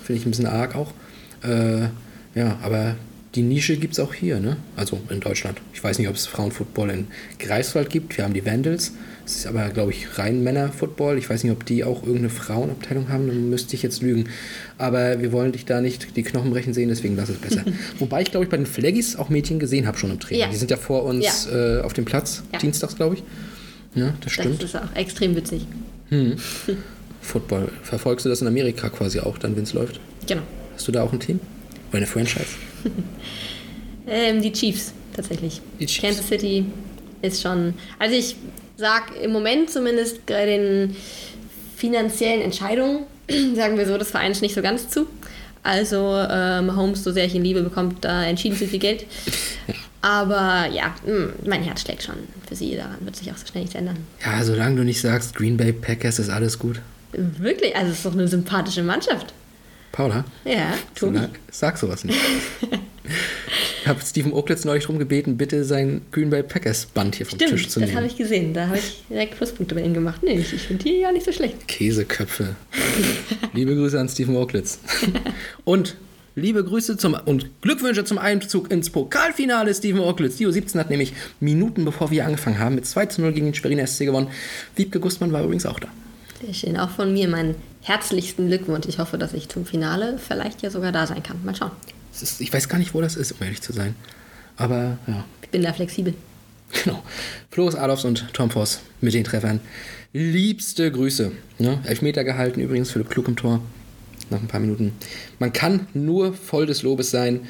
Finde 0.02 0.20
ich 0.20 0.26
ein 0.26 0.30
bisschen 0.30 0.46
arg 0.46 0.74
auch. 0.74 0.92
Äh, 1.42 1.88
ja, 2.34 2.58
aber 2.62 2.96
die 3.34 3.42
Nische 3.42 3.76
gibt 3.76 3.92
es 3.92 4.00
auch 4.00 4.14
hier, 4.14 4.40
ne? 4.40 4.56
Also 4.76 4.98
in 5.10 5.20
Deutschland. 5.20 5.60
Ich 5.74 5.84
weiß 5.84 5.98
nicht, 5.98 6.08
ob 6.08 6.14
es 6.14 6.26
Frauenfootball 6.26 6.90
in 6.90 7.06
Greifswald 7.38 7.90
gibt. 7.90 8.16
Wir 8.16 8.24
haben 8.24 8.34
die 8.34 8.44
Vandals. 8.44 8.92
Das 9.28 9.36
ist 9.36 9.46
aber, 9.46 9.68
glaube 9.68 9.90
ich, 9.92 10.18
rein 10.18 10.42
Männerfootball. 10.42 11.18
Ich 11.18 11.28
weiß 11.28 11.44
nicht, 11.44 11.52
ob 11.52 11.66
die 11.66 11.84
auch 11.84 12.00
irgendeine 12.00 12.30
Frauenabteilung 12.30 13.10
haben. 13.10 13.26
Dann 13.26 13.50
müsste 13.50 13.76
ich 13.76 13.82
jetzt 13.82 14.00
lügen. 14.00 14.24
Aber 14.78 15.20
wir 15.20 15.32
wollen 15.32 15.52
dich 15.52 15.66
da 15.66 15.82
nicht 15.82 16.16
die 16.16 16.22
Knochen 16.22 16.50
brechen 16.50 16.72
sehen, 16.72 16.88
deswegen 16.88 17.14
lass 17.14 17.28
es 17.28 17.36
besser. 17.36 17.62
Wobei 17.98 18.22
ich, 18.22 18.30
glaube 18.30 18.44
ich, 18.44 18.50
bei 18.50 18.56
den 18.56 18.64
Flaggis 18.64 19.16
auch 19.16 19.28
Mädchen 19.28 19.58
gesehen 19.58 19.86
habe 19.86 19.98
schon 19.98 20.10
im 20.10 20.18
Training. 20.18 20.40
Ja. 20.40 20.48
Die 20.48 20.56
sind 20.56 20.70
ja 20.70 20.78
vor 20.78 21.02
uns 21.04 21.46
äh, 21.46 21.82
auf 21.84 21.92
dem 21.92 22.06
Platz, 22.06 22.42
Ja. 22.54 22.58
dienstags, 22.58 22.96
glaube 22.96 23.16
ich. 23.16 23.22
Ja, 23.94 24.14
das 24.22 24.32
stimmt. 24.32 24.62
Das 24.62 24.70
ist 24.70 24.76
auch 24.76 24.96
extrem 24.96 25.36
witzig. 25.36 25.66
Football. 27.20 27.70
Verfolgst 27.82 28.24
du 28.24 28.30
das 28.30 28.40
in 28.40 28.46
Amerika 28.46 28.88
quasi 28.88 29.20
auch, 29.20 29.36
dann, 29.36 29.54
wenn 29.56 29.64
es 29.64 29.74
läuft? 29.74 30.00
Genau. 30.26 30.40
Hast 30.74 30.88
du 30.88 30.92
da 30.92 31.02
auch 31.02 31.12
ein 31.12 31.20
Team? 31.20 31.38
Oder 31.90 31.98
eine 31.98 32.06
Franchise? 32.06 32.46
Ähm, 34.10 34.40
die 34.40 34.50
Chiefs, 34.52 34.94
tatsächlich. 35.14 35.60
Die 35.78 35.84
Chiefs. 35.84 36.00
Kansas 36.00 36.28
City 36.28 36.64
ist 37.20 37.42
schon. 37.42 37.74
Also 37.98 38.16
ich 38.16 38.36
sag 38.78 39.14
im 39.20 39.32
Moment 39.32 39.70
zumindest 39.70 40.24
bei 40.24 40.46
den 40.46 40.96
finanziellen 41.76 42.40
Entscheidungen, 42.40 43.04
sagen 43.54 43.76
wir 43.76 43.86
so, 43.86 43.98
des 43.98 44.10
Vereins 44.10 44.40
nicht 44.40 44.54
so 44.54 44.62
ganz 44.62 44.88
zu. 44.88 45.06
Also 45.64 46.16
ähm, 46.30 46.74
Holmes, 46.76 47.04
so 47.04 47.12
sehr 47.12 47.26
ich 47.26 47.34
ihn 47.34 47.42
liebe, 47.42 47.62
bekommt 47.62 48.04
da 48.04 48.24
entschieden 48.24 48.56
zu 48.56 48.66
viel 48.66 48.78
Geld. 48.78 49.04
Aber 50.00 50.66
ja, 50.72 50.94
mh, 51.04 51.30
mein 51.44 51.62
Herz 51.62 51.82
schlägt 51.82 52.04
schon 52.04 52.14
für 52.46 52.54
sie. 52.54 52.76
Daran 52.76 52.96
wird 53.00 53.16
sich 53.16 53.30
auch 53.32 53.36
so 53.36 53.46
schnell 53.46 53.64
nichts 53.64 53.74
ändern. 53.74 53.98
Ja, 54.24 54.42
solange 54.44 54.76
du 54.76 54.84
nicht 54.84 55.00
sagst, 55.00 55.34
Green 55.34 55.56
Bay 55.56 55.72
Packers 55.72 56.20
ist 56.20 56.30
alles 56.30 56.58
gut. 56.58 56.80
Wirklich, 57.12 57.74
also 57.74 57.90
es 57.90 57.98
ist 57.98 58.06
doch 58.06 58.12
eine 58.12 58.28
sympathische 58.28 58.84
Mannschaft. 58.84 59.34
Paula, 59.92 60.24
Ja, 60.44 60.74
Tobi. 60.94 61.18
sag, 61.18 61.30
sag 61.50 61.78
sowas 61.78 62.04
nicht. 62.04 62.18
ich 63.82 63.86
habe 63.88 64.00
Stephen 64.04 64.32
Oaklitz 64.32 64.64
neulich 64.64 64.84
darum 64.84 64.98
gebeten, 64.98 65.36
bitte 65.36 65.64
sein 65.64 66.02
Green 66.12 66.30
Bay 66.30 66.42
Packers 66.42 66.86
Band 66.86 67.16
hier 67.16 67.26
vom 67.26 67.38
Tisch 67.38 67.48
Stimmt, 67.48 67.70
zu 67.70 67.80
das 67.80 67.90
habe 67.90 68.00
nehmen. 68.02 68.10
ich 68.12 68.16
gesehen. 68.16 68.54
Da 68.54 68.66
habe 68.68 68.78
ich 68.78 69.02
direkt 69.08 69.36
Pluspunkte 69.36 69.74
bei 69.74 69.82
ihm 69.82 69.94
gemacht. 69.94 70.22
Nee, 70.22 70.38
ich, 70.38 70.52
ich 70.52 70.62
finde 70.62 70.84
die 70.84 70.98
ja 71.00 71.10
nicht 71.12 71.24
so 71.24 71.32
schlecht. 71.32 71.66
Käseköpfe. 71.66 72.54
liebe 73.54 73.74
Grüße 73.74 73.98
an 73.98 74.08
Stephen 74.08 74.36
Oaklitz. 74.36 74.78
und 75.64 75.96
liebe 76.36 76.62
Grüße 76.62 76.96
zum 76.98 77.14
und 77.24 77.50
Glückwünsche 77.62 78.04
zum 78.04 78.18
Einzug 78.18 78.70
ins 78.70 78.90
Pokalfinale, 78.90 79.74
Stephen 79.74 80.00
Oaklitz. 80.00 80.36
Die 80.36 80.46
U17 80.46 80.78
hat 80.78 80.90
nämlich 80.90 81.14
Minuten 81.40 81.84
bevor 81.84 82.10
wir 82.10 82.24
angefangen 82.26 82.58
haben 82.58 82.74
mit 82.76 82.86
2 82.86 83.06
zu 83.06 83.22
0 83.22 83.32
gegen 83.32 83.46
den 83.46 83.54
Schweriner 83.54 83.86
SC 83.86 84.00
gewonnen. 84.04 84.28
Wiebke 84.76 85.00
Gustmann 85.00 85.32
war 85.32 85.42
übrigens 85.42 85.66
auch 85.66 85.80
da. 85.80 85.88
Sehr 86.40 86.54
schön. 86.54 86.76
Auch 86.76 86.90
von 86.90 87.12
mir 87.12 87.28
meinen 87.28 87.54
herzlichsten 87.82 88.48
Glückwunsch. 88.48 88.86
Ich 88.88 88.98
hoffe, 88.98 89.18
dass 89.18 89.34
ich 89.34 89.48
zum 89.48 89.66
Finale 89.66 90.18
vielleicht 90.18 90.62
ja 90.62 90.70
sogar 90.70 90.92
da 90.92 91.06
sein 91.06 91.22
kann. 91.22 91.44
Mal 91.44 91.54
schauen. 91.54 91.72
Ist, 92.20 92.40
ich 92.40 92.52
weiß 92.52 92.68
gar 92.68 92.78
nicht, 92.78 92.94
wo 92.94 93.00
das 93.00 93.16
ist, 93.16 93.32
um 93.32 93.38
ehrlich 93.42 93.60
zu 93.62 93.72
sein. 93.72 93.94
Aber 94.56 94.98
ja, 95.06 95.24
Ich 95.42 95.48
bin 95.50 95.62
da 95.62 95.72
flexibel. 95.72 96.14
Genau. 96.84 97.02
Floris 97.50 97.74
Adolfs 97.74 98.04
und 98.04 98.26
Tom 98.34 98.50
Voss 98.50 98.80
mit 99.00 99.14
den 99.14 99.24
Treffern. 99.24 99.60
Liebste 100.12 100.90
Grüße. 100.90 101.32
Ne? 101.58 101.80
Elfmeter 101.84 102.24
gehalten, 102.24 102.60
übrigens 102.60 102.90
Philipp 102.90 103.08
Klug 103.10 103.28
im 103.28 103.36
Tor. 103.36 103.60
Nach 104.30 104.40
ein 104.40 104.48
paar 104.48 104.60
Minuten. 104.60 104.92
Man 105.38 105.52
kann 105.52 105.86
nur 105.94 106.34
voll 106.34 106.66
des 106.66 106.82
Lobes 106.82 107.10
sein. 107.10 107.40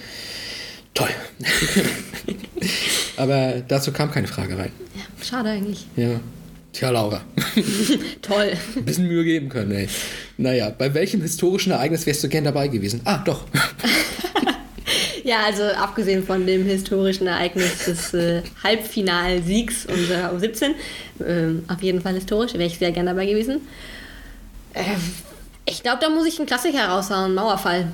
Toll. 0.94 1.08
Aber 3.16 3.62
dazu 3.66 3.92
kam 3.92 4.10
keine 4.10 4.28
Frage 4.28 4.56
rein. 4.56 4.70
Ja, 4.94 5.24
schade 5.24 5.50
eigentlich. 5.50 5.86
Ja. 5.96 6.20
Tja, 6.72 6.90
Laura. 6.90 7.22
Toll. 8.22 8.52
Ein 8.76 8.84
bisschen 8.84 9.08
Mühe 9.08 9.24
geben 9.24 9.48
können, 9.48 9.72
ey. 9.72 9.88
Naja, 10.36 10.70
bei 10.70 10.92
welchem 10.94 11.22
historischen 11.22 11.72
Ereignis 11.72 12.06
wärst 12.06 12.22
du 12.22 12.28
gern 12.28 12.44
dabei 12.44 12.68
gewesen? 12.68 13.00
Ah, 13.04 13.18
doch. 13.24 13.44
Ja, 15.24 15.44
also 15.44 15.64
abgesehen 15.64 16.24
von 16.24 16.46
dem 16.46 16.64
historischen 16.64 17.26
Ereignis 17.26 17.84
des 17.84 18.14
äh, 18.14 18.40
Halbfinalsiegs 18.64 19.84
unserer 19.84 20.32
U17, 20.32 20.70
ähm, 21.22 21.64
auf 21.68 21.82
jeden 21.82 22.00
Fall 22.00 22.14
historisch, 22.14 22.54
wäre 22.54 22.64
ich 22.64 22.78
sehr 22.78 22.92
gern 22.92 23.04
dabei 23.04 23.26
gewesen. 23.26 23.60
Ähm, 24.74 24.96
ich 25.66 25.82
glaube, 25.82 25.98
da 26.00 26.08
muss 26.08 26.26
ich 26.26 26.38
einen 26.38 26.46
Klassiker 26.46 26.86
raushauen, 26.86 27.34
Mauerfall. 27.34 27.92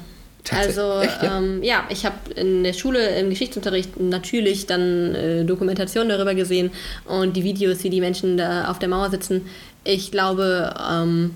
Also 0.53 1.01
Echt, 1.03 1.23
ja? 1.23 1.39
ähm, 1.39 1.63
ja, 1.63 1.85
ich 1.89 2.05
habe 2.05 2.17
in 2.35 2.65
der 2.65 2.73
Schule 2.73 3.19
im 3.19 3.31
Geschichtsunterricht 3.31 3.99
natürlich 4.01 4.67
dann 4.67 5.15
äh, 5.15 5.45
Dokumentation 5.45 6.09
darüber 6.09 6.35
gesehen 6.35 6.71
und 7.07 7.37
die 7.37 7.45
Videos, 7.45 7.83
wie 7.85 7.91
die 7.91 8.01
Menschen 8.01 8.37
da 8.37 8.67
auf 8.69 8.79
der 8.79 8.89
Mauer 8.89 9.11
sitzen. 9.11 9.47
Ich 9.85 10.11
glaube, 10.11 10.75
ähm, 10.91 11.31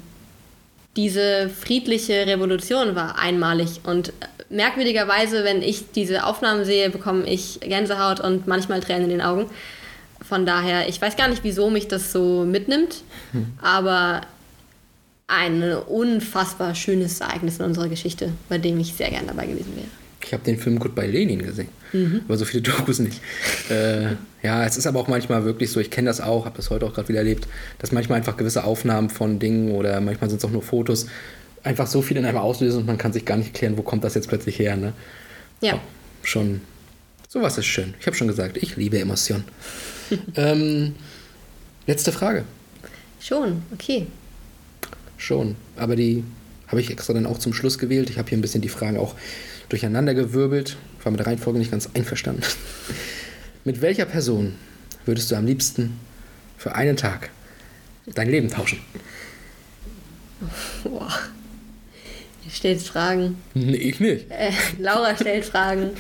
diese 0.97 1.49
friedliche 1.49 2.27
Revolution 2.27 2.95
war 2.95 3.19
einmalig 3.19 3.81
und 3.85 4.13
merkwürdigerweise, 4.51 5.45
wenn 5.45 5.63
ich 5.63 5.93
diese 5.93 6.25
Aufnahmen 6.25 6.65
sehe, 6.65 6.91
bekomme 6.91 7.29
ich 7.29 7.61
Gänsehaut 7.61 8.21
und 8.21 8.47
manchmal 8.47 8.81
Tränen 8.81 9.05
in 9.05 9.11
den 9.11 9.23
Augen. 9.23 9.47
Von 10.27 10.45
daher, 10.45 10.89
ich 10.89 11.01
weiß 11.01 11.17
gar 11.17 11.29
nicht, 11.29 11.45
wieso 11.45 11.71
mich 11.71 11.87
das 11.89 12.13
so 12.13 12.45
mitnimmt, 12.45 13.03
aber 13.63 14.23
ein 15.29 15.63
unfassbar 15.63 16.75
schönes 16.75 17.21
Ereignis 17.21 17.59
in 17.59 17.67
unserer 17.67 17.89
Geschichte, 17.89 18.33
bei 18.49 18.59
dem 18.59 18.81
ich 18.81 18.95
sehr 18.95 19.11
gern 19.11 19.27
dabei 19.27 19.47
gewesen 19.47 19.77
wäre. 19.77 19.87
Ich 20.25 20.33
habe 20.33 20.43
den 20.43 20.59
Film 20.59 20.79
Goodbye 20.79 21.07
Lenin 21.07 21.39
gesehen, 21.41 21.69
aber 22.27 22.37
so 22.37 22.45
viele 22.45 22.63
Dokus 22.63 22.99
nicht. 22.99 23.21
Äh, 23.71 24.17
ja, 24.43 24.65
es 24.65 24.79
ist 24.79 24.87
aber 24.87 24.99
auch 24.99 25.09
manchmal 25.09 25.45
wirklich 25.45 25.71
so, 25.71 25.79
ich 25.79 25.91
kenne 25.91 26.09
das 26.09 26.23
auch, 26.23 26.47
habe 26.47 26.57
das 26.57 26.71
heute 26.71 26.87
auch 26.87 26.95
gerade 26.95 27.09
wieder 27.09 27.19
erlebt, 27.19 27.47
dass 27.81 27.93
manchmal 27.93 28.17
einfach 28.17 28.39
gewisse 28.39 28.65
Aufnahmen 28.65 29.11
von 29.11 29.39
Dingen 29.39 29.73
oder 29.73 30.01
manchmal 30.01 30.31
sind 30.31 30.39
es 30.39 30.45
auch 30.47 30.51
nur 30.51 30.63
Fotos, 30.63 31.07
einfach 31.63 31.87
so 31.87 32.01
viel 32.01 32.17
in 32.17 32.25
einem 32.25 32.39
auslösen 32.39 32.81
und 32.81 32.87
man 32.87 32.97
kann 32.97 33.13
sich 33.13 33.27
gar 33.27 33.37
nicht 33.37 33.49
erklären, 33.49 33.77
wo 33.77 33.83
kommt 33.83 34.05
das 34.05 34.15
jetzt 34.15 34.29
plötzlich 34.29 34.59
her. 34.59 34.77
Ne? 34.77 34.95
Ja. 35.61 35.75
Oh, 35.75 35.81
schon. 36.23 36.63
Sowas 37.29 37.59
ist 37.59 37.67
schön. 37.67 37.93
Ich 38.01 38.07
habe 38.07 38.17
schon 38.17 38.29
gesagt, 38.29 38.57
ich 38.57 38.77
liebe 38.77 38.99
Emotionen. 38.99 39.45
ähm, 40.35 40.95
letzte 41.87 42.11
Frage. 42.11 42.45
Schon, 43.21 43.65
okay. 43.71 44.07
Schon. 45.19 45.57
Aber 45.77 45.97
die 45.97 46.25
habe 46.69 46.81
ich 46.81 46.91
extra 46.91 47.13
dann 47.13 47.27
auch 47.27 47.39
zum 47.39 47.53
Schluss 47.53 47.79
gewählt. 47.79 48.09
Ich 48.09 48.19
habe 48.19 48.29
hier 48.29 48.39
ein 48.39 48.41
bisschen 48.41 48.63
die 48.63 48.69
Fragen 48.69 48.97
auch 48.97 49.15
durcheinander 49.69 50.15
gewirbelt. 50.15 50.77
War 51.03 51.11
mit 51.11 51.19
der 51.19 51.27
Reihenfolge 51.27 51.59
nicht 51.59 51.71
ganz 51.71 51.91
einverstanden. 51.93 52.43
mit 53.65 53.83
welcher 53.83 54.07
Person 54.07 54.55
würdest 55.05 55.31
du 55.31 55.37
am 55.37 55.45
liebsten 55.45 55.99
für 56.57 56.75
einen 56.75 56.97
Tag 56.97 57.31
dein 58.07 58.31
Leben 58.31 58.49
tauschen? 58.49 58.79
Boah. 60.85 61.13
Ihr 62.45 62.51
stellt 62.51 62.81
Fragen. 62.81 63.37
Nee, 63.55 63.77
ich 63.77 64.01
nicht. 64.01 64.31
Äh, 64.31 64.53
Laura 64.79 65.17
stellt 65.17 65.45
Fragen. 65.45 65.91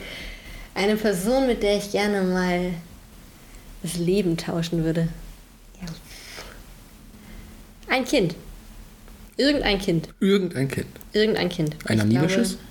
Eine 0.74 0.97
Person, 0.97 1.47
mit 1.47 1.62
der 1.62 1.77
ich 1.77 1.90
gerne 1.90 2.23
mal 2.23 2.73
das 3.82 3.97
Leben 3.97 4.36
tauschen 4.36 4.85
würde. 4.85 5.09
Ja. 5.81 5.89
Ein 7.89 8.05
Kind. 8.05 8.35
Irgendein 9.39 9.78
Kind. 9.78 10.09
Irgendein 10.19 10.69
Kind. 10.69 10.89
Irgendein 11.12 11.48
Kind. 11.48 11.77
Ein 11.85 11.98
Ich? 11.98 12.51
Glaube, 12.51 12.65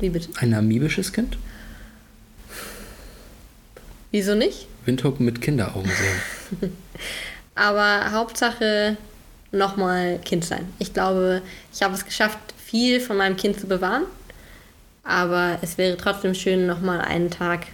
wie 0.00 0.08
bitte? 0.08 0.28
Ein 0.40 0.50
namibisches 0.50 1.12
Kind? 1.12 1.36
Wieso 4.10 4.34
nicht? 4.34 4.66
Windhoek 4.86 5.20
mit 5.20 5.42
Kinderaugen 5.42 5.90
sehen. 5.90 6.72
Aber 7.54 8.10
Hauptsache 8.12 8.96
nochmal 9.52 10.18
Kind 10.24 10.46
sein. 10.46 10.66
Ich 10.78 10.94
glaube, 10.94 11.42
ich 11.72 11.82
habe 11.82 11.94
es 11.94 12.04
geschafft, 12.04 12.38
viel 12.56 13.00
von 13.00 13.18
meinem 13.18 13.36
Kind 13.36 13.60
zu 13.60 13.66
bewahren. 13.66 14.04
Aber 15.02 15.58
es 15.60 15.76
wäre 15.76 15.98
trotzdem 15.98 16.34
schön, 16.34 16.66
nochmal 16.66 17.02
einen 17.02 17.30
Tag 17.30 17.66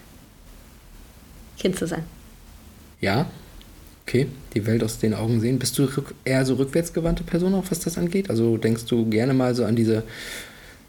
Kind 1.57 1.79
zu 1.79 1.87
sein. 1.87 2.05
Ja, 3.01 3.27
okay, 4.11 4.27
die 4.55 4.67
Welt 4.67 4.83
aus 4.83 4.99
den 4.99 5.15
Augen 5.15 5.41
sehen. 5.41 5.61
Bist 5.61 5.79
du 5.79 5.89
eher 6.25 6.45
so 6.45 6.55
rückwärtsgewandte 6.55 7.23
Person 7.23 7.55
auch, 7.55 7.65
was 7.71 7.79
das 7.79 7.97
angeht? 7.97 8.29
Also 8.29 8.57
denkst 8.57 8.87
du 8.87 9.09
gerne 9.09 9.35
mal 9.35 9.55
so 9.55 9.65
an 9.65 9.77
diese 9.77 10.03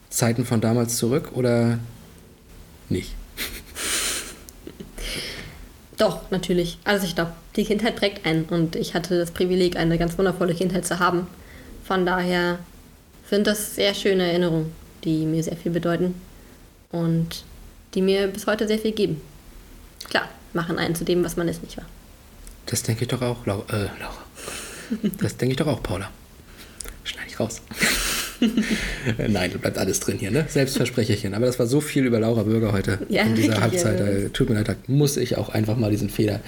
Zeiten 0.09 0.43
von 0.43 0.59
damals 0.59 0.97
zurück 0.97 1.29
oder 1.35 1.77
nicht? 2.89 3.13
Doch, 5.97 6.31
natürlich. 6.31 6.79
Also 6.83 7.05
ich 7.05 7.13
glaube, 7.13 7.33
die 7.55 7.63
Kindheit 7.63 7.95
prägt 7.95 8.25
einen 8.25 8.45
und 8.45 8.75
ich 8.75 8.95
hatte 8.95 9.19
das 9.19 9.29
Privileg, 9.29 9.75
eine 9.75 9.99
ganz 9.99 10.17
wundervolle 10.17 10.55
Kindheit 10.55 10.87
zu 10.87 10.97
haben. 10.97 11.27
Von 11.83 12.07
daher 12.07 12.57
sind 13.29 13.45
das 13.45 13.75
sehr 13.75 13.93
schöne 13.93 14.31
Erinnerungen, 14.31 14.71
die 15.03 15.27
mir 15.27 15.43
sehr 15.43 15.57
viel 15.57 15.71
bedeuten 15.71 16.15
und 16.91 17.43
die 17.93 18.01
mir 18.01 18.25
bis 18.27 18.47
heute 18.47 18.67
sehr 18.67 18.79
viel 18.79 18.93
geben. 18.93 19.21
Klar, 20.09 20.27
machen 20.53 20.79
einen 20.79 20.95
zu 20.95 21.05
dem, 21.05 21.23
was 21.23 21.37
man 21.37 21.47
ist, 21.47 21.61
nicht 21.61 21.77
wahr? 21.77 21.85
Das 22.71 22.83
denke 22.83 23.03
ich 23.03 23.09
doch 23.09 23.21
auch, 23.21 23.45
Lau 23.45 23.65
äh, 23.69 23.83
Laura. 23.99 24.25
Das 25.19 25.35
denke 25.37 25.51
ich 25.51 25.57
doch 25.57 25.67
auch, 25.67 25.83
Paula. 25.83 26.09
Schneide 27.03 27.27
ich 27.29 27.39
raus. 27.39 27.61
Nein, 29.27 29.51
bleibt 29.59 29.77
alles 29.77 29.99
drin 29.99 30.17
hier, 30.17 30.31
ne? 30.31 30.45
Selbstversprecherchen. 30.47 31.33
Aber 31.33 31.45
das 31.45 31.59
war 31.59 31.67
so 31.67 31.81
viel 31.81 32.05
über 32.05 32.19
Laura 32.19 32.43
Bürger 32.43 32.71
heute 32.71 32.99
Ja, 33.09 33.23
in 33.23 33.35
dieser 33.35 33.59
Halbzeit. 33.59 33.99
ja. 33.99 34.05
Da, 34.05 34.29
tut 34.29 34.49
mir 34.49 34.55
leid, 34.55 34.69
da 34.69 34.75
muss 34.87 35.17
ich 35.17 35.37
auch 35.37 35.49
einfach 35.49 35.75
mal 35.75 35.91
diesen 35.91 36.09
Fehler 36.09 36.39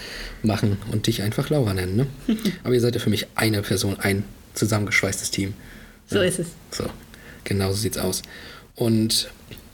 machen 0.44 0.78
und 0.94 1.08
dich 1.08 1.22
einfach 1.22 1.50
Laura 1.50 1.74
nennen, 1.74 1.98
ne? 1.98 2.08
Aber 2.64 2.74
ihr 2.74 2.82
seid 2.82 2.96
ja 2.96 3.02
für 3.02 3.10
mich 3.10 3.28
eine 3.36 3.62
Person, 3.62 4.00
ein 4.00 4.24
zusammengeschweißtes 4.54 5.30
Team. 5.30 5.54
So 6.08 6.22
ist 6.22 6.40
es. 6.40 6.48
So, 6.72 6.86
genau 7.44 7.72
so 7.72 7.78
sieht's 7.78 7.98
aus. 7.98 8.22
Und 8.76 9.30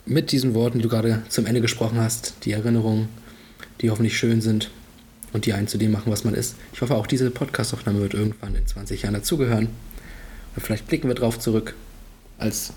mit 0.06 0.32
diesen 0.32 0.56
Worten, 0.56 0.80
die 0.80 0.84
du 0.84 0.90
gerade 0.90 1.22
zum 1.30 1.46
Ende 1.46 1.62
gesprochen 1.62 2.00
hast, 2.00 2.34
die 2.44 2.54
Erinnerungen, 2.54 3.08
die 3.82 3.92
hoffentlich 3.92 4.18
schön 4.18 4.42
sind 4.42 4.72
und 5.34 5.46
die 5.46 5.54
einen 5.54 5.68
zu 5.68 5.78
dem 5.78 5.92
machen, 5.92 6.12
was 6.12 6.24
man 6.24 6.34
ist. 6.34 6.56
Ich 6.74 6.82
hoffe, 6.82 6.96
auch 6.96 7.08
diese 7.08 7.30
Podcast-Aufnahme 7.30 8.02
wird 8.02 8.14
irgendwann 8.14 8.56
in 8.56 8.66
20 8.66 9.04
Jahren 9.04 9.14
dazugehören. 9.14 9.68
Und 10.56 10.62
vielleicht 10.62 10.88
blicken 10.88 11.08
wir 11.08 11.16
drauf 11.16 11.40
zurück 11.40 11.76
als 12.38 12.74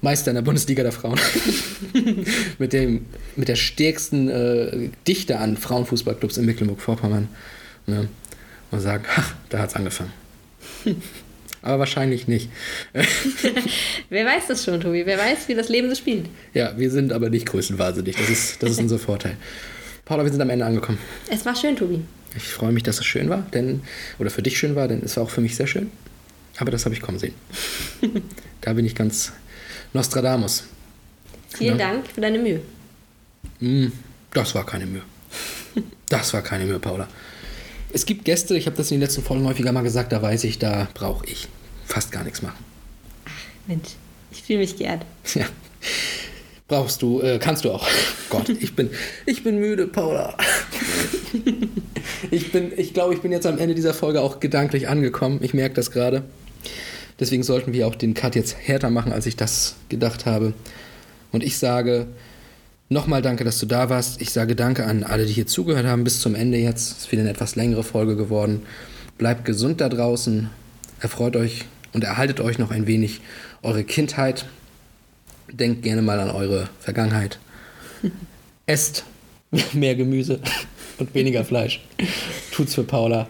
Meister 0.00 0.30
in 0.30 0.34
der 0.36 0.42
Bundesliga 0.42 0.82
der 0.82 0.92
Frauen. 0.92 1.20
mit, 2.58 2.72
dem, 2.72 3.06
mit 3.36 3.48
der 3.48 3.56
stärksten 3.56 4.28
äh, 4.28 4.88
Dichte 5.06 5.38
an 5.38 5.56
Frauenfußballclubs 5.56 6.38
in 6.38 6.46
Mecklenburg-Vorpommern. 6.46 7.28
Ne? 7.86 8.08
Und 8.70 8.80
sagen, 8.80 9.04
ach, 9.14 9.34
da 9.50 9.58
hat's 9.58 9.74
angefangen. 9.74 10.12
Aber 11.62 11.78
wahrscheinlich 11.78 12.26
nicht. 12.26 12.50
Wer 14.10 14.26
weiß 14.26 14.48
das 14.48 14.64
schon, 14.64 14.80
Tobi? 14.80 15.06
Wer 15.06 15.16
weiß, 15.16 15.46
wie 15.46 15.54
das 15.54 15.68
Leben 15.68 15.88
so 15.88 15.94
spielt? 15.94 16.26
Ja, 16.54 16.76
wir 16.76 16.90
sind 16.90 17.12
aber 17.12 17.30
nicht 17.30 17.46
größenwahnsinnig. 17.46 18.16
Das 18.16 18.28
ist, 18.28 18.62
das 18.62 18.72
ist 18.72 18.80
unser 18.80 18.98
Vorteil. 18.98 19.36
Paula, 20.04 20.24
wir 20.24 20.30
sind 20.32 20.40
am 20.40 20.50
Ende 20.50 20.64
angekommen. 20.66 20.98
Es 21.30 21.44
war 21.46 21.54
schön, 21.54 21.76
Tobi. 21.76 22.00
Ich 22.36 22.44
freue 22.44 22.72
mich, 22.72 22.82
dass 22.82 22.98
es 22.98 23.04
schön 23.06 23.28
war, 23.28 23.42
denn, 23.54 23.82
oder 24.18 24.30
für 24.30 24.42
dich 24.42 24.58
schön 24.58 24.74
war, 24.74 24.88
denn 24.88 25.02
es 25.04 25.16
war 25.16 25.24
auch 25.24 25.30
für 25.30 25.40
mich 25.40 25.54
sehr 25.56 25.66
schön. 25.66 25.90
Aber 26.58 26.70
das 26.70 26.84
habe 26.84 26.94
ich 26.94 27.00
kommen 27.00 27.18
sehen. 27.18 27.34
da 28.60 28.72
bin 28.72 28.84
ich 28.84 28.94
ganz 28.94 29.32
Nostradamus. 29.92 30.64
Vielen 31.56 31.78
Ja. 31.78 31.88
Dank 31.90 32.06
für 32.08 32.20
deine 32.20 32.38
Mühe. 32.38 32.60
Mm, 33.60 33.88
Das 34.32 34.54
war 34.54 34.64
keine 34.66 34.86
Mühe. 34.86 35.02
Das 36.08 36.32
war 36.34 36.42
keine 36.42 36.64
Mühe, 36.64 36.78
Paula. 36.78 37.08
Es 37.92 38.06
gibt 38.06 38.24
Gäste, 38.24 38.56
ich 38.56 38.66
habe 38.66 38.76
das 38.76 38.90
in 38.90 38.96
den 38.96 39.02
letzten 39.02 39.22
Folgen 39.22 39.46
häufiger 39.46 39.72
mal 39.72 39.82
gesagt, 39.82 40.12
da 40.12 40.20
weiß 40.22 40.44
ich, 40.44 40.58
da 40.58 40.88
brauche 40.94 41.26
ich 41.26 41.48
fast 41.86 42.10
gar 42.12 42.24
nichts 42.24 42.40
machen. 42.42 42.64
Mensch, 43.66 43.90
ich 44.30 44.42
fühle 44.42 44.60
mich 44.60 44.76
geehrt. 44.76 45.04
Ja. 45.34 45.46
Brauchst 46.72 47.02
du, 47.02 47.20
äh, 47.20 47.38
kannst 47.38 47.66
du 47.66 47.70
auch. 47.70 47.86
Gott, 48.30 48.48
ich 48.48 48.74
bin, 48.74 48.88
ich 49.26 49.44
bin 49.44 49.58
müde, 49.58 49.86
Paula. 49.86 50.34
Ich 52.30 52.50
bin, 52.50 52.72
ich 52.74 52.94
glaube, 52.94 53.12
ich 53.12 53.20
bin 53.20 53.30
jetzt 53.30 53.46
am 53.46 53.58
Ende 53.58 53.74
dieser 53.74 53.92
Folge 53.92 54.22
auch 54.22 54.40
gedanklich 54.40 54.88
angekommen. 54.88 55.40
Ich 55.42 55.52
merke 55.52 55.74
das 55.74 55.90
gerade. 55.90 56.22
Deswegen 57.20 57.42
sollten 57.42 57.74
wir 57.74 57.86
auch 57.86 57.94
den 57.94 58.14
Cut 58.14 58.36
jetzt 58.36 58.56
härter 58.58 58.88
machen, 58.88 59.12
als 59.12 59.26
ich 59.26 59.36
das 59.36 59.74
gedacht 59.90 60.24
habe. 60.24 60.54
Und 61.30 61.44
ich 61.44 61.58
sage 61.58 62.06
nochmal 62.88 63.20
danke, 63.20 63.44
dass 63.44 63.58
du 63.58 63.66
da 63.66 63.90
warst. 63.90 64.22
Ich 64.22 64.30
sage 64.30 64.56
danke 64.56 64.86
an 64.86 65.04
alle, 65.04 65.26
die 65.26 65.34
hier 65.34 65.46
zugehört 65.46 65.84
haben 65.84 66.04
bis 66.04 66.22
zum 66.22 66.34
Ende 66.34 66.56
jetzt. 66.56 66.90
Es 66.90 66.98
ist 67.00 67.12
wieder 67.12 67.20
eine 67.20 67.30
etwas 67.30 67.54
längere 67.54 67.84
Folge 67.84 68.16
geworden. 68.16 68.62
Bleibt 69.18 69.44
gesund 69.44 69.82
da 69.82 69.90
draußen. 69.90 70.48
Erfreut 71.00 71.36
euch 71.36 71.66
und 71.92 72.02
erhaltet 72.02 72.40
euch 72.40 72.58
noch 72.58 72.70
ein 72.70 72.86
wenig 72.86 73.20
eure 73.60 73.84
Kindheit. 73.84 74.46
Denkt 75.52 75.82
gerne 75.82 76.02
mal 76.02 76.18
an 76.18 76.30
eure 76.30 76.68
Vergangenheit. 76.80 77.38
Esst 78.66 79.04
mehr 79.72 79.94
Gemüse 79.94 80.40
und 80.98 81.14
weniger 81.14 81.44
Fleisch. 81.44 81.82
Tut's 82.52 82.74
für 82.74 82.84
Paula. 82.84 83.28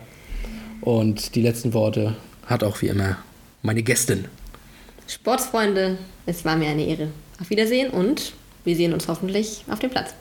Und 0.80 1.34
die 1.34 1.42
letzten 1.42 1.74
Worte 1.74 2.16
hat 2.46 2.64
auch 2.64 2.80
wie 2.82 2.88
immer 2.88 3.18
meine 3.62 3.82
Gästin. 3.82 4.26
Sportsfreunde, 5.06 5.98
es 6.26 6.44
war 6.44 6.56
mir 6.56 6.68
eine 6.68 6.86
Ehre. 6.86 7.08
Auf 7.40 7.50
Wiedersehen 7.50 7.90
und 7.90 8.34
wir 8.64 8.76
sehen 8.76 8.92
uns 8.92 9.08
hoffentlich 9.08 9.64
auf 9.68 9.80
dem 9.80 9.90
Platz. 9.90 10.14